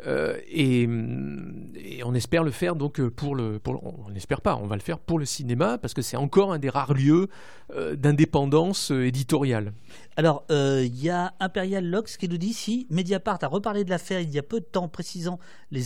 et, 0.06 0.86
hum, 0.86 1.72
et, 1.76 2.04
on 2.04 2.14
espère 2.14 2.44
le 2.44 2.52
faire 2.52 2.76
donc 2.76 3.02
pour 3.10 3.36
le, 3.36 3.60
on 3.66 4.10
n'espère 4.12 4.42
pas, 4.42 4.56
on 4.56 4.68
va 4.68 4.76
le 4.76 4.82
faire 4.82 5.00
pour 5.00 5.20
le 5.20 5.26
cinéma 5.26 5.78
parce 5.78 5.94
que 5.94 6.02
c'est 6.02 6.18
encore 6.18 6.54
un 6.54 6.60
des 6.60 6.70
rares 6.70 6.94
lieux 6.94 7.28
euh, 7.76 7.96
d'indépendance 7.96 8.92
euh, 8.92 9.08
éditoriale. 9.08 9.74
Alors, 10.16 10.44
euh, 10.52 10.84
il 10.86 11.02
y 11.02 11.10
a 11.10 11.34
Imperial 11.40 11.86
Lox 11.94 12.18
qui 12.18 12.28
nous 12.28 12.38
dit 12.38 12.54
si 12.54 12.88
Mediapart 12.90 13.38
a 13.44 13.48
reparlé 13.48 13.84
de 13.84 13.90
l'affaire 13.92 14.20
il 14.20 14.32
y 14.32 14.40
a 14.40 14.44
peu 14.44 14.60
de 14.60 14.66
temps, 14.66 14.88
précisant 14.88 15.40
les, 15.72 15.84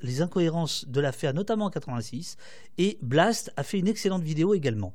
les 0.00 0.22
incohérences 0.22 0.88
de 0.88 1.00
l'affaire, 1.00 1.34
notamment 1.34 1.66
en 1.66 1.70
86, 1.70 2.36
et 2.78 2.98
Blast 3.02 3.52
a 3.56 3.62
fait 3.62 3.78
une 3.78 3.86
excellente 3.86 4.22
vidéo 4.22 4.54
également. 4.54 4.94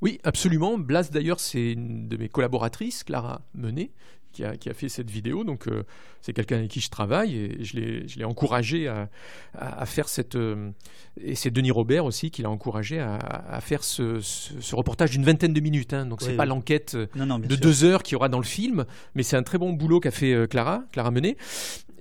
Oui, 0.00 0.18
absolument. 0.24 0.78
Blast, 0.78 1.12
d'ailleurs, 1.12 1.38
c'est 1.38 1.72
une 1.72 2.08
de 2.08 2.16
mes 2.16 2.28
collaboratrices, 2.28 3.04
Clara 3.04 3.42
Menet, 3.54 3.92
qui 4.32 4.44
a, 4.44 4.74
fait 4.74 4.88
cette 4.88 5.10
vidéo. 5.10 5.44
Donc, 5.44 5.68
euh, 5.68 5.82
c'est 6.20 6.32
quelqu'un 6.32 6.56
avec 6.56 6.70
qui 6.70 6.80
je 6.80 6.90
travaille 6.90 7.36
et 7.36 7.64
je 7.64 8.18
l'ai 8.18 8.24
encouragé 8.24 8.88
à, 8.88 9.08
à, 9.54 9.86
faire 9.86 10.08
cette. 10.08 10.34
Euh, 10.34 10.70
et 11.20 11.34
c'est 11.34 11.50
Denis 11.50 11.70
Robert 11.70 12.04
aussi 12.04 12.30
qui 12.30 12.42
l'a 12.42 12.50
encouragé 12.50 12.98
à, 13.00 13.60
faire 13.60 13.84
ce, 13.84 14.20
ce, 14.20 14.74
reportage 14.74 15.10
d'une 15.10 15.24
vingtaine 15.24 15.52
de 15.52 15.60
minutes. 15.60 15.92
Hein. 15.92 16.06
Donc, 16.06 16.22
c'est 16.22 16.36
pas 16.36 16.46
l'enquête 16.46 16.96
de 16.96 17.56
deux 17.56 17.84
heures 17.84 18.02
qu'il 18.02 18.12
y 18.14 18.16
aura 18.16 18.28
dans 18.28 18.38
le 18.38 18.44
film, 18.44 18.84
mais 19.14 19.22
c'est 19.22 19.36
un 19.36 19.42
très 19.42 19.58
bon 19.58 19.72
boulot 19.72 20.00
qu'a 20.00 20.10
fait 20.10 20.32
euh, 20.32 20.46
Clara, 20.46 20.84
Clara 20.92 21.10
Menet 21.10 21.36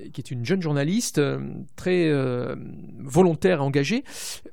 qui 0.10 0.22
est 0.22 0.32
une 0.32 0.46
jeune 0.46 0.62
journaliste 0.62 1.18
euh, 1.18 1.40
très 1.76 2.10
euh, 2.10 2.56
volontaire 3.00 3.60
et 3.60 3.62
engagée. 3.62 4.04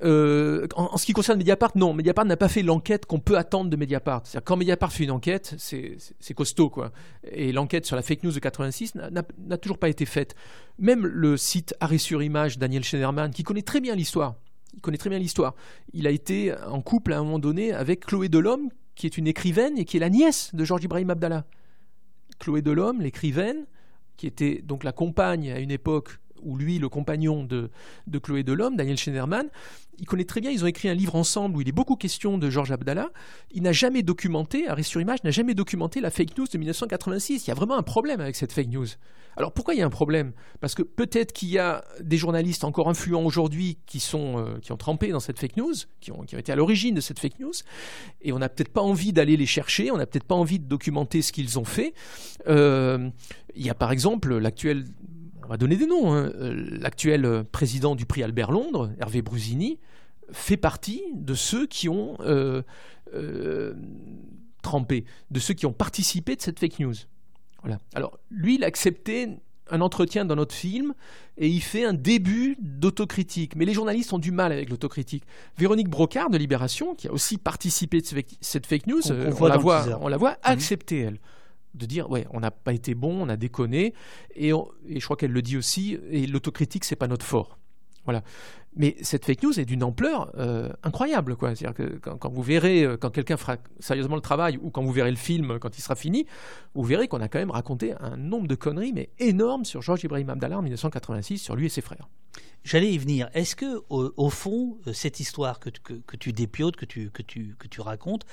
Euh, 0.03 0.67
en, 0.77 0.97
ce 0.97 1.07
qui 1.07 1.13
concerne 1.13 1.39
Mediapart, 1.39 1.73
non, 1.75 1.95
Mediapart 1.95 2.25
n'a 2.25 2.37
pas 2.37 2.49
fait 2.49 2.63
l'enquête 2.63 3.07
qu'on 3.07 3.21
peut 3.21 3.37
attendre 3.37 3.71
de 3.71 3.77
Mediapart. 3.77 4.23
C'est-à-dire 4.25 4.45
quand 4.45 4.57
Mediapart 4.57 4.93
fait 4.93 5.05
une 5.05 5.11
enquête, 5.11 5.55
c'est 5.59 6.35
costaud, 6.35 6.71
quoi. 6.71 6.93
Et 7.31 7.53
l'enquête 7.53 7.87
sur 7.87 7.97
la 7.97 8.03
fake 8.03 8.23
news 8.25 8.33
de 8.33 8.39
86 8.39 8.95
n'a 8.95 9.59
toujours 9.59 9.79
pas 9.79 9.89
été 9.89 10.05
faite. 10.05 10.35
Même 10.79 11.07
le 11.07 11.37
site 11.37 11.75
Arrêt 11.81 11.99
sur 11.99 12.23
Image, 12.23 12.59
Daniel 12.59 12.85
Schneiderman, 12.85 13.31
qui 13.31 13.43
connaît 13.43 13.63
très 13.63 13.81
bien 13.81 13.95
l'histoire, 13.95 14.37
il 14.75 14.81
connaît 14.81 14.99
très 14.99 15.11
bien 15.11 15.19
l'histoire. 15.19 15.55
Il 15.93 16.07
a 16.07 16.11
été 16.11 16.55
en 16.69 16.81
couple 16.83 17.13
à 17.13 17.19
un 17.19 17.25
moment 17.25 17.39
donné 17.39 17.73
avec 17.73 18.07
Chloé 18.07 18.29
Delhomme, 18.29 18.69
qui 18.95 19.07
est 19.07 19.17
une 19.17 19.27
écrivaine 19.27 19.79
et 19.79 19.85
qui 19.85 19.97
est 19.97 20.01
la 20.01 20.11
nièce 20.11 20.55
de 20.55 20.65
Georges 20.65 20.85
Ibrahim 20.85 21.11
Abdallah. 21.11 21.45
Chloé 22.39 22.63
Delhomme, 22.63 23.01
l'écrivaine, 23.01 23.67
qui 24.19 24.27
était 24.27 24.61
donc 24.63 24.85
la 24.85 24.93
compagne 24.93 25.51
à 25.51 25.61
une 25.61 25.71
époque 25.71 26.19
où 26.43 26.57
lui, 26.57 26.79
le 26.79 26.89
compagnon 26.89 27.45
de, 27.45 27.71
de 28.07 28.19
Chloé 28.19 28.43
Delhomme, 28.43 28.77
Daniel 28.77 28.97
Schneiderman, 28.97 29.49
il 29.99 30.07
connaît 30.07 30.25
très 30.25 30.41
bien, 30.41 30.51
ils 30.51 30.63
ont 30.63 30.69
écrit 30.69 30.89
un 30.89 30.95
livre 30.95 31.17
ensemble 31.17 31.57
où 31.57 31.61
il 31.61 31.69
est 31.69 31.73
beaucoup 31.73 31.97
question 31.97 32.39
de 32.39 32.51
Georges 32.51 32.71
Abdallah. 32.71 33.11
Il 33.51 33.63
n'a 33.63 33.73
jamais 33.73 34.03
documenté, 34.03 34.69
Arrêt 34.69 34.85
sur 34.85 35.01
Image 35.01 35.25
n'a 35.25 35.31
jamais 35.31 35.55
documenté 35.55 36.01
la 36.01 36.11
fake 36.11 36.39
news 36.39 36.47
de 36.47 36.59
1986. 36.59 37.47
Il 37.47 37.49
y 37.49 37.51
a 37.51 37.55
vraiment 37.55 37.77
un 37.77 37.83
problème 37.83 38.21
avec 38.21 38.37
cette 38.37 38.53
fake 38.53 38.69
news. 38.69 38.87
Alors 39.37 39.53
pourquoi 39.53 39.75
il 39.75 39.79
y 39.79 39.83
a 39.83 39.87
un 39.87 39.91
problème? 39.91 40.33
Parce 40.61 40.75
que 40.75 40.83
peut-être 40.83 41.33
qu'il 41.33 41.49
y 41.49 41.59
a 41.59 41.85
des 42.01 42.17
journalistes 42.17 42.65
encore 42.65 42.89
influents 42.89 43.25
aujourd'hui 43.25 43.79
qui, 43.87 44.01
sont, 44.01 44.39
euh, 44.39 44.59
qui 44.61 44.73
ont 44.73 44.77
trempé 44.77 45.09
dans 45.09 45.21
cette 45.21 45.39
fake 45.39 45.57
news, 45.57 45.75
qui 46.01 46.11
ont, 46.11 46.23
qui 46.23 46.35
ont 46.35 46.39
été 46.39 46.51
à 46.51 46.57
l'origine 46.57 46.95
de 46.95 47.01
cette 47.01 47.21
fake 47.21 47.39
news, 47.39 47.53
et 48.21 48.33
on 48.33 48.39
n'a 48.41 48.49
peut-être 48.49 48.73
pas 48.73 48.81
envie 48.81 49.13
d'aller 49.13 49.37
les 49.37 49.47
chercher, 49.47 49.93
on 49.93 49.97
n'a 49.97 50.07
peut-être 50.07 50.25
pas 50.25 50.35
envie 50.35 50.59
de 50.59 50.65
documenter 50.65 51.23
ce 51.23 51.31
qu'ils 51.31 51.59
ont 51.59 51.65
fait. 51.65 51.95
Euh, 52.49 53.11
il 53.55 53.65
y 53.65 53.71
a 53.71 53.75
par 53.75 53.93
exemple 53.93 54.37
l'actuel 54.37 54.85
on 55.49 55.51
va 55.51 55.57
donner 55.57 55.77
des 55.77 55.87
noms. 55.87 56.13
Hein. 56.13 56.31
Euh, 56.37 56.79
l'actuel 56.79 57.45
président 57.51 57.95
du 57.95 58.05
prix 58.05 58.23
Albert 58.23 58.53
Londres, 58.53 58.91
Hervé 59.01 59.23
Brusini, 59.23 59.79
fait 60.31 60.59
partie 60.59 61.03
de 61.15 61.33
ceux 61.33 61.67
qui 61.67 61.89
ont 61.89 62.17
euh, 62.21 62.63
euh, 63.15 63.73
trempé, 64.63 65.07
de 65.31 65.41
ceux 65.41 65.55
qui 65.55 65.65
ont 65.65 65.73
participé 65.73 66.37
de 66.37 66.43
cette 66.43 66.59
fake 66.59 66.81
news. 66.81 66.95
Voilà. 67.63 67.79
Alors, 67.95 68.19
lui, 68.31 68.57
il 68.57 68.65
a 68.65 68.67
accepté 68.67 69.39
un 69.71 69.81
entretien 69.81 70.27
dans 70.27 70.37
notre 70.37 70.55
film 70.55 70.93
et 71.39 71.49
il 71.49 71.63
fait 71.63 71.85
un 71.85 71.95
début 71.95 72.57
d'autocritique. 72.61 73.57
Mais 73.57 73.65
les 73.65 73.73
journalistes 73.73 74.13
ont 74.13 74.19
du 74.19 74.33
mal 74.33 74.53
avec 74.53 74.69
l'autocritique. 74.69 75.25
Véronique 75.57 75.89
Brocard 75.89 76.29
de 76.29 76.37
Libération, 76.37 76.95
qui 76.95 77.09
a 77.09 77.13
aussi 77.13 77.39
participé 77.39 78.03
de 78.03 78.07
cette 78.41 78.67
fake 78.67 78.87
news, 78.87 79.01
on, 79.11 79.47
la, 79.47 79.57
voit, 79.57 79.99
on 80.03 80.09
la 80.09 80.19
voit 80.19 80.37
accepter, 80.43 81.01
elle 81.01 81.19
de 81.75 81.87
dire 81.87 82.11
ouais 82.11 82.27
on 82.31 82.41
n'a 82.41 82.51
pas 82.51 82.73
été 82.73 82.95
bon 82.95 83.23
on 83.23 83.29
a 83.29 83.37
déconné 83.37 83.95
et, 84.35 84.51
et 84.51 85.01
je 85.01 85.05
crois 85.05 85.17
qu'elle 85.17 85.33
le 85.33 85.43
dit 85.43 85.57
aussi 85.57 85.99
et 86.11 86.27
l'autocritique 86.27 86.85
c'est 86.85 86.97
pas 86.97 87.09
notre 87.09 87.27
fort. 87.27 87.59
Voilà. 88.05 88.23
Mais 88.75 88.97
cette 89.03 89.27
fake 89.27 89.43
news 89.43 89.61
est 89.61 89.67
d'une 89.67 89.83
ampleur 89.83 90.33
euh, 90.39 90.71
incroyable 90.83 91.37
quoi. 91.37 91.55
C'est-à-dire 91.55 91.75
que 91.75 91.99
quand, 91.99 92.33
vous 92.33 92.43
verrez 92.43 92.85
euh, 92.85 92.97
quand 92.97 93.11
quelqu'un 93.11 93.37
fera 93.37 93.57
sérieusement 93.81 94.15
le 94.15 94.23
travail 94.23 94.59
ou 94.63 94.71
quand 94.71 94.83
vous 94.83 94.93
verrez 94.93 95.11
le 95.11 95.17
film 95.17 95.59
quand 95.59 95.77
il 95.77 95.83
sera 95.83 95.95
fini 95.95 96.25
vous 96.75 96.85
verrez 96.85 97.07
qu'on 97.07 97.21
a 97.21 97.29
quand 97.29 97.39
même 97.39 97.51
raconté 97.51 97.95
un 98.01 98.17
nombre 98.17 98.47
de 98.47 98.55
conneries 98.55 98.93
mais 98.95 99.11
énormes 99.19 99.67
sur 99.67 99.83
Georges 99.83 100.05
Ibrahim 100.05 100.31
Abdallah 100.31 100.59
en 100.59 100.63
1986 100.63 101.39
sur 101.39 101.55
lui 101.55 101.67
et 101.67 101.69
ses 101.69 101.83
frères. 101.83 102.09
J'allais 102.65 102.93
y 102.93 102.99
venir. 102.99 103.31
Est-ce 103.35 103.57
que, 103.57 103.83
au, 103.89 104.31
fond, 104.31 104.79
euh, 104.87 104.93
cette 104.93 105.21
histoire 105.21 105.59
que, 105.61 105.71
que, 105.71 106.17
tu 106.17 106.33
dépiotes, 106.33 106.77
que 106.77 106.85
tu, 106.85 107.09
que 107.11 107.23
tu, 107.23 107.55
que 107.59 107.69
tu 107.69 107.81
racontes, 107.81 108.27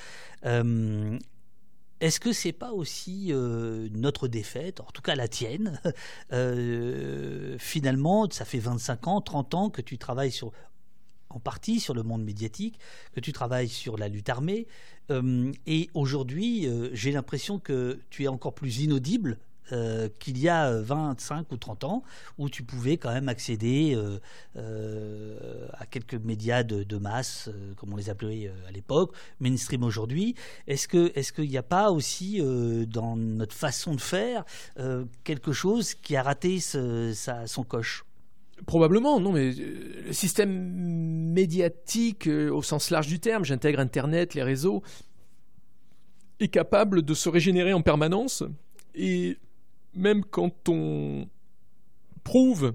est-ce 2.02 2.20
que 2.20 2.34
c'est 2.34 2.52
pas 2.52 2.72
aussi 2.72 3.28
euh, 3.32 3.88
notre 3.94 4.28
défaite, 4.28 4.82
en 4.82 4.92
tout 4.94 5.02
cas 5.02 5.16
la 5.16 5.28
tienne 5.28 5.80
euh, 6.34 7.58
Finalement, 7.58 8.30
ça 8.30 8.46
fait 8.46 8.60
25 8.60 9.08
ans, 9.08 9.22
30 9.22 9.54
ans 9.54 9.70
que 9.70 9.82
tu 9.82 9.98
travailles 9.98 10.34
en 11.30 11.40
partie 11.40 11.80
sur 11.80 11.94
le 11.94 12.04
monde 12.04 12.24
médiatique, 12.24 12.80
que 13.14 13.20
tu 13.20 13.32
travailles 13.32 13.70
sur 13.70 13.98
la 13.98 14.10
lutte 14.10 14.30
armée, 14.30 14.68
euh, 15.10 15.52
et 15.68 15.90
aujourd'hui, 15.94 16.68
j'ai 16.94 17.12
l'impression 17.12 17.60
que 17.60 18.00
tu 18.10 18.24
es 18.24 18.28
encore 18.28 18.54
plus 18.54 18.80
inaudible 18.80 19.40
euh, 19.72 20.10
qu'il 20.20 20.38
y 20.38 20.48
a 20.48 20.80
25 20.80 21.52
ou 21.52 21.58
30 21.58 21.84
ans, 21.86 22.04
où 22.38 22.50
tu 22.50 22.62
pouvais 22.62 22.98
quand 22.98 23.12
même 23.12 23.30
accéder 23.30 23.94
euh, 23.96 24.20
euh, 24.58 25.68
à 25.74 25.88
quelques 25.88 26.14
médias 26.14 26.62
de, 26.62 26.98
masse, 26.98 27.50
comme 27.78 27.94
on 27.94 27.96
les 27.96 28.10
appelait 28.10 28.52
à 28.68 28.72
l'époque, 28.72 29.16
mainstream 29.40 29.84
aujourd'hui. 29.84 30.36
Est-ce 30.68 30.88
qu'il 31.34 31.50
n'y 31.50 31.58
a 31.58 31.64
pas 31.64 31.92
aussi 31.92 32.42
dans 32.88 33.16
notre 33.16 33.56
façon 33.56 33.96
de 33.96 34.02
faire 34.02 34.46
quelque 35.24 35.52
chose 35.52 35.94
qui 35.94 36.16
a 36.16 36.24
raté 36.24 36.60
son 36.60 37.64
coche? 37.68 38.06
Probablement, 38.66 39.20
non, 39.20 39.34
mais 39.34 39.52
le 39.52 40.14
système 40.14 40.50
médiatique 41.34 42.28
au 42.28 42.62
sens 42.62 42.90
large 42.90 43.08
du 43.08 43.20
terme, 43.20 43.44
j'intègre 43.44 43.80
Internet, 43.80 44.34
les 44.34 44.44
réseaux, 44.44 44.82
est 46.40 46.48
capable 46.48 47.02
de 47.02 47.14
se 47.14 47.30
régénérer 47.30 47.74
en 47.74 47.82
permanence 47.82 48.44
et 48.94 49.38
même 49.96 50.24
quand 50.24 50.70
on 50.70 51.28
prouve 52.24 52.74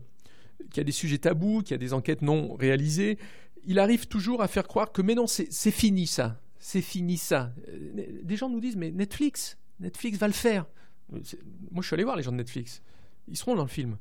qu'il 0.71 0.79
y 0.79 0.81
a 0.81 0.85
des 0.85 0.93
sujets 0.93 1.19
tabous, 1.19 1.63
qu'il 1.63 1.73
y 1.73 1.75
a 1.75 1.79
des 1.79 1.93
enquêtes 1.93 2.23
non 2.23 2.55
réalisées, 2.55 3.19
il 3.65 3.79
arrive 3.79 4.07
toujours 4.07 4.43
à 4.43 4.49
faire 4.49 4.67
croire 4.67 4.93
que 4.93 5.03
mais 5.03 5.15
non, 5.15 5.27
c'est 5.27 5.71
fini 5.71 6.07
ça, 6.07 6.41
c'est 6.59 6.83
fini 6.83 7.17
ça. 7.17 7.53
Euh, 7.69 8.21
des 8.23 8.37
gens 8.37 8.49
nous 8.49 8.61
disent 8.61 8.77
mais 8.77 8.91
Netflix, 8.91 9.59
Netflix 9.81 10.19
va 10.19 10.27
le 10.27 10.33
faire. 10.33 10.67
Moi 11.11 11.83
je 11.83 11.87
suis 11.87 11.95
allé 11.95 12.05
voir 12.05 12.17
les 12.17 12.23
gens 12.23 12.33
de 12.33 12.37
Netflix, 12.37 12.83
ils 13.29 13.37
seront 13.37 13.57
dans 13.57 13.65
le 13.65 13.69
film. 13.69 13.97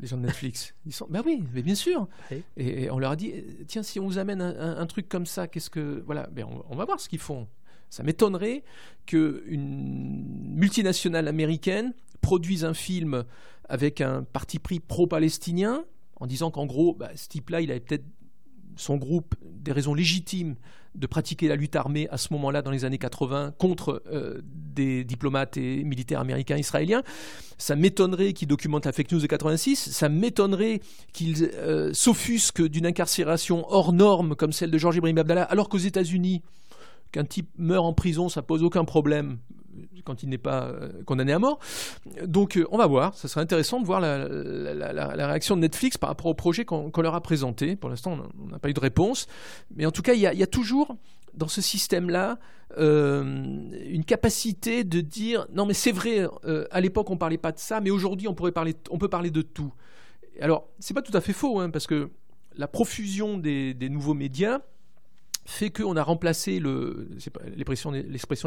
Les 0.00 0.06
gens 0.06 0.16
de 0.16 0.22
Netflix, 0.22 0.74
ils 0.86 0.92
sont. 0.92 1.06
Ben 1.10 1.22
oui, 1.24 1.42
mais 1.54 1.62
bien 1.62 1.74
sûr. 1.74 2.08
Et, 2.56 2.90
on 2.90 2.98
leur 2.98 3.12
a 3.12 3.16
dit, 3.16 3.32
tiens, 3.66 3.82
si 3.82 3.98
on 3.98 4.06
vous 4.06 4.18
amène 4.18 4.42
un, 4.42 4.86
truc 4.86 5.08
comme 5.08 5.26
ça, 5.26 5.48
qu'est-ce 5.48 5.70
que, 5.70 6.02
voilà, 6.06 6.28
ben 6.30 6.46
on 6.68 6.76
va 6.76 6.84
voir 6.84 7.00
ce 7.00 7.08
qu'ils 7.08 7.18
font. 7.18 7.48
Ça 7.90 8.02
m'étonnerait 8.02 8.64
qu'une 9.06 10.54
multinationale 10.54 11.26
américaine 11.26 11.94
produise 12.20 12.64
un 12.64 12.74
film 12.74 13.24
avec 13.68 14.00
un 14.00 14.22
parti 14.22 14.58
pris 14.58 14.80
pro-palestinien, 14.80 15.84
en 16.16 16.26
disant 16.26 16.50
qu'en 16.50 16.66
gros, 16.66 16.94
bah, 16.94 17.10
ce 17.14 17.28
type-là, 17.28 17.60
il 17.60 17.70
avait 17.70 17.80
peut-être 17.80 18.04
son 18.76 18.96
groupe 18.96 19.34
des 19.42 19.72
raisons 19.72 19.94
légitimes 19.94 20.54
de 20.94 21.06
pratiquer 21.06 21.48
la 21.48 21.56
lutte 21.56 21.76
armée 21.76 22.08
à 22.10 22.16
ce 22.16 22.32
moment-là, 22.32 22.62
dans 22.62 22.70
les 22.70 22.84
années 22.84 22.98
80, 22.98 23.54
contre 23.58 24.02
euh, 24.10 24.40
des 24.44 25.04
diplomates 25.04 25.56
et 25.56 25.84
militaires 25.84 26.20
américains 26.20 26.56
israéliens. 26.56 27.02
Ça 27.58 27.76
m'étonnerait 27.76 28.32
qu'il 28.32 28.48
documente 28.48 28.86
la 28.86 28.92
fake 28.92 29.12
news 29.12 29.20
de 29.20 29.26
86. 29.26 29.90
Ça 29.90 30.08
m'étonnerait 30.08 30.80
qu'il 31.12 31.50
euh, 31.54 31.92
s'offusque 31.92 32.66
d'une 32.66 32.86
incarcération 32.86 33.64
hors 33.68 33.92
norme 33.92 34.34
comme 34.34 34.52
celle 34.52 34.70
de 34.70 34.78
Georges 34.78 34.96
Ibrahim 34.96 35.18
Abdallah, 35.18 35.44
alors 35.44 35.68
qu'aux 35.68 35.78
États-Unis, 35.78 36.42
qu'un 37.12 37.24
type 37.24 37.50
meurt 37.58 37.84
en 37.84 37.92
prison, 37.92 38.28
ça 38.28 38.42
pose 38.42 38.62
aucun 38.62 38.84
problème 38.84 39.38
quand 40.04 40.22
il 40.22 40.28
n'est 40.28 40.38
pas 40.38 40.64
euh, 40.64 41.02
condamné 41.04 41.32
à 41.32 41.38
mort. 41.38 41.58
Donc 42.24 42.56
euh, 42.56 42.66
on 42.70 42.78
va 42.78 42.86
voir, 42.86 43.14
ça 43.14 43.28
serait 43.28 43.40
intéressant 43.40 43.80
de 43.80 43.86
voir 43.86 44.00
la, 44.00 45.26
réaction 45.26 45.56
de 45.56 45.62
Netflix 45.62 45.98
par 45.98 46.08
rapport 46.08 46.26
au 46.26 46.34
projet 46.34 46.64
qu'on 46.64 46.90
leur 47.00 47.14
a 47.14 47.20
présenté. 47.20 47.76
Pour 47.76 47.90
l'instant, 47.90 48.18
on 48.42 48.48
n'a 48.48 48.58
pas 48.58 48.68
eu 48.68 48.74
de 48.74 48.80
réponse. 48.80 49.26
Mais 49.74 49.86
en 49.86 49.90
tout 49.90 50.02
cas, 50.02 50.14
il 50.14 50.20
y 50.20 50.26
a, 50.26 50.46
toujours 50.46 50.96
dans 51.34 51.48
ce 51.48 51.60
système-là 51.60 52.38
une 52.76 54.04
capacité 54.06 54.84
de 54.84 55.00
dire 55.00 55.46
non 55.52 55.66
mais 55.66 55.74
c'est 55.74 55.92
vrai, 55.92 56.26
à 56.70 56.80
l'époque 56.80 57.10
on 57.10 57.16
parlait 57.16 57.38
pas 57.38 57.52
de 57.52 57.58
ça, 57.58 57.80
mais 57.80 57.90
aujourd'hui 57.90 58.28
on 58.28 58.32
on 58.32 58.98
peut 58.98 59.08
parler 59.08 59.30
de 59.30 59.42
tout. 59.42 59.72
Alors 60.40 60.68
c'est 60.78 60.94
pas 60.94 61.02
tout 61.02 61.16
à 61.16 61.20
fait 61.20 61.32
faux, 61.32 61.60
hein, 61.60 61.70
parce 61.70 61.86
que 61.86 62.10
la 62.56 62.68
profusion 62.68 63.38
des 63.38 63.88
nouveaux 63.88 64.14
médias 64.14 64.60
fait 65.48 65.70
qu'on 65.70 65.96
a 65.96 66.02
remplacé 66.02 66.60
le. 66.60 67.08
L'expression 67.56 67.90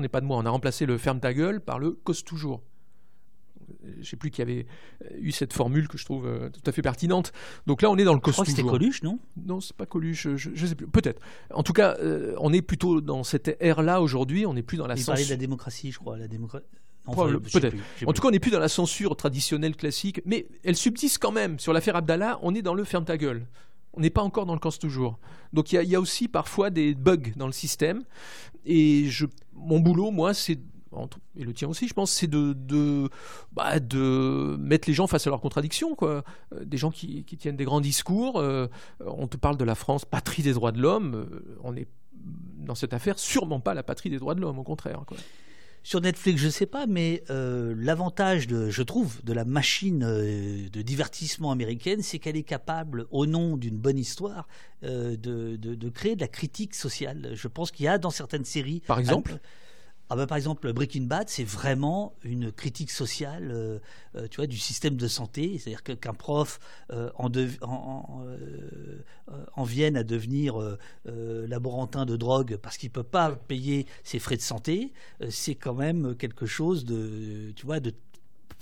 n'est 0.01 0.07
pas 0.07 0.21
de 0.21 0.25
moi, 0.25 0.37
on 0.37 0.45
a 0.45 0.49
remplacé 0.49 0.85
le 0.85 0.97
ferme 0.97 1.19
ta 1.19 1.33
gueule 1.33 1.59
par 1.59 1.79
le 1.79 1.91
cause 1.91 2.23
toujours. 2.23 2.61
Je 3.93 3.99
ne 3.99 4.03
sais 4.03 4.17
plus 4.17 4.29
qui 4.29 4.41
avait 4.41 4.67
eu 5.17 5.31
cette 5.31 5.53
formule 5.53 5.87
que 5.87 5.97
je 5.97 6.05
trouve 6.05 6.27
euh, 6.27 6.49
tout 6.49 6.61
à 6.65 6.71
fait 6.71 6.83
pertinente. 6.83 7.31
Donc 7.65 7.81
là, 7.81 7.89
on 7.89 7.97
est 7.97 8.03
dans 8.03 8.13
le 8.13 8.19
cause 8.19 8.35
toujours. 8.35 8.47
c'était 8.47 8.67
Coluche, 8.67 9.01
non? 9.01 9.17
Non, 9.37 9.61
c'est 9.61 9.75
pas 9.75 9.87
Coluche, 9.87 10.27
je 10.35 10.49
ne 10.49 10.67
sais 10.67 10.75
plus. 10.75 10.87
Peut-être. 10.87 11.21
En 11.51 11.63
tout 11.63 11.73
cas, 11.73 11.97
euh, 11.99 12.35
on 12.37 12.53
est 12.53 12.61
plutôt 12.61 13.01
dans 13.01 13.23
cette 13.23 13.57
ère-là 13.59 14.01
aujourd'hui, 14.01 14.45
on 14.45 14.53
n'est 14.53 14.61
plus 14.61 14.77
dans 14.77 14.87
la 14.87 14.95
Il 14.95 15.03
parlait 15.03 15.25
de 15.25 15.29
la 15.29 15.37
démocratie, 15.37 15.91
je 15.91 15.97
crois. 15.97 16.17
La 16.17 16.27
démocratie. 16.27 16.65
Peut-être. 17.05 17.75
En 18.05 18.13
tout 18.13 18.21
cas, 18.21 18.27
on 18.27 18.31
n'est 18.31 18.39
plus 18.39 18.51
dans 18.51 18.59
la 18.59 18.69
censure 18.69 19.15
traditionnelle 19.15 19.75
classique, 19.75 20.21
mais 20.25 20.47
elle 20.63 20.75
subsiste 20.75 21.17
quand 21.17 21.31
même. 21.31 21.57
Sur 21.57 21.73
l'affaire 21.73 21.95
Abdallah, 21.95 22.37
on 22.43 22.53
est 22.53 22.61
dans 22.61 22.75
le 22.75 22.83
ferme 22.83 23.05
ta 23.05 23.17
gueule 23.17 23.47
on 23.93 24.01
n'est 24.01 24.09
pas 24.09 24.23
encore 24.23 24.45
dans 24.45 24.53
le 24.53 24.59
cause 24.59 24.79
toujours. 24.79 25.19
Donc 25.53 25.71
il 25.71 25.83
y, 25.83 25.95
a 25.95 25.99
aussi 25.99 26.27
parfois 26.27 26.69
des 26.69 26.95
bugs 26.95 27.33
dans 27.35 27.47
le 27.47 27.51
système. 27.51 28.03
Et 28.65 29.05
je, 29.09 29.25
mon 29.53 29.79
boulot, 29.79 30.11
moi, 30.11 30.33
c'est 30.33 30.59
et 31.37 31.43
le 31.43 31.53
tien 31.53 31.69
aussi, 31.69 31.87
je 31.87 31.93
pense, 31.93 32.11
c'est 32.11 32.27
de, 32.27 33.09
bah, 33.53 33.75
mettre 34.59 34.87
les 34.87 34.93
gens 34.93 35.07
face 35.07 35.25
à 35.25 35.29
leurs 35.29 35.41
contradictions. 35.41 35.95
Euh, 36.01 36.21
des 36.63 36.77
gens 36.77 36.91
qui, 36.91 37.23
tiennent 37.23 37.55
des 37.55 37.65
grands 37.65 37.81
discours, 37.81 38.39
euh, 38.39 38.67
on 38.99 39.27
te 39.27 39.37
parle 39.37 39.57
de 39.57 39.63
la 39.63 39.75
France, 39.75 40.05
patrie 40.05 40.43
des 40.43 40.53
droits 40.53 40.71
de 40.71 40.81
l'homme, 40.81 41.15
euh, 41.15 41.57
on 41.63 41.75
est 41.75 41.87
dans 42.13 42.75
cette 42.75 42.93
affaire 42.93 43.17
sûrement 43.17 43.59
pas 43.59 43.73
la 43.73 43.83
patrie 43.83 44.09
des 44.09 44.19
droits 44.19 44.35
de 44.35 44.41
l'homme, 44.41 44.59
au 44.59 44.63
contraire. 44.63 45.03
Sur 45.83 45.99
Netflix, 45.99 46.39
je 46.39 46.45
ne 46.45 46.51
sais 46.51 46.67
pas, 46.67 46.85
mais 46.85 47.23
euh, 47.31 47.73
l'avantage, 47.77 48.47
je 48.47 48.81
trouve, 48.83 49.23
de 49.23 49.33
la 49.33 49.45
machine 49.45 50.03
euh, 50.03 50.69
de 50.69 50.81
divertissement 50.83 51.51
américaine, 51.51 52.03
c'est 52.03 52.19
qu'elle 52.19 52.37
est 52.37 52.43
capable, 52.43 53.07
au 53.09 53.25
nom 53.25 53.57
d'une 53.57 53.77
bonne 53.77 53.97
histoire, 53.97 54.47
euh, 54.83 55.17
de, 55.17 55.89
créer 55.89 56.15
de 56.15 56.21
la 56.21 56.27
critique 56.27 56.75
sociale. 56.75 57.31
Je 57.33 57.47
pense 57.47 57.71
qu'il 57.71 57.85
y 57.85 57.87
a 57.87 57.97
dans 57.97 58.11
certaines 58.11 58.45
séries. 58.45 58.81
Par 58.85 58.99
exemple 58.99 59.39
ah 60.11 60.17
bah, 60.17 60.27
par 60.27 60.35
exemple, 60.35 60.73
Breaking 60.73 61.03
Bad, 61.03 61.29
c'est 61.29 61.45
vraiment 61.45 62.13
une 62.25 62.51
critique 62.51 62.91
sociale, 62.91 63.49
euh, 63.53 63.79
euh, 64.17 64.27
tu 64.29 64.35
vois, 64.35 64.45
du 64.45 64.57
système 64.57 64.97
de 64.97 65.07
santé. 65.07 65.57
C'est-à-dire 65.57 65.83
qu'un 65.83 66.13
prof 66.13 66.59
euh, 66.91 67.09
en, 67.15 67.31
en, 69.55 69.63
vienne 69.63 69.95
à 69.95 70.03
devenir 70.03 70.77
laborantin 71.05 72.05
de 72.05 72.17
drogue 72.17 72.57
parce 72.61 72.77
qu'il 72.77 72.89
peut 72.89 73.03
pas 73.03 73.31
payer 73.31 73.85
ses 74.03 74.19
frais 74.19 74.35
de 74.35 74.41
santé, 74.41 74.91
c'est 75.29 75.55
quand 75.55 75.75
même 75.75 76.13
quelque 76.17 76.45
chose 76.45 76.83
de, 76.83 77.53
tu 77.55 77.65
vois, 77.65 77.79
de 77.79 77.93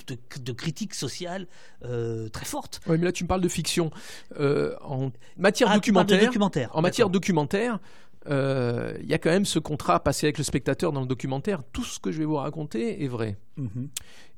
de, 0.07 0.53
critique 0.53 0.95
sociale 0.95 1.45
très 1.81 2.45
forte. 2.45 2.79
Oui, 2.87 2.97
mais 2.97 3.05
là 3.05 3.11
tu 3.11 3.23
me 3.23 3.27
parles 3.27 3.41
de 3.41 3.49
fiction. 3.49 3.91
en 4.39 5.11
matière 5.37 5.69
ah, 5.71 5.75
documentaire, 5.75 6.25
documentaire, 6.25 6.69
en 6.75 6.81
matière 6.81 7.09
documentaire, 7.09 7.79
il 8.25 8.33
euh, 8.33 8.97
y 9.03 9.13
a 9.13 9.17
quand 9.17 9.29
même 9.29 9.45
ce 9.45 9.59
contrat 9.59 10.03
passé 10.03 10.25
avec 10.27 10.37
le 10.37 10.43
spectateur 10.43 10.91
dans 10.91 11.01
le 11.01 11.07
documentaire. 11.07 11.63
Tout 11.71 11.83
ce 11.83 11.99
que 11.99 12.11
je 12.11 12.19
vais 12.19 12.25
vous 12.25 12.35
raconter 12.35 13.03
est 13.03 13.07
vrai. 13.07 13.37
Mhm. 13.57 13.89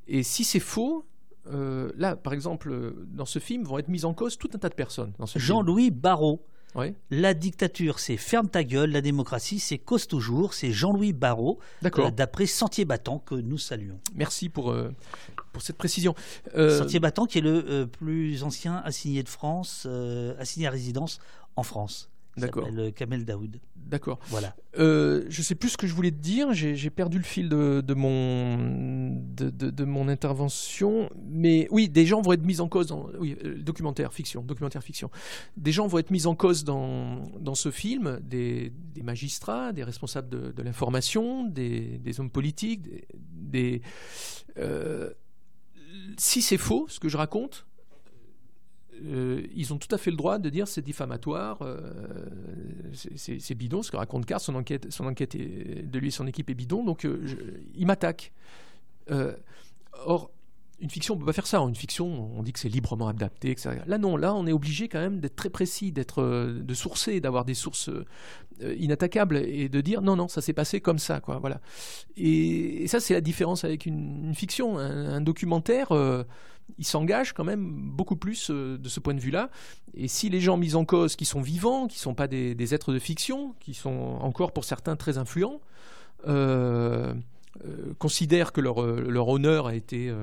Et 0.08 0.24
si 0.24 0.44
c'est 0.44 0.60
faux, 0.60 1.06
euh, 1.52 1.92
là, 1.98 2.16
par 2.16 2.34
exemple, 2.34 2.94
dans 3.08 3.26
ce 3.26 3.40
film, 3.40 3.64
vont 3.64 3.80
être 3.80 3.88
mises 3.88 4.06
en 4.06 4.14
cause 4.14 4.38
tout 4.38 4.50
un 4.54 4.58
tas 4.58 4.70
de 4.70 4.76
personnes. 4.76 5.14
Jean-Louis 5.36 5.92
Barrault. 5.92 6.46
La 7.10 7.34
dictature, 7.34 8.00
c'est 8.00 8.16
ferme 8.16 8.48
ta 8.48 8.64
gueule. 8.64 8.92
La 8.92 9.02
démocratie, 9.02 9.60
c'est 9.60 9.80
cause 9.80 10.08
toujours. 10.08 10.54
C'est 10.54 10.72
Jean-Louis 10.72 11.12
Barrault, 11.12 11.60
euh, 11.84 12.12
d'après 12.12 12.46
Sentier 12.46 12.86
Battant, 12.86 13.20
que 13.20 13.36
nous 13.36 13.58
saluons. 13.58 14.00
Merci 14.16 14.48
pour, 14.48 14.74
pour 15.52 15.62
cette 15.62 15.78
précision. 15.78 16.14
Sentier 16.56 17.00
Battant, 17.00 17.26
qui 17.26 17.40
est 17.40 17.42
le 17.42 17.88
plus 17.88 18.44
ancien 18.44 18.78
assigné 18.86 19.24
de 19.24 19.30
France, 19.30 19.88
assigné 20.40 20.68
à 20.68 20.70
résidence 20.70 21.20
en 21.56 21.64
France. 21.64 22.11
D'accord. 22.38 22.66
s'appelle 22.66 22.94
Kamel 22.94 23.26
Daoud. 23.26 23.60
D'accord. 23.76 24.20
Voilà. 24.28 24.56
Euh, 24.80 25.26
je 25.28 25.42
sais 25.42 25.56
plus 25.56 25.70
ce 25.70 25.78
que 25.78 25.86
je 25.86 25.94
voulais 25.94 26.12
te 26.12 26.20
dire. 26.20 26.54
J'ai 26.54 26.90
perdu 26.90 27.18
le 27.18 27.24
fil 27.24 27.50
de, 27.50 27.82
de 27.86 27.94
mon 27.94 28.58
de, 28.58 29.50
de, 29.50 29.84
mon 29.84 30.08
intervention. 30.08 31.10
Mais 31.30 31.68
oui, 31.72 31.90
des 31.90 32.06
gens 32.06 32.22
vont 32.22 32.32
être 32.32 32.46
mis 32.46 32.62
en 32.62 32.70
cause. 32.70 32.88
Dans, 32.88 33.10
oui, 33.20 33.36
euh, 33.44 33.58
documentaire 33.62 34.14
fiction, 34.14 34.44
documentaire 34.44 34.82
fiction. 34.82 35.12
Des 35.58 35.74
gens 35.74 35.88
vont 35.88 35.98
être 35.98 36.12
mis 36.12 36.26
en 36.26 36.36
cause 36.36 36.64
dans, 36.64 37.24
dans 37.40 37.56
ce 37.56 37.70
film. 37.70 38.20
Des, 38.24 38.72
des 38.94 39.04
magistrats, 39.04 39.74
des 39.74 39.84
responsables 39.84 40.30
de, 40.30 40.64
l'information, 40.64 41.46
des, 41.46 41.98
des, 41.98 42.20
hommes 42.22 42.32
politiques, 42.32 42.88
des. 43.14 43.82
Euh, 44.58 45.10
si 46.18 46.42
c'est 46.42 46.58
faux, 46.58 46.86
ce 46.88 47.00
que 47.00 47.10
je 47.10 47.18
raconte, 47.18 47.66
euh, 49.04 49.42
ils 49.56 49.74
ont 49.74 49.78
tout 49.78 49.94
à 49.94 49.98
fait 49.98 50.12
le 50.12 50.18
droit 50.18 50.38
de 50.38 50.50
dire 50.50 50.68
c'est 50.68 50.82
diffamatoire, 50.82 51.60
euh, 51.62 51.80
c'est 52.94 53.56
bidon, 53.56 53.82
ce 53.82 53.92
que 53.92 53.98
raconte 53.98 54.26
Carr, 54.26 54.42
son 54.42 54.56
enquête, 54.56 54.92
son 54.92 55.06
enquête 55.06 55.36
de 55.36 56.00
lui 56.00 56.10
et 56.10 56.12
son 56.12 56.28
équipe 56.28 56.50
est 56.50 56.54
bidon, 56.54 56.84
donc 56.84 57.06
euh, 57.06 57.26
il 57.76 57.88
m'attaque. 57.88 58.32
or, 60.06 60.32
une 60.82 60.90
fiction, 60.90 61.14
on 61.14 61.18
ne 61.18 61.22
peut 61.22 61.28
pas 61.28 61.34
faire 61.34 61.48
ça. 61.48 61.60
Une 61.60 61.76
fiction, 61.76 62.32
on 62.36 62.44
dit 62.44 62.54
que 62.54 62.60
c'est 62.60 62.70
librement 62.70 63.08
adapté, 63.08 63.52
etc. 63.52 63.82
Là, 63.86 63.98
non, 63.98 64.18
là, 64.18 64.34
on 64.34 64.48
est 64.48 64.52
obligé 64.52 64.88
quand 64.88 65.00
même 65.00 65.20
d'être 65.20 65.36
très 65.36 65.50
précis, 65.50 65.92
d'être, 65.92 66.24
de 66.24 66.74
sourcer, 66.74 67.20
d'avoir 67.20 67.46
des 67.46 67.54
sources 67.54 67.90
inattaquables 68.62 69.38
et 69.38 69.70
de 69.70 69.82
dire 69.82 70.02
non, 70.02 70.16
non, 70.16 70.28
ça 70.28 70.42
s'est 70.42 70.54
passé 70.54 70.82
comme 70.82 71.00
ça, 71.00 71.20
quoi. 71.20 71.40
Voilà. 71.40 71.62
Et, 72.18 72.88
ça, 72.88 73.00
c'est 73.00 73.14
la 73.14 73.22
différence 73.22 73.64
avec 73.64 73.86
une, 73.86 74.34
fiction. 74.36 74.78
Un, 74.78 75.22
documentaire, 75.22 75.94
il 76.78 76.86
s'engage 76.86 77.34
quand 77.34 77.44
même 77.44 77.72
beaucoup 77.72 78.16
plus 78.16 78.50
euh, 78.50 78.78
de 78.78 78.90
ce 78.90 79.00
point 79.00 79.14
de 79.14 79.20
vue-là. 79.20 79.50
Et 79.94 80.08
si 80.08 80.30
les 80.30 80.40
gens 80.40 80.58
mis 80.58 80.76
en 80.76 80.86
cause, 80.86 81.16
qui 81.16 81.26
sont 81.26 81.42
vivants, 81.42 81.88
qui 81.88 81.98
ne 81.98 82.02
sont 82.02 82.14
pas 82.14 82.28
des, 82.28 82.74
êtres 82.74 82.94
de 82.94 83.00
fiction, 83.00 83.56
qui 83.60 83.74
sont 83.74 84.18
encore 84.22 84.52
pour 84.52 84.66
certains 84.66 84.96
très 84.96 85.18
influents, 85.18 85.62
euh, 86.28 87.14
euh, 87.66 87.94
considèrent 88.00 88.52
que 88.52 88.62
leur, 88.62 88.78
honneur 89.28 89.68
a 89.68 89.76
été 89.76 90.14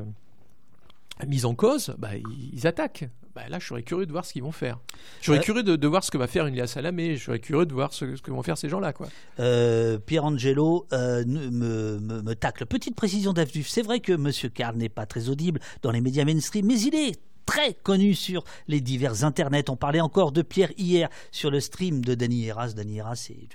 mis 1.26 1.44
en 1.44 1.54
cause, 1.54 1.94
bah, 1.98 2.10
ils 2.52 2.66
attaquent. 2.66 3.08
Bah, 3.38 3.48
là, 3.48 3.60
je 3.60 3.66
serais 3.68 3.84
curieux 3.84 4.04
de 4.04 4.10
voir 4.10 4.24
ce 4.24 4.32
qu'ils 4.32 4.42
vont 4.42 4.50
faire. 4.50 4.80
Je 5.20 5.26
serais 5.26 5.38
euh, 5.38 5.42
curieux 5.42 5.62
de, 5.62 5.86
voir 5.86 6.02
ce 6.02 6.10
que 6.10 6.18
va 6.18 6.26
faire 6.26 6.46
une 6.48 6.56
Lia 6.56 6.66
Salamé. 6.66 7.16
Je 7.16 7.24
serais 7.24 7.38
curieux 7.38 7.66
de 7.66 7.72
voir 7.72 7.92
ce, 7.92 8.04
que 8.04 8.30
vont 8.32 8.42
faire 8.42 8.58
ces 8.58 8.68
gens-là. 8.68 8.92
quoi. 8.92 9.06
Euh, 9.38 9.98
Pierre 9.98 10.24
Angelo 10.24 10.88
euh, 10.92 11.24
me, 11.24 12.00
me, 12.00 12.34
tacle. 12.34 12.66
Petite 12.66 12.96
précision 12.96 13.32
d'Avduf. 13.32 13.68
C'est 13.68 13.82
vrai 13.82 14.00
que 14.00 14.12
M. 14.12 14.32
Carl 14.52 14.76
n'est 14.76 14.88
pas 14.88 15.06
très 15.06 15.28
audible 15.28 15.60
dans 15.82 15.92
les 15.92 16.00
médias 16.00 16.24
mainstream, 16.24 16.66
mais 16.66 16.80
il 16.80 16.96
est 16.96 17.20
très 17.46 17.74
connu 17.74 18.14
sur 18.14 18.42
les 18.66 18.80
divers 18.80 19.22
internets. 19.22 19.70
On 19.70 19.76
parlait 19.76 20.00
encore 20.00 20.32
de 20.32 20.42
Pierre 20.42 20.72
hier 20.76 21.08
sur 21.30 21.52
le 21.52 21.60
stream 21.60 22.04
de 22.04 22.16
Danny 22.16 22.46
Heras. 22.46 22.72
Danny 22.74 22.98
Heras, 22.98 23.16
c'est 23.16 23.48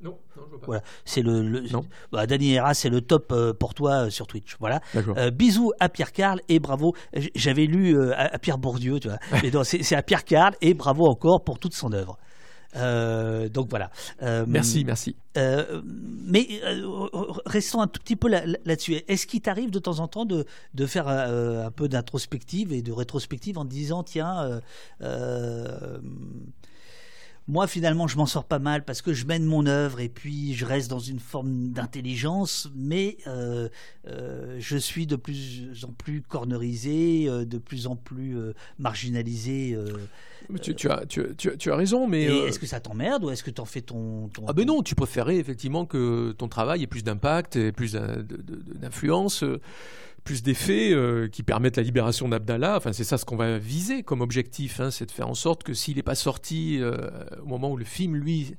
Non, 0.00 0.18
non, 0.36 0.42
je 0.44 0.50
vois 0.50 0.60
pas. 0.60 0.66
Voilà, 0.66 0.82
c'est 1.04 1.22
le, 1.22 1.42
le 1.42 1.62
bah, 2.10 2.26
Danny 2.26 2.58
c'est 2.74 2.88
le 2.88 3.00
top 3.00 3.32
euh, 3.32 3.52
pour 3.52 3.74
toi 3.74 4.06
euh, 4.06 4.10
sur 4.10 4.26
Twitch. 4.26 4.56
Voilà. 4.58 4.80
Euh, 4.96 5.30
bisous 5.30 5.72
à 5.78 5.88
Pierre 5.88 6.12
Carl 6.12 6.40
et 6.48 6.58
bravo. 6.58 6.94
J'avais 7.34 7.66
lu 7.66 7.96
à, 8.12 8.38
Pierre 8.38 8.58
Bourdieu, 8.58 8.98
tu 8.98 9.08
vois. 9.08 9.64
c'est 9.64 9.94
à 9.94 10.02
Pierre 10.02 10.24
Carl 10.24 10.54
et 10.60 10.74
bravo 10.74 11.06
encore 11.06 11.44
pour 11.44 11.58
toute 11.58 11.74
son 11.74 11.92
œuvre. 11.92 12.18
donc 13.50 13.68
voilà. 13.68 13.90
merci, 14.46 14.84
merci. 14.84 15.16
mais 15.36 16.48
restons 17.46 17.80
un 17.82 17.86
tout 17.86 18.00
petit 18.00 18.16
peu 18.16 18.28
là-dessus. 18.28 18.94
Est-ce 19.06 19.26
qu'il 19.26 19.42
t'arrive 19.42 19.70
de 19.70 19.78
temps 19.78 20.00
en 20.00 20.08
temps 20.08 20.24
de, 20.24 20.46
de 20.74 20.86
faire 20.86 21.08
un 21.08 21.70
peu 21.70 21.88
d'introspective 21.88 22.72
et 22.72 22.82
de 22.82 22.92
rétrospective 22.92 23.58
en 23.58 23.64
te 23.64 23.70
disant 23.70 24.02
tiens 24.02 24.60
moi, 27.48 27.66
finalement, 27.66 28.06
je 28.06 28.16
m'en 28.16 28.26
sors 28.26 28.44
pas 28.44 28.60
mal 28.60 28.84
parce 28.84 29.02
que 29.02 29.12
je 29.12 29.26
mène 29.26 29.44
mon 29.44 29.66
œuvre 29.66 30.00
et 30.00 30.08
puis 30.08 30.54
je 30.54 30.64
reste 30.64 30.88
dans 30.88 31.00
une 31.00 31.18
forme 31.18 31.70
d'intelligence, 31.70 32.70
mais 32.76 33.16
euh, 33.26 33.68
euh, 34.06 34.56
je 34.60 34.76
suis 34.76 35.06
de 35.06 35.16
plus 35.16 35.84
en 35.84 35.92
plus 35.92 36.22
cornerisé, 36.22 37.26
euh, 37.28 37.44
de 37.44 37.58
plus 37.58 37.88
en 37.88 37.96
plus 37.96 38.36
marginalisé. 38.78 39.76
tu, 40.60 40.88
as, 40.88 41.04
tu, 41.06 41.36
tu, 41.36 41.70
as 41.72 41.76
raison, 41.76 42.06
mais. 42.06 42.24
Est-ce 42.24 42.60
que 42.60 42.66
ça 42.66 42.80
t'emmerde 42.80 43.24
ou 43.24 43.30
est-ce 43.30 43.42
que 43.42 43.50
tu 43.50 43.60
en 43.60 43.64
fais 43.64 43.82
ton, 43.82 44.30
Ah, 44.46 44.52
ben 44.52 44.66
non, 44.66 44.82
tu 44.82 44.94
préférais 44.94 45.36
effectivement 45.36 45.84
que 45.84 46.32
ton 46.32 46.48
travail 46.48 46.84
ait 46.84 46.86
plus 46.86 47.02
d'impact 47.02 47.56
et 47.56 47.72
plus 47.72 47.94
d'influence 47.94 49.44
plus 50.24 50.42
d'effets 50.42 50.92
euh, 50.92 51.28
qui 51.28 51.42
permettent 51.42 51.76
la 51.76 51.82
libération 51.82 52.28
d'Abdallah. 52.28 52.76
Enfin, 52.76 52.92
c'est 52.92 53.04
ça 53.04 53.18
ce 53.18 53.24
qu'on 53.24 53.36
va 53.36 53.58
viser 53.58 54.02
comme 54.02 54.20
objectif, 54.20 54.80
hein, 54.80 54.90
c'est 54.90 55.06
de 55.06 55.10
faire 55.10 55.28
en 55.28 55.34
sorte 55.34 55.62
que 55.62 55.74
s'il 55.74 55.96
n'est 55.96 56.02
pas 56.02 56.14
sorti 56.14 56.78
euh, 56.80 56.96
au 57.42 57.46
moment 57.46 57.70
où 57.70 57.76
le 57.76 57.84
film, 57.84 58.16
lui, 58.16 58.54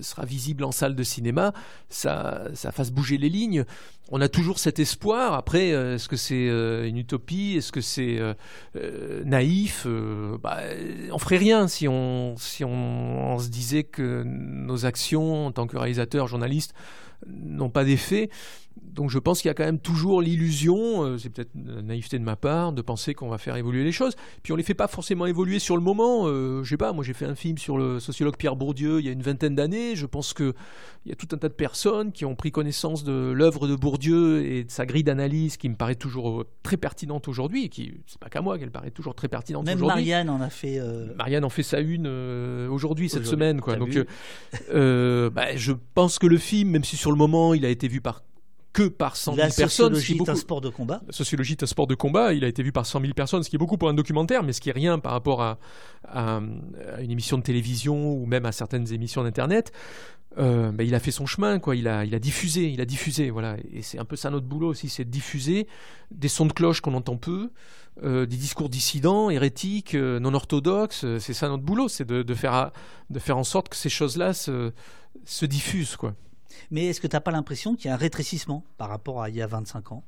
sera 0.00 0.24
visible 0.24 0.64
en 0.64 0.72
salle 0.72 0.96
de 0.96 1.02
cinéma, 1.02 1.52
ça, 1.88 2.46
fasse 2.72 2.90
bouger 2.90 3.18
les 3.18 3.28
lignes. 3.28 3.64
On 4.10 4.20
a 4.20 4.28
toujours 4.28 4.58
cet 4.58 4.78
espoir. 4.78 5.34
Après, 5.34 5.68
est-ce 5.68 6.08
que 6.08 6.16
c'est 6.16 6.46
une 6.88 6.96
utopie? 6.96 7.56
Est-ce 7.58 7.70
que 7.70 7.82
c'est 7.82 8.18
naïf? 9.24 9.86
Bah, 10.42 10.58
On 11.12 11.18
ferait 11.18 11.36
rien 11.36 11.68
si 11.68 11.86
on, 11.86 12.34
si 12.38 12.64
on 12.64 13.38
se 13.38 13.48
disait 13.48 13.84
que 13.84 14.24
nos 14.24 14.86
actions 14.86 15.46
en 15.46 15.52
tant 15.52 15.66
que 15.66 15.76
réalisateurs, 15.76 16.28
journalistes, 16.28 16.74
n'ont 17.26 17.70
pas 17.70 17.84
d'effet. 17.84 18.30
Donc 18.82 19.10
je 19.10 19.18
pense 19.18 19.40
qu'il 19.40 19.48
y 19.48 19.50
a 19.50 19.54
quand 19.54 19.64
même 19.64 19.78
toujours 19.78 20.20
l'illusion, 20.22 21.04
euh, 21.04 21.18
c'est 21.18 21.30
peut-être 21.30 21.50
une 21.54 21.80
naïveté 21.80 22.18
de 22.18 22.24
ma 22.24 22.36
part, 22.36 22.72
de 22.72 22.82
penser 22.82 23.14
qu'on 23.14 23.28
va 23.28 23.38
faire 23.38 23.56
évoluer 23.56 23.84
les 23.84 23.92
choses. 23.92 24.14
Puis 24.42 24.52
on 24.52 24.56
les 24.56 24.62
fait 24.62 24.74
pas 24.74 24.88
forcément 24.88 25.26
évoluer 25.26 25.58
sur 25.58 25.76
le 25.76 25.82
moment. 25.82 26.26
Euh, 26.26 26.62
je 26.62 26.70
sais 26.70 26.76
pas, 26.76 26.92
moi 26.92 27.04
j'ai 27.04 27.12
fait 27.12 27.24
un 27.24 27.34
film 27.34 27.58
sur 27.58 27.76
le 27.78 28.00
sociologue 28.00 28.36
Pierre 28.36 28.56
Bourdieu 28.56 29.00
il 29.00 29.06
y 29.06 29.08
a 29.08 29.12
une 29.12 29.22
vingtaine 29.22 29.54
d'années. 29.54 29.96
Je 29.96 30.06
pense 30.06 30.34
qu'il 30.34 30.52
y 31.06 31.12
a 31.12 31.14
tout 31.14 31.28
un 31.32 31.38
tas 31.38 31.48
de 31.48 31.54
personnes 31.54 32.12
qui 32.12 32.24
ont 32.24 32.34
pris 32.34 32.50
connaissance 32.50 33.04
de 33.04 33.32
l'œuvre 33.34 33.68
de 33.68 33.74
Bourdieu 33.74 34.44
et 34.44 34.64
de 34.64 34.70
sa 34.70 34.86
grille 34.86 35.04
d'analyse 35.04 35.56
qui 35.56 35.68
me 35.68 35.76
paraît 35.76 35.94
toujours 35.94 36.40
euh, 36.40 36.46
très 36.62 36.76
pertinente 36.76 37.28
aujourd'hui. 37.28 37.70
Qui 37.70 37.94
c'est 38.06 38.18
pas 38.18 38.28
qu'à 38.28 38.42
moi 38.42 38.58
qu'elle 38.58 38.72
paraît 38.72 38.90
toujours 38.90 39.14
très 39.14 39.28
pertinente 39.28 39.64
aujourd'hui. 39.66 39.86
Même 39.86 39.94
Marianne 39.94 40.30
en 40.30 40.40
a 40.40 40.50
fait. 40.50 40.80
Marianne 41.16 41.44
en 41.44 41.50
fait 41.50 41.62
sa 41.62 41.80
une 41.80 42.06
aujourd'hui 42.70 43.08
cette 43.08 43.26
semaine 43.26 43.60
quoi. 43.60 43.76
Donc 43.76 43.98
bah, 44.70 45.56
je 45.56 45.72
pense 45.94 46.18
que 46.18 46.26
le 46.26 46.38
film, 46.38 46.70
même 46.70 46.84
si 46.84 46.96
sur 46.96 47.10
le 47.10 47.13
moment 47.16 47.54
il 47.54 47.64
a 47.64 47.68
été 47.68 47.88
vu 47.88 48.00
par 48.00 48.22
que 48.74 48.88
par 48.88 49.16
100 49.16 49.36
000 49.36 49.46
personnes. 49.46 49.64
La 49.64 49.68
sociologie 49.68 50.16
est 50.16 50.28
un 50.28 50.34
sport 50.34 50.60
de 50.60 50.68
combat. 50.68 51.00
La 51.06 51.12
sociologie 51.12 51.52
est 51.52 51.62
un 51.62 51.66
sport 51.66 51.86
de 51.86 51.94
combat. 51.94 52.34
Il 52.34 52.44
a 52.44 52.48
été 52.48 52.62
vu 52.62 52.72
par 52.72 52.84
100 52.84 53.00
000 53.00 53.14
personnes, 53.14 53.42
ce 53.42 53.48
qui 53.48 53.56
est 53.56 53.58
beaucoup 53.58 53.78
pour 53.78 53.88
un 53.88 53.94
documentaire, 53.94 54.42
mais 54.42 54.52
ce 54.52 54.60
qui 54.60 54.68
est 54.68 54.72
rien 54.72 54.98
par 54.98 55.12
rapport 55.12 55.40
à, 55.42 55.58
une 57.00 57.10
émission 57.10 57.38
de 57.38 57.42
télévision 57.42 58.12
ou 58.12 58.26
même 58.26 58.44
à 58.44 58.52
certaines 58.52 58.92
émissions 58.92 59.22
d'internet. 59.22 59.72
Euh, 60.36 60.72
ben, 60.72 60.84
il 60.84 60.96
a 60.96 60.98
fait 60.98 61.12
son 61.12 61.26
chemin, 61.26 61.60
quoi. 61.60 61.76
Il 61.76 61.86
a, 61.86 62.04
il 62.04 62.12
a 62.16 62.18
diffusé, 62.18 62.68
il 62.68 62.80
a 62.80 62.84
diffusé, 62.84 63.30
voilà. 63.30 63.56
Et 63.72 63.82
c'est 63.82 64.00
un 64.00 64.04
peu 64.04 64.16
ça 64.16 64.30
notre 64.30 64.46
boulot 64.46 64.68
aussi, 64.68 64.88
c'est 64.88 65.04
de 65.04 65.10
diffuser 65.10 65.68
des 66.10 66.26
sons 66.26 66.46
de 66.46 66.52
cloche 66.52 66.80
qu'on 66.80 66.94
entend 66.94 67.16
peu, 67.16 67.50
euh, 68.02 68.26
des 68.26 68.36
discours 68.36 68.68
dissidents, 68.68 69.30
hérétiques, 69.30 69.94
euh, 69.94 70.18
non 70.18 70.34
orthodoxes. 70.34 71.06
C'est 71.20 71.34
ça 71.34 71.48
notre 71.48 71.62
boulot, 71.62 71.86
c'est 71.86 72.04
de, 72.04 72.34
faire, 72.34 72.72
de 73.10 73.18
faire 73.20 73.38
en 73.38 73.44
sorte 73.44 73.68
que 73.68 73.76
ces 73.76 73.88
choses-là 73.88 74.32
se, 74.32 74.72
se 75.24 75.46
diffusent, 75.46 75.94
quoi. 75.94 76.16
Mais 76.70 76.86
est-ce 76.86 77.00
que 77.00 77.06
tu 77.06 77.16
n'as 77.16 77.20
pas 77.20 77.30
l'impression 77.30 77.74
qu'il 77.74 77.86
y 77.86 77.90
a 77.90 77.94
un 77.94 77.98
rétrécissement 77.98 78.64
par 78.78 78.88
rapport 78.88 79.22
à 79.22 79.28
il 79.28 79.36
y 79.36 79.42
a 79.42 79.46
25 79.46 79.92
ans? 79.92 80.04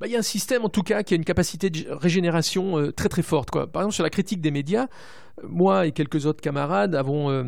Bah, 0.00 0.06
il 0.06 0.12
y 0.12 0.16
a 0.16 0.18
un 0.18 0.22
système 0.22 0.64
en 0.64 0.70
tout 0.70 0.82
cas 0.82 1.02
qui 1.02 1.12
a 1.12 1.16
une 1.16 1.26
capacité 1.26 1.68
de 1.68 1.90
régénération 1.90 2.78
euh, 2.78 2.90
très 2.90 3.10
très 3.10 3.22
forte. 3.22 3.50
Par 3.50 3.82
exemple 3.82 3.94
sur 3.94 4.02
la 4.02 4.08
critique 4.08 4.40
des 4.40 4.50
médias, 4.50 4.86
moi 5.46 5.86
et 5.86 5.92
quelques 5.92 6.24
autres 6.24 6.40
camarades 6.40 6.94
avons 6.94 7.30
euh, 7.30 7.44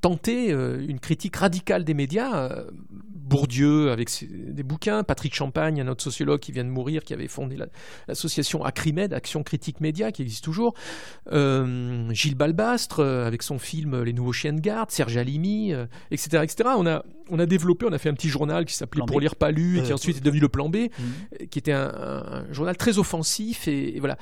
tenté 0.00 0.52
euh, 0.52 0.84
une 0.86 1.00
critique 1.00 1.34
radicale 1.34 1.82
des 1.82 1.94
médias 1.94 2.64
Bourdieu 3.28 3.90
avec 3.90 4.08
des 4.30 4.62
bouquins, 4.62 5.04
Patrick 5.04 5.34
Champagne, 5.34 5.80
un 5.80 5.88
autre 5.88 6.02
sociologue 6.02 6.40
qui 6.40 6.50
vient 6.50 6.64
de 6.64 6.70
mourir, 6.70 7.02
qui 7.04 7.12
avait 7.12 7.28
fondé 7.28 7.56
l'association 8.08 8.64
Acrimed, 8.64 9.12
Action 9.12 9.42
Critique 9.42 9.80
Média, 9.80 10.10
qui 10.12 10.22
existe 10.22 10.42
toujours, 10.42 10.74
euh, 11.32 12.10
Gilles 12.12 12.34
Balbastre 12.34 13.00
euh, 13.00 13.26
avec 13.26 13.42
son 13.42 13.58
film 13.58 14.02
Les 14.02 14.12
Nouveaux 14.12 14.32
Chiens 14.32 14.54
de 14.54 14.60
Garde, 14.60 14.90
Serge 14.90 15.16
Alimi, 15.16 15.72
etc., 16.10 16.38
euh, 16.38 16.42
etc. 16.42 16.70
On 16.76 16.86
a, 16.86 17.04
on 17.28 17.38
a 17.38 17.46
développé, 17.46 17.86
on 17.86 17.92
a 17.92 17.98
fait 17.98 18.08
un 18.08 18.14
petit 18.14 18.30
journal 18.30 18.64
qui 18.64 18.74
s'appelait 18.74 19.02
Pour 19.06 19.20
lire 19.20 19.36
pas 19.36 19.50
lu, 19.50 19.78
et 19.78 19.82
qui 19.82 19.92
ensuite 19.92 20.16
est 20.16 20.24
devenu 20.24 20.40
le 20.40 20.48
Plan 20.48 20.68
B, 20.68 20.76
mmh. 20.76 21.46
qui 21.50 21.58
était 21.58 21.72
un, 21.72 22.46
journal 22.50 22.76
très 22.76 22.98
offensif, 22.98 23.68
et, 23.68 24.00
voilà. 24.00 24.16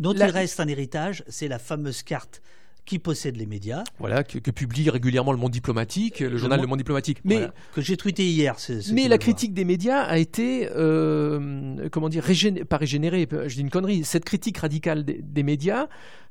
Dont 0.00 0.12
il 0.12 0.22
reste 0.22 0.58
un 0.58 0.66
héritage, 0.66 1.22
c'est 1.28 1.46
la 1.46 1.60
fameuse 1.60 2.02
carte 2.02 2.42
qui 2.84 2.98
possède 2.98 3.36
les 3.36 3.46
médias. 3.46 3.84
Voilà, 3.98 4.24
que, 4.24 4.38
publie 4.50 4.90
régulièrement 4.90 5.32
le 5.32 5.38
Monde 5.38 5.52
Diplomatique, 5.52 6.20
le, 6.20 6.36
journal 6.36 6.60
Le 6.60 6.66
Monde 6.66 6.78
Diplomatique. 6.78 7.18
Mais 7.24 7.48
que 7.74 7.80
j'ai 7.80 7.96
tweeté 7.96 8.26
hier. 8.26 8.56
mais 8.92 9.08
la 9.08 9.18
critique 9.18 9.54
des 9.54 9.64
médias 9.64 10.02
a 10.02 10.18
été, 10.18 10.68
euh, 10.74 11.88
comment 11.90 12.08
dire, 12.08 12.24
pas 12.68 12.76
régénérée. 12.76 13.28
Je 13.30 13.54
dis 13.54 13.60
une 13.60 13.70
connerie. 13.70 14.04
Cette 14.04 14.24
critique 14.24 14.58
radicale 14.58 15.04
des, 15.04 15.42
médias 15.42 15.88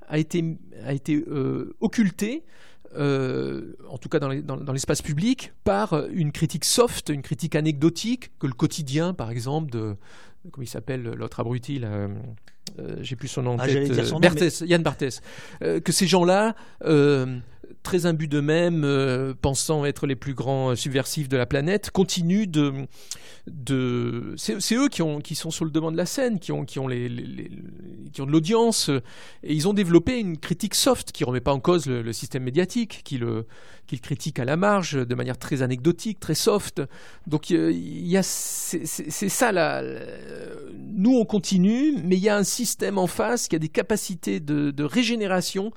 a 0.08 0.18
été, 0.18 0.58
a 0.86 0.94
été 0.94 1.16
euh, 1.16 1.76
occultée. 1.80 2.44
Euh, 2.98 3.78
en 3.90 3.98
tout 3.98 4.10
cas 4.10 4.20
dans 4.20 4.74
l'espace 4.74 5.02
public, 5.02 5.54
par 5.64 6.08
une 6.12 6.34
critique 6.34 6.66
soft, 6.66 7.08
une 7.08 7.22
critique 7.22 7.56
anecdotique, 7.56 8.32
que 8.38 8.48
le 8.48 8.54
quotidien, 8.54 9.14
par 9.14 9.32
exemple, 9.32 9.72
de, 9.72 9.96
comment 10.50 10.64
il 10.64 10.70
s'appelle 10.70 11.04
l'autre 11.04 11.40
abruti 11.40 11.80
là, 11.80 12.08
euh, 12.80 12.98
j'ai 13.02 13.16
plus 13.16 13.28
son 13.28 13.44
nom 13.44 13.58
ah, 13.60 13.68
tête, 13.68 13.92
euh, 13.92 14.66
Yann 14.66 14.82
Barthès, 14.82 15.22
euh, 15.62 15.80
que 15.80 15.92
ces 15.92 16.08
gens-là, 16.08 16.56
très 17.84 18.06
imbus 18.06 18.28
d'eux-mêmes, 18.28 19.34
pensant 19.42 19.86
être 19.86 20.06
les 20.06 20.16
plus 20.16 20.34
grands 20.34 20.76
subversifs 20.76 21.30
de 21.30 21.38
la 21.38 21.46
planète, 21.46 21.90
continuent 21.90 22.48
de, 22.48 22.74
de... 23.48 24.36
c'est 24.38 24.76
eux 24.76 24.88
qui, 24.88 25.02
ont, 25.02 25.20
qui 25.20 25.34
sont 25.34 25.50
sur 25.50 25.66
le 25.66 25.72
devant 25.72 25.92
de 25.92 25.98
la 25.98 26.06
scène, 26.06 26.40
qui 26.40 26.52
ont, 26.52 26.64
qui 26.64 26.78
ont, 26.80 26.88
les, 26.88 27.10
qui 28.14 28.22
ont 28.22 28.26
de 28.26 28.32
l'audience, 28.32 28.90
et 29.44 29.54
ils 29.54 29.68
ont 29.68 29.74
développé 29.74 30.20
une 30.20 30.38
critique 30.38 30.76
soft 30.76 31.12
qui 31.12 31.24
remet 31.24 31.42
pas 31.42 31.54
en 31.54 31.60
cause 31.60 31.88
le, 31.88 32.14
système 32.14 32.44
médiatique, 32.44 33.02
qui 33.04 33.18
le, 33.18 33.48
critique 34.00 34.40
à 34.40 34.46
la 34.46 34.58
marge, 34.58 34.94
de 34.94 35.16
manière 35.16 35.38
très 35.38 35.62
anecdotique, 35.62 36.20
très 36.20 36.36
soft. 36.36 36.82
Donc 37.28 37.50
il 37.50 38.08
y 38.08 38.18
a, 38.18 38.24
c'est 38.24 38.86
ça 38.86 39.52
là. 39.52 39.84
Nous 40.74 41.16
on 41.16 41.26
continue, 41.26 41.96
mais 42.04 42.16
il 42.18 42.24
y 42.24 42.30
a 42.30 42.38
un 42.38 42.44
système 42.44 42.98
en 42.98 43.08
face 43.08 43.48
qui 43.48 43.56
a 43.56 43.60
des 43.60 43.70
capacités 43.70 44.40
de, 44.40 44.84
régénération, 44.84 45.72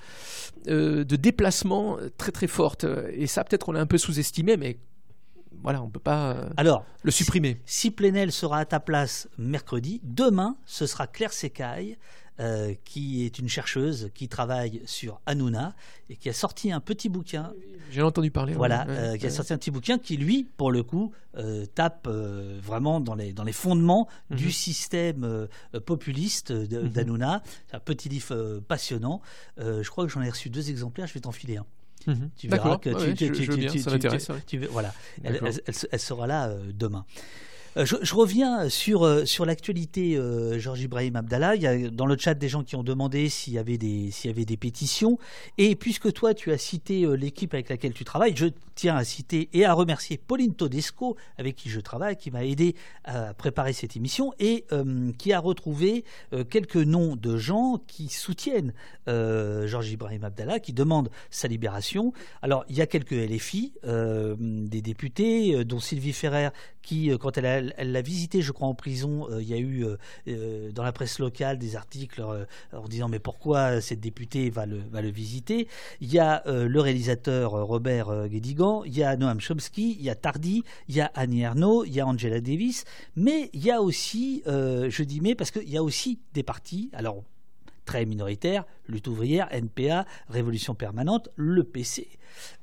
euh, 0.68 1.04
de 1.04 1.16
déplacement 1.16 1.98
très 2.18 2.32
très 2.32 2.46
fortes. 2.46 2.86
Et 3.12 3.26
ça, 3.26 3.44
peut-être, 3.44 3.68
on 3.68 3.72
l'a 3.72 3.80
un 3.80 3.86
peu 3.86 3.98
sous-estimé, 3.98 4.56
mais 4.56 4.78
voilà, 5.64 5.82
on 5.82 5.86
ne 5.86 5.90
peut 5.90 5.98
pas 5.98 6.32
euh, 6.32 6.48
Alors, 6.58 6.84
le 7.02 7.10
supprimer. 7.10 7.60
Si, 7.64 7.90
Plenel 7.90 8.32
sera 8.32 8.58
à 8.58 8.64
ta 8.66 8.80
place 8.80 9.28
mercredi, 9.38 10.00
demain, 10.02 10.56
ce 10.66 10.86
sera 10.86 11.06
Claire 11.06 11.32
Secaille 11.32 11.96
euh, 12.40 12.74
qui 12.84 13.24
est 13.24 13.38
une 13.38 13.48
chercheuse 13.48 14.10
qui 14.12 14.26
travaille 14.26 14.82
sur 14.86 15.20
Hanouna 15.24 15.72
et 16.10 16.16
qui 16.16 16.28
a 16.28 16.32
sorti 16.32 16.72
un 16.72 16.80
petit 16.80 17.08
bouquin. 17.08 17.52
J'ai 17.92 18.02
entendu 18.02 18.32
parler. 18.32 18.54
Voilà, 18.54 18.88
euh, 18.88 19.16
qui 19.16 19.26
a 19.26 19.30
sorti 19.30 19.52
un 19.52 19.56
petit 19.56 19.70
bouquin 19.70 19.98
qui, 19.98 20.16
lui, 20.16 20.42
pour 20.56 20.72
le 20.72 20.82
coup, 20.82 21.12
euh, 21.36 21.64
tape 21.76 22.08
vraiment 22.08 22.98
dans 22.98 23.14
les, 23.14 23.32
dans 23.32 23.44
les 23.44 23.52
fondements 23.52 24.08
mhm. 24.30 24.36
du 24.36 24.50
système 24.50 25.46
populiste 25.86 26.50
mhm. 26.50 26.88
d'Hanouna. 26.88 27.40
C'est 27.68 27.76
un 27.76 27.80
petit 27.80 28.08
livre 28.08 28.58
passionnant. 28.66 29.20
je 29.58 29.88
crois 29.88 30.04
que 30.04 30.10
j'en 30.10 30.22
ai 30.22 30.30
reçu 30.30 30.50
deux 30.50 30.70
exemplaires, 30.70 31.06
je 31.06 31.14
vais 31.14 31.20
t'en 31.20 31.30
filer 31.30 31.58
un. 31.58 31.66
Mhm. 32.08 32.30
Tu 32.36 32.48
verras 32.48 32.78
que 32.78 33.14
tu, 33.14 33.14
tu, 33.14 34.46
tu. 34.46 34.58
Voilà, 34.66 34.92
elle, 35.22 35.40
elle, 35.92 36.00
sera 36.00 36.26
là 36.26 36.52
demain. 36.72 37.06
Euh, 37.76 37.84
je, 37.84 38.14
reviens 38.14 38.68
sur, 38.68 39.04
euh, 39.04 39.24
sur 39.24 39.44
l'actualité, 39.44 40.16
euh, 40.16 40.60
Georges 40.60 40.82
Ibrahim 40.82 41.16
Abdallah. 41.16 41.56
Il 41.56 41.62
y 41.62 41.66
a 41.66 41.90
dans 41.90 42.06
le 42.06 42.16
chat 42.16 42.34
des 42.34 42.48
gens 42.48 42.62
qui 42.62 42.76
ont 42.76 42.84
demandé 42.84 43.28
s'il 43.28 43.52
y, 43.54 43.58
avait 43.58 43.78
des, 43.78 44.12
s'il 44.12 44.30
y 44.30 44.32
avait 44.32 44.44
des 44.44 44.56
pétitions. 44.56 45.18
Et 45.58 45.74
puisque 45.74 46.12
toi, 46.12 46.34
tu 46.34 46.52
as 46.52 46.58
cité 46.58 47.04
l'équipe 47.16 47.52
avec 47.52 47.68
laquelle 47.68 47.92
tu 47.92 48.04
travailles, 48.04 48.36
je 48.36 48.46
tiens 48.76 48.96
à 48.96 49.04
citer 49.04 49.48
et 49.52 49.64
à 49.64 49.72
remercier 49.72 50.18
Pauline 50.18 50.54
Todesco, 50.54 51.16
avec 51.36 51.56
qui 51.56 51.68
je 51.68 51.80
travaille, 51.80 52.16
qui 52.16 52.30
m'a 52.30 52.44
aidé 52.44 52.76
à 53.04 53.34
préparer 53.34 53.72
cette 53.72 53.96
émission 53.96 54.32
et 54.38 54.64
qui 55.18 55.32
a 55.32 55.38
retrouvé 55.38 56.04
quelques 56.50 56.76
noms 56.76 57.16
de 57.16 57.36
gens 57.36 57.80
qui 57.86 58.08
soutiennent 58.08 58.72
Georges 59.06 59.90
Ibrahim 59.90 60.24
Abdallah, 60.24 60.60
qui 60.60 60.72
demandent 60.72 61.10
sa 61.30 61.48
libération. 61.48 62.12
Alors, 62.42 62.64
il 62.68 62.76
y 62.76 62.82
a 62.82 62.86
quelques 62.86 63.12
LFI, 63.12 63.72
des 64.38 64.82
députés, 64.82 65.64
dont 65.64 65.80
Sylvie 65.80 66.12
Ferrer, 66.12 66.48
qui, 66.82 67.10
quand 67.18 67.38
elle 67.38 67.46
a 67.46 67.63
elle 67.76 67.92
l'a 67.92 68.02
visité, 68.02 68.42
je 68.42 68.52
crois, 68.52 68.68
en 68.68 68.74
prison. 68.74 69.28
Euh, 69.30 69.42
il 69.42 69.48
y 69.48 69.54
a 69.54 69.58
eu 69.58 69.84
euh, 69.84 69.96
euh, 70.28 70.72
dans 70.72 70.82
la 70.82 70.92
presse 70.92 71.18
locale 71.18 71.58
des 71.58 71.76
articles 71.76 72.24
en 72.72 72.88
disant 72.88 73.08
mais 73.08 73.18
pourquoi 73.18 73.80
cette 73.80 74.00
députée 74.00 74.50
va 74.50 74.66
le, 74.66 75.10
visiter? 75.10 75.68
Il 76.00 76.12
y 76.12 76.18
a 76.18 76.42
le 76.46 76.80
réalisateur 76.80 77.52
Robert 77.52 78.28
Guédigan, 78.28 78.84
il 78.84 78.96
y 78.96 79.02
a 79.02 79.16
Noam 79.16 79.40
Chomsky, 79.40 79.96
il 79.98 80.04
y 80.04 80.10
a 80.10 80.14
Tardy, 80.14 80.64
il 80.88 80.96
y 80.96 81.00
a 81.00 81.10
Annie 81.14 81.42
Ernaux, 81.42 81.84
il 81.84 81.94
y 81.94 82.00
a 82.00 82.06
Angela 82.06 82.40
Davis, 82.40 82.84
mais 83.16 83.50
il 83.52 83.64
y 83.64 83.70
a 83.70 83.80
aussi, 83.80 84.42
je 84.46 85.02
dis 85.02 85.20
mais 85.20 85.34
parce 85.34 85.50
qu'il 85.50 85.68
y 85.68 85.76
a 85.76 85.82
aussi 85.82 86.18
des 86.32 86.42
partis. 86.42 86.90
Alors 86.92 87.22
très 87.84 88.06
minoritaires, 88.06 88.64
lutte 88.88 89.08
ouvrière, 89.08 89.48
NPA, 89.52 90.06
Révolution 90.28 90.74
permanente, 90.74 91.28
le 91.36 91.64
PC. 91.64 92.08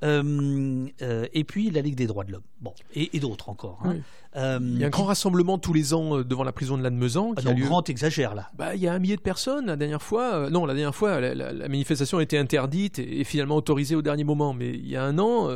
Et 0.02 1.44
puis 1.44 1.70
la 1.72 1.82
Ligue 1.82 1.96
des 1.96 2.08
droits 2.08 2.24
de 2.24 2.32
l'homme. 2.32 2.44
Bon, 2.62 2.74
et, 2.94 3.20
d'autres 3.20 3.50
encore. 3.50 3.80
Hein. 3.84 3.98
Euh, 4.38 4.60
il 4.62 4.80
y 4.80 4.84
a 4.84 4.88
un 4.88 4.92
grand 4.92 5.06
rassemblement 5.06 5.58
tous 5.58 5.74
les 5.74 5.94
ans 5.94 6.18
euh, 6.18 6.24
devant 6.24 6.46
la 6.46 6.54
prison 6.54 6.78
de 6.78 6.84
Lannemezan. 6.84 7.34
Ah 7.36 7.42
non, 7.42 7.54
grand 7.54 7.90
exagère 7.90 8.34
là. 8.34 8.50
Bah, 8.56 8.76
il 8.76 8.82
y 8.82 8.88
a 8.88 8.94
un 8.94 9.00
millier 9.00 9.18
de 9.18 9.22
personnes 9.22 9.66
la 9.66 9.76
dernière 9.76 10.02
fois. 10.02 10.36
Euh, 10.36 10.50
non, 10.50 10.66
la 10.66 10.74
dernière 10.74 10.96
fois, 10.96 11.20
la, 11.20 11.54
manifestation 11.68 12.20
a 12.20 12.24
été 12.24 12.38
interdite 12.38 13.00
et, 13.00 13.24
finalement 13.26 13.58
autorisée 13.58 13.96
au 13.96 14.02
dernier 14.02 14.24
moment. 14.24 14.54
Mais 14.54 14.70
il 14.70 14.88
y 14.88 14.96
a 14.96 15.04
un 15.04 15.20
an 15.20 15.50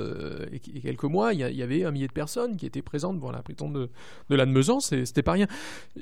et, 0.52 0.60
quelques 0.82 1.04
mois, 1.04 1.34
il 1.34 1.40
y, 1.40 1.64
avait 1.64 1.86
un 1.86 1.92
millier 1.92 2.08
de 2.08 2.14
personnes 2.14 2.58
qui 2.58 2.66
étaient 2.66 2.82
présentes 2.82 3.16
devant 3.16 3.32
la 3.32 3.42
prison 3.42 3.70
de, 3.70 3.90
de 4.30 4.36
Lannemezan. 4.36 4.82
C'était 4.82 5.24
pas 5.24 5.34
rien. 5.34 5.48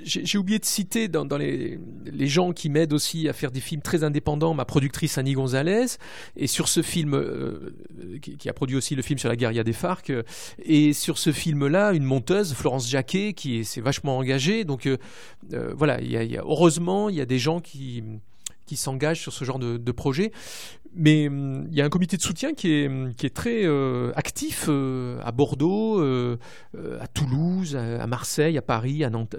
J'ai 0.04 0.38
oublié 0.38 0.58
de 0.58 0.66
citer 0.66 1.08
dans, 1.08 1.26
les, 1.38 1.80
les, 2.06 2.28
gens 2.28 2.54
qui 2.54 2.70
m'aident 2.70 2.94
aussi 2.94 3.30
à 3.30 3.34
faire 3.34 3.52
des 3.52 3.60
films 3.60 3.82
très 3.82 4.04
indépendants, 4.04 4.54
ma 4.54 4.66
productrice 4.66 5.18
Annie 5.18 5.34
Gonzalez. 5.34 5.98
Et 6.38 6.48
sur 6.48 6.68
ce 6.68 6.82
film, 6.82 7.14
qui, 8.22 8.50
a 8.50 8.54
produit 8.54 8.76
aussi 8.76 8.96
le 8.96 9.02
film 9.02 9.20
sur 9.20 9.30
la 9.30 9.36
guérilla 9.36 9.64
des 9.64 9.74
FARC, 9.74 10.12
et 10.64 10.94
sur 10.94 11.18
ce 11.18 11.32
film-là, 11.32 11.94
une 11.94 12.04
monteuse, 12.04 12.54
Florence 12.54 12.90
Jacquet, 12.90 13.34
qui 13.34 13.66
s'est 13.66 13.82
vachement 13.82 14.18
engagée. 14.18 14.64
Donc 14.64 14.90
voilà, 15.76 16.02
il 16.02 16.12
y, 16.12 16.38
a, 16.38 16.42
heureusement, 16.42 17.10
il 17.10 17.16
y 17.16 17.22
a 17.22 17.26
des 17.26 17.40
gens 17.40 17.60
qui 17.60 18.04
qui 18.66 18.78
s'engagent 18.78 19.22
sur 19.22 19.34
ce 19.34 19.44
genre 19.46 19.60
de, 19.60 19.92
projet. 19.92 20.32
Mais 20.96 21.28
hum, 21.28 21.68
il 21.72 21.76
y 21.76 21.82
a 21.82 21.86
un 21.86 21.90
comité 21.90 22.18
de 22.18 22.22
soutien 22.22 22.54
qui 22.54 22.72
est, 22.72 22.88
hum, 22.88 23.14
qui 23.16 23.26
est 23.26 23.36
très 23.36 23.66
euh, 23.66 24.12
actif 24.16 24.66
euh, 24.70 25.20
à 25.24 25.32
Bordeaux, 25.32 26.00
euh, 26.00 26.38
à 27.00 27.08
Toulouse, 27.08 27.76
à, 27.76 28.06
Marseille, 28.08 28.58
à 28.58 28.62
Paris, 28.62 29.04
à, 29.04 29.10
Nantes, 29.10 29.36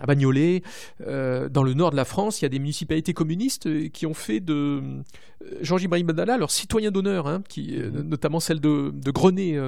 à 0.00 0.06
Bagnolet. 0.06 0.62
dans 1.00 1.62
le 1.62 1.74
nord 1.74 1.90
de 1.90 1.96
la 1.96 2.04
France, 2.04 2.40
il 2.40 2.44
y 2.44 2.46
a 2.46 2.48
des 2.48 2.58
municipalités 2.58 3.12
communistes 3.12 3.90
qui 3.90 4.06
ont 4.06 4.14
fait 4.14 4.40
de 4.40 4.82
Georges 5.60 5.82
Ibrahim 5.82 6.06
Badala 6.06 6.38
leur 6.38 6.50
citoyen 6.50 6.90
d'honneur, 6.90 7.26
hein, 7.26 7.42
qui, 7.48 7.76
mmh. 7.76 8.00
notamment 8.00 8.40
celle 8.40 8.60
de, 8.60 8.90
de 8.94 9.10
Grenay, 9.10 9.58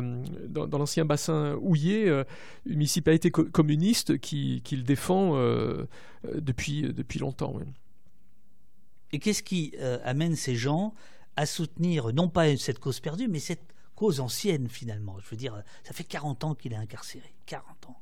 dans, 0.48 0.78
l'ancien 0.78 1.04
bassin 1.04 1.56
houillé, 1.60 2.08
une 2.08 2.24
municipalité 2.66 3.30
communiste 3.30 4.18
qui, 4.18 4.62
qui, 4.64 4.76
le 4.76 4.82
défend 4.82 5.36
depuis, 6.34 6.82
depuis 6.94 7.18
longtemps. 7.18 7.54
Et 9.12 9.18
qu'est-ce 9.18 9.43
qui 9.43 9.74
euh, 9.78 9.98
amène 10.05 10.36
ces 10.36 10.55
gens 10.55 10.94
à 11.36 11.47
soutenir 11.47 12.12
non 12.12 12.28
pas 12.28 12.56
cette 12.56 12.78
cause 12.78 13.01
perdue, 13.01 13.28
mais 13.28 13.39
cette 13.39 13.64
cause 13.94 14.20
ancienne 14.20 14.68
finalement? 14.68 15.16
Je 15.20 15.30
veux 15.30 15.36
dire, 15.36 15.62
ça 15.85 15.93
fait 15.93 16.05
40 16.05 16.44
ans 16.44 16.55
qu'il 16.55 16.72
est 16.72 16.76
incarcéré. 16.76 17.35
40 17.47 17.89
ans. 17.89 18.01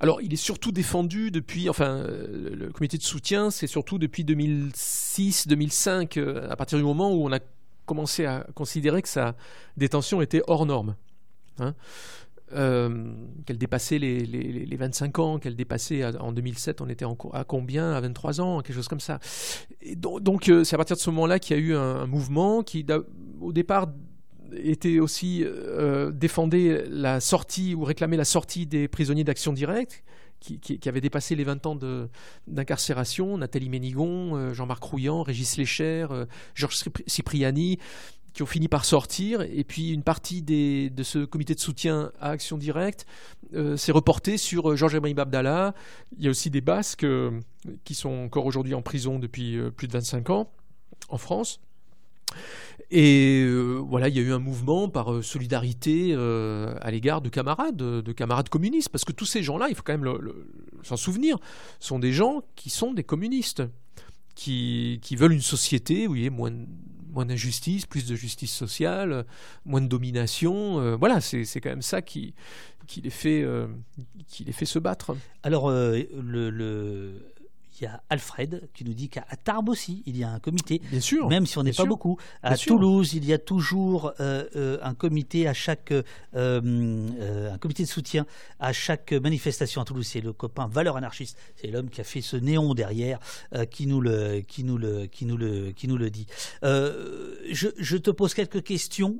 Alors, 0.00 0.20
il 0.20 0.32
est 0.32 0.36
surtout 0.36 0.72
défendu 0.72 1.30
depuis, 1.30 1.68
enfin, 1.68 1.96
euh, 1.96 2.54
le 2.54 2.70
comité 2.70 2.98
de 2.98 3.02
soutien, 3.02 3.50
c'est 3.50 3.66
surtout 3.66 3.98
depuis 3.98 4.24
2006-2005, 4.24 6.18
euh, 6.18 6.50
à 6.50 6.56
partir 6.56 6.78
du 6.78 6.84
moment 6.84 7.12
où 7.12 7.24
on 7.24 7.32
a 7.32 7.40
commencé 7.86 8.26
à 8.26 8.46
considérer 8.54 9.02
que 9.02 9.08
sa 9.08 9.36
détention 9.76 10.20
était 10.20 10.42
hors 10.46 10.66
norme. 10.66 10.96
Hein. 11.58 11.74
Euh, 12.54 13.12
qu'elle 13.46 13.58
dépassait 13.58 13.98
les, 13.98 14.20
les, 14.24 14.76
25 14.76 15.18
ans, 15.18 15.38
qu'elle 15.38 15.56
dépassait 15.56 16.04
en 16.04 16.32
2007, 16.32 16.80
on 16.80 16.88
était 16.88 17.04
à 17.32 17.44
combien? 17.44 17.92
À 17.92 18.00
23 18.00 18.40
ans, 18.40 18.60
quelque 18.60 18.76
chose 18.76 18.88
comme 18.88 19.00
ça. 19.00 19.18
donc, 19.96 20.48
euh, 20.48 20.64
c'est 20.64 20.74
à 20.74 20.76
partir 20.76 20.96
de 20.96 21.00
ce 21.00 21.10
moment-là 21.10 21.38
qu'il 21.38 21.56
y 21.56 21.60
a 21.60 21.62
eu 21.62 21.74
un, 21.74 22.06
mouvement 22.06 22.62
qui, 22.62 22.86
au 23.40 23.52
départ, 23.52 23.88
était 24.52 25.00
aussi 25.00 25.42
euh, 25.44 26.12
défendait 26.12 26.84
la 26.88 27.20
sortie 27.20 27.74
ou 27.74 27.82
réclamait 27.82 28.16
la 28.16 28.24
sortie 28.24 28.66
des 28.66 28.88
prisonniers 28.88 29.24
d'action 29.24 29.52
directe. 29.52 30.04
Qui, 30.40 30.58
qui, 30.60 30.88
avaient 30.90 31.00
dépassé 31.00 31.34
les 31.36 31.44
20 31.44 31.64
ans 31.64 31.78
d'incarcération, 32.46 33.38
Nathalie 33.38 33.70
Ménigon, 33.70 34.52
Jean-Marc 34.52 34.84
Rouillant, 34.84 35.22
Régis 35.22 35.56
Lécher, 35.56 36.06
Georges 36.54 36.84
Cipriani, 37.06 37.78
qui 38.34 38.42
ont 38.42 38.46
fini 38.46 38.68
par 38.68 38.84
sortir. 38.84 39.40
Et 39.42 39.64
puis 39.64 39.90
une 39.90 40.02
partie 40.02 40.42
de 40.42 41.02
ce 41.02 41.24
comité 41.24 41.54
de 41.54 41.60
soutien 41.60 42.12
à 42.20 42.30
Action 42.30 42.58
Directe 42.58 43.06
euh, 43.54 43.76
s'est 43.76 43.92
reportée 43.92 44.36
sur 44.36 44.72
euh, 44.72 44.76
Georges 44.76 44.94
Ibrahim 44.94 45.18
Abdallah. 45.18 45.74
Il 46.18 46.24
y 46.24 46.26
a 46.26 46.30
aussi 46.30 46.50
des 46.50 46.60
Basques 46.60 47.04
euh, 47.04 47.40
qui 47.84 47.94
sont 47.94 48.10
encore 48.10 48.44
aujourd'hui 48.44 48.74
en 48.74 48.82
prison 48.82 49.18
depuis 49.18 49.58
plus 49.76 49.86
de 49.86 49.92
25 49.92 50.30
ans 50.30 50.50
en 51.08 51.18
France. 51.18 51.60
Et 52.90 53.46
voilà, 53.86 54.08
il 54.08 54.16
y 54.16 54.18
a 54.18 54.22
eu 54.22 54.32
un 54.32 54.38
mouvement 54.40 54.88
par 54.88 55.22
solidarité 55.22 56.14
à 56.14 56.90
l'égard 56.90 57.20
de 57.20 57.28
camarades, 57.28 57.76
de 57.76 58.12
camarades 58.12 58.48
communistes, 58.48 58.88
parce 58.88 59.04
que 59.04 59.12
tous 59.12 59.24
ces 59.24 59.42
gens-là, 59.42 59.68
il 59.68 59.74
faut 59.74 59.82
quand 59.84 59.96
même 59.96 60.18
s'en 60.82 60.96
souvenir, 60.96 61.38
sont 61.78 61.98
des 61.98 62.12
gens 62.12 62.42
qui 62.56 62.70
sont 62.70 62.92
des 62.92 63.04
communistes, 63.04 63.62
qui, 64.34 64.98
qui 65.02 65.16
veulent 65.16 65.32
une 65.32 65.40
société 65.40 66.08
où 66.08 66.16
il 66.16 66.22
y 66.22 66.26
ait 66.26 66.30
moins, 66.30 66.52
moins 67.14 67.24
d'injustice, 67.24 67.86
plus 67.86 68.06
de 68.06 68.14
justice 68.14 68.52
sociale, 68.52 69.24
moins 69.64 69.80
de 69.80 69.86
domination. 69.86 70.80
Euh, 70.80 70.96
voilà, 70.96 71.20
c'est 71.20 71.44
quand 71.60 71.70
même 71.70 71.82
ça 71.82 72.02
qui, 72.02 72.34
qui, 72.86 73.00
les 73.00 73.10
fait, 73.10 73.42
euh, 73.42 73.66
qui 74.28 74.44
les 74.44 74.52
fait 74.52 74.66
se 74.66 74.78
battre. 74.78 75.16
Alors, 75.42 75.70
euh, 75.70 76.02
le, 76.20 77.12
il 77.80 77.84
y 77.84 77.86
a 77.86 78.02
Alfred 78.08 78.68
qui 78.72 78.84
nous 78.84 78.94
dit 78.94 79.08
qu'à 79.08 79.24
Tarbes 79.42 79.68
aussi, 79.68 80.02
il 80.06 80.16
y 80.16 80.24
a 80.24 80.30
un 80.30 80.38
comité. 80.38 80.80
Bien 80.90 81.00
sûr. 81.00 81.28
Même 81.28 81.46
si 81.46 81.58
on 81.58 81.62
n'est 81.62 81.72
pas 81.72 81.84
beaucoup. 81.84 82.18
À 82.42 82.56
Toulouse, 82.56 83.14
il 83.14 83.24
y 83.24 83.32
a 83.32 83.38
toujours 83.38 84.12
euh, 84.20 84.44
euh, 84.56 84.78
un 84.82 84.94
comité 84.94 85.48
à 85.48 85.54
chaque 85.54 85.92
euh, 86.34 87.50
un 87.52 87.58
comité 87.58 87.82
de 87.82 87.88
soutien 87.88 88.26
à 88.60 88.72
chaque 88.72 89.12
manifestation 89.12 89.80
à 89.80 89.84
Toulouse. 89.84 90.06
C'est 90.06 90.20
le 90.20 90.32
copain 90.32 90.68
Valeur 90.68 90.96
anarchiste. 90.96 91.36
C'est 91.56 91.68
l'homme 91.68 91.90
qui 91.90 92.00
a 92.00 92.04
fait 92.04 92.20
ce 92.20 92.36
néon 92.36 92.74
derrière 92.74 93.18
qui 93.70 93.86
nous 93.86 94.00
le 94.00 94.40
qui 94.40 94.64
nous 94.64 94.78
le 94.78 95.06
qui 95.06 95.24
nous 95.24 95.36
le 95.36 95.72
qui 95.72 95.88
nous 95.88 95.98
le 95.98 96.10
dit. 96.10 96.26
Je, 96.62 97.68
je, 97.76 97.96
te 97.96 98.10
pose 98.10 98.34
quelques 98.34 98.62
questions 98.62 99.18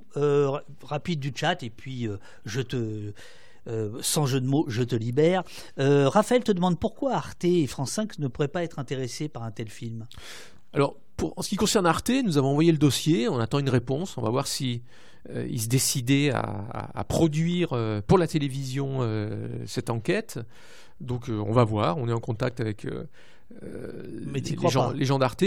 rapides 0.82 1.20
du 1.20 1.32
chat 1.34 1.62
et 1.62 1.70
puis 1.70 2.08
je 2.44 2.60
te 2.60 3.12
euh, 3.66 3.90
sans 4.00 4.26
jeu 4.26 4.40
de 4.40 4.46
mots, 4.46 4.64
je 4.68 4.82
te 4.82 4.94
libère. 4.94 5.42
Euh, 5.78 6.08
Raphaël 6.08 6.44
te 6.44 6.52
demande 6.52 6.78
pourquoi 6.78 7.14
Arte 7.14 7.44
et 7.44 7.66
France 7.66 7.92
5 7.92 8.18
ne 8.18 8.28
pourraient 8.28 8.48
pas 8.48 8.62
être 8.62 8.78
intéressés 8.78 9.28
par 9.28 9.42
un 9.42 9.50
tel 9.50 9.68
film. 9.68 10.06
Alors, 10.72 10.96
pour, 11.16 11.32
en 11.36 11.42
ce 11.42 11.48
qui 11.48 11.56
concerne 11.56 11.86
Arte, 11.86 12.10
nous 12.24 12.38
avons 12.38 12.48
envoyé 12.48 12.72
le 12.72 12.78
dossier, 12.78 13.28
on 13.28 13.38
attend 13.38 13.58
une 13.58 13.70
réponse, 13.70 14.18
on 14.18 14.22
va 14.22 14.30
voir 14.30 14.46
si 14.46 14.82
euh, 15.30 15.46
ils 15.48 15.62
se 15.62 15.68
décidaient 15.68 16.30
à, 16.32 17.04
produire 17.08 17.78
pour 18.06 18.18
la 18.18 18.26
télévision 18.26 19.00
cette 19.66 19.90
enquête. 19.90 20.38
Donc, 21.00 21.28
on 21.28 21.52
va 21.52 21.64
voir, 21.64 21.98
on 21.98 22.08
est 22.08 22.12
en 22.12 22.20
contact 22.20 22.60
avec 22.60 22.86
les, 23.62 24.68
gens, 24.68 24.90
les 24.90 25.04
gens 25.04 25.18
d'Arte 25.18 25.44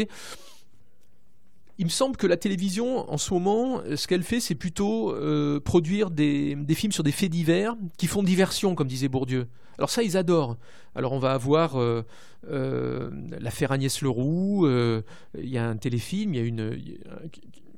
il 1.79 1.85
me 1.85 1.91
semble 1.91 2.17
que 2.17 2.25
la 2.25 2.37
télévision, 2.37 3.09
en 3.11 3.17
ce 3.17 3.33
moment, 3.33 3.81
ce 3.95 4.07
qu'elle 4.07 4.23
fait, 4.23 4.39
c'est 4.39 4.55
plutôt 4.55 5.13
euh, 5.13 5.59
produire 5.59 6.09
des, 6.09 6.57
films 6.73 6.91
sur 6.91 7.03
des 7.03 7.11
faits 7.11 7.29
divers 7.29 7.75
qui 7.97 8.07
font 8.07 8.23
diversion, 8.23 8.73
comme 8.73 8.87
disait 8.87 9.09
Bourdieu. 9.09 9.47
Alors 9.77 9.91
ça, 9.91 10.01
ils 10.01 10.17
adorent. 10.17 10.57
Alors 10.95 11.11
on 11.11 11.19
va 11.19 11.33
avoir 11.33 11.79
euh, 11.79 12.03
euh, 12.49 13.11
l'affaire 13.39 13.71
Agnès 13.71 14.01
Leroux, 14.01 14.67
il 14.67 15.49
y 15.49 15.57
a 15.59 15.67
un 15.67 15.77
téléfilm, 15.77 16.33
il 16.33 16.37
y 16.37 16.43
a 16.43 16.45
une 16.45 16.79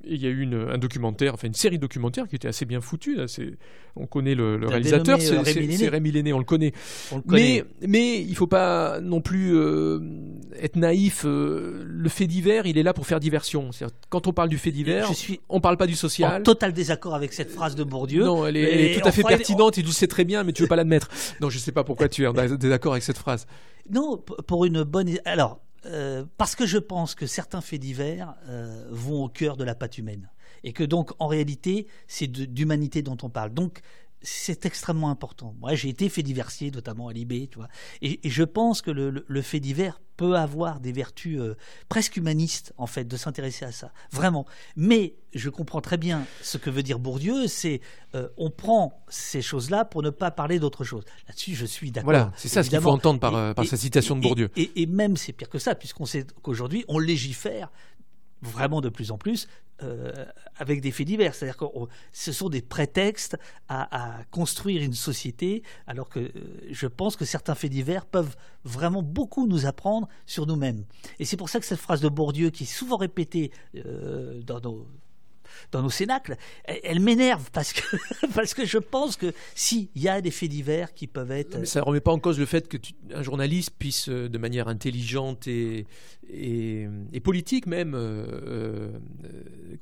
il 0.03 0.21
y 0.21 0.25
a 0.25 0.29
eu 0.29 0.41
une, 0.41 0.67
un 0.69 0.77
documentaire, 0.77 1.33
enfin 1.33 1.47
une 1.47 1.53
série 1.53 1.79
documentaire 1.79 2.27
qui 2.27 2.35
était 2.35 2.47
assez 2.47 2.65
bien 2.65 2.81
foutue. 2.81 3.17
on 3.95 4.07
connaît 4.07 4.35
le, 4.35 4.55
réalisateur, 4.65 5.19
c'est 5.21 5.89
Rémi 5.89 6.11
Lenné, 6.11 6.33
on 6.33 6.39
le 6.39 6.45
connaît. 6.45 6.73
Mais, 7.25 7.63
mais 7.87 8.21
il 8.21 8.35
faut 8.35 8.47
pas 8.47 8.99
non 9.01 9.21
plus 9.21 9.55
euh, 9.55 9.99
être 10.59 10.75
naïf. 10.75 11.23
Euh, 11.25 11.83
le 11.85 12.09
fait 12.09 12.27
divers, 12.27 12.65
il 12.65 12.77
est 12.77 12.83
là 12.83 12.93
pour 12.93 13.05
faire 13.05 13.19
diversion. 13.19 13.69
Quand 14.09 14.27
on 14.27 14.33
parle 14.33 14.49
du 14.49 14.57
fait 14.57 14.71
divers, 14.71 15.07
je 15.07 15.13
suis 15.13 15.39
on 15.49 15.61
parle 15.61 15.77
pas 15.77 15.87
du 15.87 15.95
social. 15.95 16.41
En 16.41 16.43
total 16.43 16.73
désaccord 16.73 17.15
avec 17.15 17.33
cette 17.33 17.51
phrase 17.51 17.75
de 17.75 17.83
Bourdieu. 17.83 18.23
Non, 18.23 18.47
elle 18.47 18.57
est, 18.57 18.99
tout 18.99 19.07
à 19.07 19.11
fait 19.11 19.23
pertinente 19.23 19.77
et 19.77 19.81
tu 19.81 19.87
le 19.87 19.93
sais 19.93 20.07
très 20.07 20.25
bien, 20.25 20.43
mais 20.43 20.53
tu 20.53 20.63
veux 20.63 20.69
pas 20.69 20.75
l'admettre. 20.75 21.09
non, 21.41 21.49
je 21.49 21.57
sais 21.57 21.71
pas 21.71 21.83
pourquoi 21.83 22.09
tu 22.09 22.23
es 22.23 22.27
en 22.27 22.33
désaccord 22.33 22.93
avec 22.93 23.03
cette 23.03 23.17
phrase. 23.17 23.45
Non, 23.91 24.17
pour 24.17 24.65
une 24.65 24.83
bonne. 24.83 25.09
Alors, 25.25 25.59
euh, 25.85 26.25
parce 26.37 26.55
que 26.55 26.65
je 26.65 26.77
pense 26.77 27.15
que 27.15 27.25
certains 27.25 27.61
faits 27.61 27.79
divers 27.79 28.35
euh, 28.47 28.85
vont 28.89 29.23
au 29.23 29.29
cœur 29.29 29.57
de 29.57 29.63
la 29.63 29.75
patte 29.75 29.97
humaine. 29.97 30.29
Et 30.63 30.73
que 30.73 30.83
donc, 30.83 31.11
en 31.19 31.27
réalité, 31.27 31.87
c'est 32.07 32.27
d'humanité 32.27 33.01
dont 33.01 33.17
on 33.23 33.29
parle. 33.29 33.53
Donc, 33.53 33.81
c'est 34.21 34.65
extrêmement 34.65 35.09
important. 35.09 35.55
Moi, 35.59 35.75
j'ai 35.75 35.89
été 35.89 36.09
fait 36.09 36.23
diversier, 36.23 36.71
notamment 36.71 37.07
à 37.07 37.13
Libé, 37.13 37.47
tu 37.47 37.57
vois. 37.57 37.69
Et, 38.01 38.19
je 38.23 38.43
pense 38.43 38.81
que 38.81 38.91
le, 38.91 39.41
fait 39.41 39.59
divers 39.59 40.01
peut 40.17 40.35
avoir 40.35 40.81
des 40.81 40.91
vertus 40.91 41.39
euh, 41.39 41.55
presque 41.87 42.17
humanistes, 42.17 42.73
en 42.77 42.87
fait, 42.87 43.05
de 43.05 43.15
s'intéresser 43.15 43.63
à 43.63 43.71
ça. 43.71 43.93
Vraiment. 44.11 44.45
Mais 44.75 45.15
je 45.33 45.49
comprends 45.49 45.79
très 45.79 45.95
bien 45.95 46.25
ce 46.41 46.57
que 46.57 46.69
veut 46.69 46.83
dire 46.83 46.99
Bourdieu, 46.99 47.47
c'est 47.47 47.79
euh, 48.15 48.27
on 48.35 48.49
prend 48.49 49.01
ces 49.07 49.41
choses-là 49.41 49.85
pour 49.85 50.03
ne 50.03 50.09
pas 50.09 50.31
parler 50.31 50.59
d'autre 50.59 50.83
chose. 50.83 51.05
Là-dessus, 51.27 51.55
je 51.55 51.65
suis 51.65 51.91
d'accord. 51.91 52.11
Voilà, 52.11 52.33
c'est 52.35 52.49
ça 52.49 52.63
ce 52.63 52.69
qu'il 52.69 52.81
faut 52.81 52.89
entendre 52.89 53.21
par, 53.21 53.35
euh, 53.35 53.53
par 53.53 53.65
sa 53.65 53.77
citation 53.77 54.17
de 54.17 54.21
Bourdieu. 54.21 54.49
Et 54.57 54.85
même, 54.87 55.15
c'est 55.15 55.31
pire 55.31 55.49
que 55.49 55.59
ça, 55.59 55.75
puisqu'on 55.75 56.05
sait 56.05 56.25
qu'aujourd'hui, 56.41 56.83
on 56.89 56.99
légifère 56.99 57.71
vraiment 58.41 58.81
de 58.81 58.89
plus 58.89 59.11
en 59.11 59.17
plus 59.17 59.47
euh, 59.83 60.25
avec 60.57 60.81
des 60.81 60.91
faits 60.91 61.07
divers. 61.07 61.33
C'est-à-dire 61.33 61.55
que 61.55 61.65
ce 62.11 62.31
sont 62.33 62.49
des 62.49 62.61
prétextes 62.61 63.37
à, 63.69 64.17
construire 64.29 64.81
une 64.81 64.93
société, 64.93 65.63
alors 65.87 66.09
que 66.09 66.19
euh, 66.19 66.31
je 66.69 66.87
pense 66.87 67.15
que 67.15 67.23
certains 67.23 67.55
faits 67.55 67.71
divers 67.71 68.05
peuvent 68.05 68.35
vraiment 68.65 69.01
beaucoup 69.01 69.47
nous 69.47 69.65
apprendre 69.65 70.09
sur 70.25 70.45
nous-mêmes. 70.47 70.83
Et 71.19 71.25
c'est 71.25 71.37
pour 71.37 71.47
ça 71.47 71.61
que 71.61 71.65
cette 71.65 71.79
phrase 71.79 72.01
de 72.01 72.09
Bourdieu, 72.09 72.49
qui 72.49 72.63
est 72.63 72.73
souvent 72.73 72.97
répétée 72.97 73.51
euh, 73.75 74.41
dans 74.41 74.59
nos 74.59 74.85
dans 75.71 75.81
nos 75.81 75.89
cénacles, 75.89 76.37
elle, 76.65 76.99
m'énerve 76.99 77.49
parce 77.51 77.73
que, 77.73 77.81
parce 78.35 78.53
que 78.53 78.65
je 78.65 78.77
pense 78.77 79.15
que 79.15 79.33
s'il 79.55 79.87
y 79.95 80.07
a 80.07 80.21
des 80.21 80.31
faits 80.31 80.49
divers 80.49 80.93
qui 80.93 81.07
peuvent 81.07 81.31
être. 81.31 81.65
ça 81.65 81.79
ne 81.81 81.85
remet 81.85 82.01
pas 82.01 82.11
en 82.11 82.19
cause 82.19 82.39
le 82.39 82.45
fait 82.45 82.67
que 82.67 82.77
un 83.13 83.23
journaliste 83.23 83.71
puisse, 83.77 84.09
euh, 84.09 84.29
de 84.29 84.37
manière 84.37 84.67
intelligente 84.67 85.47
et, 85.47 85.85
et, 86.31 86.87
politique 87.23 87.67
même, 87.67 87.93
euh, 87.95 88.25
euh, 88.47 88.89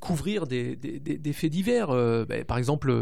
couvrir 0.00 0.46
des, 0.46 0.76
des, 0.76 1.32
faits 1.32 1.50
divers. 1.50 1.88
Ben, 2.26 2.44
par 2.44 2.58
exemple, 2.58 2.92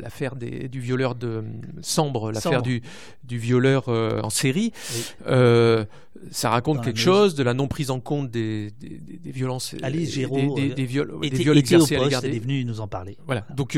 l'affaire 0.00 0.36
du 0.36 0.80
violeur 0.80 1.14
de 1.14 1.44
Sambre, 1.82 2.32
l'affaire 2.32 2.62
du, 2.62 2.82
du, 3.24 3.38
violeur 3.38 3.88
en 3.88 4.30
série. 4.30 4.72
ça 5.24 6.50
raconte 6.50 6.84
quelque 6.84 6.98
chose 6.98 7.34
de 7.34 7.42
la 7.42 7.54
non 7.54 7.68
prise 7.68 7.90
en 7.90 8.00
compte 8.00 8.30
des, 8.30 8.72
violences. 9.24 9.74
Alice 9.82 10.12
Géraud, 10.12 10.54
des, 10.54 10.84
viols, 10.84 11.12
était, 11.22 11.36
viols 11.36 11.58
exercés 11.58 11.96
à 11.96 12.03
Elle 12.10 12.34
est 12.34 12.38
venue 12.38 12.64
nous 12.64 12.80
en 12.80 12.88
parler. 12.88 13.16
Voilà. 13.26 13.46
Donc, 13.54 13.76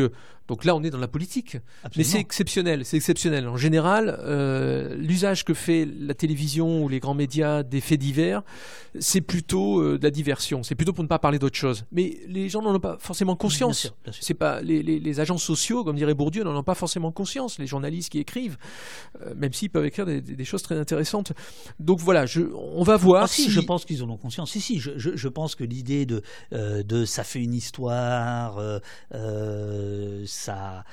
donc 0.49 0.65
là, 0.65 0.77
on 0.77 0.83
est 0.83 0.91
dans 0.91 0.99
la 0.99 1.09
politique. 1.09 1.59
Mais 1.97 2.05
c'est 2.05 2.21
exceptionnel. 2.21 2.85
C'est 2.85 2.97
exceptionnel. 2.97 3.49
En 3.49 3.57
général, 3.57 4.17
euh, 4.23 4.95
l'usage 4.95 5.45
que 5.45 5.55
fait 5.55 5.89
la 5.99 6.15
télévision 6.15 6.85
ou 6.85 6.89
les 6.89 7.01
grands 7.01 7.15
médias 7.15 7.63
des 7.63 7.81
faits 7.81 7.99
divers, 7.99 8.43
c'est 8.99 9.21
plutôt 9.21 9.81
euh, 9.81 9.99
de 9.99 10.05
la 10.05 10.11
diversion. 10.11 10.63
C'est 10.63 10.75
plutôt 10.75 10.93
pour 10.93 11.03
ne 11.03 11.09
pas 11.09 11.19
parler 11.19 11.39
d'autre 11.39 11.57
chose. 11.57 11.85
Mais 11.91 12.19
les 12.29 12.49
gens 12.49 12.63
n'en 12.63 12.75
ont 12.75 12.81
pas 12.81 12.97
forcément 13.01 13.35
conscience. 13.35 13.93
C'est 14.21 14.35
pas 14.35 14.61
les, 14.63 14.83
les, 14.83 15.21
agents 15.21 15.39
sociaux, 15.39 15.83
comme 15.83 15.97
dirait 15.97 16.15
Bourdieu, 16.15 16.45
n'en 16.45 16.57
ont 16.57 16.63
pas 16.63 16.75
forcément 16.75 17.11
conscience. 17.11 17.59
Les 17.59 17.67
journalistes 17.67 18.13
qui 18.13 18.19
écrivent, 18.19 18.57
euh, 19.23 19.35
même 19.37 19.53
s'ils 19.53 19.71
peuvent 19.71 19.87
écrire 19.87 20.07
des, 20.07 20.21
des, 20.21 20.45
choses 20.45 20.63
très 20.63 20.79
intéressantes. 20.79 21.33
Donc 21.81 21.99
voilà, 22.01 22.27
je, 22.27 22.43
on 22.55 22.85
va 22.85 22.97
voir. 22.97 23.25
Ah, 23.25 23.29
si, 23.29 23.51
je 23.51 23.61
pense 23.61 23.85
qu'ils 23.85 24.03
en 24.05 24.11
ont 24.11 24.17
conscience. 24.17 24.53
Si, 24.53 24.61
si, 24.61 24.79
je, 24.79 24.93
je, 24.97 25.17
je 25.17 25.29
pense 25.29 25.55
que 25.55 25.65
l'idée 25.65 26.07
de, 26.07 26.23
de 26.53 27.05
ça 27.05 27.25
fait 27.25 27.43
une 27.43 27.55
histoire 27.55 27.97
ça, 30.27 30.85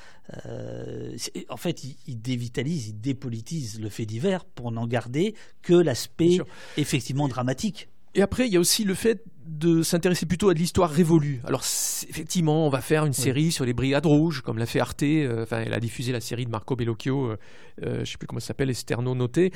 euh, 0.45 1.15
en 1.49 1.57
fait, 1.57 1.83
il, 2.07 2.21
dévitalise, 2.21 2.89
il 2.89 3.01
dépolitise 3.01 3.79
le 3.79 3.89
fait 3.89 4.05
divers 4.05 4.45
pour 4.45 4.71
n'en 4.71 4.87
garder 4.87 5.35
que 5.61 5.73
l'aspect 5.73 6.39
effectivement 6.77 7.27
dramatique. 7.27 7.89
Et 8.15 8.21
après, 8.21 8.47
il 8.47 8.53
y 8.53 8.57
a 8.57 8.59
aussi 8.59 8.83
le 8.83 8.93
fait 8.93 9.23
de 9.45 9.81
s'intéresser 9.81 10.25
plutôt 10.25 10.49
à 10.49 10.53
de 10.53 10.59
l'histoire 10.59 10.89
révolue. 10.89 11.41
Alors 11.43 11.63
effectivement, 12.09 12.65
on 12.65 12.69
va 12.69 12.81
faire 12.81 13.05
une 13.05 13.13
série 13.13 13.51
sur 13.51 13.65
les 13.65 13.73
brigades 13.73 14.05
rouges, 14.05 14.41
comme 14.41 14.57
l'a 14.57 14.65
fait 14.65 14.79
Arte. 14.79 15.03
Euh, 15.03 15.43
enfin, 15.43 15.61
elle 15.65 15.73
a 15.73 15.79
diffusé 15.79 16.11
la 16.11 16.21
série 16.21 16.45
de 16.45 16.49
Marco 16.49 16.75
Bellocchio, 16.75 17.25
euh, 17.25 17.37
euh, 17.83 17.95
je 17.95 17.99
ne 17.99 18.05
sais 18.05 18.17
plus 18.17 18.27
comment 18.27 18.39
ça 18.39 18.47
s'appelle, 18.47 18.69
Esterno 18.69 19.15
Noté. 19.15 19.51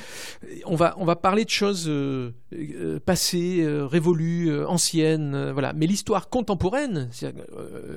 On 0.65 0.75
va 0.75 0.95
on 0.97 1.05
va 1.05 1.15
parler 1.15 1.45
de 1.45 1.49
choses 1.49 1.91
passées, 3.05 3.65
révolues, 3.65 4.65
anciennes, 4.65 5.51
voilà. 5.51 5.73
Mais 5.73 5.87
l'histoire 5.87 6.29
contemporaine, 6.29 7.09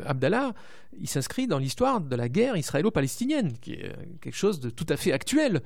Abdallah, 0.04 0.52
il 1.00 1.08
s'inscrit 1.08 1.46
dans 1.46 1.58
l'histoire 1.58 2.00
de 2.00 2.16
la 2.16 2.28
guerre 2.28 2.56
israélo-palestinienne, 2.56 3.52
qui 3.60 3.72
est 3.72 3.92
quelque 4.20 4.36
chose 4.36 4.60
de 4.60 4.70
tout 4.70 4.86
à 4.88 4.96
fait 4.96 5.12
actuel. 5.12 5.62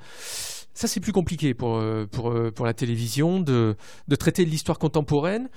Ça, 0.73 0.87
c'est 0.87 0.99
plus 0.99 1.13
compliqué 1.13 1.53
pour, 1.53 1.81
pour, 2.11 2.33
pour 2.53 2.65
la 2.65 2.73
télévision 2.73 3.39
de, 3.39 3.75
de 4.07 4.15
traiter 4.15 4.45
de 4.45 4.49
l'histoire 4.49 4.77
contemporaine. 4.77 5.49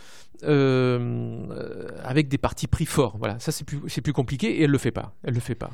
Euh, 0.45 1.89
avec 2.05 2.29
des 2.29 2.39
partis 2.39 2.69
pris 2.69 2.87
forts. 2.87 3.17
Voilà, 3.19 3.39
ça 3.41 3.53
c'est 3.53 3.65
plus, 3.65 4.13
compliqué 4.13 4.59
et 4.59 4.65
elle 4.65 4.71
le 4.71 4.79
fait 4.79 4.93
pas. 4.93 5.13
Elle 5.25 5.35
le 5.35 5.41
fait 5.41 5.55
pas. 5.55 5.71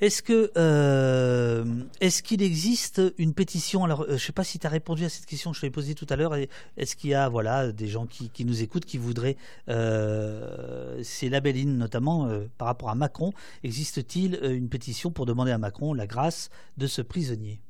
Est-ce 0.00 0.22
que 0.22 0.50
euh, 0.56 1.64
est-ce 2.00 2.22
qu'il 2.22 2.42
existe 2.42 3.00
une 3.16 3.32
pétition? 3.32 3.84
Alors, 3.84 4.02
euh, 4.02 4.06
je 4.08 4.12
ne 4.14 4.18
sais 4.18 4.32
pas 4.32 4.42
si 4.42 4.58
tu 4.58 4.66
as 4.66 4.70
répondu 4.70 5.04
à 5.04 5.08
cette 5.08 5.24
question 5.24 5.52
que 5.52 5.56
je 5.56 5.60
t'ai 5.60 5.70
posée 5.70 5.94
tout 5.94 6.06
à 6.10 6.16
l'heure. 6.16 6.34
Est-ce 6.76 6.96
qu'il 6.96 7.10
y 7.10 7.14
a 7.14 7.28
voilà 7.28 7.70
des 7.72 7.86
gens 7.86 8.06
qui, 8.06 8.28
qui 8.30 8.44
nous 8.44 8.62
écoutent 8.62 8.86
qui 8.86 8.98
voudraient 8.98 9.36
c'est 9.66 11.28
la 11.28 11.40
Belline 11.40 11.76
notamment 11.76 12.28
par 12.58 12.66
rapport 12.66 12.88
à 12.88 12.94
Macron. 12.94 13.32
Existe-t-il 13.62 14.40
une 14.42 14.68
pétition 14.68 15.10
pour 15.10 15.26
demander 15.26 15.52
à 15.52 15.58
Macron 15.58 15.92
la 15.92 16.06
grâce 16.06 16.50
de 16.76 16.86
ce 16.86 17.02
prisonnier? 17.02 17.60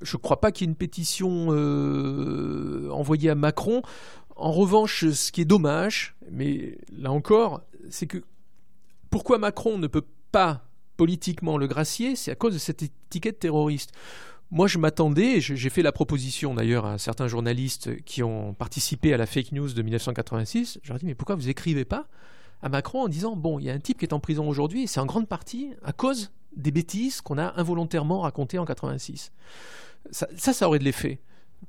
Je 0.00 0.16
ne 0.16 0.20
crois 0.20 0.40
pas 0.40 0.52
qu'il 0.52 0.66
y 0.66 0.68
ait 0.68 0.72
une 0.72 0.76
pétition 0.76 1.48
envoyée 2.92 3.30
à 3.30 3.34
Macron. 3.34 3.82
En 4.36 4.52
revanche, 4.52 5.08
ce 5.08 5.32
qui 5.32 5.40
est 5.40 5.46
dommage, 5.46 6.16
mais 6.30 6.78
là 6.96 7.12
encore, 7.12 7.62
c'est 7.90 8.06
que 8.06 8.22
pourquoi 9.10 9.38
Macron 9.38 9.78
ne 9.78 9.86
peut 9.86 10.04
pas 10.32 10.64
politiquement 10.96 11.58
le 11.58 11.66
gracier, 11.66 12.16
c'est 12.16 12.30
à 12.30 12.34
cause 12.34 12.54
de 12.54 12.58
cette 12.58 12.82
étiquette 12.82 13.38
terroriste. 13.38 13.92
Moi, 14.50 14.66
je 14.66 14.78
m'attendais, 14.78 15.40
j'ai 15.40 15.70
fait 15.70 15.82
la 15.82 15.92
proposition 15.92 16.54
d'ailleurs 16.54 16.86
à 16.86 16.98
certains 16.98 17.28
journalistes 17.28 18.02
qui 18.04 18.22
ont 18.22 18.54
participé 18.54 19.12
à 19.12 19.16
la 19.16 19.26
fake 19.26 19.52
news 19.52 19.72
de 19.72 19.82
1986. 19.82 20.78
Je 20.82 20.88
leur 20.88 20.96
ai 20.96 21.00
dit, 21.00 21.06
mais 21.06 21.14
pourquoi 21.14 21.34
vous 21.34 21.48
écrivez 21.48 21.84
pas 21.84 22.06
à 22.62 22.68
Macron 22.68 23.02
en 23.02 23.08
disant, 23.08 23.36
bon, 23.36 23.58
il 23.58 23.64
y 23.64 23.70
a 23.70 23.72
un 23.72 23.78
type 23.78 23.98
qui 23.98 24.04
est 24.04 24.12
en 24.12 24.20
prison 24.20 24.48
aujourd'hui, 24.48 24.84
et 24.84 24.86
c'est 24.86 25.00
en 25.00 25.06
grande 25.06 25.28
partie 25.28 25.72
à 25.82 25.92
cause 25.92 26.30
des 26.56 26.70
bêtises 26.70 27.20
qu'on 27.20 27.38
a 27.38 27.52
involontairement 27.56 28.20
racontées 28.20 28.58
en 28.58 28.64
86. 28.64 29.32
Ça, 30.10 30.28
ça, 30.36 30.52
ça 30.52 30.68
aurait 30.68 30.78
de 30.78 30.84
l'effet 30.84 31.20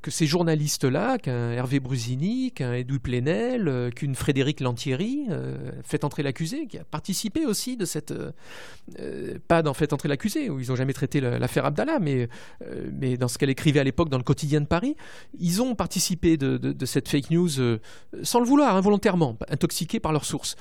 que 0.01 0.11
ces 0.11 0.25
journalistes-là, 0.25 1.17
qu'un 1.17 1.51
Hervé 1.51 1.79
Brusini, 1.79 2.51
qu'un 2.51 2.73
Edoui 2.73 2.99
Plenel, 2.99 3.67
euh, 3.67 3.89
qu'une 3.89 4.15
Frédéric 4.15 4.59
Lantieri, 4.59 5.25
euh, 5.29 5.71
fait 5.83 6.03
entrer 6.03 6.23
l'accusé, 6.23 6.67
qui 6.67 6.77
a 6.77 6.83
participé 6.83 7.45
aussi 7.45 7.77
de 7.77 7.85
cette... 7.85 8.11
Euh, 8.99 9.39
pas 9.47 9.61
dans 9.61 9.73
Fait 9.73 9.93
entrer 9.93 10.09
l'accusé, 10.09 10.49
où 10.49 10.59
ils 10.59 10.69
n'ont 10.69 10.75
jamais 10.75 10.93
traité 10.93 11.19
l'affaire 11.19 11.65
Abdallah, 11.65 11.99
mais, 11.99 12.29
mais 12.93 13.17
dans 13.17 13.27
ce 13.27 13.37
qu'elle 13.37 13.49
écrivait 13.49 13.79
à 13.79 13.83
l'époque 13.83 14.09
dans 14.09 14.17
le 14.17 14.23
quotidien 14.23 14.61
de 14.61 14.65
Paris, 14.65 14.95
ils 15.37 15.61
ont 15.61 15.75
participé 15.75 16.37
de, 16.37 16.85
cette 16.85 17.09
fake 17.09 17.31
news 17.31 17.49
sans 18.23 18.39
le 18.39 18.45
vouloir, 18.45 18.75
involontairement, 18.75 19.37
intoxiqués 19.49 19.99
par 19.99 20.13
leurs 20.13 20.23
sources. 20.23 20.55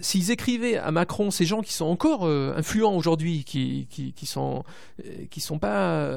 S'ils 0.00 0.30
écrivaient 0.30 0.76
à 0.76 0.90
Macron, 0.90 1.30
ces 1.30 1.44
gens 1.46 1.62
qui 1.62 1.72
sont 1.72 1.86
encore 1.86 2.26
influents 2.26 2.94
aujourd'hui, 2.94 3.44
qui, 3.44 3.86
qui, 3.88 4.26
sont, 4.26 4.64
qui 5.30 5.40
sont 5.40 5.58
pas 5.58 6.10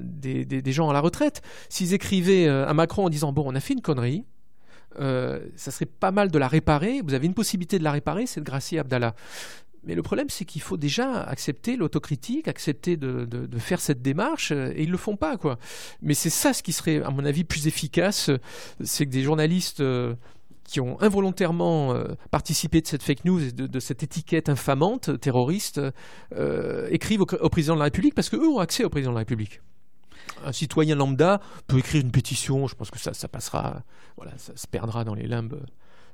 des, 0.00 0.44
des 0.44 0.72
gens 0.72 0.88
à 0.88 0.92
la 0.92 1.00
retraite, 1.00 1.42
S'ils 1.68 1.94
écrivaient 1.94 2.46
euh, 2.46 2.66
à 2.66 2.74
Macron 2.74 3.06
en 3.06 3.08
disant 3.08 3.32
bon, 3.32 3.44
on 3.46 3.54
a 3.54 3.60
fait 3.60 3.74
une 3.74 3.82
connerie, 3.82 4.24
euh, 5.00 5.40
ça 5.56 5.70
serait 5.70 5.86
pas 5.86 6.10
mal 6.10 6.30
de 6.30 6.38
la 6.38 6.48
réparer. 6.48 7.02
Vous 7.04 7.14
avez 7.14 7.26
une 7.26 7.34
possibilité 7.34 7.78
de 7.78 7.84
la 7.84 7.92
réparer, 7.92 8.26
c'est 8.26 8.40
de 8.40 8.46
gracier 8.46 8.78
Abdallah. 8.78 9.14
Mais 9.84 9.94
le 9.94 10.02
problème, 10.02 10.28
c'est 10.30 10.44
qu'il 10.44 10.62
faut 10.62 10.76
déjà 10.76 11.22
accepter 11.22 11.76
l'autocritique, 11.76 12.48
accepter 12.48 12.96
de, 12.96 13.58
faire 13.58 13.80
cette 13.80 14.02
démarche, 14.02 14.50
euh, 14.50 14.72
et 14.74 14.82
ils 14.82 14.90
le 14.90 14.96
font 14.96 15.16
pas, 15.16 15.36
quoi. 15.36 15.58
Mais 16.02 16.14
c'est 16.14 16.30
ça 16.30 16.52
ce 16.52 16.62
qui 16.62 16.72
serait, 16.72 17.02
à 17.02 17.10
mon 17.10 17.24
avis, 17.24 17.44
plus 17.44 17.68
efficace, 17.68 18.30
c'est 18.82 19.06
que 19.06 19.10
des 19.10 19.22
journalistes 19.22 19.82
qui 20.64 20.80
ont 20.80 21.00
involontairement 21.00 21.94
participé 22.32 22.80
de 22.80 22.88
cette 22.88 23.04
fake 23.04 23.24
news 23.24 23.40
et 23.40 23.52
de, 23.52 23.78
cette 23.78 24.02
étiquette 24.02 24.48
infamante, 24.48 25.20
terroriste, 25.20 25.80
écrivent 26.90 27.20
au, 27.20 27.26
au, 27.40 27.48
président 27.48 27.74
de 27.74 27.78
la 27.78 27.84
République 27.84 28.14
parce 28.14 28.28
qu'eux 28.28 28.48
ont 28.48 28.58
accès 28.58 28.82
au 28.82 28.88
président 28.88 29.12
de 29.12 29.16
la 29.16 29.20
République 29.20 29.60
un 30.44 30.52
citoyen 30.52 30.94
lambda 30.94 31.40
peut 31.66 31.78
écrire 31.78 32.02
une 32.02 32.10
pétition, 32.10 32.66
je 32.66 32.74
pense 32.74 32.90
que 32.90 32.98
ça, 32.98 33.14
ça 33.14 33.28
passera, 33.28 33.82
voilà, 34.16 34.32
ça 34.38 34.52
se 34.56 34.66
perdra 34.66 35.04
dans 35.04 35.14
les 35.14 35.26
limbes 35.26 35.60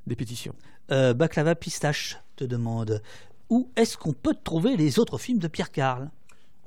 des 0.07 0.17
pétitions. 0.17 0.55
Euh, 0.91 1.15
Baklava 1.15 1.55
Pistache 1.55 2.19
te 2.37 2.45
demande 2.45 3.03
où 3.51 3.71
est-ce 3.77 3.97
qu'on 3.97 4.13
peut 4.13 4.35
trouver 4.43 4.77
les 4.77 4.99
autres 4.99 5.19
films 5.19 5.39
de 5.39 5.49
Pierre 5.49 5.71
Carl? 5.71 6.11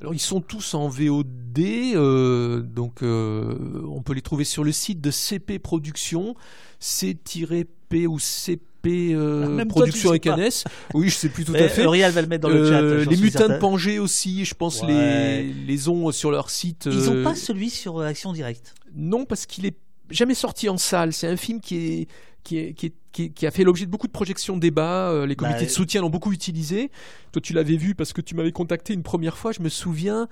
Alors 0.01 0.13
ils 0.13 0.19
sont 0.19 0.41
tous 0.41 0.73
en 0.73 0.89
VOD, 0.89 1.59
euh, 1.59 2.61
donc 2.61 3.01
euh, 3.01 3.81
on 3.89 4.01
peut 4.01 4.13
les 4.13 4.21
trouver 4.21 4.43
sur 4.43 4.63
le 4.63 4.73
site 4.73 4.99
de 4.99 5.09
CP 5.09 5.57
Productions, 5.57 6.35
C-P 6.79 8.07
ou 8.07 8.19
CP 8.19 8.74
euh, 8.91 9.65
Production 9.65 10.09
avec 10.09 10.27
un 10.27 10.37
S. 10.37 10.63
Oui, 10.93 11.09
je 11.09 11.15
sais 11.15 11.29
plus 11.29 11.45
tout 11.45 11.53
à 11.53 11.67
fait. 11.67 11.83
Uriel 11.83 12.11
va 12.11 12.21
le 12.21 12.27
mettre 12.27 12.47
dans 12.47 12.53
le 12.53 12.69
chat. 12.69 13.09
les 13.09 13.17
mutins 13.17 13.49
de 13.49 13.57
Pangée 13.57 13.99
aussi, 13.99 14.45
je 14.45 14.53
pense 14.53 14.83
les, 14.83 15.43
les 15.43 15.89
ont 15.89 16.11
sur 16.11 16.31
leur 16.31 16.49
site. 16.49 16.87
Ils 16.91 17.11
n'ont 17.11 17.23
pas 17.23 17.35
celui 17.35 17.69
sur 17.69 18.01
Action 18.01 18.33
Directe. 18.33 18.73
Non, 18.95 19.25
parce 19.25 19.45
qu'il 19.45 19.65
est 19.65 19.77
jamais 20.09 20.35
sorti 20.35 20.69
en 20.69 20.77
salle. 20.77 21.13
C'est 21.13 21.27
un 21.27 21.37
film 21.37 21.59
qui 21.59 22.01
est 22.01 22.07
qui, 22.45 23.45
a 23.45 23.51
fait 23.51 23.63
l'objet 23.63 23.85
de 23.85 23.91
beaucoup 23.91 24.07
de 24.07 24.11
projections 24.11 24.57
débat. 24.57 25.09
Euh, 25.09 25.25
les 25.25 25.35
comités 25.35 25.59
bah, 25.59 25.65
de 25.65 25.71
soutien 25.71 26.01
l'ont 26.01 26.09
beaucoup 26.09 26.31
utilisé. 26.31 26.91
Toi, 27.31 27.41
tu 27.41 27.53
l'avais 27.53 27.77
vu 27.77 27.95
parce 27.95 28.13
que 28.13 28.21
tu 28.21 28.35
m'avais 28.35 28.51
contacté 28.51 28.93
une 28.93 29.03
première 29.03 29.37
fois, 29.37 29.51
je 29.51 29.61
me 29.61 29.69
souviens, 29.69 30.27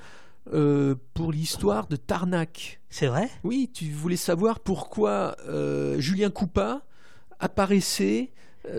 euh, 0.53 0.95
pour 1.13 1.31
l'histoire 1.31 1.87
de 1.87 1.95
Tarnac. 1.95 2.79
C'est 2.89 3.07
vrai? 3.07 3.29
Oui, 3.43 3.69
tu 3.73 3.89
voulais 3.89 4.17
savoir 4.17 4.59
pourquoi 4.59 5.35
euh, 5.47 5.99
Julien 5.99 6.29
Coupa 6.29 6.83
apparaissait 7.43 8.31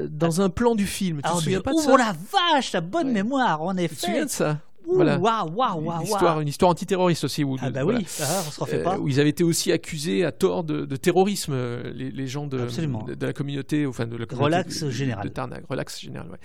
dans 0.08 0.40
un 0.40 0.48
plan 0.48 0.74
du 0.74 0.86
film. 0.86 1.20
Tu 1.22 1.30
te 1.30 1.36
souviens 1.36 1.60
pas 1.60 1.72
de 1.72 1.78
ça? 1.78 1.90
Oh 1.92 1.96
la 1.96 2.14
vache, 2.32 2.72
la 2.72 2.80
bonne 2.80 3.12
mémoire, 3.12 3.62
en 3.62 3.76
effet. 3.76 3.94
Tu 3.94 4.00
te 4.00 4.06
souviens 4.06 4.24
de 4.24 4.30
ça? 4.30 4.58
Voilà. 4.86 5.16
une, 5.16 6.02
histoire, 6.02 6.40
une 6.40 6.48
histoire 6.48 6.70
antiterroriste 6.70 7.24
aussi. 7.24 7.44
Où, 7.44 7.56
ah 7.60 7.70
bah 7.70 7.84
oui, 7.84 8.06
ah, 8.20 8.42
on 8.46 8.50
se 8.50 8.60
refait 8.60 8.82
pas. 8.82 8.94
Euh, 8.94 8.98
où 8.98 9.08
ils 9.08 9.20
avaient 9.20 9.30
été 9.30 9.44
aussi 9.44 9.72
accusés 9.72 10.24
à 10.24 10.32
tort 10.32 10.64
de, 10.64 10.84
terrorisme, 10.96 11.52
euh, 11.54 11.92
les, 11.94 12.10
les 12.10 12.26
gens 12.26 12.46
de, 12.46 12.58
de, 12.58 13.26
la 13.26 13.32
communauté, 13.32 13.86
enfin 13.86 14.06
de 14.06 14.16
la 14.16 14.26
communauté 14.26 14.56
Relax 14.56 14.88
général. 14.88 15.24
De 15.24 15.28
Tarnac, 15.32 15.64
relax 15.68 16.00
général, 16.00 16.28
ouais. 16.30 16.38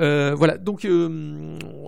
Euh, 0.00 0.34
voilà, 0.36 0.58
donc. 0.58 0.86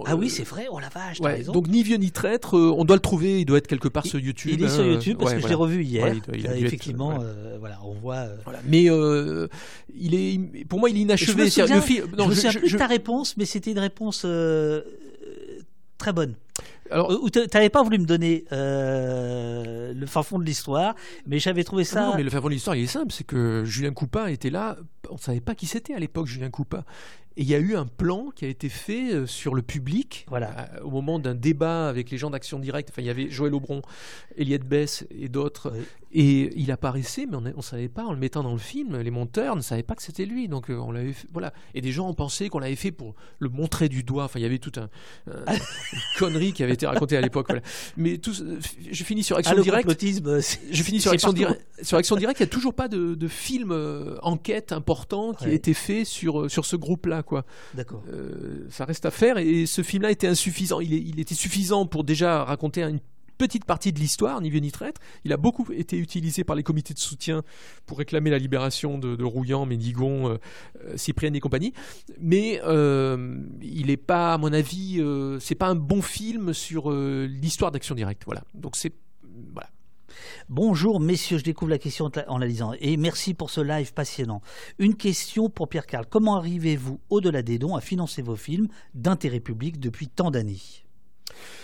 ah 0.07 0.17
oui, 0.17 0.31
c'est 0.31 0.45
vrai, 0.45 0.67
oh 0.71 0.79
la 0.79 0.89
vache, 0.89 1.21
ouais, 1.21 1.35
raison. 1.35 1.53
Donc 1.53 1.69
ni 1.69 1.83
vieux 1.83 1.97
ni 1.97 2.11
traître, 2.11 2.55
on 2.55 2.85
doit 2.85 2.97
le 2.97 3.01
trouver, 3.01 3.41
il 3.41 3.45
doit 3.45 3.59
être 3.59 3.67
quelque 3.67 3.89
part 3.89 4.07
sur 4.07 4.19
YouTube. 4.19 4.53
Il 4.55 4.65
est 4.65 4.69
sur 4.69 4.83
hein. 4.83 4.93
YouTube 4.93 5.19
parce 5.19 5.35
que 5.35 5.41
je 5.41 5.49
l'ai 5.49 5.55
revu 5.55 5.85
hier. 5.85 6.15
il, 6.33 6.47
effectivement, 6.65 7.19
voilà, 7.59 7.79
on 7.85 7.95
voit. 7.95 8.27
Mais 8.67 8.85
il 8.85 10.15
est, 10.15 10.65
pour 10.67 10.79
moi, 10.79 10.91
il 10.91 10.97
est 10.97 11.01
inachevé. 11.01 11.49
Je 11.51 11.63
me 11.63 11.81
souviens, 11.81 11.81
plus 11.81 12.73
de 12.73 12.79
ta 12.79 12.87
réponse, 12.87 13.37
mais 13.37 13.45
c'était 13.45 13.73
une 13.73 13.79
réponse 13.79 14.25
très 16.03 16.13
bonne. 16.13 16.35
Alors, 16.91 17.11
tu 17.33 17.39
n'avais 17.55 17.71
pas 17.71 17.83
voulu 17.83 17.99
me 17.99 18.05
donner 18.05 18.45
le 18.51 20.07
fin 20.07 20.23
fond 20.23 20.39
de 20.39 20.45
l'histoire, 20.45 20.95
mais 21.27 21.39
j'avais 21.39 21.65
trouvé 21.65 21.85
ça. 21.85 22.09
Non, 22.09 22.15
mais 22.17 22.23
le 22.23 22.31
fin 22.31 22.41
fond 22.41 22.49
de 22.49 22.53
l'histoire, 22.53 22.77
il 22.77 22.85
est 22.85 22.87
simple 22.89 23.13
c'est 23.13 23.25
que 23.25 23.65
Julien 23.65 23.93
Coupa 23.93 24.31
était 24.31 24.51
là. 24.51 24.77
On 25.09 25.15
ne 25.15 25.19
savait 25.19 25.41
pas 25.41 25.55
qui 25.55 25.67
c'était 25.67 25.95
à 25.95 25.99
l'époque, 25.99 26.27
Julien 26.27 26.51
Coupa. 26.51 26.85
Et 27.37 27.43
il 27.43 27.49
y 27.49 27.55
a 27.55 27.59
eu 27.59 27.77
un 27.77 27.87
plan 27.87 28.31
qui 28.35 28.45
a 28.45 28.49
été 28.49 28.69
fait 28.69 29.13
euh, 29.13 29.27
sur 29.27 29.55
le 29.55 29.63
public 29.63 30.27
voilà. 30.29 30.71
au 30.83 30.91
moment 30.91 31.19
d'un 31.19 31.35
débat 31.35 31.89
avec 31.89 32.11
les 32.11 32.19
gens 32.19 32.31
d'Action 32.31 32.59
Directe. 32.59 32.91
Enfin, 32.91 33.03
il 33.03 33.07
y 33.07 33.11
avait 33.11 33.31
Joël 33.31 33.55
Aubron, 33.55 33.83
Eliette 34.37 34.67
Bess 34.67 35.07
et 35.11 35.29
d'autres. 35.29 35.73
Et 36.15 36.53
il 36.57 36.71
apparaissait, 36.71 37.27
mais 37.27 37.37
on 37.37 37.41
ne 37.41 37.63
savait 37.63 37.89
pas, 37.89 38.05
en 38.05 38.13
le 38.13 38.19
mettant 38.19 38.43
dans 38.43 38.53
le 38.53 38.59
film, 38.59 38.99
les 38.99 39.11
monteurs 39.11 39.57
ne 39.57 39.63
savaient 39.63 39.83
pas 39.83 39.95
que 39.95 40.03
c'était 40.03 40.27
lui. 40.27 40.47
Donc 40.47 40.69
euh, 40.69 40.77
on 40.77 40.93
l'avait 40.93 41.15
voilà. 41.33 41.55
Et 41.75 41.81
des 41.81 41.91
gens 41.91 42.09
ont 42.09 42.15
pensé 42.15 42.51
qu'on 42.51 42.59
l'avait 42.59 42.77
fait 42.77 42.93
pour 42.93 43.15
le 43.39 43.49
montrer 43.49 43.89
du 43.89 44.03
doigt. 44.03 44.25
Enfin, 44.25 44.39
il 44.39 44.43
y 44.43 44.47
avait 44.47 44.59
toute 44.59 44.77
un, 44.77 44.91
une 45.27 45.59
connerie 46.19 46.53
qui 46.53 46.63
avait 46.63 46.75
été 46.75 46.87
racontée 46.87 47.17
à 47.17 47.23
l'époque. 47.23 47.47
Voilà. 47.49 47.63
Mais 47.97 48.19
tout, 48.19 48.35
je 48.35 49.05
finis 49.05 49.23
sur 49.23 49.39
Action 49.39 49.59
Directe. 49.61 49.89
Je 49.91 50.83
finis 50.83 51.01
sur 51.01 51.13
Action, 51.13 51.33
Directe. 51.33 51.65
sur 51.83 51.97
Action 51.97 52.17
Directe. 52.17 52.41
Il 52.41 52.43
n'y 52.43 52.49
a 52.49 52.53
toujours 52.53 52.75
pas 52.75 52.89
de, 52.89 53.15
de 53.15 53.29
film 53.29 53.73
euh, 53.73 54.19
enquête 54.21 54.73
important 54.73 55.33
qui 55.33 55.47
a 55.47 55.53
été 55.53 55.73
fait 55.73 56.05
sur, 56.05 56.51
sur 56.51 56.67
ce 56.67 56.77
groupe-là 56.77 57.22
quoi. 57.23 57.45
D'accord. 57.75 58.03
Euh, 58.13 58.67
ça 58.71 58.85
reste 58.85 59.07
à 59.07 59.11
faire 59.11 59.39
et 59.39 59.67
ce 59.67 59.83
film-là 59.83 60.11
était 60.11 60.27
insuffisant. 60.27 60.81
Il, 60.81 61.19
était 61.21 61.35
suffisant 61.35 61.87
pour 61.87 62.05
déjà 62.05 62.45
raconter 62.45 62.83
une 62.83 63.01
petite 63.39 63.65
partie 63.65 63.93
de 63.93 63.99
l'histoire, 63.99 64.41
ni 64.41 64.51
vieux 64.51 64.61
ni 64.61 64.71
traître. 64.71 65.01
Il 65.25 65.33
a 65.33 65.37
beaucoup 65.37 65.67
été 65.73 65.99
utilisé 65.99 66.45
par 66.45 66.55
les 66.55 66.63
comités 66.63 66.95
de 66.95 66.99
soutien 66.99 67.43
pour 67.87 67.99
réclamer 67.99 68.31
la 68.31 68.39
libération 68.39 68.99
de, 68.99 69.23
Rouillan, 69.23 69.67
Ménigon, 69.67 70.29
euh, 70.29 70.37
euh, 70.85 70.97
Cyprien 70.97 71.33
et 71.35 71.41
compagnie. 71.41 71.73
Mais 72.21 72.61
il 73.63 73.87
n'est 73.87 73.97
pas, 73.97 74.35
à 74.35 74.39
mon 74.39 74.53
avis, 74.53 75.03
c'est 75.41 75.55
pas 75.55 75.69
un 75.69 75.75
bon 75.75 76.03
film 76.03 76.53
sur 76.53 76.91
l'histoire 76.93 77.73
d'Action 77.73 77.95
Directe. 77.95 78.23
Voilà. 78.27 78.43
Donc 78.55 78.77
c'est 78.77 78.93
voilà. 79.53 79.69
Bonjour 80.49 81.01
messieurs, 81.01 81.39
je 81.39 81.45
découvre 81.45 81.71
la 81.71 81.79
question 81.79 82.11
en 82.29 82.39
la 82.39 82.47
lisant 82.47 82.73
et 82.81 82.97
merci 82.97 83.35
pour 83.35 83.51
ce 83.51 83.61
live 83.61 83.93
passionnant. 83.93 84.43
Une 84.79 84.97
question 84.97 85.51
pour 85.51 85.69
Pierre 85.69 85.87
Carl. 85.87 86.07
Comment 86.09 86.37
arrivez-vous, 86.37 87.01
au-delà 87.11 87.43
des 87.43 87.59
dons, 87.59 87.77
à 87.77 87.81
financer 87.81 88.23
vos 88.23 88.37
films 88.37 88.69
d'intérêt 88.95 89.41
public 89.41 89.81
depuis 89.81 90.09
tant 90.09 90.31
d'années? 90.31 90.61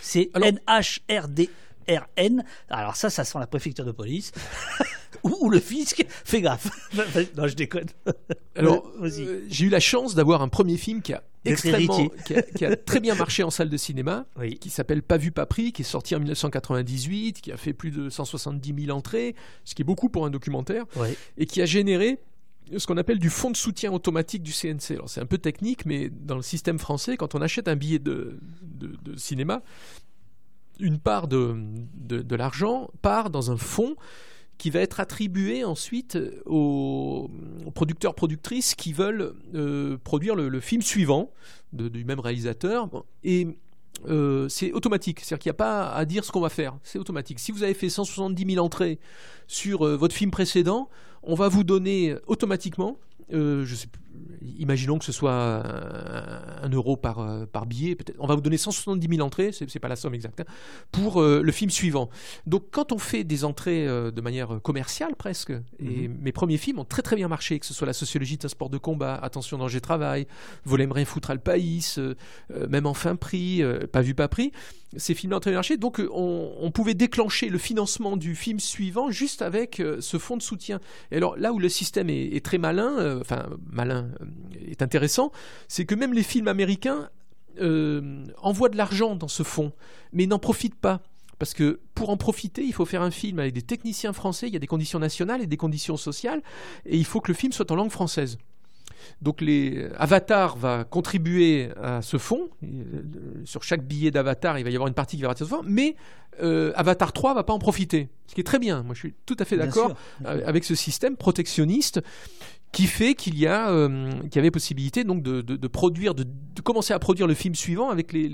C'est 0.00 0.30
NHRD 0.34 1.48
RN. 1.88 2.44
Alors 2.68 2.96
ça, 2.96 3.10
ça 3.10 3.24
sent 3.24 3.38
la 3.38 3.46
préfecture 3.46 3.84
de 3.84 3.92
police. 3.92 4.32
ou, 5.22 5.50
le 5.50 5.60
fisc. 5.60 6.04
Fais 6.24 6.40
gaffe. 6.40 6.68
non, 7.36 7.46
je 7.46 7.54
déconne. 7.54 7.88
Alors, 8.56 8.90
euh, 9.02 9.44
j'ai 9.48 9.64
eu 9.64 9.68
la 9.68 9.80
chance 9.80 10.14
d'avoir 10.14 10.42
un 10.42 10.48
premier 10.48 10.76
film 10.76 11.02
qui 11.02 11.12
a 11.12 11.22
extrêmement, 11.44 12.08
qui 12.54 12.64
a, 12.64 12.76
très 12.76 13.00
bien 13.00 13.14
marché 13.14 13.42
en 13.42 13.50
salle 13.50 13.70
de 13.70 13.76
cinéma, 13.76 14.26
qui 14.60 14.70
s'appelle 14.70 15.02
Pas 15.02 15.16
vu, 15.16 15.30
pas 15.30 15.46
pris, 15.46 15.72
qui 15.72 15.82
est 15.82 15.84
sorti 15.84 16.14
en 16.14 16.18
1998, 16.18 17.40
qui 17.40 17.52
a 17.52 17.56
fait 17.56 17.72
plus 17.72 17.90
de 17.90 18.10
170 18.10 18.86
000 18.86 18.96
entrées, 18.96 19.34
ce 19.64 19.74
qui 19.74 19.82
est 19.82 19.84
beaucoup 19.84 20.08
pour 20.08 20.26
un 20.26 20.30
documentaire, 20.30 20.84
et 21.36 21.46
qui 21.46 21.62
a 21.62 21.66
généré 21.66 22.18
ce 22.76 22.86
qu'on 22.86 22.98
appelle 22.98 23.18
du 23.18 23.30
fonds 23.30 23.50
de 23.50 23.56
soutien 23.56 23.92
automatique 23.92 24.42
du 24.42 24.52
CNC. 24.52 24.90
Alors 24.90 25.08
c'est 25.08 25.22
un 25.22 25.26
peu 25.26 25.38
technique, 25.38 25.86
mais 25.86 26.10
dans 26.10 26.36
le 26.36 26.42
système 26.42 26.78
français, 26.78 27.16
quand 27.16 27.34
on 27.34 27.40
achète 27.40 27.66
un 27.66 27.76
billet 27.76 27.98
de, 27.98 28.38
de 28.62 29.16
cinéma, 29.16 29.62
une 30.80 30.98
part 30.98 31.28
de, 31.28 31.56
de, 31.94 32.36
l'argent 32.36 32.90
part 33.02 33.30
dans 33.30 33.50
un 33.50 33.56
fonds 33.56 33.96
qui 34.58 34.70
va 34.70 34.80
être 34.80 35.00
attribué 35.00 35.64
ensuite 35.64 36.18
aux, 36.44 37.30
producteurs 37.74 38.14
productrices 38.14 38.74
qui 38.74 38.92
veulent 38.92 39.34
euh, 39.54 39.96
produire 40.02 40.34
le, 40.34 40.60
film 40.60 40.82
suivant 40.82 41.30
du 41.72 42.04
même 42.04 42.20
réalisateur. 42.20 42.90
Et 43.24 43.46
euh, 44.06 44.48
c'est 44.48 44.72
automatique, 44.72 45.20
c'est-à-dire 45.20 45.38
qu'il 45.42 45.50
n'y 45.50 45.54
a 45.56 45.58
pas 45.58 45.90
à 45.90 46.04
dire 46.04 46.24
ce 46.24 46.32
qu'on 46.32 46.40
va 46.40 46.50
faire, 46.50 46.76
c'est 46.82 46.98
automatique. 46.98 47.38
Si 47.38 47.52
vous 47.52 47.62
avez 47.62 47.74
fait 47.74 47.88
170 47.88 48.54
000 48.54 48.64
entrées 48.64 48.98
sur 49.46 49.86
euh, 49.86 49.96
votre 49.96 50.14
film 50.14 50.30
précédent, 50.30 50.88
on 51.22 51.34
va 51.34 51.48
vous 51.48 51.64
donner 51.64 52.14
automatiquement 52.26 52.98
euh, 53.32 53.64
je 53.66 53.74
sais, 53.74 53.88
imaginons 54.58 54.98
que 54.98 55.04
ce 55.04 55.12
soit 55.12 55.32
un, 55.32 56.68
euro 56.70 56.96
par, 56.96 57.20
euh, 57.20 57.46
par 57.46 57.66
billet, 57.66 57.96
on 58.18 58.26
va 58.26 58.34
vous 58.34 58.40
donner 58.40 58.56
170 58.56 59.08
000 59.08 59.26
entrées, 59.26 59.52
c'est, 59.52 59.72
n'est 59.72 59.80
pas 59.80 59.88
la 59.88 59.96
somme 59.96 60.14
exacte, 60.14 60.40
hein, 60.40 60.44
pour 60.92 61.20
euh, 61.20 61.40
le 61.42 61.52
film 61.52 61.70
suivant. 61.70 62.08
Donc 62.46 62.64
quand 62.70 62.92
on 62.92 62.98
fait 62.98 63.24
des 63.24 63.44
entrées 63.44 63.86
de 63.86 64.20
manière 64.20 64.60
commerciale 64.62 65.14
presque, 65.16 65.52
et 65.78 66.08
mhm. 66.08 66.18
mes 66.20 66.32
premiers 66.32 66.58
films 66.58 66.78
ont 66.78 66.84
très 66.84 67.02
très 67.02 67.16
bien 67.16 67.28
marché, 67.28 67.58
que 67.58 67.66
ce 67.66 67.74
soit 67.74 67.86
la 67.86 67.92
sociologie 67.92 68.36
d'un 68.36 68.48
sport 68.48 68.70
de 68.70 68.78
combat, 68.78 69.14
Attention 69.14 69.58
danger 69.58 69.80
travail, 69.80 70.26
Volem 70.64 70.92
rien 70.92 71.04
foutre 71.04 71.30
à 71.30 71.34
le 71.34 71.40
pays, 71.40 71.84
même 72.68 72.86
en 72.86 72.94
fin 72.94 73.16
prix, 73.16 73.62
pas 73.92 74.02
vu 74.02 74.14
pas 74.14 74.28
pris, 74.28 74.52
ces 74.96 75.14
films 75.14 75.34
ont 75.34 75.40
très 75.40 75.50
bien 75.50 75.58
marché, 75.58 75.76
donc 75.76 76.02
on, 76.12 76.70
pouvait 76.72 76.94
déclencher 76.94 77.48
le 77.48 77.58
financement 77.58 78.16
du 78.16 78.34
film 78.34 78.60
suivant 78.60 79.10
juste 79.10 79.42
avec 79.42 79.82
ce 80.00 80.18
fonds 80.18 80.36
de 80.36 80.42
soutien. 80.42 80.80
Et 81.10 81.16
alors 81.16 81.36
là 81.36 81.52
où 81.52 81.58
le 81.58 81.68
système 81.68 82.08
est, 82.08 82.36
est 82.36 82.44
très 82.44 82.58
malin, 82.58 83.20
enfin 83.20 83.48
malin, 83.70 84.07
euh, 84.20 84.70
est 84.70 84.82
intéressant, 84.82 85.32
c'est 85.68 85.84
que 85.84 85.94
même 85.94 86.12
les 86.12 86.22
films 86.22 86.48
américains 86.48 87.10
euh, 87.60 88.24
envoient 88.38 88.68
de 88.68 88.76
l'argent 88.76 89.16
dans 89.16 89.28
ce 89.28 89.42
fonds, 89.42 89.72
mais 90.12 90.26
n'en 90.26 90.38
profitent 90.38 90.78
pas. 90.78 91.00
Parce 91.38 91.54
que 91.54 91.78
pour 91.94 92.10
en 92.10 92.16
profiter, 92.16 92.64
il 92.64 92.72
faut 92.72 92.84
faire 92.84 93.02
un 93.02 93.12
film 93.12 93.38
avec 93.38 93.54
des 93.54 93.62
techniciens 93.62 94.12
français, 94.12 94.48
il 94.48 94.52
y 94.52 94.56
a 94.56 94.60
des 94.60 94.66
conditions 94.66 94.98
nationales 94.98 95.40
et 95.40 95.46
des 95.46 95.56
conditions 95.56 95.96
sociales, 95.96 96.42
et 96.84 96.96
il 96.96 97.04
faut 97.04 97.20
que 97.20 97.30
le 97.30 97.36
film 97.36 97.52
soit 97.52 97.70
en 97.70 97.76
langue 97.76 97.90
française. 97.90 98.38
Donc 99.22 99.40
les 99.40 99.88
Avatar 99.96 100.56
va 100.56 100.82
contribuer 100.82 101.70
à 101.80 102.02
ce 102.02 102.18
fonds. 102.18 102.48
Euh, 102.64 103.02
sur 103.44 103.62
chaque 103.62 103.86
billet 103.86 104.10
d'Avatar, 104.10 104.58
il 104.58 104.64
va 104.64 104.70
y 104.70 104.74
avoir 104.74 104.88
une 104.88 104.94
partie 104.94 105.16
qui 105.16 105.22
va 105.22 105.28
partir 105.28 105.46
ce 105.46 105.50
fonds, 105.50 105.62
mais 105.64 105.94
Avatar 106.40 107.12
3 107.12 107.34
va 107.34 107.42
pas 107.42 107.52
en 107.52 107.58
profiter. 107.58 108.08
Ce 108.28 108.34
qui 108.34 108.40
est 108.40 108.44
très 108.44 108.60
bien. 108.60 108.84
Moi, 108.84 108.94
je 108.94 109.00
suis 109.00 109.14
tout 109.26 109.36
à 109.40 109.44
fait 109.44 109.56
d'accord 109.56 109.96
avec 110.24 110.62
ce 110.62 110.76
système 110.76 111.16
protectionniste 111.16 112.00
qui 112.72 112.86
fait 112.86 113.14
qu'il 113.14 113.38
y 113.38 113.46
euh, 113.46 114.10
qu'il 114.22 114.36
y 114.36 114.38
avait 114.38 114.50
possibilité 114.50 115.04
donc 115.04 115.22
de, 115.22 115.66
produire 115.68 116.14
de, 116.14 116.24
commencer 116.62 116.92
à 116.92 116.98
produire 116.98 117.26
le 117.26 117.34
film 117.34 117.54
suivant 117.54 117.88
avec 117.90 118.12
les, 118.12 118.28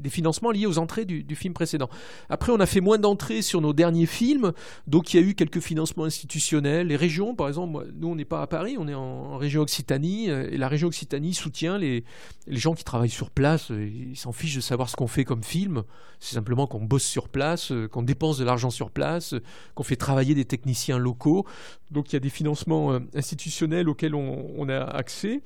des 0.00 0.10
financements 0.10 0.50
liés 0.50 0.66
aux 0.66 0.78
entrées 0.78 1.04
du, 1.04 1.36
film 1.36 1.54
précédent. 1.54 1.88
Après, 2.28 2.52
on 2.52 2.60
a 2.60 2.66
fait 2.66 2.80
moins 2.80 2.98
d'entrées 2.98 3.42
sur 3.42 3.60
nos 3.60 3.72
derniers 3.72 4.06
films, 4.06 4.52
donc 4.86 5.14
il 5.14 5.20
y 5.20 5.22
a 5.22 5.26
eu 5.26 5.34
quelques 5.34 5.60
financements 5.60 6.04
institutionnels. 6.04 6.88
Les 6.88 6.96
régions, 6.96 7.34
par 7.34 7.48
exemple, 7.48 7.86
nous 7.94 8.08
on 8.08 8.16
n'est 8.16 8.24
pas 8.24 8.42
à 8.42 8.46
Paris, 8.46 8.76
on 8.78 8.88
est 8.88 8.94
en, 8.94 9.36
région 9.36 9.62
Occitanie, 9.62 10.30
euh, 10.30 10.48
et 10.50 10.56
la 10.56 10.68
région 10.68 10.88
Occitanie 10.88 11.34
soutient 11.34 11.78
les, 11.78 12.04
gens 12.48 12.74
qui 12.74 12.84
travaillent 12.84 13.08
sur 13.08 13.30
place. 13.30 13.70
Euh, 13.70 13.88
ils 14.10 14.16
s'en 14.16 14.32
fichent 14.32 14.56
de 14.56 14.60
savoir 14.60 14.88
ce 14.88 14.96
qu'on 14.96 15.06
fait 15.06 15.24
comme 15.24 15.42
film. 15.42 15.84
C'est 16.18 16.34
simplement 16.34 16.66
qu'on 16.66 16.84
bosse 16.84 17.04
sur 17.04 17.28
place, 17.28 17.72
euh, 17.72 17.88
qu'on 17.88 18.02
dépense 18.02 18.38
de 18.38 18.44
l'argent 18.44 18.70
sur 18.70 18.90
place, 18.90 19.34
qu'on 19.74 19.84
fait 19.84 19.96
travailler 19.96 20.34
des 20.34 20.44
techniciens 20.44 20.98
locaux. 20.98 21.46
Donc 21.90 22.12
il 22.12 22.14
y 22.14 22.16
a 22.16 22.20
des 22.20 22.30
financements 22.30 22.98
institutionnels 23.14 23.88
auxquels 23.88 24.14
on, 24.14 24.68
a 24.68 24.78
accès, 24.78 25.40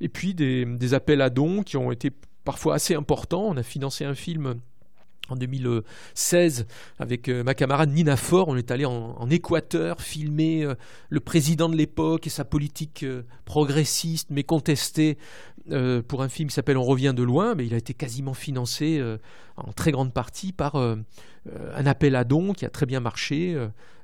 et 0.00 0.08
puis 0.08 0.34
des 0.34 0.94
appels 0.94 1.20
à 1.20 1.30
dons 1.30 1.62
qui 1.64 1.76
ont 1.76 1.90
été 1.90 2.12
parfois 2.48 2.76
assez 2.76 2.94
important. 2.94 3.42
On 3.42 3.58
a 3.58 3.62
financé 3.62 4.06
un 4.06 4.14
film 4.14 4.60
en 5.28 5.36
2016 5.36 6.66
avec 6.98 7.28
euh, 7.28 7.42
ma 7.42 7.54
camarade 7.54 7.90
Nina 7.90 8.16
Fort. 8.16 8.48
On 8.48 8.56
est 8.56 8.70
allé 8.70 8.84
en, 8.84 9.28
Équateur 9.30 10.00
filmer 10.00 10.64
euh, 10.64 10.74
le 11.10 11.20
président 11.20 11.68
de 11.68 11.76
l'époque 11.76 12.26
et 12.26 12.30
sa 12.30 12.44
politique 12.44 13.02
euh, 13.02 13.22
progressiste 13.44 14.28
mais 14.30 14.42
contestée 14.42 15.18
pour 16.08 16.22
un 16.22 16.30
film 16.30 16.48
qui 16.48 16.54
s'appelle 16.54 16.78
On 16.78 16.82
revient 16.82 17.12
de 17.14 17.22
loin. 17.22 17.54
Mais 17.54 17.66
il 17.66 17.74
a 17.74 17.76
été 17.76 17.92
quasiment 17.92 18.32
financé 18.32 19.02
en 19.58 19.70
très 19.74 19.92
grande 19.92 20.14
partie 20.14 20.54
par 20.54 20.76
un 20.76 21.86
appel 21.86 22.16
à 22.16 22.24
dons 22.24 22.54
qui 22.54 22.64
a 22.64 22.70
très 22.70 22.86
bien 22.86 23.00
marché. 23.00 23.54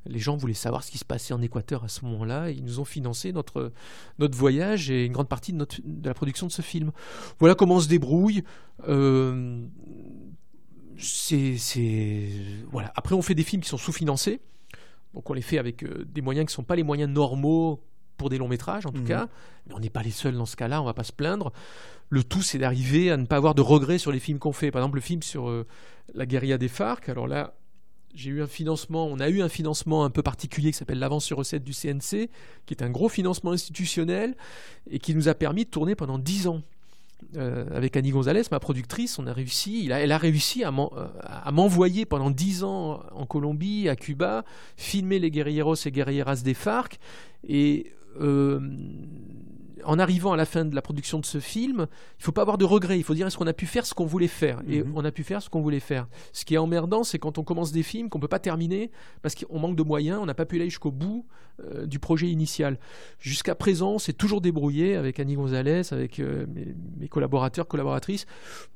les 0.04 0.18
gens 0.18 0.36
voulaient 0.36 0.52
savoir 0.52 0.84
ce 0.84 0.90
qui 0.90 0.98
se 0.98 1.06
passait 1.06 1.32
en 1.32 1.40
Équateur 1.40 1.82
à 1.82 1.88
ce 1.88 2.04
moment-là. 2.04 2.50
Ils 2.50 2.62
nous 2.62 2.80
ont 2.80 2.84
financé 2.84 3.32
notre, 3.32 3.72
notre 4.18 4.36
voyage 4.36 4.90
et 4.90 5.06
une 5.06 5.14
grande 5.14 5.30
partie 5.30 5.54
de 5.54 5.66
la 6.06 6.12
production 6.12 6.46
de 6.46 6.52
ce 6.52 6.60
film. 6.60 6.92
Voilà 7.38 7.54
comment 7.54 7.76
on 7.76 7.80
se 7.80 7.88
débrouille 7.88 8.44
c'est 10.98 11.56
voilà. 12.70 12.92
Après, 12.96 13.14
on 13.14 13.22
fait 13.22 13.34
des 13.34 13.44
films 13.44 13.62
qui 13.62 13.68
sont 13.68 13.78
sous-financés, 13.78 14.40
donc 15.14 15.28
on 15.30 15.32
les 15.32 15.42
fait 15.42 15.58
avec 15.58 15.82
euh, 15.82 16.04
des 16.06 16.20
moyens 16.20 16.46
qui 16.46 16.52
ne 16.52 16.56
sont 16.56 16.64
pas 16.64 16.76
les 16.76 16.82
moyens 16.82 17.10
normaux 17.10 17.80
pour 18.16 18.30
des 18.30 18.38
longs 18.38 18.48
métrages 18.48 18.86
en 18.86 18.92
tout 18.92 19.00
mhm. 19.00 19.08
cas. 19.08 19.28
Mais 19.66 19.74
on 19.74 19.80
n'est 19.80 19.90
pas 19.90 20.02
les 20.02 20.10
seuls 20.10 20.36
dans 20.36 20.46
ce 20.46 20.56
cas-là, 20.56 20.80
on 20.80 20.84
va 20.84 20.94
pas 20.94 21.04
se 21.04 21.12
plaindre. 21.12 21.52
Le 22.10 22.22
tout, 22.22 22.42
c'est 22.42 22.58
d'arriver 22.58 23.10
à 23.10 23.16
ne 23.16 23.26
pas 23.26 23.36
avoir 23.36 23.54
de 23.54 23.62
regrets 23.62 23.98
sur 23.98 24.12
les 24.12 24.20
films 24.20 24.38
qu'on 24.38 24.52
fait. 24.52 24.70
Par 24.70 24.82
exemple, 24.82 24.96
le 24.96 25.02
film 25.02 25.22
sur 25.22 25.48
euh, 25.48 25.66
la 26.14 26.26
guérilla 26.26 26.58
des 26.58 26.68
FARC. 26.68 27.08
Alors 27.08 27.26
là, 27.26 27.54
j'ai 28.14 28.30
eu 28.30 28.42
un 28.42 28.46
financement, 28.46 29.06
on 29.06 29.18
a 29.18 29.28
eu 29.28 29.42
un 29.42 29.48
financement 29.48 30.04
un 30.04 30.10
peu 30.10 30.22
particulier 30.22 30.70
qui 30.70 30.78
s'appelle 30.78 31.00
l'avance 31.00 31.24
sur 31.24 31.36
recette 31.36 31.64
du 31.64 31.72
CNC, 31.72 32.30
qui 32.66 32.74
est 32.74 32.82
un 32.82 32.90
gros 32.90 33.08
financement 33.08 33.50
institutionnel 33.50 34.36
et 34.88 34.98
qui 34.98 35.14
nous 35.14 35.28
a 35.28 35.34
permis 35.34 35.64
de 35.64 35.70
tourner 35.70 35.96
pendant 35.96 36.18
dix 36.18 36.46
ans. 36.46 36.62
Euh, 37.36 37.64
avec 37.74 37.96
Annie 37.96 38.10
Gonzalez, 38.10 38.42
ma 38.50 38.60
productrice, 38.60 39.18
on 39.18 39.26
elle 39.90 40.12
a 40.12 40.18
réussi 40.18 40.62
à 40.64 40.70
m'envoyer 41.50 42.04
pendant 42.04 42.30
dix 42.30 42.62
ans 42.64 43.02
en 43.12 43.26
Colombie, 43.26 43.88
à 43.88 43.96
Cuba, 43.96 44.44
filmer 44.76 45.18
les 45.18 45.30
guerrieros 45.30 45.74
et 45.74 45.90
guerrieras 45.90 46.42
des 46.44 46.54
FARC. 46.54 46.98
Et 47.48 47.92
en 49.84 49.98
arrivant 49.98 50.32
à 50.32 50.36
la 50.36 50.44
fin 50.44 50.64
de 50.64 50.74
la 50.74 50.82
production 50.82 51.18
de 51.18 51.26
ce 51.26 51.40
film, 51.40 51.86
il 52.18 52.22
faut 52.22 52.32
pas 52.32 52.42
avoir 52.42 52.58
de 52.58 52.64
regrets. 52.64 52.98
Il 52.98 53.02
faut 53.02 53.14
dire 53.14 53.26
est-ce 53.26 53.36
qu'on 53.36 53.46
a 53.46 53.52
pu 53.52 53.66
faire 53.66 53.84
ce 53.86 53.94
qu'on 53.94 54.06
voulait 54.06 54.28
faire? 54.28 54.60
Et 54.68 54.82
Mhm. 54.82 54.92
on 54.94 55.04
a 55.04 55.10
pu 55.10 55.24
faire 55.24 55.42
ce 55.42 55.50
qu'on 55.50 55.60
voulait 55.62 55.80
faire. 55.80 56.06
Ce 56.32 56.44
qui 56.44 56.54
est 56.54 56.58
emmerdant, 56.58 57.02
c'est 57.02 57.18
quand 57.18 57.38
on 57.38 57.42
commence 57.44 57.72
des 57.72 57.82
films 57.82 58.08
qu'on 58.08 58.20
peut 58.20 58.28
pas 58.28 58.38
terminer 58.38 58.90
parce 59.22 59.34
qu'on 59.34 59.58
manque 59.58 59.76
de 59.76 59.82
moyens, 59.82 60.18
on 60.22 60.26
n'a 60.26 60.34
pas 60.34 60.46
pu 60.46 60.56
aller 60.56 60.66
jusqu'au 60.70 60.92
bout 60.92 61.26
euh, 61.64 61.86
du 61.86 61.98
projet 61.98 62.28
initial. 62.28 62.78
Jusqu'à 63.18 63.54
présent, 63.54 63.98
c'est 63.98 64.12
toujours 64.12 64.40
débrouillé 64.40 64.96
avec 64.96 65.18
Annie 65.20 65.34
Gonzalez, 65.34 65.92
avec 65.92 66.18
euh, 66.20 66.46
mes, 66.52 66.74
mes 66.98 67.08
collaborateurs, 67.08 67.66
collaboratrices, 67.68 68.26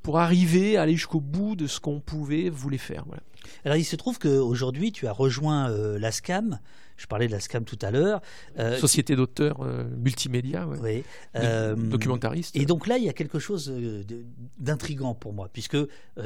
pour 0.03 0.19
arriver 0.19 0.77
à 0.77 0.83
aller 0.83 0.95
jusqu'au 0.97 1.21
bout 1.21 1.57
de 1.57 1.67
ce 1.67 1.81
qu'on 1.81 2.01
pouvait, 2.01 2.49
voulait 2.51 2.79
faire. 2.79 3.05
Voilà. 3.07 3.23
Alors 3.65 3.77
il 3.77 3.85
se 3.85 3.97
trouve 3.97 4.19
qu'aujourd'hui 4.19 4.93
tu 4.93 5.07
as 5.07 5.13
rejoint 5.13 5.71
euh, 5.71 5.99
la 5.99 6.13
SCAM. 6.13 6.59
Je 6.99 7.07
parlais 7.07 7.27
de 7.29 7.33
la 7.33 7.41
SCAM 7.41 7.65
tout 7.65 7.79
à 7.81 7.91
l'heure. 7.91 8.21
Euh, 8.59 8.77
Société 8.77 9.17
d'auteurs 9.17 9.63
euh, 9.63 9.85
multimédia, 9.97 10.67
ouais. 10.67 10.79
Oui. 10.83 11.05
Euh, 11.37 11.75
documentariste. 11.77 12.55
Et 12.57 12.67
donc 12.67 12.87
là, 12.87 12.99
il 12.99 13.05
y 13.05 13.09
a 13.09 13.13
quelque 13.13 13.39
chose 13.39 13.73
d'intrigant 14.59 15.15
pour 15.15 15.33
moi, 15.33 15.49
puisque 15.53 15.79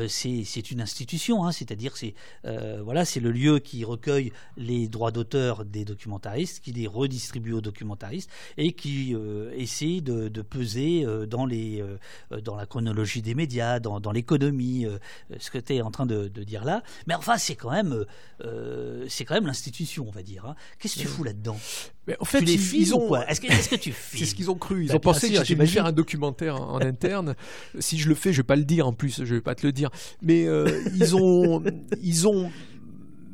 c'est 0.09 0.71
une 0.71 0.81
institution, 0.81 1.45
hein, 1.45 1.53
c'est-à-dire 1.53 1.97
c'est 1.97 2.15
voilà, 2.83 3.05
c'est 3.05 3.21
le 3.21 3.31
lieu 3.31 3.59
qui 3.59 3.85
recueille 3.85 4.33
les 4.57 4.89
droits 4.89 5.13
d'auteur 5.13 5.65
des 5.65 5.85
documentaristes, 5.85 6.61
qui 6.65 6.73
les 6.73 6.87
redistribue 6.87 7.53
aux 7.53 7.61
documentaristes 7.61 8.31
et 8.57 8.73
qui 8.73 9.15
essaie 9.55 10.01
de, 10.01 10.29
de 10.29 10.43
peser 10.43 11.07
dans 11.29 11.45
les 11.47 11.85
dans 12.43 12.57
la 12.57 12.67
chronologie 12.67 13.21
des 13.23 13.35
médias, 13.35 13.79
dans, 13.79 14.01
dans 14.01 14.13
l'économie, 14.13 14.87
ce 15.39 15.51
que 15.51 15.59
tu 15.59 15.75
es 15.75 15.83
en 15.83 15.91
train 15.91 16.07
de, 16.07 16.29
de 16.29 16.43
dire 16.45 16.65
là. 16.65 16.83
Mais 17.07 17.15
enfin, 17.15 17.37
c'est 17.37 17.57
quand 17.57 17.71
même 17.71 18.07
euh, 18.45 19.05
c'est 19.09 19.25
quand 19.25 19.35
même 19.35 19.47
l'institution, 19.47 20.07
on 20.09 20.11
va 20.11 20.23
dire. 20.23 20.47
hein. 20.47 20.55
Qu'est-ce 20.79 20.97
que 20.97 21.01
tu 21.01 21.07
fous 21.07 21.25
là-dedans? 21.25 21.59
Mais 22.07 22.17
en 22.19 22.25
fait, 22.25 22.41
tu 22.41 22.45
les 22.47 22.55
ils- 22.75 22.95
ont- 22.95 23.05
ou 23.05 23.09
quoi? 23.09 23.29
Est-ce 23.31 23.41
que, 23.41 23.47
est-ce 23.47 23.69
que 23.69 23.77
tu 23.77 23.93
C'est 24.13 24.25
ce 24.25 24.35
qu'ils 24.35 24.51
ont 24.51 24.57
cru. 24.57 24.83
Ils 24.85 24.89
Bah, 24.89 24.97
ont 24.97 25.01
pensé 25.01 25.29
sûr, 25.29 25.45
que 25.45 25.67
faire 25.67 25.87
un 25.87 25.93
documentaire 25.93 26.57
en, 26.61 26.75
en 26.75 26.81
interne. 26.81 27.35
Si 27.79 27.99
je 27.99 28.09
le 28.09 28.15
fais, 28.15 28.33
je 28.33 28.39
vais 28.39 28.43
pas 28.47 28.57
le 28.57 28.65
dire 28.65 28.87
en 28.89 28.93
plus. 28.93 29.25
Je 29.25 29.35
vais 29.35 29.41
pas 29.41 29.55
te 29.55 29.65
le 29.67 29.73
dire. 29.73 29.91
Mais 30.21 30.47
euh, 30.47 30.83
ils 30.95 31.15
ont, 31.15 31.63
ils 32.03 32.27
ont 32.27 32.51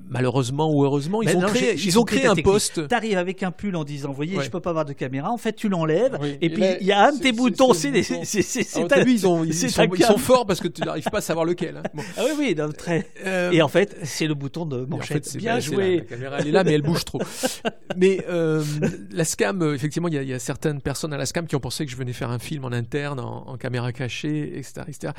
malheureusement 0.09 0.72
ou 0.72 0.85
heureusement, 0.85 1.22
ils 1.22 1.36
ont 1.36 1.40
non, 1.40 1.48
créé, 1.48 1.74
ils 1.74 1.98
ont 1.98 2.05
créé 2.05 2.26
un 2.26 2.35
poste. 2.35 2.89
T'arrives 2.89 3.18
avec 3.18 3.43
un 3.43 3.51
pull 3.51 3.76
en 3.76 3.85
disant, 3.85 4.12
voyez, 4.12 4.36
Ouais. 4.36 4.44
je 4.44 4.51
peux 4.51 4.60
pas 4.60 4.70
avoir 4.70 4.85
de 4.85 4.93
caméra. 4.93 5.30
En 5.30 5.36
fait, 5.39 5.52
tu 5.55 5.68
l'enlèves. 5.68 6.16
Oui. 6.20 6.36
Et 6.40 6.47
Et 6.47 6.51
puis 6.51 6.64
il 6.80 6.86
y 6.86 6.93
a 6.93 7.06
un 7.06 7.12
de 7.12 7.18
tes 7.20 7.32
boutons. 7.32 7.72
c'est 7.74 7.89
ils, 7.90 9.18
sont, 9.18 9.44
ils 9.44 10.05
sont 10.05 10.18
forts 10.18 10.47
parce 10.47 10.60
que 10.60 10.68
tu 10.68 10.82
n'arrives 10.82 11.05
pas 11.10 11.18
à 11.18 11.22
savoir 11.22 11.44
lequel. 11.44 11.76
hein. 11.78 11.82
Bon. 11.94 12.02
Ah 12.16 12.22
oui, 12.24 12.30
oui, 12.39 12.55
non, 12.56 12.70
très. 12.72 13.06
Euh, 13.24 13.51
Et 13.52 13.62
en 13.62 13.68
fait, 13.68 13.97
c'est 14.02 14.26
le 14.26 14.35
bouton 14.35 14.66
de 14.66 14.80
Et 14.80 14.82
en 14.85 14.86
manchette. 14.89 15.24
fait, 15.24 15.30
c'est 15.32 15.39
Bien 15.39 15.55
bah, 15.55 15.60
joué. 15.60 15.90
La, 15.90 15.97
la 15.97 16.01
caméra, 16.02 16.36
elle 16.40 16.48
est 16.48 16.52
là, 16.52 16.64
mais 16.64 16.72
elle 16.72 16.82
bouge 16.82 17.05
trop. 17.05 17.20
mais 17.97 18.24
euh, 18.28 18.62
la 19.10 19.24
SCAM, 19.24 19.62
euh, 19.62 19.74
effectivement, 19.74 20.09
il 20.09 20.14
y, 20.14 20.18
a- 20.18 20.22
il 20.22 20.28
y 20.28 20.35
a 20.35 20.39
certaines 20.39 20.80
personnes 20.80 21.12
à 21.12 21.16
la 21.16 21.26
SCAM 21.26 21.47
qui 21.47 21.56
ont 21.56 21.60
pensé 21.60 21.85
que 21.85 21.90
je 21.90 21.97
venais 21.97 22.12
faire 22.12 22.30
un 22.30 22.39
film 22.39 22.64
en 22.64 22.72
interne, 22.72 23.20
en, 23.20 23.44
en 23.48 23.56
caméra 23.56 23.93
cachée, 23.93 24.56
etc. 24.59 24.72
etc. 24.89 25.12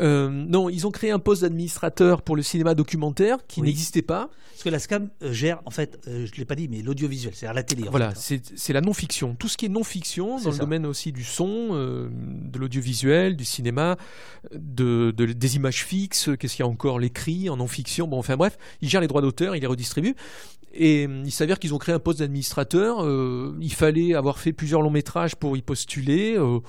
Euh, 0.00 0.28
non, 0.30 0.68
ils 0.68 0.86
ont 0.86 0.90
créé 0.90 1.10
un 1.10 1.18
poste 1.18 1.42
d'administrateur 1.42 2.22
pour 2.22 2.36
le 2.36 2.42
cinéma 2.42 2.74
documentaire 2.74 3.38
qui 3.46 3.60
Oui. 3.60 3.68
n'existait 3.68 4.02
pas. 4.02 4.21
Parce 4.28 4.62
que 4.64 4.68
la 4.68 4.78
SCAM 4.78 5.08
euh, 5.22 5.32
gère, 5.32 5.60
en 5.64 5.70
fait, 5.70 6.00
euh, 6.08 6.26
je 6.26 6.38
l'ai 6.38 6.44
pas 6.44 6.54
dit, 6.54 6.68
mais 6.68 6.82
l'audiovisuel, 6.82 7.34
c'est-à-dire 7.34 7.54
la 7.54 7.62
télé. 7.62 7.84
Voilà, 7.90 8.10
hein. 8.10 8.38
c'est 8.54 8.72
la 8.72 8.80
non-fiction. 8.80 9.34
Tout 9.34 9.48
ce 9.48 9.56
qui 9.56 9.66
est 9.66 9.68
non-fiction, 9.68 10.38
dans 10.40 10.50
le 10.50 10.58
domaine 10.58 10.86
aussi 10.86 11.12
du 11.12 11.24
son, 11.24 11.68
euh, 11.72 12.08
de 12.12 12.58
l'audiovisuel, 12.58 13.36
du 13.36 13.44
cinéma, 13.44 13.96
de, 14.54 15.12
de- 15.16 15.26
des 15.26 15.56
images 15.56 15.84
fixes, 15.84 16.30
qu'est-ce 16.38 16.56
qu'il 16.56 16.64
y 16.64 16.68
a 16.68 16.70
encore, 16.70 16.98
l'écrit 16.98 17.48
en 17.50 17.56
non-fiction, 17.56 18.06
bon, 18.08 18.18
enfin 18.18 18.36
bref, 18.36 18.58
ils 18.80 18.88
gèrent 18.88 19.00
les 19.00 19.08
droits 19.08 19.22
d'auteur, 19.22 19.56
ils 19.56 19.60
les 19.60 19.66
redistribuent. 19.66 20.14
Et 20.72 21.06
euh, 21.06 21.22
il 21.24 21.32
s'avère 21.32 21.58
qu'ils 21.58 21.74
ont 21.74 21.78
créé 21.78 21.94
un 21.94 21.98
poste 21.98 22.20
d'administrateur. 22.20 23.04
euh, 23.04 23.56
il 23.60 23.72
fallait 23.72 24.14
avoir 24.14 24.38
fait 24.38 24.52
plusieurs 24.52 24.82
longs 24.82 24.90
métrages 24.90 25.36
pour 25.36 25.56
y 25.56 25.62
postuler. 25.62 26.34
euh, 26.36 26.60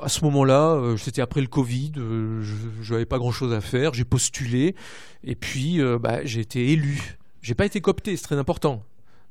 à 0.00 0.08
ce 0.08 0.24
moment-là, 0.24 0.94
c'était 0.96 1.20
après 1.20 1.42
le 1.42 1.48
Covid, 1.48 1.92
je 1.96 2.92
n'avais 2.92 3.04
pas 3.04 3.18
grand-chose 3.18 3.52
à 3.52 3.60
faire. 3.60 3.92
J'ai 3.92 4.04
postulé 4.04 4.74
et 5.22 5.34
puis 5.34 5.80
bah, 6.00 6.24
j'ai 6.24 6.40
été 6.40 6.72
élu. 6.72 7.18
J'ai 7.42 7.54
pas 7.54 7.66
été 7.66 7.80
coopté, 7.82 8.16
c'est 8.16 8.22
très 8.22 8.38
important. 8.38 8.82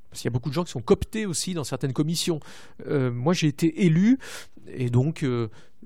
Parce 0.10 0.22
qu'il 0.22 0.30
y 0.30 0.32
a 0.32 0.34
beaucoup 0.34 0.50
de 0.50 0.54
gens 0.54 0.64
qui 0.64 0.72
sont 0.72 0.82
cooptés 0.82 1.26
aussi 1.26 1.56
dans 1.56 1.64
certaines 1.64 1.94
commissions. 1.94 2.40
Moi, 2.88 3.34
j'ai 3.34 3.48
été 3.48 3.86
élu 3.86 4.20
et 4.68 4.92
donc 4.92 5.26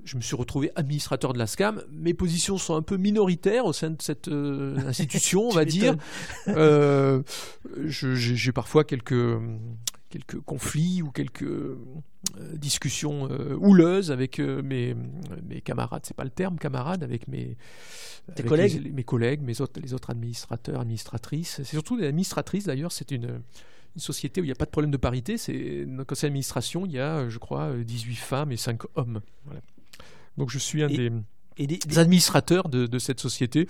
je 0.06 0.16
me 0.16 0.22
suis 0.22 0.36
retrouvé 0.36 0.70
administrateur 0.76 1.32
de 1.32 1.38
la 1.38 1.46
SCAM. 1.46 1.82
Mes 1.90 2.14
positions 2.14 2.56
sont 2.56 2.76
un 2.76 2.82
peu 2.82 2.96
minoritaires 2.96 3.66
au 3.66 3.72
sein 3.72 3.90
de 3.90 4.00
cette 4.00 4.28
euh, 4.28 4.76
institution, 4.86 5.48
on 5.48 5.50
va 5.54 5.64
dire. 5.64 5.96
Euh, 6.48 7.22
j'ai 7.86 8.52
parfois 8.52 8.84
quelques 8.84 9.38
quelques 10.08 10.40
conflits 10.40 11.02
ou 11.02 11.10
quelques 11.10 11.42
euh, 11.42 11.76
discussions 12.54 13.28
euh, 13.30 13.56
houleuses 13.56 14.12
avec 14.12 14.38
mes, 14.38 14.94
mes 15.48 15.60
camarades, 15.60 16.02
c'est 16.06 16.16
pas 16.16 16.24
le 16.24 16.30
terme 16.30 16.58
camarades, 16.58 17.02
avec 17.02 17.28
mes 17.28 17.56
avec 18.28 18.46
collègues 18.46 18.82
les, 18.82 18.90
mes 18.90 19.04
collègues, 19.04 19.42
mes 19.42 19.60
autres, 19.60 19.80
les 19.80 19.92
autres 19.92 20.10
administrateurs, 20.10 20.80
administratrices. 20.80 21.56
C'est 21.56 21.64
surtout 21.64 21.96
des 21.96 22.06
administratrices 22.06 22.64
d'ailleurs, 22.64 22.92
c'est 22.92 23.10
une, 23.10 23.40
une 23.96 24.00
société 24.00 24.40
où 24.40 24.44
il 24.44 24.48
n'y 24.48 24.52
a 24.52 24.56
pas 24.56 24.66
de 24.66 24.70
problème 24.70 24.90
de 24.90 24.98
parité. 24.98 25.38
C'est 25.38 25.86
dans 25.86 25.96
le 25.96 26.04
conseil 26.04 26.28
d'administration, 26.28 26.84
il 26.84 26.92
y 26.92 27.00
a, 27.00 27.28
je 27.28 27.38
crois, 27.38 27.70
euh, 27.70 27.82
18 27.82 28.14
femmes 28.16 28.52
et 28.52 28.56
5 28.56 28.82
hommes. 28.94 29.20
Voilà. 29.46 29.60
Donc 30.38 30.50
je 30.50 30.58
suis 30.58 30.82
un 30.82 30.88
Et- 30.88 30.96
des, 30.96 31.12
et 31.58 31.66
des- 31.66 31.78
des 31.78 31.98
administrateurs 31.98 32.68
de, 32.68 32.86
de 32.86 32.98
cette 32.98 33.20
société. 33.20 33.66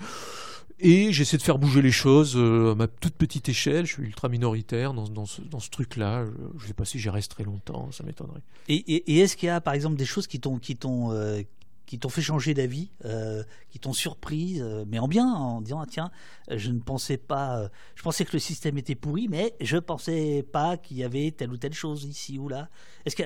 Et 0.79 1.11
j'essaie 1.11 1.37
de 1.37 1.41
faire 1.41 1.57
bouger 1.57 1.81
les 1.81 1.91
choses 1.91 2.35
euh, 2.35 2.73
à 2.73 2.75
ma 2.75 2.87
toute 2.87 3.15
petite 3.15 3.49
échelle. 3.49 3.87
Je 3.87 3.93
suis 3.93 4.03
ultra 4.03 4.29
minoritaire 4.29 4.93
dans, 4.93 5.07
dans 5.09 5.25
ce, 5.25 5.41
dans 5.41 5.59
ce 5.59 5.71
truc-là. 5.71 6.25
Je 6.57 6.63
ne 6.63 6.67
sais 6.67 6.73
pas 6.75 6.85
si 6.85 6.99
j'y 6.99 7.09
reste 7.09 7.31
très 7.31 7.43
longtemps, 7.43 7.91
ça 7.91 8.03
m'étonnerait. 8.03 8.41
Et, 8.67 8.75
et- 8.75 9.13
et 9.13 9.19
est-ce 9.21 9.35
qu'il 9.35 9.47
y 9.47 9.49
a, 9.49 9.59
par 9.59 9.73
exemple, 9.73 9.95
des 9.95 10.05
choses 10.05 10.27
qui 10.27 10.39
t'ont 10.39 10.59
qui 10.59 10.75
t'ont 10.75 11.11
euh, 11.13 11.41
qui 11.87 11.97
t'ont 11.97 12.09
fait 12.09 12.21
changer 12.21 12.53
d'avis, 12.53 12.91
euh, 13.05 13.43
qui 13.69 13.79
t'ont 13.79 13.93
surprise, 13.93 14.61
mais 14.87 14.99
en 14.99 15.07
bien, 15.07 15.25
en 15.25 15.61
disant 15.61 15.79
ah, 15.79 15.85
tiens, 15.89 16.11
je 16.51 16.69
ne 16.69 16.79
pensais 16.79 17.15
pas, 17.17 17.69
je 17.95 18.03
pensais 18.03 18.25
que 18.25 18.33
le 18.33 18.39
système 18.39 18.77
était 18.77 18.93
pourri, 18.93 19.27
mais 19.29 19.55
je 19.61 19.77
pensais 19.77 20.45
pas 20.51 20.75
qu'il 20.77 20.97
y 20.97 21.03
avait 21.05 21.31
telle 21.31 21.49
ou 21.49 21.57
telle 21.57 21.73
chose 21.73 22.03
ici 22.03 22.37
ou 22.37 22.49
là. 22.49 22.69
Est-ce 23.05 23.15
que 23.15 23.23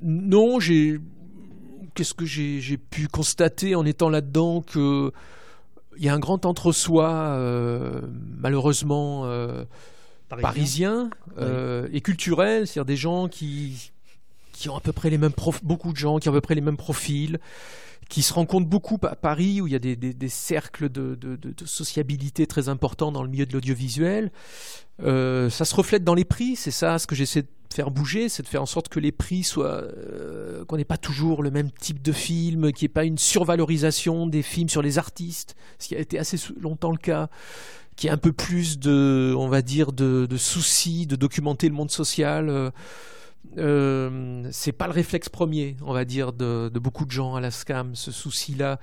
Non, 0.00 0.60
j'ai. 0.60 0.98
Qu'est-ce 1.94 2.14
que 2.14 2.24
j'ai 2.26 2.76
pu 2.78 3.08
constater 3.08 3.74
en 3.74 3.84
étant 3.84 4.08
là-dedans 4.08 4.60
que 4.62 5.12
il 5.98 6.04
y 6.04 6.08
a 6.08 6.14
un 6.14 6.18
grand 6.18 6.46
entre-soi, 6.46 7.10
euh, 7.10 8.00
malheureusement 8.38 9.22
euh, 9.26 9.64
Parisien. 10.28 10.42
parisien, 10.48 11.10
euh, 11.38 11.86
et 11.92 12.00
culturel, 12.00 12.66
c'est-à-dire 12.66 12.86
des 12.86 12.96
gens 12.96 13.28
qui 13.28 13.90
qui 14.52 14.68
ont 14.70 14.76
à 14.76 14.80
peu 14.80 14.92
près 14.92 15.10
les 15.10 15.18
mêmes 15.18 15.32
profs, 15.32 15.62
beaucoup 15.64 15.92
de 15.92 15.96
gens 15.98 16.18
qui 16.18 16.28
ont 16.28 16.32
à 16.32 16.34
peu 16.36 16.40
près 16.40 16.54
les 16.54 16.60
mêmes 16.60 16.76
profils, 16.76 17.38
qui 18.08 18.22
se 18.22 18.32
rencontrent 18.32 18.68
beaucoup 18.68 18.98
à 19.02 19.16
Paris 19.16 19.60
où 19.60 19.66
il 19.66 19.72
y 19.72 19.76
a 19.76 19.78
des, 19.78 19.96
des- 19.96 20.14
des 20.14 20.28
cercles 20.28 20.88
de, 20.88 21.14
de- 21.14 21.36
de- 21.36 21.50
de 21.52 21.66
sociabilité 21.66 22.46
très 22.46 22.68
importants 22.68 23.10
dans 23.12 23.22
le 23.22 23.28
milieu 23.28 23.44
de 23.46 23.52
l'audiovisuel. 23.52 24.30
Ça 25.00 25.64
se 25.64 25.74
reflète 25.74 26.04
dans 26.04 26.14
les 26.14 26.24
prix, 26.24 26.54
c'est 26.56 26.70
ça 26.70 26.98
ce 26.98 27.06
que 27.06 27.14
j'essaie 27.14 27.42
de 27.42 27.48
faire 27.72 27.90
bouger, 27.90 28.28
c'est 28.28 28.42
de 28.42 28.48
faire 28.48 28.62
en 28.62 28.66
sorte 28.66 28.88
que 28.88 29.00
les 29.00 29.12
prix 29.12 29.42
soient, 29.42 29.82
euh, 29.82 30.64
qu'on 30.64 30.76
n'ait 30.76 30.84
pas 30.84 30.98
toujours 30.98 31.42
le 31.42 31.50
même 31.50 31.70
type 31.70 32.02
de 32.02 32.12
film, 32.12 32.72
qu'il 32.72 32.86
n'y 32.86 32.90
ait 32.90 32.94
pas 32.94 33.04
une 33.04 33.18
survalorisation 33.18 34.26
des 34.26 34.42
films 34.42 34.68
sur 34.68 34.82
les 34.82 34.98
artistes, 34.98 35.56
ce 35.78 35.88
qui 35.88 35.96
a 35.96 35.98
été 35.98 36.18
assez 36.18 36.36
longtemps 36.60 36.92
le 36.92 36.98
cas, 36.98 37.28
qu'il 37.96 38.08
y 38.08 38.10
ait 38.10 38.14
un 38.14 38.18
peu 38.18 38.32
plus 38.32 38.78
de, 38.78 39.34
on 39.36 39.48
va 39.48 39.62
dire, 39.62 39.92
de, 39.92 40.26
de 40.26 40.36
soucis 40.36 41.06
de 41.06 41.16
documenter 41.16 41.68
le 41.68 41.74
monde 41.74 41.90
social. 41.90 42.48
euh, 42.48 42.70
euh, 43.58 44.48
c'est 44.50 44.72
pas 44.72 44.86
le 44.86 44.92
réflexe 44.92 45.28
premier, 45.28 45.76
on 45.82 45.92
va 45.92 46.04
dire, 46.04 46.32
de, 46.32 46.70
de 46.72 46.78
beaucoup 46.78 47.04
de 47.04 47.10
gens 47.10 47.34
à 47.34 47.40
la 47.40 47.50
SCAM, 47.50 47.94
ce 47.94 48.10
souci-là. 48.12 48.78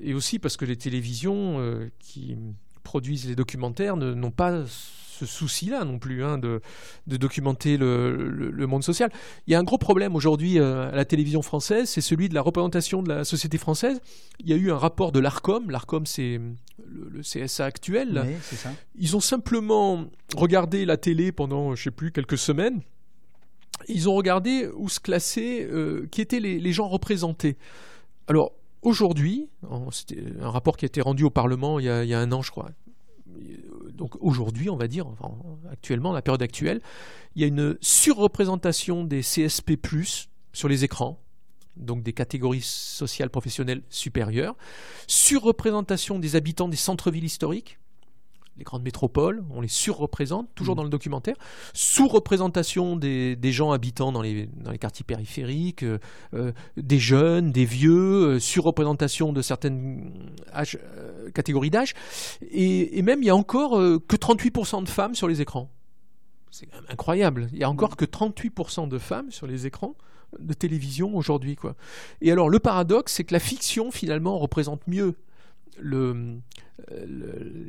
Et 0.00 0.14
aussi 0.14 0.38
parce 0.38 0.56
que 0.56 0.64
les 0.64 0.76
télévisions 0.76 1.60
euh, 1.60 1.90
qui 1.98 2.36
produisent 2.82 3.26
les 3.26 3.36
documentaires 3.36 3.96
n'ont 3.96 4.30
pas 4.30 4.62
ce 5.26 5.26
souci-là 5.26 5.84
non 5.84 5.98
plus, 5.98 6.24
hein, 6.24 6.38
de, 6.38 6.60
de 7.06 7.16
documenter 7.16 7.76
le, 7.76 8.16
le- 8.30 8.50
le 8.50 8.66
monde 8.66 8.82
social. 8.82 9.10
Il 9.46 9.52
y 9.52 9.54
a 9.54 9.58
un 9.58 9.64
gros 9.64 9.78
problème 9.78 10.16
aujourd'hui 10.16 10.58
euh, 10.58 10.90
à 10.90 10.96
la 10.96 11.04
télévision 11.04 11.42
française, 11.42 11.88
c'est 11.88 12.00
celui 12.00 12.28
de 12.28 12.34
la 12.34 12.42
représentation 12.42 13.02
de 13.02 13.08
la 13.08 13.24
société 13.24 13.58
française. 13.58 14.00
Il 14.40 14.48
y 14.48 14.52
a 14.52 14.56
eu 14.56 14.70
un 14.70 14.78
rapport 14.78 15.12
de 15.12 15.20
l'ARCOM, 15.20 15.70
l'ARCOM 15.70 16.06
c'est 16.06 16.40
le, 16.86 17.08
le 17.10 17.20
CSA 17.20 17.64
actuel. 17.66 18.22
Oui, 18.26 18.34
ça. 18.56 18.72
Ils 18.98 19.16
ont 19.16 19.20
simplement 19.20 20.06
regardé 20.36 20.84
la 20.84 20.96
télé 20.96 21.32
pendant, 21.32 21.74
je 21.74 21.82
sais 21.84 21.90
plus, 21.90 22.12
quelques 22.12 22.38
semaines. 22.38 22.80
Ils 23.88 24.08
ont 24.08 24.14
regardé 24.14 24.68
où 24.74 24.88
se 24.88 25.00
classaient, 25.00 25.66
euh, 25.70 26.06
qui 26.10 26.20
étaient 26.20 26.40
les, 26.40 26.58
les 26.58 26.72
gens 26.72 26.88
représentés. 26.88 27.56
Alors, 28.28 28.52
aujourd'hui, 28.82 29.48
c'était 29.90 30.22
un 30.40 30.50
rapport 30.50 30.76
qui 30.76 30.84
a 30.84 30.88
été 30.88 31.00
rendu 31.00 31.24
au 31.24 31.30
Parlement 31.30 31.78
il 31.78 31.86
y 31.86 31.88
a, 31.88 32.04
il 32.04 32.08
y 32.10 32.14
a 32.14 32.20
un 32.20 32.30
an, 32.32 32.42
je 32.42 32.50
crois. 32.50 32.70
Donc 34.00 34.16
aujourd'hui, 34.20 34.70
on 34.70 34.76
va 34.76 34.88
dire, 34.88 35.04
actuellement, 35.70 36.14
la 36.14 36.22
période 36.22 36.40
actuelle, 36.40 36.80
il 37.36 37.42
y 37.42 37.44
a 37.44 37.48
une 37.48 37.76
surreprésentation 37.82 39.04
des 39.04 39.20
CSP+, 39.20 39.76
sur 40.54 40.68
les 40.68 40.84
écrans, 40.84 41.20
donc 41.76 42.02
des 42.02 42.14
catégories 42.14 42.62
sociales 42.62 43.28
professionnelles 43.28 43.82
supérieures, 43.90 44.56
surreprésentation 45.06 46.18
des 46.18 46.34
habitants 46.34 46.68
des 46.68 46.78
centres-villes 46.78 47.24
historiques, 47.24 47.78
les 48.60 48.64
grandes 48.64 48.84
métropoles, 48.84 49.42
on 49.50 49.60
les 49.60 49.68
surreprésente, 49.68 50.48
toujours 50.54 50.74
mmh. 50.74 50.76
dans 50.76 50.84
le 50.84 50.90
documentaire, 50.90 51.34
sous-représentation 51.72 52.94
des, 52.94 53.36
gens 53.50 53.72
habitant 53.72 54.12
dans 54.12 54.22
les, 54.22 54.46
dans 54.46 54.70
les 54.70 54.78
quartiers 54.78 55.04
périphériques, 55.04 55.82
euh, 55.82 55.98
euh, 56.34 56.52
des 56.76 56.98
jeunes, 56.98 57.50
des 57.50 57.64
vieux, 57.64 58.38
surreprésentation 58.38 59.32
de 59.32 59.42
certaines 59.42 60.12
catégories 61.34 61.70
d'âge, 61.70 61.94
et, 62.52 63.02
même 63.02 63.22
il 63.22 63.26
y 63.26 63.30
a 63.30 63.36
encore 63.36 63.70
que 63.70 64.16
38% 64.16 64.84
de 64.84 64.88
femmes 64.88 65.14
sur 65.14 65.26
les 65.26 65.40
écrans. 65.40 65.70
C'est 66.50 66.68
incroyable. 66.88 67.48
Il 67.52 67.58
y 67.58 67.64
a 67.64 67.70
encore 67.70 67.92
mmh. 67.92 67.96
que 67.96 68.04
38% 68.04 68.88
de 68.88 68.98
femmes 68.98 69.30
sur 69.30 69.46
les 69.46 69.66
écrans 69.66 69.94
de 70.38 70.52
télévision 70.52 71.16
aujourd'hui. 71.16 71.56
Quoi. 71.56 71.74
Et 72.20 72.30
alors 72.30 72.50
le 72.50 72.58
paradoxe, 72.58 73.14
c'est 73.14 73.24
que 73.24 73.32
la 73.32 73.40
fiction 73.40 73.90
finalement 73.90 74.38
représente 74.38 74.86
mieux 74.86 75.16
le, 75.78 76.40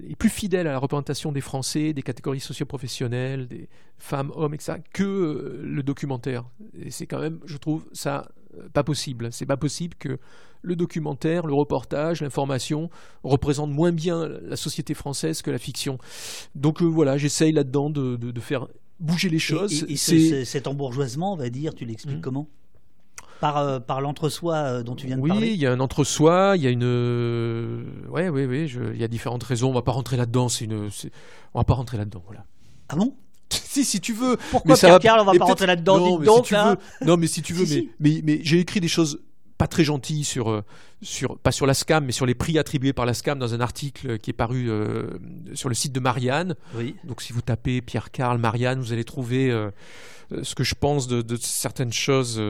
est 0.10 0.16
plus 0.16 0.30
fidèle 0.30 0.68
à 0.68 0.72
la 0.72 0.80
représentation 0.80 1.32
des 1.32 1.42
Français, 1.42 1.94
des 1.94 2.02
catégories 2.02 2.40
socioprofessionnelles, 2.40 3.48
des 3.48 3.70
femmes, 3.98 4.32
hommes, 4.36 4.54
etc., 4.54 4.80
que 4.94 5.04
euh, 5.04 5.62
le 5.64 5.84
documentaire. 5.84 6.46
Et 6.80 6.92
c'est 6.92 7.08
quand 7.08 7.20
même, 7.20 7.40
je 7.46 7.58
trouve, 7.58 7.86
ça 7.94 8.32
euh, 8.58 8.68
pas 8.74 8.84
possible. 8.84 9.30
C'est 9.32 9.46
pas 9.46 9.58
possible 9.58 9.96
que 9.96 10.18
le 10.62 10.76
documentaire, 10.76 11.48
le 11.48 11.54
reportage, 11.54 12.22
l'information 12.22 12.90
représente 13.24 13.72
moins 13.72 13.92
bien 13.92 14.28
la 14.28 14.56
société 14.56 14.94
française 14.94 15.42
que 15.42 15.52
la 15.52 15.58
fiction. 15.58 15.98
Donc 16.56 16.82
euh, 16.82 16.86
voilà, 16.86 17.18
j'essaye 17.18 17.52
là-dedans 17.52 17.90
de, 17.90 18.16
de, 18.16 18.40
faire 18.40 18.68
bouger 19.00 19.30
les 19.30 19.40
choses. 19.40 19.86
Et, 19.90 19.96
cet 20.46 20.68
embourgeoisement, 20.68 21.34
on 21.34 21.38
va 21.38 21.50
dire, 21.50 21.74
tu 21.74 21.86
l'expliques 21.86 22.18
mmh. 22.18 22.22
comment? 22.22 22.48
Par, 23.42 23.58
euh, 23.58 23.80
par 23.80 24.00
l'entre-soi 24.00 24.56
euh, 24.56 24.84
dont 24.84 24.96
tu 24.96 25.08
viens 25.08 25.18
de 25.18 25.28
parler 25.28 25.48
Oui, 25.48 25.54
il 25.56 25.60
y 25.60 25.66
a 25.66 25.72
un 25.74 25.80
entre-soi, 25.82 26.54
il 26.56 26.62
y 26.62 26.68
a 26.68 26.70
une. 26.70 26.84
Ouais, 28.10 28.30
oui, 28.30 28.46
oui, 28.46 28.72
il 28.94 29.02
y 29.02 29.04
a 29.04 29.08
différentes 29.10 29.44
raisons. 29.44 29.70
On 29.70 29.74
va 29.74 29.82
pas 29.82 29.92
rentrer 29.92 30.16
là-dedans. 30.16 30.48
C'est 30.48 30.66
une. 30.66 30.90
On 31.54 31.60
va 31.60 31.66
pas 31.66 31.74
rentrer 31.74 31.98
là-dedans, 31.98 32.24
voilà. 32.26 32.46
Ah 32.88 32.96
bon? 32.96 33.14
Si, 33.50 33.84
si 33.84 34.00
tu 34.00 34.14
veux. 34.14 34.38
Pourquoi 34.52 34.76
Pierre 34.76 35.00
Carl, 35.00 35.20
on 35.20 35.26
va 35.26 35.34
pas 35.34 35.46
rentrer 35.46 35.66
là-dedans? 35.66 35.98
Non, 35.98 36.20
donc, 36.20 36.48
si 36.48 36.56
non, 37.06 37.18
mais 37.18 37.28
si 37.28 37.42
tu 37.42 37.54
veux, 37.54 37.66
mais, 37.66 37.88
mais, 38.00 38.22
mais 38.24 38.40
j'ai 38.44 38.60
écrit 38.60 38.80
des 38.80 38.88
choses 38.88 39.22
pas 39.62 39.68
très 39.68 39.84
gentil 39.84 40.24
sur, 40.24 40.50
euh, 40.50 40.64
sur, 41.04 41.38
pas 41.38 41.52
sur 41.52 41.68
la 41.68 41.76
SCAM, 41.76 42.04
mais 42.04 42.12
sur 42.12 42.26
les 42.26 42.34
prix 42.34 42.58
attribués 42.58 42.94
par 42.94 43.06
la 43.06 43.14
SCAM 43.14 43.38
dans 43.38 43.54
un 43.54 43.62
article 43.62 44.18
qui 44.18 44.32
est 44.32 44.34
paru 44.34 44.72
euh, 44.72 45.06
sur 45.54 45.70
le 45.70 45.76
site 45.76 45.94
de 45.94 46.00
Marianne. 46.00 46.56
Donc 47.04 47.22
si 47.22 47.32
vous 47.32 47.44
tapez 47.44 47.80
Pierre 47.80 48.10
Carl, 48.10 48.40
Marianne, 48.40 48.80
vous 48.80 48.92
allez 48.92 49.04
trouver 49.04 49.52
euh, 49.52 49.70
ce 50.42 50.56
que 50.56 50.64
je 50.64 50.74
pense 50.74 51.08
de, 51.08 51.36
certaines 51.36 51.94
choses 51.94 52.42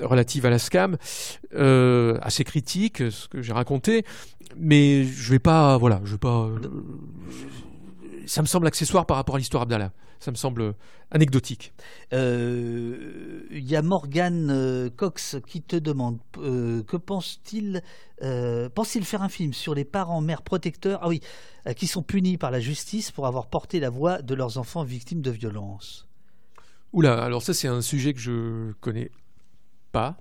relatives 0.00 0.46
à 0.46 0.50
la 0.50 0.58
SCAM, 0.58 0.96
assez 2.22 2.44
critique, 2.44 3.02
ce 3.10 3.28
que 3.28 3.42
j'ai 3.42 3.52
raconté. 3.52 4.06
Mais 4.56 5.04
je 5.04 5.30
vais 5.30 5.38
pas, 5.38 5.76
voilà, 5.76 6.00
je 6.04 6.12
vais 6.12 6.18
pas 6.18 6.48
ça 8.24 8.40
me 8.40 8.46
semble 8.46 8.66
accessoire 8.66 9.04
par 9.04 9.18
rapport 9.18 9.34
à 9.34 9.38
l'histoire 9.38 9.64
Abdallah. 9.64 9.92
Ça 10.18 10.30
me 10.30 10.36
semble 10.36 10.74
anecdotique. 11.10 11.72
Euh, 12.12 13.46
il 13.50 13.64
y 13.64 13.76
a 13.76 13.82
Morgan 13.82 14.50
euh, 14.50 14.90
Cox 14.90 15.36
qui 15.46 15.62
te 15.62 15.76
demande 15.76 16.18
euh, 16.38 16.82
que 16.82 16.96
pense-t-il 16.96 17.82
pense-t-il 18.74 19.04
faire 19.04 19.22
un 19.22 19.28
film 19.28 19.52
sur 19.52 19.74
les 19.74 19.84
parents 19.84 20.22
mères 20.22 20.40
protecteurs 20.40 21.00
ah 21.02 21.08
oui 21.08 21.20
qui 21.76 21.86
sont 21.86 22.02
punis 22.02 22.38
par 22.38 22.50
la 22.50 22.60
justice 22.60 23.10
pour 23.10 23.26
avoir 23.26 23.48
porté 23.48 23.78
la 23.78 23.90
voix 23.90 24.22
de 24.22 24.34
leurs 24.34 24.56
enfants 24.56 24.84
victimes 24.84 25.20
de 25.20 25.30
violences? 25.30 26.08
Oula, 26.92 27.22
alors 27.22 27.42
ça 27.42 27.52
c'est 27.52 27.68
un 27.68 27.82
sujet 27.82 28.14
que 28.14 28.20
je 28.20 28.72
connais 28.80 29.10
pas. 29.92 30.16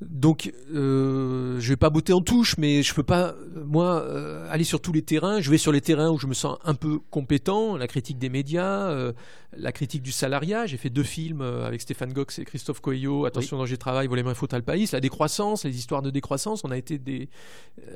Donc, 0.00 0.50
euh, 0.72 1.60
je 1.60 1.68
vais 1.68 1.76
pas 1.76 1.90
botter 1.90 2.14
en 2.14 2.22
touche, 2.22 2.56
mais 2.56 2.82
je 2.82 2.94
peux 2.94 3.02
pas, 3.02 3.34
moi, 3.66 4.00
euh, 4.00 4.46
aller 4.50 4.64
sur 4.64 4.80
tous 4.80 4.92
les 4.92 5.02
terrains. 5.02 5.40
Je 5.40 5.50
vais 5.50 5.58
sur 5.58 5.72
les 5.72 5.82
terrains 5.82 6.08
où 6.10 6.18
je 6.18 6.26
me 6.26 6.32
sens 6.32 6.56
un 6.64 6.74
peu 6.74 7.00
compétent, 7.10 7.76
la 7.76 7.86
critique 7.86 8.18
des 8.18 8.30
médias, 8.30 8.88
euh, 8.88 9.12
la 9.54 9.72
critique 9.72 10.00
du 10.02 10.10
salariat. 10.10 10.64
J'ai 10.64 10.78
fait 10.78 10.88
deux 10.88 11.02
films 11.02 11.42
euh, 11.42 11.66
avec 11.66 11.82
Stéphane 11.82 12.14
Gox 12.14 12.38
et 12.38 12.46
Christophe 12.46 12.80
Coelho, 12.80 13.26
Attention 13.26 13.58
oui. 13.58 13.62
danger 13.62 13.76
travail, 13.76 14.06
Voler 14.06 14.22
main 14.22 14.32
faute 14.32 14.54
la 14.54 15.00
décroissance, 15.00 15.66
les 15.66 15.76
histoires 15.76 16.00
de 16.00 16.10
décroissance. 16.10 16.64
On 16.64 16.70
a 16.70 16.78
été 16.78 16.96
des, 16.96 17.28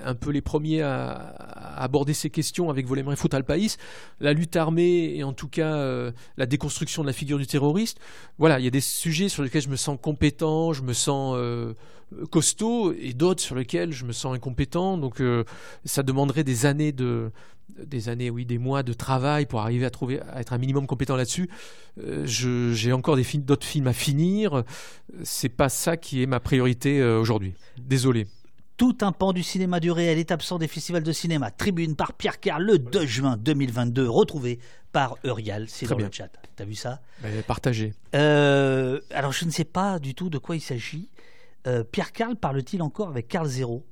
un 0.02 0.14
peu 0.14 0.30
les 0.30 0.42
premiers 0.42 0.82
à, 0.82 1.14
aborder 1.76 2.12
ces 2.12 2.28
questions 2.28 2.68
avec 2.68 2.86
Voler 2.86 3.02
main 3.02 3.16
faute 3.16 3.34
la 4.20 4.32
lutte 4.34 4.56
armée 4.56 5.16
et 5.16 5.24
en 5.24 5.32
tout 5.32 5.48
cas 5.48 6.12
la 6.36 6.46
déconstruction 6.46 7.02
de 7.02 7.06
la 7.06 7.12
figure 7.12 7.38
du 7.38 7.46
terroriste. 7.46 7.98
Voilà, 8.38 8.58
il 8.58 8.64
y 8.64 8.68
a 8.68 8.70
des 8.70 8.80
sujets 8.80 9.28
sur 9.28 9.42
lesquels 9.42 9.62
je 9.62 9.68
me 9.68 9.76
sens 9.76 9.98
compétent, 10.00 10.72
je 10.72 10.82
me 10.82 10.92
sens 10.92 11.36
costaud 12.30 12.92
et 12.92 13.12
d'autres 13.12 13.42
sur 13.42 13.54
lesquels 13.54 13.92
je 13.92 14.04
me 14.04 14.12
sens 14.12 14.34
incompétent. 14.34 14.98
Donc 14.98 15.20
euh, 15.20 15.44
ça 15.84 16.02
demanderait 16.02 16.44
des 16.44 16.66
années 16.66 16.92
de 16.92 17.30
des 17.78 18.10
années, 18.10 18.28
oui, 18.28 18.44
des 18.44 18.58
mois 18.58 18.82
de 18.82 18.92
travail 18.92 19.46
pour 19.46 19.60
arriver 19.60 19.86
à 19.86 19.90
trouver 19.90 20.20
à 20.20 20.40
être 20.40 20.52
un 20.52 20.58
minimum 20.58 20.86
compétent 20.86 21.16
là-dessus. 21.16 21.48
Euh, 21.98 22.24
j'ai 22.26 22.92
encore 22.92 23.16
des 23.16 23.24
films, 23.24 23.42
d'autres 23.42 23.66
films 23.66 23.86
à 23.86 23.94
finir. 23.94 24.64
C'est 25.22 25.48
pas 25.48 25.70
ça 25.70 25.96
qui 25.96 26.22
est 26.22 26.26
ma 26.26 26.40
priorité 26.40 27.00
euh, 27.00 27.18
aujourd'hui. 27.18 27.54
Désolé. 27.78 28.26
Tout 28.76 28.98
un 29.00 29.12
pan 29.12 29.32
du 29.32 29.42
cinéma 29.42 29.80
du 29.80 29.90
réel 29.90 30.18
est 30.18 30.30
absent 30.30 30.58
des 30.58 30.68
festivals 30.68 31.02
de 31.02 31.12
cinéma. 31.12 31.50
Tribune 31.50 31.96
par 31.96 32.12
Pierre 32.12 32.38
Carl 32.38 32.62
le 32.62 32.78
2 32.78 33.06
juin 33.06 33.36
2022, 33.38 34.08
retrouvé 34.08 34.58
par 34.92 35.16
Eurial. 35.24 35.66
C'est 35.68 35.86
dans 35.86 35.96
le 35.96 36.08
chat. 36.12 36.28
T'as 36.56 36.64
vu 36.64 36.74
ça? 36.74 37.00
Partagé. 37.46 37.94
alors 38.12 39.32
je 39.32 39.46
ne 39.46 39.50
sais 39.50 39.64
pas 39.64 39.98
du 39.98 40.14
tout 40.14 40.28
de 40.28 40.38
quoi 40.38 40.54
il 40.54 40.60
s'agit. 40.60 41.08
Euh, 41.66 41.84
Pierre 41.84 42.12
Carl 42.12 42.36
parle-t-il 42.36 42.82
encore 42.82 43.08
avec 43.08 43.28
Carl 43.28 43.46
Zéro? 43.46 43.84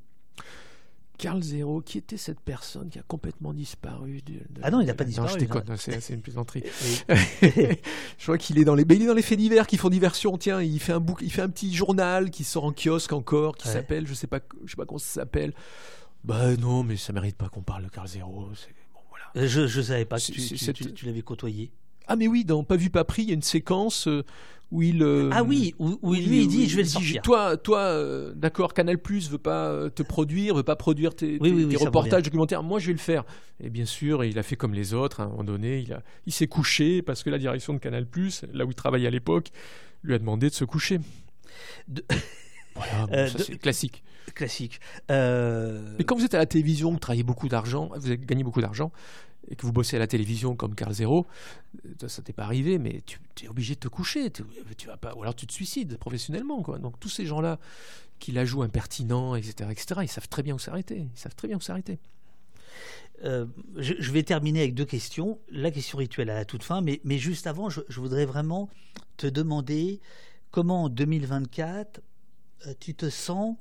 Carl 1.18 1.40
Zéro, 1.40 1.80
qui 1.82 1.98
était 1.98 2.16
cette 2.16 2.40
personne 2.40 2.90
qui 2.90 2.98
a 2.98 3.02
complètement 3.02 3.52
disparu 3.52 4.22
Ah 4.62 4.72
non, 4.72 4.80
il 4.80 4.86
n'a 4.86 4.94
pas 4.94 5.04
disparu. 5.04 5.28
Non, 5.28 5.34
je 5.34 5.38
déconne, 5.38 5.76
c'est 5.76 6.14
une 6.14 6.20
plaisanterie. 6.20 6.64
je 7.08 7.76
crois 8.22 8.38
qu'il 8.38 8.58
est 8.58 8.64
dans 8.64 8.74
les, 8.74 8.82
il 8.82 9.02
est 9.02 9.06
dans 9.06 9.14
les 9.14 9.22
faits 9.22 9.38
divers 9.38 9.68
qui 9.68 9.76
font 9.76 9.88
diversion. 9.88 10.36
Tiens, 10.36 10.60
il 10.60 10.80
fait 10.80 10.92
un 10.92 11.00
bouc... 11.00 11.18
il 11.22 11.30
fait 11.30 11.42
un 11.42 11.48
petit 11.48 11.72
journal 11.72 12.30
qui 12.30 12.42
sort 12.42 12.64
en 12.64 12.72
kiosque 12.72 13.12
encore, 13.12 13.56
qui 13.56 13.68
s'appelle, 13.68 14.06
je 14.06 14.14
sais 14.14 14.26
pas, 14.26 14.40
je 14.64 14.70
sais 14.70 14.76
pas 14.76 14.84
comment 14.84 14.98
ça 14.98 15.20
s'appelle. 15.20 15.52
Bah 16.24 16.56
non, 16.56 16.82
mais 16.82 16.96
ça 16.96 17.12
mérite 17.12 17.36
pas 17.36 17.48
qu'on 17.48 17.62
parle 17.62 17.84
de 17.84 17.88
Carl 17.88 18.08
Zéro. 18.08 18.48
Bon, 18.94 19.00
voilà. 19.08 19.46
Je 19.46 19.60
ne 19.60 19.82
savais 19.82 20.04
pas 20.04 20.18
que 20.18 20.72
tu, 20.72 20.92
tu 20.92 21.06
l'avais 21.06 21.22
côtoyé. 21.22 21.70
Ah 22.08 22.16
mais 22.16 22.26
oui, 22.26 22.44
dans 22.44 22.64
Pas 22.64 22.76
vu 22.76 22.90
pas 22.90 23.04
pris, 23.04 23.22
il 23.22 23.28
y 23.28 23.30
a 23.30 23.34
une 23.34 23.42
séquence 23.42 24.08
euh, 24.08 24.24
où 24.72 24.82
il 24.82 25.02
euh, 25.02 25.28
ah 25.32 25.44
oui 25.44 25.74
où, 25.78 26.14
lui 26.14 26.42
il 26.42 26.48
dit 26.48 26.68
je 26.68 26.76
vais 26.76 26.82
le 26.82 26.88
sortir. 26.88 27.22
Toi 27.22 27.56
toi 27.56 27.78
euh, 27.80 28.32
d'accord 28.34 28.72
Canal 28.72 28.98
Plus 28.98 29.30
veut 29.30 29.38
pas 29.38 29.90
te 29.90 30.02
produire, 30.02 30.56
veut 30.56 30.62
pas 30.62 30.76
produire 30.76 31.14
tes, 31.14 31.38
reportages 31.78 32.22
documentaires. 32.22 32.62
Moi 32.62 32.80
je 32.80 32.88
vais 32.88 32.92
le 32.94 32.98
faire. 32.98 33.24
Et 33.60 33.70
bien 33.70 33.84
sûr 33.84 34.24
il 34.24 34.38
a 34.38 34.42
fait 34.42 34.56
comme 34.56 34.72
les 34.72 34.94
autres. 34.94 35.20
À 35.20 35.24
un 35.24 35.28
moment 35.28 35.44
donné 35.44 35.78
il 35.78 35.92
a 35.92 36.02
il 36.26 36.32
s'est 36.32 36.46
couché 36.46 37.02
parce 37.02 37.22
que 37.22 37.30
la 37.30 37.38
direction 37.38 37.74
de 37.74 37.78
Canal 37.78 38.06
Plus, 38.06 38.44
là 38.52 38.64
où 38.64 38.70
il 38.70 38.74
travaillait 38.74 39.08
à 39.08 39.10
l'époque, 39.10 39.48
lui 40.02 40.14
a 40.14 40.18
demandé 40.18 40.48
de 40.48 40.54
se 40.54 40.64
coucher. 40.64 40.98
Voilà, 42.74 43.28
c'est 43.28 43.58
classique. 43.58 44.02
Classique. 44.34 44.80
Mais 45.10 46.04
quand 46.06 46.16
vous 46.16 46.24
êtes 46.24 46.32
à 46.32 46.38
la 46.38 46.46
télévision, 46.46 46.90
vous 46.90 46.98
travaillez 46.98 47.22
beaucoup 47.22 47.50
d'argent, 47.50 47.90
vous 47.94 48.06
avez 48.06 48.16
gagné 48.16 48.44
beaucoup 48.44 48.62
d'argent, 48.62 48.92
et 49.48 49.56
que 49.56 49.66
vous 49.66 49.72
bossez 49.72 49.96
à 49.96 49.98
la 49.98 50.06
télévision 50.06 50.56
comme 50.56 50.74
Carl 50.74 50.92
Zero, 50.92 51.26
ça 52.06 52.22
t'est 52.22 52.32
pas 52.32 52.44
arrivé, 52.44 52.78
mais 52.78 53.02
tu, 53.06 53.18
es 53.44 53.48
obligé 53.48 53.74
de 53.74 53.80
te 53.80 53.88
coucher, 53.88 54.30
tu, 54.30 54.86
vas 54.86 54.96
pas, 54.96 55.14
ou 55.14 55.22
alors 55.22 55.34
tu 55.34 55.46
te 55.46 55.52
suicides 55.52 55.96
professionnellement. 55.98 56.60
Donc 56.78 56.98
tous 57.00 57.08
ces 57.08 57.26
gens-là 57.26 57.58
qui 58.18 58.32
la 58.32 58.44
jouent 58.44 58.62
impertinent, 58.62 59.34
etc., 59.34 59.70
etc., 59.70 60.00
ils 60.02 60.08
savent 60.08 60.28
très 60.28 60.42
bien 60.42 60.54
où 60.54 60.58
s'arrêter. 60.58 61.08
Ils 61.14 61.18
savent 61.18 61.34
très 61.34 61.48
bien 61.48 61.56
où 61.56 61.60
s'arrêter. 61.60 61.98
Euh, 63.24 63.46
je, 63.76 64.10
vais 64.10 64.22
terminer 64.22 64.60
avec 64.60 64.74
deux 64.74 64.84
questions. 64.84 65.38
La 65.50 65.70
question 65.70 65.98
rituelle 65.98 66.30
à 66.30 66.34
la 66.34 66.44
toute 66.44 66.62
fin, 66.62 66.80
mais, 66.80 67.00
mais 67.04 67.18
juste 67.18 67.46
avant, 67.46 67.68
je, 67.68 67.80
voudrais 67.96 68.26
vraiment 68.26 68.68
te 69.16 69.26
demander 69.26 70.00
comment 70.50 70.84
en 70.84 70.88
2024 70.88 72.00
euh, 72.66 72.74
tu 72.80 72.94
te 72.94 73.10
sens 73.10 73.56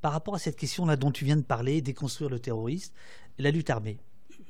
par 0.00 0.12
rapport 0.12 0.34
à 0.34 0.38
cette 0.38 0.56
question-là 0.56 0.96
dont 0.96 1.10
tu 1.10 1.24
viens 1.24 1.36
de 1.36 1.42
parler, 1.42 1.80
déconstruire 1.80 2.30
le 2.30 2.38
terroriste, 2.38 2.94
la 3.38 3.50
lutte 3.50 3.70
armée 3.70 3.98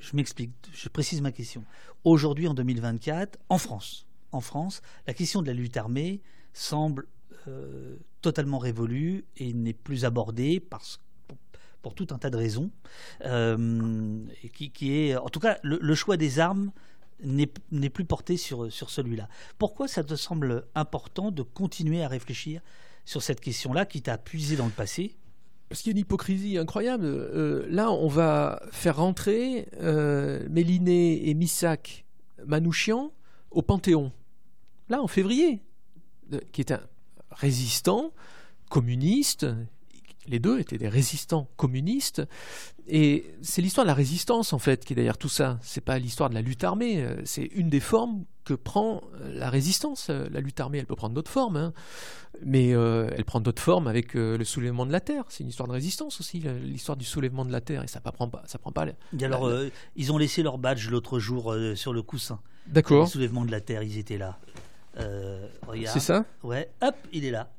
je 0.03 0.17
m'explique, 0.17 0.51
je 0.73 0.89
précise 0.89 1.21
ma 1.21 1.33
question. 1.33 1.65
Aujourd'hui, 2.05 2.49
en 2.49 2.55
2024, 2.55 3.39
en 3.49 3.59
France, 3.59 4.07
en 4.33 4.41
France, 4.41 4.83
la 5.07 5.15
question 5.15 5.43
de 5.43 5.47
la 5.47 5.53
lutte 5.53 5.77
armée 5.77 6.21
semble 6.53 7.07
euh, 7.47 7.97
totalement 8.21 8.59
révolue 8.59 9.25
et 9.37 9.53
n'est 9.53 9.73
plus 9.73 10.05
abordée 10.05 10.61
pour, 11.83 11.95
tout 11.95 12.09
un 12.11 12.19
tas 12.19 12.31
de 12.31 12.37
raisons, 12.37 12.71
euh, 13.25 14.19
qui, 14.53 14.93
est, 14.93 15.17
en 15.17 15.29
tout 15.29 15.41
cas, 15.41 15.59
le, 15.63 15.95
choix 15.95 16.17
des 16.17 16.41
armes 16.41 16.73
n'est 17.23 17.47
plus 17.91 18.05
porté 18.05 18.37
sur, 18.37 18.73
sur 18.73 18.91
celui-là. 18.91 19.29
Pourquoi 19.59 19.87
ça 19.87 20.03
te 20.03 20.17
semble 20.17 20.67
important 20.75 21.31
de 21.31 21.43
continuer 21.43 22.03
à 22.03 22.09
réfléchir 22.09 22.61
sur 23.05 23.23
cette 23.23 23.41
question-là 23.41 23.87
qui 23.87 24.03
t'a 24.03 24.19
puisé 24.19 24.57
dans 24.57 24.67
le 24.67 24.73
passé 24.73 25.17
parce 25.73 25.81
qu'il 25.81 25.93
y 25.93 25.95
a 25.95 25.97
une 25.97 26.01
hypocrisie 26.01 26.59
incroyable. 26.59 27.07
Euh, 27.07 27.65
là, 27.71 27.91
on 27.91 28.07
va 28.07 28.61
faire 28.73 28.97
rentrer 28.97 29.69
euh, 29.81 30.47
Méliné 30.51 31.31
et 31.31 31.33
Missak 31.33 32.05
Manouchian 32.45 33.11
au 33.51 33.63
Panthéon. 33.63 34.13
Là, 34.91 35.01
en 35.01 35.07
février, 35.07 35.63
qui 36.53 36.61
est 36.61 36.73
un 36.73 36.83
résistant 37.31 38.13
communiste, 38.69 39.47
les 40.27 40.39
deux 40.39 40.59
étaient 40.59 40.79
des 40.79 40.89
résistants 40.89 41.49
communistes. 41.57 42.23
Et 42.89 43.25
c'est 43.43 43.63
l'histoire 43.63 43.85
de 43.85 43.89
la 43.89 43.95
résistance, 43.95 44.53
en 44.53 44.59
fait, 44.59 44.85
qui 44.85 44.93
est 44.93 44.97
derrière 44.97 45.19
tout 45.19 45.29
ça. 45.29 45.59
C'est 45.63 45.81
pas 45.81 45.99
l'histoire 45.99 46.31
de 46.31 46.35
la 46.35 46.43
lutte 46.43 46.65
armée. 46.65 47.03
Euh, 47.03 47.21
c'est 47.25 47.45
une 47.55 47.69
des 47.69 47.81
formes 47.81 48.25
que 48.45 48.55
prend 48.55 49.03
euh, 49.21 49.39
la 49.39 49.51
résistance. 49.51 50.09
Euh, 50.11 50.29
la 50.31 50.41
lutte 50.41 50.59
armée, 50.61 50.79
elle 50.79 50.87
peut 50.87 50.97
prendre 50.97 51.15
d'autres 51.15 51.31
formes, 51.31 51.57
hein. 51.57 51.73
mais 52.45 52.71
elle 52.71 53.25
prend 53.25 53.41
d'autres 53.41 53.63
formes 53.63 53.87
avec 53.87 54.15
le 54.15 54.45
soulèvement 54.45 54.87
de 54.87 54.93
la 54.93 55.01
terre. 55.01 55.25
C'est 55.29 55.45
une 55.45 55.51
histoire 55.51 55.69
de 55.69 55.73
résistance 55.73 56.21
aussi, 56.21 56.43
l'histoire 56.63 56.97
du 56.97 57.05
soulèvement 57.05 57.45
de 57.45 57.53
la 57.53 57.61
terre, 57.61 57.85
et 57.85 57.89
ça 57.89 58.01
prend 58.01 58.29
pas, 58.29 58.43
ça 58.47 58.59
prend 58.59 58.73
pas. 58.73 58.87
alors, 59.21 59.51
ils 59.97 60.13
ont 60.13 60.19
laissé 60.19 60.43
leur 60.43 60.59
badge 60.59 60.89
l'autre 60.89 61.19
jour 61.19 61.55
sur 61.75 61.93
le 61.93 62.03
coussin. 62.03 62.41
D'accord. 62.67 63.05
Le 63.05 63.11
soulèvement 63.11 63.45
de 63.45 63.51
la 63.51 63.61
terre, 63.61 63.83
ils 63.83 63.99
étaient 63.99 64.19
là. 64.19 64.39
c'est 65.87 66.01
ça? 66.01 66.25
Ouais. 66.43 66.71
Hop, 66.81 66.97
il 67.13 67.25
est 67.25 67.31
là. 67.31 67.51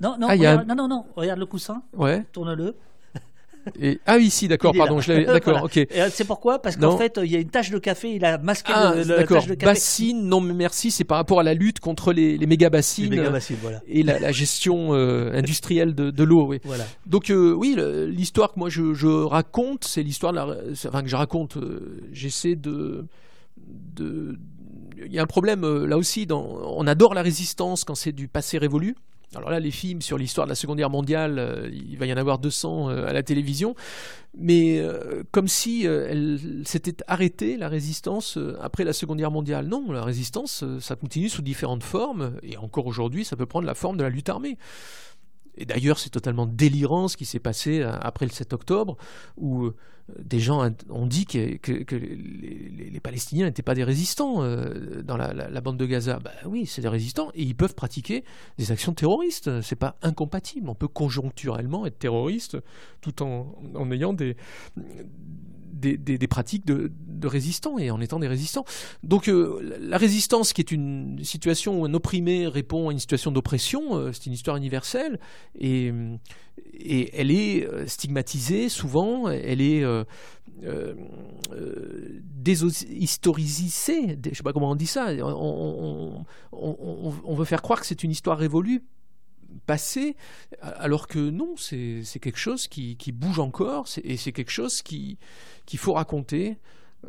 Non, 0.00 0.16
non, 0.18 0.26
ah, 0.30 0.64
non, 0.64 0.74
non, 0.74 0.88
non, 0.88 1.04
regarde 1.16 1.38
le 1.38 1.46
coussin. 1.46 1.82
Ouais. 1.94 2.24
Tourne-le. 2.32 2.74
Et... 3.80 4.00
Ah 4.06 4.16
oui, 4.16 4.30
si, 4.30 4.48
d'accord, 4.48 4.74
pardon, 4.76 5.00
je 5.00 5.24
d'accord, 5.24 5.62
ok. 5.64 5.76
Euh, 5.76 6.08
c'est 6.12 6.24
pourquoi? 6.24 6.60
Parce 6.60 6.76
qu'en 6.76 6.96
fait, 6.96 7.20
il 7.22 7.30
y 7.30 7.36
a 7.36 7.38
une 7.38 7.50
tache 7.50 7.70
de 7.70 7.78
café, 7.78 8.14
il 8.14 8.24
a 8.24 8.38
masqué 8.38 8.72
ah, 8.74 8.94
le, 8.94 9.02
la 9.02 9.24
tache 9.24 9.46
de 9.46 9.54
café. 9.54 9.72
Bassine, 9.72 10.26
non 10.26 10.40
mais 10.40 10.54
merci, 10.54 10.90
c'est 10.90 11.04
par 11.04 11.16
rapport 11.16 11.40
à 11.40 11.42
la 11.42 11.54
lutte 11.54 11.80
contre 11.80 12.12
les, 12.12 12.36
les 12.36 12.46
méga 12.46 12.70
bassines, 12.70 13.10
les 13.10 13.18
méga 13.18 13.30
bassines 13.30 13.56
voilà. 13.62 13.80
et 13.86 14.02
la, 14.02 14.18
la 14.18 14.32
gestion 14.32 14.94
euh, 14.94 15.32
industrielle 15.32 15.94
de, 15.94 16.10
de 16.10 16.24
l'eau. 16.24 16.46
Oui. 16.46 16.60
Voilà. 16.64 16.84
Donc 17.06 17.30
euh, 17.30 17.52
oui, 17.52 17.76
l'histoire 18.08 18.52
que 18.52 18.58
moi 18.58 18.68
je, 18.68 18.94
je 18.94 19.06
raconte, 19.06 19.84
c'est 19.84 20.02
l'histoire 20.02 20.34
enfin 20.86 21.02
que 21.02 21.08
je 21.08 21.16
raconte, 21.16 21.56
j'essaie 22.12 22.56
de, 22.56 23.06
de, 23.56 24.38
il 25.04 25.12
y 25.12 25.18
a 25.18 25.22
un 25.22 25.26
problème 25.26 25.84
là 25.84 25.96
aussi. 25.98 26.26
Dans, 26.26 26.42
on 26.42 26.86
adore 26.86 27.14
la 27.14 27.22
résistance 27.22 27.84
quand 27.84 27.94
c'est 27.94 28.12
du 28.12 28.28
passé 28.28 28.58
révolu. 28.58 28.96
Alors 29.34 29.50
là, 29.50 29.60
les 29.60 29.70
films 29.70 30.02
sur 30.02 30.18
l'histoire 30.18 30.46
de 30.46 30.50
la 30.50 30.54
Seconde 30.54 30.78
Guerre 30.78 30.90
mondiale, 30.90 31.38
euh, 31.38 31.70
il 31.72 31.96
va 31.96 32.06
y 32.06 32.12
en 32.12 32.16
avoir 32.16 32.38
200 32.38 32.90
euh, 32.90 33.06
à 33.06 33.12
la 33.12 33.22
télévision, 33.22 33.74
mais 34.36 34.78
euh, 34.78 35.22
comme 35.30 35.48
si 35.48 35.84
elle 35.84 36.62
s'était 36.64 37.02
arrêtée, 37.06 37.56
la 37.56 37.68
résistance, 37.68 38.38
après 38.60 38.84
la 38.84 38.92
Seconde 38.92 39.18
Guerre 39.18 39.30
mondiale. 39.30 39.66
Non, 39.66 39.90
la 39.90 40.04
résistance, 40.04 40.64
ça 40.80 40.96
continue 40.96 41.28
sous 41.28 41.42
différentes 41.42 41.82
formes, 41.82 42.32
et 42.42 42.56
encore 42.56 42.86
aujourd'hui, 42.86 43.24
ça 43.24 43.36
peut 43.36 43.46
prendre 43.46 43.66
la 43.66 43.74
forme 43.74 43.96
de 43.96 44.02
la 44.02 44.10
lutte 44.10 44.28
armée. 44.28 44.58
Et 45.56 45.66
d'ailleurs, 45.66 45.98
c'est 45.98 46.10
totalement 46.10 46.46
délirant 46.46 47.08
ce 47.08 47.16
qui 47.16 47.26
s'est 47.26 47.38
passé 47.38 47.80
euh, 47.80 47.92
après 48.00 48.26
le 48.26 48.30
7 48.30 48.52
octobre, 48.52 48.96
où 49.36 49.66
euh, 49.66 49.74
des 50.18 50.40
gens 50.40 50.68
ont 50.88 51.06
dit 51.06 51.26
que, 51.26 51.58
les, 51.94 53.00
Palestiniens 53.00 53.46
n'étaient 53.46 53.62
pas 53.62 53.74
des 53.74 53.84
résistants 53.84 54.42
euh, 54.42 55.02
dans 55.02 55.16
la, 55.16 55.60
bande 55.60 55.76
de 55.76 55.86
Gaza. 55.86 56.18
Ben 56.20 56.32
oui, 56.46 56.66
c'est 56.66 56.82
des 56.82 56.88
résistants 56.88 57.30
et 57.34 57.42
ils 57.42 57.54
peuvent 57.54 57.74
pratiquer 57.74 58.24
des 58.58 58.72
actions 58.72 58.94
terroristes. 58.94 59.60
C'est 59.60 59.76
pas 59.76 59.96
incompatible. 60.02 60.68
On 60.68 60.74
peut 60.74 60.88
conjoncturellement 60.88 61.86
être 61.86 61.98
terroriste 61.98 62.56
tout 63.00 63.22
en, 63.22 63.54
en 63.74 63.90
ayant 63.90 64.12
des, 64.12 64.36
des, 65.72 66.28
pratiques 66.28 66.66
de, 66.66 66.90
résistants 67.24 67.78
et 67.78 67.90
en 67.90 68.00
étant 68.00 68.18
des 68.18 68.28
résistants. 68.28 68.64
Donc 69.02 69.28
euh, 69.28 69.78
la 69.80 69.96
résistance, 69.96 70.52
qui 70.52 70.60
est 70.60 70.72
une 70.72 71.22
situation 71.22 71.80
où 71.80 71.84
un 71.84 71.94
opprimé 71.94 72.48
répond 72.48 72.88
à 72.88 72.92
une 72.92 72.98
situation 72.98 73.30
d'oppression, 73.30 73.96
euh, 73.96 74.12
c'est 74.12 74.26
une 74.26 74.32
histoire 74.32 74.56
universelle 74.56 75.20
et, 75.58 75.92
elle 77.14 77.30
est 77.30 77.64
euh, 77.64 77.86
stigmatisée 77.86 78.68
souvent, 78.68 79.28
elle 79.28 79.60
est 79.60 79.84
déshistorisée, 82.24 84.18
je 84.24 84.30
ne 84.30 84.34
sais 84.34 84.42
pas 84.42 84.52
comment 84.52 84.70
on 84.70 84.74
dit 84.74 84.86
ça, 84.86 85.12
on, 85.20 86.24
on 86.52 87.34
veut 87.34 87.44
faire 87.44 87.62
croire 87.62 87.80
que 87.80 87.86
c'est 87.86 88.02
une 88.02 88.10
histoire 88.10 88.36
révolue 88.36 88.82
passé, 89.66 90.16
alors 90.60 91.06
que 91.06 91.18
non, 91.18 91.54
c'est 91.56 92.04
quelque 92.20 92.38
chose 92.38 92.68
qui, 92.68 92.96
bouge 93.12 93.38
encore, 93.38 93.86
et 94.04 94.16
c'est 94.16 94.32
quelque 94.32 94.50
chose 94.50 94.82
qu'il 94.82 95.18
faut 95.76 95.94
raconter. 95.94 96.56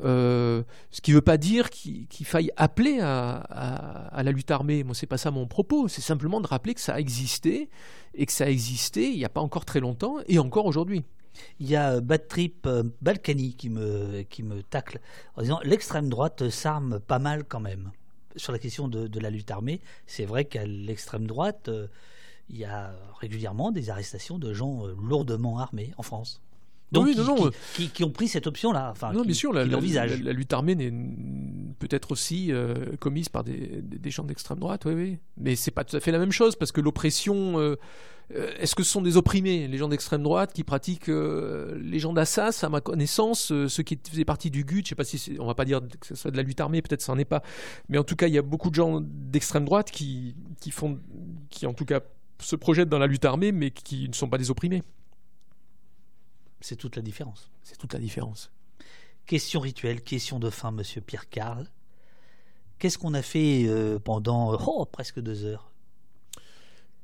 Euh, 0.03 0.63
ce 0.89 1.01
qui 1.01 1.11
ne 1.11 1.17
veut 1.17 1.21
pas 1.21 1.37
dire 1.37 1.69
qu'il 1.69 2.25
faille 2.25 2.51
appeler 2.57 2.99
à, 2.99 4.21
la 4.23 4.31
lutte 4.31 4.51
armée. 4.51 4.83
Moi, 4.83 4.95
c'est 4.95 5.07
pas 5.07 5.17
ça 5.17 5.31
mon 5.31 5.47
propos. 5.47 5.87
C'est 5.87 6.01
simplement 6.01 6.41
de 6.41 6.47
rappeler 6.47 6.73
que 6.73 6.81
ça 6.81 6.95
a 6.95 6.99
existé 6.99 7.69
et 8.15 8.25
que 8.25 8.31
ça 8.31 8.45
a 8.45 8.49
existé 8.49 9.09
il 9.09 9.17
n'y 9.17 9.25
a 9.25 9.29
pas 9.29 9.41
encore 9.41 9.65
très 9.65 9.79
longtemps 9.79 10.17
et 10.27 10.39
encore 10.39 10.65
aujourd'hui. 10.65 11.03
Il 11.59 11.67
y 11.67 11.75
a 11.75 11.99
Bad 11.99 12.27
Trip 12.27 12.67
euh, 12.67 12.83
Balkany 13.01 13.55
qui 13.55 13.69
me, 13.69 14.21
qui 14.21 14.43
me 14.43 14.61
tacle 14.61 14.99
en 15.35 15.41
disant 15.41 15.59
l'extrême 15.63 16.07
droite 16.07 16.49
s'arme 16.49 16.99
pas 16.99 17.17
mal 17.17 17.43
quand 17.43 17.59
même. 17.59 17.91
Sur 18.35 18.51
la 18.51 18.59
question 18.59 18.87
de, 18.87 19.19
la 19.19 19.29
lutte 19.29 19.51
armée, 19.51 19.79
c'est 20.07 20.25
vrai 20.25 20.45
qu'à 20.45 20.65
l'extrême 20.65 21.27
droite, 21.27 21.69
euh, 21.69 21.87
il 22.53 22.59
y 22.59 22.65
a 22.65 22.93
régulièrement 23.19 23.71
des 23.71 23.89
arrestations 23.89 24.37
de 24.37 24.53
gens 24.53 24.85
euh, 24.85 24.95
lourdement 25.01 25.57
armés 25.57 25.91
en 25.97 26.03
France. 26.03 26.41
Donc, 26.91 27.05
oui, 27.05 27.15
non, 27.17 27.49
qui, 27.73 27.89
qui, 27.89 28.03
ont 28.03 28.11
pris 28.11 28.27
cette 28.27 28.45
option-là. 28.45 28.91
Enfin, 28.91 29.11
non, 29.13 29.23
bien 29.23 29.33
sûr, 29.33 29.51
la, 29.51 29.63
lutte 29.65 30.53
armée 30.53 30.75
peut 31.79 31.87
être 31.89 32.11
aussi 32.11 32.51
euh, 32.51 32.95
commise 32.99 33.29
par 33.29 33.43
des, 33.43 33.81
des, 33.81 34.11
gens 34.11 34.23
d'extrême 34.23 34.59
droite, 34.59 34.83
oui, 34.85 34.93
oui. 34.93 35.17
Mais 35.37 35.55
c'est 35.55 35.71
pas 35.71 35.83
tout 35.83 35.95
à 35.95 35.99
fait 35.99 36.11
la 36.11 36.19
même 36.19 36.31
chose, 36.31 36.55
parce 36.55 36.71
que 36.71 36.81
l'oppression. 36.81 37.59
Euh, 37.59 37.77
est-ce 38.59 38.75
que 38.75 38.83
ce 38.83 38.91
sont 38.91 39.01
des 39.01 39.17
opprimés, 39.17 39.67
les 39.67 39.77
gens 39.77 39.89
d'extrême 39.89 40.21
droite, 40.23 40.53
qui 40.53 40.63
pratiquent 40.63 41.09
les 41.09 41.99
gens 41.99 42.13
d'Assas, 42.13 42.61
à 42.63 42.69
ma 42.69 42.79
connaissance, 42.79 43.51
ceux 43.67 43.83
qui 43.83 43.99
faisaient 44.09 44.23
partie 44.23 44.49
du 44.49 44.63
GUT, 44.63 44.81
je 44.83 44.89
sais 44.89 44.95
pas 44.95 45.03
si 45.03 45.35
on 45.39 45.45
va 45.45 45.55
pas 45.55 45.65
dire 45.65 45.81
que 45.99 46.07
ce 46.07 46.15
soit 46.15 46.31
de 46.31 46.37
la 46.37 46.43
lutte 46.43 46.61
armée, 46.61 46.81
peut-être 46.81 47.01
ça 47.01 47.11
n'en 47.11 47.19
est 47.19 47.25
pas, 47.25 47.43
mais 47.89 47.97
en 47.97 48.03
tout 48.03 48.15
cas, 48.15 48.27
il 48.27 48.33
y 48.33 48.37
a 48.37 48.41
beaucoup 48.41 48.69
de 48.69 48.75
gens 48.75 49.01
d'extrême 49.03 49.65
droite 49.65 49.91
qui, 49.91 50.35
qui 50.61 50.71
font, 50.71 50.99
qui 51.49 51.67
en 51.67 51.73
tout 51.73 51.85
cas 51.85 51.99
se 52.39 52.55
projettent 52.55 52.89
dans 52.89 52.99
la 52.99 53.07
lutte 53.07 53.25
armée, 53.25 53.51
mais 53.51 53.71
qui 53.71 54.07
ne 54.07 54.13
sont 54.13 54.29
pas 54.29 54.37
des 54.37 54.51
opprimés. 54.51 54.83
C'est 56.61 56.75
toute 56.75 56.95
la 56.95 57.01
différence. 57.01 57.51
C'est 57.63 57.77
toute 57.77 57.93
la 57.93 57.99
différence. 57.99 58.51
Question 59.25 59.59
rituelle, 59.59 60.01
question 60.01 60.39
de 60.39 60.49
fin, 60.49 60.71
monsieur 60.71 61.01
Pierre 61.01 61.29
Carl. 61.29 61.69
Qu'est-ce 62.79 62.97
qu'on 62.97 63.13
a 63.13 63.21
fait 63.21 63.65
euh, 63.67 63.99
pendant 63.99 64.53
oh, 64.55 64.85
presque 64.85 65.19
deux 65.19 65.45
heures? 65.45 65.71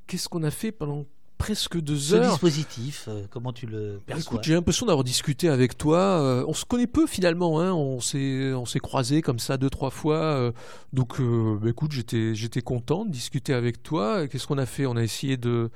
Qu'est-ce 0.08 0.28
qu'on 0.28 0.44
a 0.44 0.52
fait 0.52 0.72
pendant 0.72 1.06
presque 1.40 1.80
deux 1.80 2.14
heures. 2.14 2.26
Ce 2.26 2.30
dispositif, 2.32 3.06
euh, 3.08 3.24
comment 3.32 3.52
tu 3.52 3.66
le 3.66 4.00
perçois 4.06 4.22
Écoute, 4.22 4.44
j'ai 4.44 4.54
l'impression 4.54 4.86
d'avoir 4.86 5.04
discuté 5.04 5.50
avec 5.50 5.76
toi. 5.76 5.98
Euh, 5.98 6.46
on 6.48 6.54
se 6.54 6.66
connaît 6.66 6.86
peu 6.86 7.08
finalement, 7.08 7.60
hein. 7.60 7.74
on 7.74 8.00
s'est 8.00 8.54
on 8.54 8.68
s'est 8.68 8.80
croisé 8.80 9.24
comme 9.24 9.40
ça 9.40 9.58
deux 9.58 9.70
trois 9.70 9.90
fois. 9.90 10.18
Euh, 10.18 10.52
donc, 10.94 11.20
bah, 11.20 11.70
écoute, 11.70 11.94
j'étais 11.94 12.36
j'étais 12.36 12.62
content 12.62 13.06
de 13.06 13.12
discuter 13.12 13.54
avec 13.54 13.82
toi. 13.82 14.28
Qu'est-ce 14.28 14.46
qu'on 14.46 14.60
a 14.60 14.68
fait? 14.68 14.86
On 14.86 14.98
a 14.98 15.02
essayé 15.02 15.38
de 15.38 15.72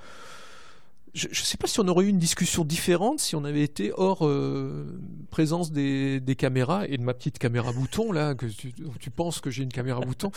je 1.13 1.27
ne 1.27 1.33
sais 1.33 1.57
pas 1.57 1.67
si 1.67 1.79
on 1.79 1.87
aurait 1.87 2.05
eu 2.05 2.09
une 2.09 2.17
discussion 2.17 2.65
différente 2.65 3.19
si 3.19 3.35
on 3.35 3.43
avait 3.43 3.61
été 3.61 3.91
hors 3.95 4.25
euh, 4.25 4.99
présence 5.29 5.71
des, 5.71 6.21
caméras 6.37 6.87
et 6.87 6.97
de 6.97 7.03
ma 7.03 7.13
petite 7.13 7.37
caméra 7.37 7.71
bouton 7.71 8.11
là 8.11 8.33
que 8.33 8.47
tu, 8.47 8.73
tu 8.99 9.11
penses 9.11 9.39
que 9.39 9.51
j'ai 9.51 9.61
une 9.61 9.71
caméra 9.71 10.01
bouton. 10.01 10.31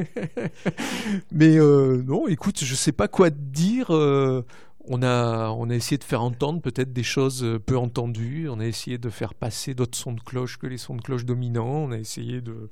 Mais 1.30 1.56
euh, 1.56 2.02
non 2.02 2.26
écoute 2.26 2.64
je 2.64 2.74
sais 2.74 2.90
pas 2.90 3.06
quoi 3.06 3.30
te 3.30 3.38
dire 3.38 3.94
euh, 3.94 4.44
on 4.86 5.04
a 5.04 5.50
on 5.50 5.70
a 5.70 5.74
essayé 5.74 5.98
de 5.98 6.04
faire 6.04 6.22
entendre 6.22 6.60
peut-être 6.60 6.92
des 6.92 7.04
choses 7.04 7.60
peu 7.64 7.78
entendues 7.78 8.48
on 8.48 8.58
a 8.58 8.66
essayé 8.66 8.98
de 8.98 9.08
faire 9.08 9.34
passer 9.34 9.72
d'autres 9.74 9.96
sons 9.96 10.14
de 10.14 10.20
cloche 10.20 10.58
que 10.58 10.66
les 10.66 10.78
sons 10.78 10.96
de 10.96 11.02
cloche 11.02 11.24
dominants 11.24 11.84
on 11.84 11.92
a 11.92 11.98
essayé 11.98 12.40
de, 12.40 12.70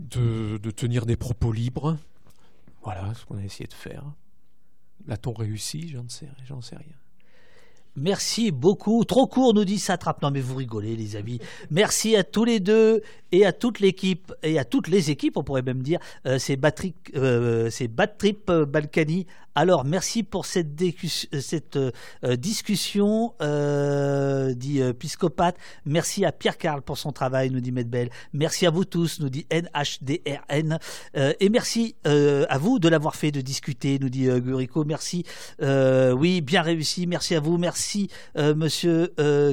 de 0.00 0.70
tenir 0.72 1.06
des 1.06 1.16
propos 1.16 1.52
libres. 1.52 1.96
Voilà 2.82 3.14
ce 3.14 3.24
qu'on 3.24 3.38
a 3.38 3.44
essayé 3.44 3.68
de 3.68 3.72
faire 3.72 4.04
L'a-t-on 5.06 5.32
réussi? 5.32 5.88
J'en 5.88 6.08
sais, 6.08 6.26
rien. 6.76 6.96
Merci 7.96 8.50
beaucoup. 8.50 9.04
Trop 9.04 9.28
court, 9.28 9.54
nous 9.54 9.64
dit 9.64 9.78
Satrap. 9.78 10.20
Non, 10.20 10.32
mais 10.32 10.40
vous 10.40 10.56
rigolez, 10.56 10.96
les 10.96 11.14
amis. 11.14 11.38
Merci 11.70 12.16
à 12.16 12.24
tous 12.24 12.44
les 12.44 12.58
deux 12.58 13.02
et 13.30 13.46
à 13.46 13.52
toute 13.52 13.78
l'équipe 13.78 14.32
et 14.42 14.58
à 14.58 14.64
toutes 14.64 14.88
les 14.88 15.12
équipes, 15.12 15.36
on 15.36 15.44
pourrait 15.44 15.62
même 15.62 15.82
dire. 15.82 16.00
Euh, 16.26 16.38
c'est 16.40 16.54
euh, 16.54 17.88
Bad 17.88 18.18
Trip 18.18 18.50
euh, 18.50 18.66
Balkany 18.66 19.26
alors, 19.56 19.84
merci 19.84 20.24
pour 20.24 20.46
cette, 20.46 20.82
euh, 21.76 22.36
discussion, 22.36 23.34
euh, 23.40 24.52
dit 24.54 24.82
euh. 24.82 24.92
Merci 25.84 26.24
à 26.24 26.32
Pierre 26.32 26.58
Carl 26.58 26.82
pour 26.82 26.98
son 26.98 27.12
travail, 27.12 27.50
nous 27.50 27.60
dit 27.60 27.70
Medbel. 27.70 28.10
Merci 28.32 28.66
à 28.66 28.70
vous 28.70 28.84
tous, 28.84 29.20
nous 29.20 29.28
dit 29.28 29.46
NHDRN. 29.50 30.78
et 31.14 31.48
merci 31.48 31.94
à 32.04 32.58
vous 32.58 32.78
de 32.78 32.88
l'avoir 32.88 33.14
fait, 33.14 33.30
de 33.30 33.40
discuter, 33.40 33.98
nous 34.00 34.08
dit 34.08 34.26
Gurico. 34.26 34.84
Merci. 34.84 35.24
oui, 35.60 36.40
bien 36.40 36.62
réussi. 36.62 37.06
Merci 37.06 37.34
à 37.34 37.40
vous. 37.40 37.58
Merci, 37.58 38.08
monsieur 38.36 39.12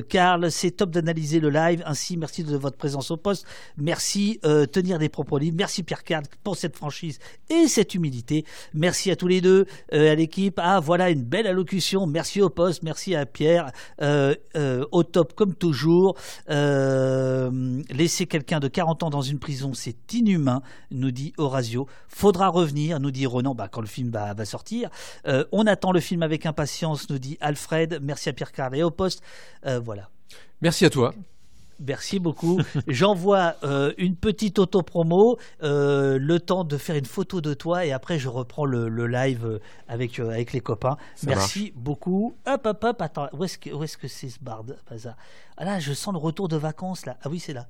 Carl. 0.10 0.52
C'est 0.52 0.72
top 0.72 0.92
d'analyser 0.92 1.40
le 1.40 1.50
live. 1.50 1.84
Ainsi, 1.86 2.18
merci 2.18 2.44
de 2.44 2.58
votre 2.58 2.78
présence 2.78 3.12
au 3.12 3.18
poste. 3.18 3.46
Merci, 3.78 4.40
tenir 4.72 5.00
des 5.00 5.10
propos 5.10 5.38
libres. 5.38 5.58
Merci, 5.58 5.84
Pierre 5.84 6.04
Carl, 6.04 6.24
pour 6.44 6.56
cette 6.56 6.76
franchise 6.76 7.20
et 7.50 7.68
cette 7.68 7.94
humilité. 7.94 8.46
Merci 8.74 9.12
à 9.12 9.16
tous 9.16 9.28
les 9.28 9.42
deux. 9.42 9.68
À 9.92 10.16
l'équipe. 10.16 10.60
Ah, 10.62 10.80
voilà 10.80 11.10
une 11.10 11.24
belle 11.24 11.48
allocution. 11.48 12.06
Merci 12.08 12.42
au 12.42 12.50
poste, 12.50 12.84
merci 12.84 13.16
à 13.16 13.26
Pierre. 13.26 13.72
au 14.00 15.04
top 15.04 15.34
comme 15.34 15.56
toujours. 15.56 16.16
laisser 16.48 18.26
quelqu'un 18.28 18.60
de 18.60 18.68
40 18.68 19.04
ans 19.04 19.10
dans 19.10 19.22
une 19.22 19.40
prison, 19.40 19.74
c'est 19.74 20.14
inhumain, 20.14 20.62
nous 20.92 21.12
dit 21.12 21.34
Horatio. 21.38 21.88
Faudra 22.08 22.50
revenir, 22.50 23.00
nous 23.00 23.12
dit 23.12 23.26
Ronan, 23.26 23.56
bah, 23.56 23.68
quand 23.70 23.82
le 23.82 23.88
film 23.88 24.10
va, 24.12 24.46
sortir. 24.46 24.90
on 25.52 25.68
attend 25.68 25.92
le 25.92 26.00
film 26.00 26.24
avec 26.24 26.46
impatience, 26.46 27.10
nous 27.10 27.20
dit 27.20 27.38
Alfred. 27.42 28.00
Merci 28.02 28.30
à 28.30 28.34
Pierre 28.34 28.52
Carlet 28.52 28.84
au 28.84 28.92
poste. 28.92 29.22
voilà. 29.64 30.10
Merci 30.62 30.86
à 30.86 30.90
toi. 30.90 31.14
Merci 31.86 32.20
beaucoup. 32.20 32.60
J'envoie 32.88 33.56
euh, 33.64 33.94
une 33.98 34.16
petite 34.16 34.60
auto-promo, 34.60 35.38
euh, 35.64 36.20
le 36.20 36.40
temps 36.40 36.64
de 36.64 36.78
faire 36.78 36.96
une 36.96 37.06
photo 37.06 37.42
de 37.42 37.54
toi 37.54 37.86
et 37.86 37.92
après 37.92 38.20
je 38.20 38.30
reprends 38.30 38.66
le, 38.66 39.08
live 39.08 39.60
avec, 39.88 40.20
euh, 40.20 40.30
avec 40.30 40.54
les 40.54 40.62
copains. 40.62 40.98
Merci 41.26 41.74
beaucoup. 41.76 42.36
Hop, 42.46 42.66
hop, 42.66 42.84
hop. 42.84 43.02
Attends, 43.02 43.28
où 43.34 43.44
est-ce 43.44 43.58
que 43.58 44.08
c'est 44.08 44.28
-ce, 44.28 44.34
ce 44.34 44.40
barde 44.40 44.78
Ah 45.58 45.66
là, 45.66 45.80
je 45.80 45.94
sens 45.94 46.14
le 46.14 46.20
retour 46.20 46.48
de 46.48 46.58
vacances 46.58 47.06
là. 47.06 47.18
Ah 47.24 47.30
oui, 47.30 47.40
c'est 47.40 47.54
là. 47.54 47.68